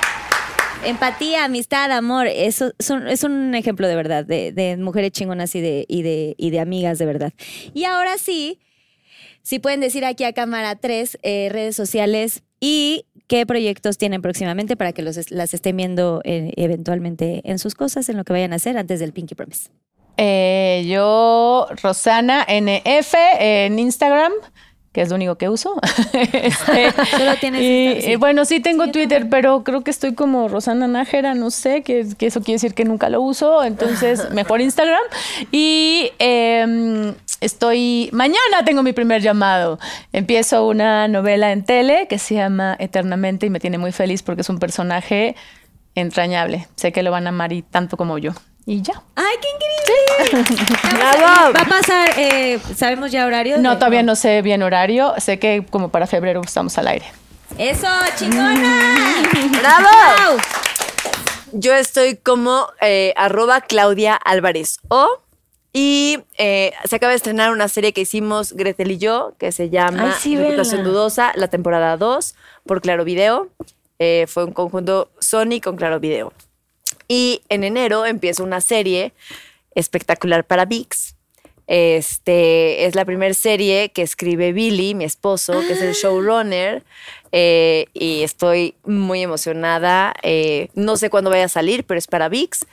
Empatía, 0.84 1.44
amistad, 1.44 1.90
amor, 1.92 2.26
eso 2.26 2.72
es 2.78 3.24
un 3.24 3.54
ejemplo 3.54 3.86
de 3.86 3.96
verdad, 3.96 4.24
de, 4.24 4.76
mujeres 4.78 5.10
chingonas 5.12 5.54
y 5.54 5.60
de, 5.60 5.84
y, 5.88 6.02
de, 6.02 6.34
y 6.38 6.50
de 6.50 6.60
amigas 6.60 6.98
de 6.98 7.04
verdad. 7.06 7.32
Y 7.74 7.84
ahora 7.84 8.16
sí, 8.16 8.60
si 9.42 9.58
pueden 9.58 9.80
decir 9.80 10.04
aquí 10.04 10.24
a 10.24 10.32
cámara 10.32 10.76
3 10.76 11.18
redes 11.22 11.76
sociales 11.76 12.42
y 12.60 13.06
qué 13.28 13.46
proyectos 13.46 13.98
tienen 13.98 14.22
próximamente 14.22 14.76
para 14.76 14.92
que 14.92 15.02
los, 15.02 15.30
las 15.30 15.54
estén 15.54 15.76
viendo 15.76 16.20
eh, 16.24 16.52
eventualmente 16.56 17.42
en 17.44 17.58
sus 17.58 17.74
cosas, 17.74 18.08
en 18.08 18.16
lo 18.16 18.24
que 18.24 18.32
vayan 18.32 18.52
a 18.52 18.56
hacer 18.56 18.76
antes 18.76 18.98
del 18.98 19.12
Pinky 19.12 19.34
Promise. 19.34 19.70
Eh, 20.16 20.84
yo, 20.88 21.68
Rosana 21.80 22.44
NF 22.48 23.14
en 23.38 23.78
Instagram, 23.78 24.32
que 24.98 25.02
es 25.02 25.10
lo 25.10 25.14
único 25.14 25.36
que 25.36 25.48
uso. 25.48 25.76
Este, 26.12 26.90
Solo 27.16 27.36
tienes 27.38 27.62
y, 27.62 27.66
Instagram, 27.66 28.02
sí. 28.02 28.10
eh, 28.10 28.16
bueno, 28.16 28.44
sí 28.44 28.58
tengo 28.58 28.88
Twitter, 28.90 29.28
pero 29.30 29.62
creo 29.62 29.82
que 29.82 29.92
estoy 29.92 30.14
como 30.14 30.48
Rosana 30.48 30.88
Nájera, 30.88 31.34
no 31.34 31.52
sé, 31.52 31.82
que, 31.82 32.04
que 32.18 32.26
eso 32.26 32.40
quiere 32.40 32.56
decir 32.56 32.74
que 32.74 32.84
nunca 32.84 33.08
lo 33.08 33.20
uso, 33.20 33.62
entonces 33.62 34.28
mejor 34.32 34.60
Instagram. 34.60 35.02
Y 35.52 36.10
em, 36.18 37.14
estoy, 37.40 38.10
mañana 38.12 38.64
tengo 38.64 38.82
mi 38.82 38.92
primer 38.92 39.22
llamado. 39.22 39.78
Empiezo 40.12 40.66
una 40.66 41.06
novela 41.06 41.52
en 41.52 41.64
tele 41.64 42.08
que 42.08 42.18
se 42.18 42.34
llama 42.34 42.74
Eternamente 42.80 43.46
y 43.46 43.50
me 43.50 43.60
tiene 43.60 43.78
muy 43.78 43.92
feliz 43.92 44.24
porque 44.24 44.40
es 44.40 44.48
un 44.48 44.58
personaje 44.58 45.36
entrañable. 45.94 46.66
Sé 46.74 46.90
que 46.90 47.04
lo 47.04 47.12
van 47.12 47.26
a 47.26 47.28
amar 47.28 47.52
y 47.52 47.62
tanto 47.62 47.96
como 47.96 48.18
yo. 48.18 48.32
Y 48.70 48.82
ya. 48.82 49.02
¡Ay, 49.16 49.34
qué 49.40 49.48
increíble! 50.28 50.66
¡Bravo! 50.94 51.54
Va 51.54 51.60
a 51.62 51.64
pasar, 51.64 52.10
eh, 52.18 52.60
¿sabemos 52.76 53.10
ya 53.10 53.24
horario? 53.24 53.56
No, 53.56 53.70
de- 53.70 53.76
todavía 53.76 54.02
no 54.02 54.14
sé 54.14 54.42
bien 54.42 54.62
horario. 54.62 55.14
Sé 55.16 55.38
que 55.38 55.64
como 55.70 55.88
para 55.88 56.06
febrero 56.06 56.42
estamos 56.44 56.76
al 56.76 56.88
aire. 56.88 57.06
¡Eso, 57.56 57.86
chingona! 58.16 59.22
¡Bravo! 59.60 60.36
Yo 61.52 61.74
estoy 61.74 62.16
como 62.16 62.66
eh, 62.82 63.14
arroba 63.16 63.62
Claudia 63.62 64.14
Álvarez 64.16 64.80
O. 64.88 65.08
Y 65.72 66.18
eh, 66.36 66.72
se 66.84 66.96
acaba 66.96 67.10
de 67.12 67.16
estrenar 67.16 67.52
una 67.52 67.68
serie 67.68 67.94
que 67.94 68.02
hicimos 68.02 68.52
Gretel 68.52 68.90
y 68.90 68.98
yo, 68.98 69.32
que 69.38 69.50
se 69.50 69.70
llama 69.70 70.08
Ay, 70.08 70.14
sí, 70.20 70.36
Reputación 70.36 70.82
véanla. 70.82 70.90
Dudosa, 70.90 71.32
la 71.36 71.48
temporada 71.48 71.96
2, 71.96 72.34
por 72.66 72.82
Claro 72.82 73.04
Video. 73.04 73.48
Eh, 73.98 74.26
fue 74.28 74.44
un 74.44 74.52
conjunto 74.52 75.10
Sony 75.20 75.60
con 75.64 75.76
Claro 75.76 76.00
Video. 76.00 76.34
Y 77.08 77.42
en 77.48 77.64
enero 77.64 78.04
empieza 78.06 78.42
una 78.42 78.60
serie 78.60 79.12
espectacular 79.74 80.44
para 80.44 80.66
VIX. 80.66 81.14
Este 81.66 82.86
es 82.86 82.94
la 82.94 83.04
primera 83.04 83.34
serie 83.34 83.90
que 83.90 84.02
escribe 84.02 84.52
Billy, 84.52 84.94
mi 84.94 85.04
esposo, 85.04 85.60
que 85.66 85.72
es 85.74 85.82
el 85.82 85.92
showrunner. 85.94 86.82
eh, 87.30 87.86
y 87.92 88.22
estoy 88.22 88.74
muy 88.84 89.22
emocionada. 89.22 90.14
Eh, 90.22 90.68
no 90.74 90.96
sé 90.96 91.10
cuándo 91.10 91.28
vaya 91.30 91.44
a 91.44 91.48
salir, 91.48 91.84
pero 91.84 91.98
es 91.98 92.06
para 92.06 92.28
VIX. 92.30 92.64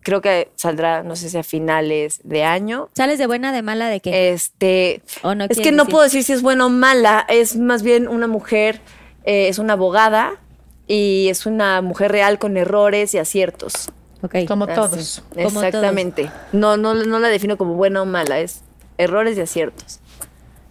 Creo 0.00 0.20
que 0.20 0.50
saldrá, 0.54 1.02
no 1.02 1.16
sé 1.16 1.28
si 1.28 1.36
a 1.36 1.42
finales 1.42 2.20
de 2.22 2.44
año. 2.44 2.88
¿Sales 2.94 3.18
de 3.18 3.26
buena, 3.26 3.52
de 3.52 3.62
mala, 3.62 3.88
de 3.88 3.98
qué? 4.00 4.30
Este, 4.30 5.02
¿O 5.22 5.34
no 5.34 5.46
es 5.48 5.58
que 5.58 5.72
no 5.72 5.82
decir? 5.82 5.90
puedo 5.90 6.04
decir 6.04 6.22
si 6.22 6.32
es 6.32 6.42
buena 6.42 6.66
o 6.66 6.68
mala. 6.68 7.26
Es 7.28 7.56
más 7.56 7.82
bien 7.82 8.06
una 8.06 8.28
mujer, 8.28 8.80
eh, 9.24 9.48
es 9.48 9.58
una 9.58 9.72
abogada 9.72 10.40
y 10.86 11.28
es 11.28 11.46
una 11.46 11.82
mujer 11.82 12.12
real 12.12 12.38
con 12.38 12.56
errores 12.56 13.14
y 13.14 13.18
aciertos. 13.18 13.90
Ok. 14.22 14.36
Como 14.46 14.64
Así, 14.64 14.74
todos. 14.74 15.22
Como 15.34 15.62
Exactamente. 15.62 16.30
No, 16.52 16.76
no, 16.76 16.94
no 16.94 17.18
la 17.18 17.28
defino 17.28 17.56
como 17.56 17.74
buena 17.74 18.02
o 18.02 18.06
mala, 18.06 18.40
es 18.40 18.62
errores 18.98 19.36
y 19.36 19.40
aciertos. 19.40 20.00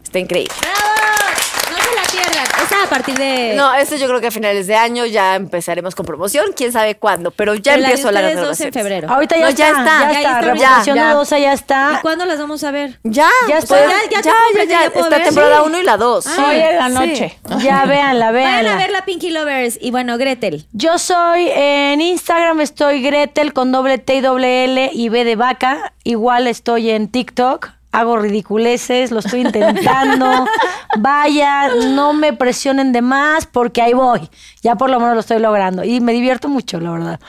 Está 0.04 0.20
increíble. 0.20 0.54
¡Bravo! 0.62 1.55
No 1.86 2.04
se 2.10 2.18
la 2.18 2.24
pierdan. 2.24 2.46
Esa 2.66 2.84
a 2.84 2.90
partir 2.90 3.16
de... 3.18 3.54
No, 3.56 3.74
esto 3.76 3.96
yo 3.96 4.08
creo 4.08 4.20
que 4.22 4.28
a 4.28 4.32
finales 4.32 4.68
de 4.68 4.76
año 4.76 5.06
ya 5.06 5.36
empezaremos 5.36 5.94
con 5.96 6.06
promoción, 6.06 6.46
quién 6.56 6.72
sabe 6.72 6.96
cuándo, 6.96 7.32
pero 7.32 7.54
ya 7.56 7.74
Pero 7.74 7.82
la 7.82 7.88
de 7.90 7.94
empiezo 7.94 8.12
la 8.12 8.20
en 8.66 8.74
febrero. 8.74 9.10
Ahorita 9.10 9.36
ya 9.38 9.42
No, 9.44 9.50
está, 9.50 9.64
ya 9.66 9.72
está. 9.76 9.84
ya 9.84 10.12
Ya 10.12 10.12
está. 10.20 10.30
está, 10.40 10.42
Reputación 10.42 10.96
ya. 10.98 11.14
dudosa 11.14 11.40
ya 11.40 11.52
¿Y 11.52 11.56
está. 11.56 12.00
cuándo 12.02 12.26
las 12.26 12.40
vamos 12.40 12.64
a 12.64 12.72
ver? 12.72 13.00
Ya, 13.04 13.30
Ya 13.48 13.56
pues, 13.58 13.64
está. 13.64 13.76
Ya- 13.80 14.10
ya 14.10 14.22
te 14.22 14.30
compras, 14.30 14.68
ya 14.68 14.86
está 14.86 15.10
ver. 15.10 15.24
temporada 15.24 15.58
Sí. 15.60 15.64
1 15.68 15.80
y 15.80 15.84
la 15.84 15.98
2. 15.98 16.26
Hoy 16.40 16.56
en 16.56 16.78
la 16.78 16.90
noche. 16.90 17.40
Ya, 17.60 17.86
véanla, 17.86 18.32
Vayan 18.32 18.48
a 18.50 18.52
véanla. 18.62 18.76
ver 18.78 18.92
la 18.92 19.06
Pinky 19.06 19.30
Lovers. 19.30 19.78
Y 19.82 19.92
bueno, 19.92 20.18
Gretel. 20.18 20.66
Yo 20.72 20.98
soy 20.98 21.50
en 21.54 22.02
Instagram, 22.02 22.62
estoy 22.62 23.02
Gretel 23.02 23.54
con 23.54 23.72
doble 23.72 23.98
T 23.98 24.16
y 24.16 24.22
doble 24.22 24.66
L 24.66 24.90
y 24.94 25.10
B 25.10 25.24
de 25.24 25.36
vaca. 25.36 25.94
Igual 26.04 26.48
estoy 26.48 26.90
en 26.92 27.10
TikTok. 27.10 27.70
Hago 27.96 28.18
ridiculeces, 28.18 29.12
lo 29.12 29.20
estoy 29.20 29.42
intentando. 29.42 30.46
Vaya, 30.98 31.70
no 31.92 32.14
me 32.14 32.34
presionen 32.34 32.92
de 32.92 33.02
más 33.02 33.46
porque 33.46 33.82
ahí 33.82 33.94
voy. 33.94 34.30
Ya 34.62 34.76
por 34.76 34.90
lo 34.90 35.00
menos 35.00 35.16
lo 35.16 35.20
estoy 35.22 35.40
logrando. 35.40 35.84
Y 35.84 36.02
me 36.02 36.14
divierto 36.14 36.50
mucho, 36.50 36.80
la 36.80 36.92
verdad. 36.92 37.20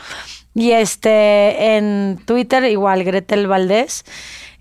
Y 0.55 0.73
este, 0.73 1.77
en 1.77 2.19
Twitter, 2.25 2.65
igual, 2.65 3.05
Gretel 3.05 3.47
Valdés. 3.47 4.05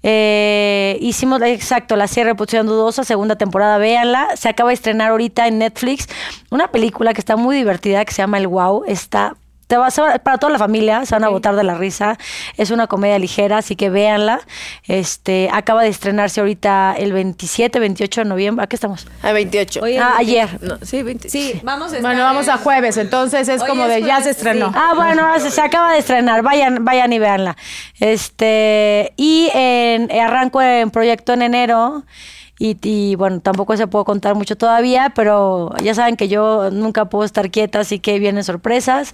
Eh, 0.07 0.99
hicimos, 1.01 1.41
exacto, 1.41 1.95
la 1.95 2.07
serie 2.07 2.25
Reputación 2.25 2.67
Dudosa, 2.67 3.03
segunda 3.03 3.37
temporada, 3.37 3.79
véanla. 3.79 4.27
Se 4.35 4.49
acaba 4.49 4.69
de 4.69 4.75
estrenar 4.75 5.09
ahorita 5.09 5.47
en 5.47 5.57
Netflix 5.57 6.07
una 6.51 6.67
película 6.67 7.13
que 7.13 7.21
está 7.21 7.37
muy 7.37 7.55
divertida, 7.55 8.05
que 8.05 8.13
se 8.13 8.21
llama 8.21 8.37
El 8.37 8.47
Wow. 8.47 8.83
Está, 8.85 9.35
te 9.67 9.77
va, 9.77 9.89
se 9.91 10.01
va- 10.01 10.19
para 10.19 10.37
toda 10.37 10.51
la 10.53 10.59
familia, 10.59 11.05
se 11.05 11.15
van 11.15 11.23
a 11.23 11.29
botar 11.29 11.55
de 11.55 11.63
la 11.63 11.75
risa. 11.75 12.17
Es 12.57 12.69
una 12.71 12.87
comedia 12.87 13.17
ligera, 13.19 13.57
así 13.57 13.75
que 13.75 13.89
véanla. 13.89 14.39
Este, 14.87 15.49
acaba 15.51 15.81
de 15.83 15.89
estrenarse 15.89 16.39
ahorita 16.39 16.95
el 16.97 17.13
27, 17.13 17.79
28 17.79 18.21
de 18.21 18.25
noviembre. 18.29 18.63
¿A 18.63 18.67
qué 18.67 18.75
estamos? 18.75 19.07
A 19.23 19.31
28. 19.31 19.81
Oye, 19.81 19.97
Ah, 19.99 20.13
ayer. 20.17 20.59
No, 20.61 20.77
sí, 20.83 21.01
28. 21.03 21.31
Sí, 21.31 21.59
vamos 21.63 21.93
a 21.93 21.97
estar 21.97 22.01
Bueno, 22.01 22.23
vamos 22.23 22.47
a 22.47 22.57
jueves, 22.57 22.97
entonces 22.97 23.47
es 23.47 23.61
Hoy 23.61 23.67
como 23.69 23.83
es 23.85 23.89
de 23.89 24.01
ya 24.03 24.21
se 24.21 24.29
estrenó. 24.31 24.67
sí. 24.69 24.73
Ah, 24.77 24.93
bueno, 24.95 25.39
se, 25.39 25.49
se 25.51 25.61
acaba 25.61 25.91
de 25.93 25.99
estrenar. 25.99 26.41
Vayan, 26.43 26.85
vayan 26.85 27.11
y 27.13 27.19
véanla. 27.19 27.55
Este, 27.99 29.13
y 29.17 29.49
en, 29.53 30.11
arranco 30.11 30.61
en 30.61 30.91
proyecto 30.91 31.33
en 31.33 31.41
enero. 31.41 32.03
Y, 32.57 32.77
y, 32.83 33.15
bueno, 33.15 33.41
tampoco 33.41 33.75
se 33.75 33.85
puedo 33.87 34.05
contar 34.05 34.33
mucho 34.35 34.55
todavía, 34.55 35.11
pero 35.13 35.71
ya 35.83 35.93
saben 35.93 36.15
que 36.15 36.29
yo 36.29 36.69
nunca 36.71 37.05
puedo 37.05 37.25
estar 37.25 37.51
quieta, 37.51 37.79
así 37.81 37.99
que 37.99 38.17
vienen 38.17 38.43
sorpresas. 38.45 39.13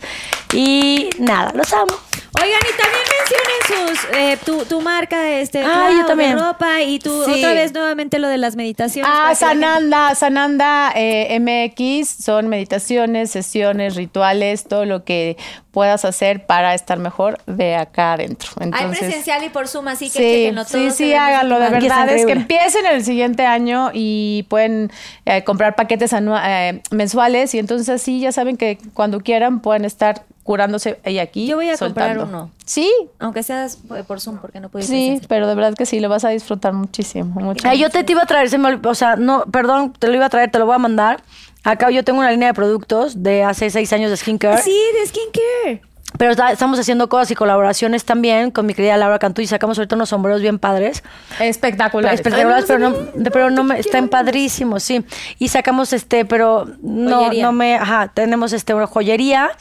Y 0.53 1.09
nada, 1.18 1.51
los 1.55 1.73
amo. 1.73 1.93
Oigan, 2.41 2.59
y 2.61 2.81
también 2.81 3.03
mencionen 3.19 3.97
sus, 3.97 4.07
eh, 4.15 4.38
tu, 4.45 4.65
tu 4.65 4.81
marca 4.81 5.22
de 5.22 5.41
este 5.41 5.59
Ah, 5.63 5.63
yo 5.63 5.72
Clau, 5.73 5.97
de 5.97 6.03
también. 6.07 6.39
ropa 6.39 6.81
y 6.81 6.99
tú 6.99 7.23
Sí. 7.26 7.31
otra 7.39 7.53
vez 7.53 7.73
nuevamente 7.73 8.19
lo 8.19 8.27
de 8.27 8.38
las 8.38 8.55
meditaciones. 8.55 9.11
Ah, 9.11 9.19
para 9.23 9.30
que 9.31 9.35
Sananda, 9.38 10.15
Sananda 10.15 10.91
eh, 10.95 11.38
MX 11.39 12.09
son 12.23 12.47
meditaciones, 12.47 13.31
sesiones, 13.31 13.95
rituales, 13.95 14.63
todo 14.65 14.85
lo 14.85 15.03
que 15.03 15.35
puedas 15.72 16.03
hacer 16.03 16.45
para 16.45 16.73
estar 16.73 16.99
mejor 16.99 17.38
de 17.45 17.76
acá 17.76 18.13
adentro. 18.13 18.49
Hay 18.59 18.65
Entonces, 18.68 18.99
presencial 18.99 19.43
y 19.43 19.49
por 19.49 19.68
Zoom, 19.69 19.88
así 19.88 20.05
que 20.09 20.11
Sí, 20.11 20.18
chéquenlo 20.19 20.63
sí, 20.65 20.72
todo, 20.73 20.91
sí, 20.91 21.03
muy 21.05 21.13
háganlo, 21.13 21.59
de 21.59 21.69
verdad. 21.69 22.09
Es 22.09 22.26
que 22.26 22.31
empiecen 22.34 22.85
el 22.88 23.03
siguiente 23.05 23.30
año 23.39 23.89
y 23.93 24.43
pueden 24.49 24.91
eh, 25.25 25.43
comprar 25.43 25.75
paquetes 25.75 26.13
anua- 26.13 26.41
eh, 26.45 26.81
mensuales 26.91 27.53
y 27.55 27.59
entonces 27.59 27.89
así 27.89 28.19
ya 28.19 28.31
saben 28.31 28.57
que 28.57 28.77
cuando 28.93 29.19
quieran 29.21 29.59
pueden 29.61 29.85
estar 29.85 30.23
curándose 30.43 30.99
ahí 31.05 31.19
aquí. 31.19 31.45
Yo 31.47 31.55
voy 31.57 31.69
a 31.69 31.77
comprar 31.77 32.17
uno. 32.17 32.49
Sí, 32.65 32.91
Aunque 33.19 33.43
seas 33.43 33.77
por 34.07 34.19
Zoom, 34.19 34.39
porque 34.39 34.59
no 34.59 34.69
puedes 34.69 34.87
sí, 34.87 35.21
pero 35.27 35.47
de 35.47 35.55
verdad 35.55 35.73
que 35.75 35.85
sí, 35.85 35.99
lo 35.99 36.09
vas 36.09 36.23
a 36.25 36.29
disfrutar 36.29 36.73
muchísimo. 36.73 37.39
mucho. 37.39 37.67
Ay, 37.67 37.79
yo 37.79 37.89
te, 37.89 38.03
te 38.03 38.11
iba 38.13 38.23
a 38.23 38.25
traer, 38.25 38.49
se 38.49 38.57
me 38.57 38.73
o 38.83 38.95
sea, 38.95 39.15
no, 39.17 39.43
perdón, 39.51 39.93
te 39.97 40.07
lo 40.07 40.15
iba 40.15 40.25
a 40.25 40.29
traer, 40.29 40.49
te 40.51 40.57
lo 40.59 40.65
voy 40.65 40.75
a 40.75 40.79
mandar. 40.79 41.21
Acá 41.63 41.91
yo 41.91 42.03
tengo 42.03 42.19
una 42.19 42.31
línea 42.31 42.47
de 42.47 42.53
productos 42.55 43.21
de 43.21 43.43
hace 43.43 43.69
seis 43.69 43.93
años 43.93 44.09
de 44.09 44.17
skincare. 44.17 44.61
Sí, 44.63 44.75
de 44.99 45.07
skincare. 45.07 45.81
Pero 46.17 46.31
está- 46.31 46.51
estamos 46.51 46.77
haciendo 46.79 47.09
cosas 47.09 47.31
y 47.31 47.35
colaboraciones 47.35 48.05
también 48.05 48.51
con 48.51 48.65
mi 48.65 48.73
querida 48.73 48.97
Laura 48.97 49.17
Cantú 49.17 49.41
y 49.41 49.47
sacamos 49.47 49.77
ahorita 49.77 49.95
unos 49.95 50.09
sombreros 50.09 50.41
bien 50.41 50.59
padres. 50.59 51.03
Espectacular. 51.39 52.13
Espectaculares, 52.13 52.65
pero 52.67 52.89
no, 52.89 52.95
pero 53.31 53.49
no 53.49 53.63
me, 53.63 53.79
están 53.79 54.07
padrísimos, 54.09 54.83
sí. 54.83 55.03
Y 55.39 55.47
sacamos 55.47 55.93
este, 55.93 56.25
pero 56.25 56.67
no, 56.81 57.17
Joyería. 57.23 57.45
no 57.45 57.51
me, 57.53 57.75
ajá, 57.75 58.11
tenemos 58.13 58.53
este 58.53 58.73
una 58.73 58.88
joyería, 58.88 59.51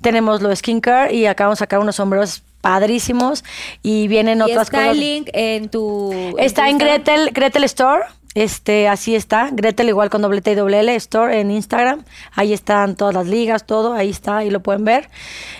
tenemos 0.00 0.42
lo 0.42 0.48
de 0.50 0.56
skincare 0.56 1.14
y 1.14 1.26
acabamos 1.26 1.58
de 1.58 1.60
sacar 1.64 1.78
unos 1.78 1.96
sombreros 1.96 2.42
padrísimos 2.60 3.42
y 3.82 4.06
vienen 4.08 4.38
Y 4.40 4.42
otras 4.42 4.66
está 4.68 4.78
cosas. 4.78 4.92
el 4.92 5.00
link 5.00 5.28
en 5.32 5.68
tu... 5.70 6.12
Está 6.38 6.62
tu 6.62 6.68
en 6.68 6.74
Instagram. 6.74 6.78
Gretel, 6.78 7.30
Gretel 7.32 7.64
Store. 7.64 8.02
Este, 8.36 8.86
así 8.86 9.16
está. 9.16 9.48
Gretel 9.50 9.88
igual 9.88 10.08
con 10.08 10.22
doble 10.22 10.40
T 10.40 10.52
y 10.52 10.54
doble 10.54 10.78
L 10.78 10.94
Store 10.94 11.40
en 11.40 11.50
Instagram. 11.50 12.04
Ahí 12.36 12.52
están 12.52 12.94
todas 12.94 13.12
las 13.12 13.26
ligas, 13.26 13.66
todo, 13.66 13.92
ahí 13.92 14.08
está, 14.10 14.36
ahí 14.38 14.50
lo 14.50 14.60
pueden 14.60 14.84
ver. 14.84 15.08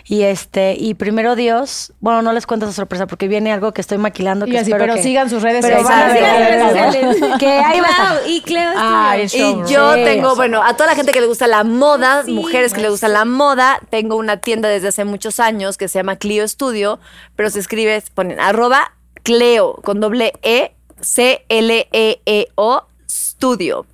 Y 0.04 0.22
este, 0.22 0.76
y 0.78 0.94
primero 0.94 1.34
Dios, 1.34 1.92
bueno, 1.98 2.22
no 2.22 2.32
les 2.32 2.46
cuento 2.46 2.66
esa 2.66 2.72
sorpresa 2.74 3.08
porque 3.08 3.26
viene 3.26 3.52
algo 3.52 3.72
que 3.72 3.80
estoy 3.80 3.98
maquilando 3.98 4.46
que 4.46 4.52
Y 4.52 4.56
así, 4.56 4.70
espero 4.70 4.84
pero 4.84 4.94
que- 4.94 5.02
sigan 5.02 5.28
sus 5.28 5.42
redes 5.42 5.64
pero 5.66 5.80
sociales. 5.80 6.14
ver, 6.14 6.22
Sigan 6.22 6.46
sus 6.46 6.60
van 6.60 6.92
redes 6.92 6.92
ver. 7.02 7.12
sociales. 7.14 7.38
Que 7.40 7.48
ahí 7.48 7.80
va 7.80 8.20
y 8.28 8.40
Cleo 8.42 8.70
Ah, 8.76 9.16
Y 9.18 9.26
yo 9.72 9.94
Sí, 9.94 10.04
tengo, 10.04 10.36
bueno, 10.36 10.62
a 10.62 10.74
toda 10.74 10.90
la 10.90 10.94
gente 10.94 11.10
que 11.10 11.20
le 11.20 11.26
gusta 11.26 11.48
la 11.48 11.64
moda, 11.64 12.22
Sí, 12.24 12.32
mujeres 12.32 12.72
que 12.72 12.80
le 12.82 12.88
gusta 12.88 13.08
la 13.08 13.24
moda, 13.24 13.80
tengo 13.90 14.14
una 14.14 14.36
tienda 14.36 14.68
desde 14.68 14.88
hace 14.88 15.04
muchos 15.04 15.40
años 15.40 15.76
que 15.76 15.88
se 15.88 15.98
llama 15.98 16.16
Clio 16.16 16.46
Studio, 16.46 17.00
pero 17.34 17.50
se 17.50 17.58
escribe, 17.58 18.00
ponen 18.14 18.38
arroba 18.38 18.92
Cleo 19.24 19.74
con 19.82 19.98
doble 20.00 20.32
E, 20.42 20.72
C-L-E-E-O 21.02 22.82
Studio. 23.06 23.86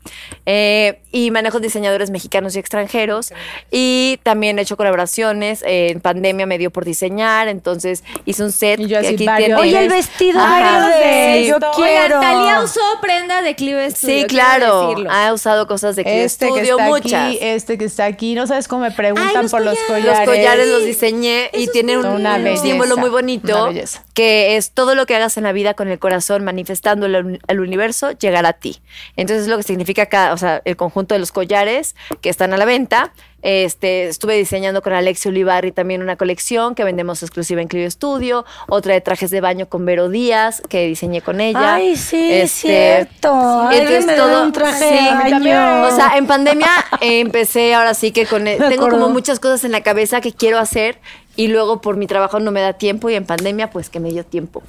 Eh, 0.47 1.01
y 1.13 1.31
manejo 1.33 1.59
diseñadores 1.61 2.11
mexicanos 2.11 2.55
y 2.57 2.59
extranjeros. 2.61 3.33
Y 3.71 4.21
también 4.23 4.59
he 4.59 4.63
hecho 4.63 4.77
colaboraciones. 4.77 5.63
Eh, 5.67 5.89
en 5.91 6.01
pandemia 6.01 6.47
me 6.47 6.57
dio 6.59 6.71
por 6.71 6.85
diseñar, 6.85 7.49
entonces 7.49 8.05
hice 8.25 8.45
un 8.45 8.53
set. 8.53 8.79
Y 8.81 8.85
yo 8.87 9.01
que 9.01 9.07
así 9.09 9.15
aquí 9.15 9.27
tiene- 9.37 9.55
Oye, 9.57 9.79
el 9.79 9.89
vestido 9.89 10.41
Ajá, 10.41 10.89
verde, 10.89 11.43
sí. 11.43 11.49
yo 11.49 11.57
Oigan, 11.57 11.71
quiero. 11.75 12.21
Talía 12.21 12.61
usó 12.63 12.81
prenda 13.01 13.43
de 13.43 13.55
Clio 13.57 13.79
Studio. 13.91 14.21
Sí, 14.21 14.25
claro. 14.27 14.95
Ha 15.11 15.33
usado 15.33 15.67
cosas 15.67 15.97
de 15.97 16.05
Clio 16.05 16.15
Este 16.17 16.47
que 16.47 16.53
Studio, 16.53 16.79
está 16.79 16.89
muchas. 16.89 17.27
aquí, 17.27 17.39
este 17.41 17.79
que 17.79 17.85
está 17.87 18.05
aquí, 18.05 18.35
no 18.35 18.47
sabes 18.47 18.69
cómo 18.69 18.83
me 18.83 18.91
preguntan 18.93 19.31
Ay, 19.37 19.43
los 19.43 19.51
por 19.51 19.63
los 19.63 19.79
collares. 19.81 20.05
collares. 20.07 20.27
Los 20.27 20.37
collares 20.37 20.69
los 20.69 20.85
diseñé 20.85 21.51
y 21.53 21.67
tiene 21.69 21.99
un, 21.99 22.07
una 22.07 22.37
un 22.37 22.45
belleza, 22.45 22.63
símbolo 22.63 22.97
muy 22.97 23.11
bonito 23.11 23.71
que 24.15 24.57
es 24.57 24.71
todo 24.71 24.95
lo 24.95 25.07
que 25.07 25.15
hagas 25.17 25.37
en 25.37 25.45
la 25.45 25.53
vida 25.53 25.75
con 25.75 25.89
el 25.89 25.99
corazón 25.99 26.45
manifestando 26.45 27.07
al 27.07 27.41
al 27.47 27.61
universo 27.61 28.13
llegará 28.13 28.51
a 28.51 28.53
ti. 28.55 28.81
Entonces 29.17 29.43
es 29.45 29.49
lo 29.49 29.57
que 29.57 29.63
significa 29.63 30.07
cada, 30.07 30.36
o 30.37 30.39
sea, 30.39 30.63
el 30.65 30.77
conjunto 30.77 31.15
de 31.15 31.19
los 31.19 31.33
collares 31.33 31.97
que 32.21 32.29
están 32.29 32.53
a 32.53 32.57
la 32.57 32.65
venta. 32.65 33.13
Este, 33.43 34.09
estuve 34.09 34.35
diseñando 34.37 34.83
con 34.83 34.93
Alexia 34.93 35.31
Ulibarri 35.31 35.71
también 35.71 36.03
una 36.03 36.17
colección 36.17 36.75
que 36.75 36.83
vendemos 36.83 37.23
exclusiva 37.23 37.61
en 37.63 37.69
Clio 37.69 37.89
Studio, 37.89 38.45
otra 38.67 38.93
de 38.95 39.01
trajes 39.01 39.31
de 39.31 39.41
baño 39.41 39.69
con 39.69 39.85
Vero 39.85 40.09
Díaz 40.09 40.63
que 40.69 40.85
diseñé 40.87 41.21
con 41.23 41.41
ella. 41.41 41.75
Ay, 41.75 41.95
sí, 41.97 42.17
Este, 42.17 42.43
es 42.43 42.51
cierto. 42.51 43.33
Ay, 43.69 43.79
entonces 43.79 44.07
me 44.07 44.15
todo- 44.17 44.43
un 44.43 44.53
traje 44.53 44.89
sí, 44.89 45.05
de 45.05 45.11
baño. 45.31 45.83
O 45.87 45.95
sea, 45.95 46.17
en 46.17 46.27
pandemia 46.27 46.69
eh, 47.01 47.21
empecé 47.21 47.75
ahora 47.75 47.95
sí 47.95 48.11
que 48.11 48.27
con 48.27 48.43
Me 48.45 48.57
tengo 48.57 48.89
como 48.89 49.11
muchas 49.11 49.39
cosas 49.39 49.63
en 49.65 49.71
la 49.73 49.83
cabeza 49.83 50.21
que 50.21 50.33
quiero 50.33 50.59
hacer 50.59 50.99
y 51.37 51.47
luego 51.49 51.81
por 51.81 51.97
mi 51.97 52.09
trabajo 52.09 52.41
no 52.41 52.51
me 52.51 52.63
da 52.63 52.73
tiempo 52.73 53.11
y 53.11 53.15
en 53.15 53.27
pandemia 53.27 53.71
pues 53.71 53.91
que 53.91 54.01
me 54.01 54.11
dio 54.11 54.25
tiempo. 54.25 54.65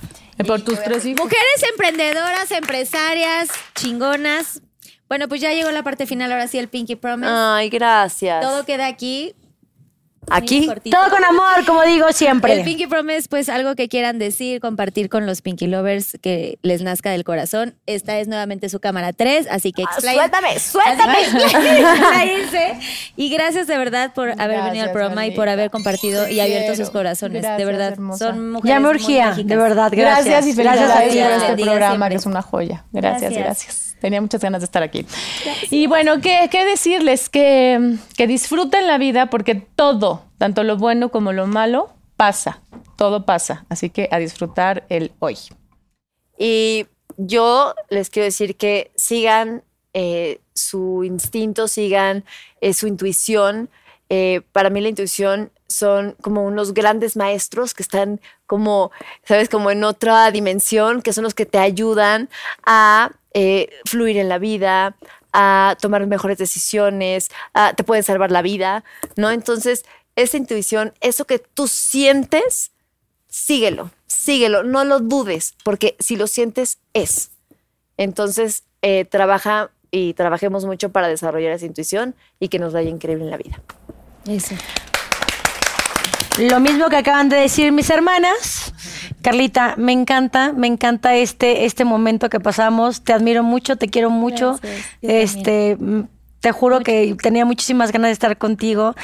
Por 0.45 0.61
tus 0.61 0.83
tres 0.83 1.03
hijos. 1.05 1.23
Mujeres 1.23 1.63
emprendedoras, 1.71 2.51
empresarias, 2.51 3.49
chingonas. 3.73 4.61
Bueno, 5.09 5.27
pues 5.29 5.39
ya 5.41 5.53
llegó 5.53 5.71
la 5.71 5.83
parte 5.83 6.05
final, 6.05 6.31
ahora 6.31 6.47
sí 6.47 6.57
el 6.57 6.67
Pinky 6.67 6.95
Promise. 6.95 7.31
Ay, 7.31 7.69
gracias. 7.69 8.41
Todo 8.41 8.65
queda 8.65 8.87
aquí. 8.87 9.33
Aquí. 10.29 10.67
Todo 10.91 11.09
con 11.09 11.23
amor, 11.23 11.65
como 11.65 11.83
digo 11.83 12.11
siempre. 12.11 12.53
El 12.53 12.63
Pinky 12.63 12.85
Promise, 12.87 13.27
pues 13.29 13.47
algo 13.49 13.75
que 13.75 13.87
quieran 13.87 14.19
decir, 14.19 14.59
compartir 14.59 15.09
con 15.09 15.25
los 15.25 15.41
Pinky 15.41 15.67
Lovers 15.67 16.17
que 16.21 16.59
les 16.63 16.81
nazca 16.81 17.11
del 17.11 17.23
corazón. 17.23 17.75
Esta 17.85 18.17
es 18.19 18.27
nuevamente 18.27 18.67
su 18.69 18.79
cámara 18.79 19.13
3, 19.13 19.47
así 19.49 19.71
que 19.71 19.83
Ah, 19.83 19.89
explain- 19.97 20.15
suéltame, 20.15 20.59
suéltame. 20.59 21.17
Y 23.15 23.29
gracias 23.29 23.67
de 23.67 23.77
verdad 23.77 24.13
por 24.13 24.39
haber 24.39 24.61
venido 24.63 24.85
al 24.85 24.91
programa 24.91 25.25
y 25.25 25.31
por 25.31 25.49
haber 25.49 25.69
compartido 25.71 26.27
y 26.27 26.39
abierto 26.39 26.75
sus 26.75 26.89
corazones. 26.89 27.41
de 27.43 27.65
verdad, 27.65 27.93
hermosa. 27.93 28.27
son 28.29 28.51
mujeres 28.51 28.75
Ya 28.75 28.79
me 28.79 28.89
urgía, 28.89 29.31
de 29.35 29.55
verdad, 29.55 29.91
gracias. 29.95 30.25
Gracias 30.25 30.57
y 30.57 30.61
Gracias 30.61 30.89
a 30.91 30.97
felicidades 30.97 31.11
ti. 31.13 31.19
por 31.21 31.31
este 31.33 31.47
bendiga 31.47 31.71
programa 31.71 31.91
siempre. 31.95 32.09
que 32.09 32.15
es 32.15 32.25
una 32.25 32.41
joya. 32.41 32.85
Gracias, 32.91 33.21
Gracias. 33.21 33.43
gracias. 33.43 33.83
Tenía 33.99 34.21
muchas 34.21 34.41
ganas 34.41 34.61
de 34.61 34.65
estar 34.65 34.83
aquí. 34.83 35.05
Y 35.71 35.87
bueno, 35.87 36.21
¿qué, 36.21 36.49
qué 36.51 36.65
decirles? 36.65 37.29
Que, 37.29 37.95
que 38.15 38.27
disfruten 38.27 38.85
la 38.85 38.99
vida 38.99 39.31
porque 39.31 39.55
todo, 39.55 40.16
tanto 40.37 40.63
lo 40.63 40.77
bueno 40.77 41.09
como 41.09 41.33
lo 41.33 41.47
malo, 41.47 41.89
pasa. 42.15 42.61
Todo 42.95 43.25
pasa. 43.25 43.65
Así 43.69 43.89
que 43.89 44.09
a 44.11 44.17
disfrutar 44.19 44.85
el 44.89 45.11
hoy. 45.19 45.37
Y 46.37 46.87
yo 47.17 47.73
les 47.89 48.09
quiero 48.09 48.25
decir 48.25 48.55
que 48.57 48.91
sigan 48.95 49.63
eh, 49.93 50.39
su 50.53 51.03
instinto, 51.03 51.67
sigan 51.67 52.23
eh, 52.61 52.73
su 52.73 52.87
intuición. 52.87 53.69
Eh, 54.09 54.41
para 54.51 54.69
mí 54.69 54.81
la 54.81 54.89
intuición 54.89 55.51
son 55.67 56.15
como 56.21 56.43
unos 56.45 56.73
grandes 56.73 57.17
maestros 57.17 57.73
que 57.73 57.83
están 57.83 58.21
como, 58.45 58.91
sabes, 59.23 59.49
como 59.49 59.69
en 59.71 59.83
otra 59.83 60.31
dimensión, 60.31 61.01
que 61.01 61.13
son 61.13 61.23
los 61.23 61.33
que 61.33 61.45
te 61.45 61.59
ayudan 61.59 62.29
a 62.65 63.11
fluir 63.85 64.17
en 64.17 64.29
la 64.29 64.39
vida, 64.39 64.95
a 65.31 65.75
tomar 65.79 66.07
mejores 66.07 66.39
decisiones, 66.39 67.29
a- 67.53 67.73
te 67.73 67.83
pueden 67.83 68.03
salvar 68.03 68.31
la 68.31 68.41
vida, 68.41 68.83
¿no? 69.15 69.29
Entonces, 69.29 69.85
esa 70.17 70.35
intuición, 70.35 70.93
eso 70.99 71.25
que 71.25 71.39
tú 71.39 71.67
sientes, 71.67 72.71
síguelo, 73.29 73.91
síguelo, 74.07 74.63
no 74.63 74.83
lo 74.83 74.99
dudes, 74.99 75.55
porque 75.63 75.95
si 75.99 76.17
lo 76.17 76.27
sientes, 76.27 76.79
es. 76.93 77.31
Entonces, 77.95 78.63
eh, 78.81 79.05
trabaja 79.05 79.71
y 79.91 80.13
trabajemos 80.13 80.65
mucho 80.65 80.91
para 80.91 81.07
desarrollar 81.07 81.53
esa 81.53 81.65
intuición 81.65 82.15
y 82.39 82.49
que 82.49 82.59
nos 82.59 82.73
vaya 82.73 82.89
increíble 82.89 83.23
en 83.25 83.31
la 83.31 83.37
vida. 83.37 83.61
Eso. 84.27 84.55
Lo 86.39 86.59
mismo 86.59 86.89
que 86.89 86.97
acaban 86.97 87.29
de 87.29 87.37
decir 87.37 87.71
mis 87.71 87.89
hermanas. 87.89 88.73
Carlita, 89.21 89.75
me 89.77 89.91
encanta, 89.91 90.53
me 90.53 90.67
encanta 90.67 91.15
este, 91.15 91.65
este 91.65 91.85
momento 91.85 92.29
que 92.29 92.39
pasamos. 92.39 93.03
Te 93.03 93.13
admiro 93.13 93.43
mucho, 93.43 93.77
te 93.77 93.87
quiero 93.87 94.09
mucho. 94.09 94.59
Gracias, 94.61 95.35
este, 95.35 95.77
te 96.47 96.53
juro 96.53 96.79
que 96.79 97.13
tenía 97.21 97.43
muchísimas 97.43 97.91
ganas 97.91 98.07
de 98.07 98.13
estar 98.13 98.37
contigo. 98.37 98.95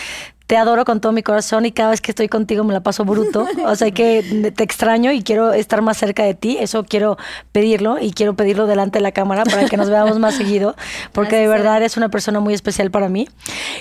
Te 0.48 0.56
adoro 0.56 0.86
con 0.86 1.02
todo 1.02 1.12
mi 1.12 1.24
corazón 1.24 1.66
y 1.66 1.74
cada 1.74 1.90
vez 1.90 2.00
que 2.00 2.12
estoy 2.12 2.30
contigo 2.30 2.64
me 2.64 2.72
la 2.72 2.82
paso 2.82 3.04
bruto. 3.04 3.46
O 3.66 3.76
sea 3.76 3.92
que 3.92 4.54
te 4.56 4.64
extraño 4.64 5.12
y 5.12 5.24
quiero 5.24 5.52
estar 5.52 5.82
más 5.82 5.98
cerca 5.98 6.24
de 6.24 6.36
ti. 6.36 6.56
Eso 6.58 6.86
quiero 6.86 7.18
pedirlo 7.52 8.00
y 8.00 8.14
quiero 8.14 8.34
pedirlo 8.34 8.66
delante 8.66 9.00
de 9.00 9.04
la 9.04 9.12
cámara 9.12 9.44
para 9.44 9.68
que 9.68 9.76
nos 9.76 9.90
veamos 9.90 10.20
más 10.20 10.36
seguido, 10.36 10.78
porque 11.12 11.36
de 11.36 11.50
verdad 11.50 11.78
eres 11.78 11.98
una 11.98 12.08
persona 12.08 12.40
muy 12.40 12.54
especial 12.54 12.92
para 12.92 13.10
mí. 13.10 13.28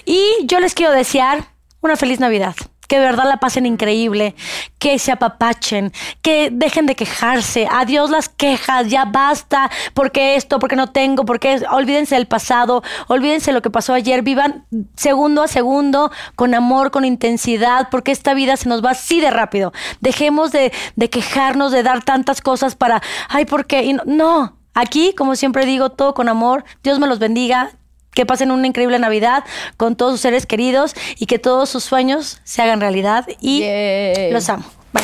Y 0.07 0.25
yo 0.47 0.59
les 0.59 0.75
quiero 0.75 0.93
desear 0.93 1.45
una 1.83 1.95
feliz 1.95 2.19
Navidad. 2.19 2.57
Que 2.93 2.99
de 2.99 3.07
verdad 3.07 3.25
la 3.27 3.39
pasen 3.39 3.65
increíble, 3.65 4.35
que 4.79 4.99
se 4.99 5.13
apapachen, 5.13 5.95
que 6.21 6.51
dejen 6.53 6.85
de 6.85 6.95
quejarse. 6.95 7.67
Adiós 7.71 8.11
las 8.11 8.29
quejas, 8.29 8.89
ya 8.89 9.07
basta. 9.07 9.71
Porque 9.95 10.37
esto, 10.37 10.59
porque 10.59 10.77
no 10.77 10.89
tengo, 10.89 11.25
porque 11.25 11.63
olvídense 11.71 12.17
del 12.17 12.27
pasado, 12.27 12.83
olvídense 13.09 13.55
lo 13.55 13.63
que 13.63 13.71
pasó 13.71 13.95
ayer. 13.95 14.21
Vivan 14.21 14.67
segundo 14.95 15.43
a 15.43 15.49
segundo, 15.49 16.13
con 16.37 16.55
amor, 16.55 16.91
con 16.91 17.07
intensidad, 17.07 17.89
porque 17.91 18.13
esta 18.13 18.35
vida 18.35 18.59
se 18.59 18.69
nos 18.69 18.85
va 18.85 18.91
así 18.91 19.23
de 19.23 19.31
rápido. 19.31 19.73
Dejemos 20.03 20.53
de, 20.53 20.71
de 20.95 21.09
quejarnos, 21.09 21.73
de 21.73 21.83
dar 21.83 22.05
tantas 22.05 22.43
cosas 22.43 22.77
para, 22.77 23.01
ay, 23.31 23.47
¿por 23.47 23.65
qué? 23.65 23.85
Y 23.85 23.95
no, 23.95 24.03
no. 24.05 24.59
aquí, 24.75 25.15
como 25.17 25.35
siempre 25.35 25.65
digo, 25.65 25.89
todo 25.89 26.13
con 26.13 26.29
amor. 26.29 26.65
Dios 26.83 26.99
me 26.99 27.07
los 27.07 27.19
bendiga. 27.19 27.71
Que 28.15 28.27
pasen 28.27 28.51
una 28.51 28.67
increíble 28.67 28.99
Navidad 28.99 29.45
con 29.77 29.97
todos 29.97 30.13
sus 30.13 30.21
seres 30.21 30.47
queridos 30.47 30.95
y 31.17 31.27
que 31.27 31.39
todos 31.39 31.69
sus 31.71 31.85
sueños 31.85 32.41
se 32.45 32.63
hagan 32.63 32.81
realidad. 32.81 33.27
Y 33.41 33.61
Yay. 33.61 34.33
los 34.33 34.49
amo. 34.49 34.65
Bye. 34.93 35.03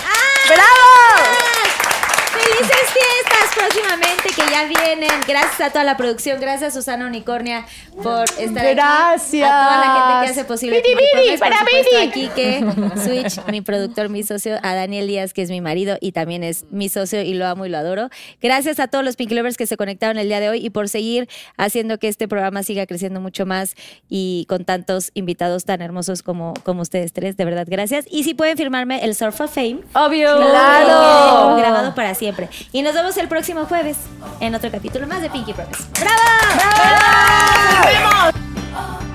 ¡Felices 2.32 2.90
fiestas 2.92 3.17
próximamente 3.58 4.28
que 4.28 4.42
ya 4.50 4.64
vienen! 4.66 5.10
Gracias 5.26 5.60
a 5.60 5.70
toda 5.70 5.84
la 5.84 5.96
producción, 5.96 6.40
gracias 6.40 6.74
Susana 6.74 7.06
Unicornia 7.06 7.66
por 8.02 8.24
estar 8.38 8.64
aquí. 8.64 8.74
Gracias. 8.74 9.50
A 9.50 9.68
toda 9.68 9.80
la 9.80 9.94
gente 9.94 10.26
que 10.26 10.30
hace 10.32 10.44
posible 10.44 10.82
Promise, 10.82 11.38
por 11.38 11.38
para 11.38 11.58
supuesto, 11.58 11.90
pidi. 11.90 11.96
a 11.96 12.12
Kike 12.12 13.00
Switch, 13.04 13.46
mi 13.50 13.60
productor, 13.60 14.08
mi 14.08 14.22
socio, 14.22 14.58
a 14.62 14.74
Daniel 14.74 15.06
Díaz, 15.06 15.32
que 15.32 15.42
es 15.42 15.50
mi 15.50 15.60
marido 15.60 15.96
y 16.00 16.12
también 16.12 16.44
es 16.44 16.66
mi 16.70 16.88
socio 16.88 17.22
y 17.22 17.34
lo 17.34 17.46
amo 17.46 17.66
y 17.66 17.68
lo 17.68 17.78
adoro. 17.78 18.08
Gracias 18.40 18.78
a 18.80 18.88
todos 18.88 19.04
los 19.04 19.16
Pinky 19.16 19.34
Lovers 19.34 19.56
que 19.56 19.66
se 19.66 19.76
conectaron 19.76 20.18
el 20.18 20.28
día 20.28 20.40
de 20.40 20.48
hoy 20.50 20.64
y 20.64 20.70
por 20.70 20.88
seguir 20.88 21.28
haciendo 21.56 21.98
que 21.98 22.08
este 22.08 22.28
programa 22.28 22.62
siga 22.62 22.86
creciendo 22.86 23.20
mucho 23.20 23.46
más 23.46 23.74
y 24.08 24.46
con 24.48 24.64
tantos 24.64 25.10
invitados 25.14 25.64
tan 25.64 25.82
hermosos 25.82 26.22
como, 26.22 26.54
como 26.64 26.82
ustedes 26.82 27.12
tres. 27.12 27.36
De 27.36 27.44
verdad, 27.44 27.66
gracias. 27.68 28.06
Y 28.10 28.24
si 28.24 28.34
pueden 28.34 28.56
firmarme 28.56 29.04
el 29.04 29.14
Surf 29.14 29.40
of 29.40 29.52
Fame. 29.52 29.80
Obvio. 29.94 30.36
¡Claro! 30.36 31.56
Grabado 31.56 31.94
para 31.94 32.14
siempre. 32.14 32.48
Y 32.72 32.82
nos 32.82 32.94
vemos 32.94 33.16
el 33.16 33.28
próximo 33.28 33.47
próximo 33.48 33.66
jueves 33.66 33.96
en 34.40 34.54
otro 34.54 34.70
capítulo 34.70 35.06
más 35.06 35.22
de 35.22 35.30
Pinky 35.30 35.54
Promise. 35.54 35.84
¡Bravo! 35.98 36.18
¡Bravo! 36.54 36.76
¡Bravo! 36.76 37.72
¡Nos 37.72 37.86
vemos! 37.86 39.07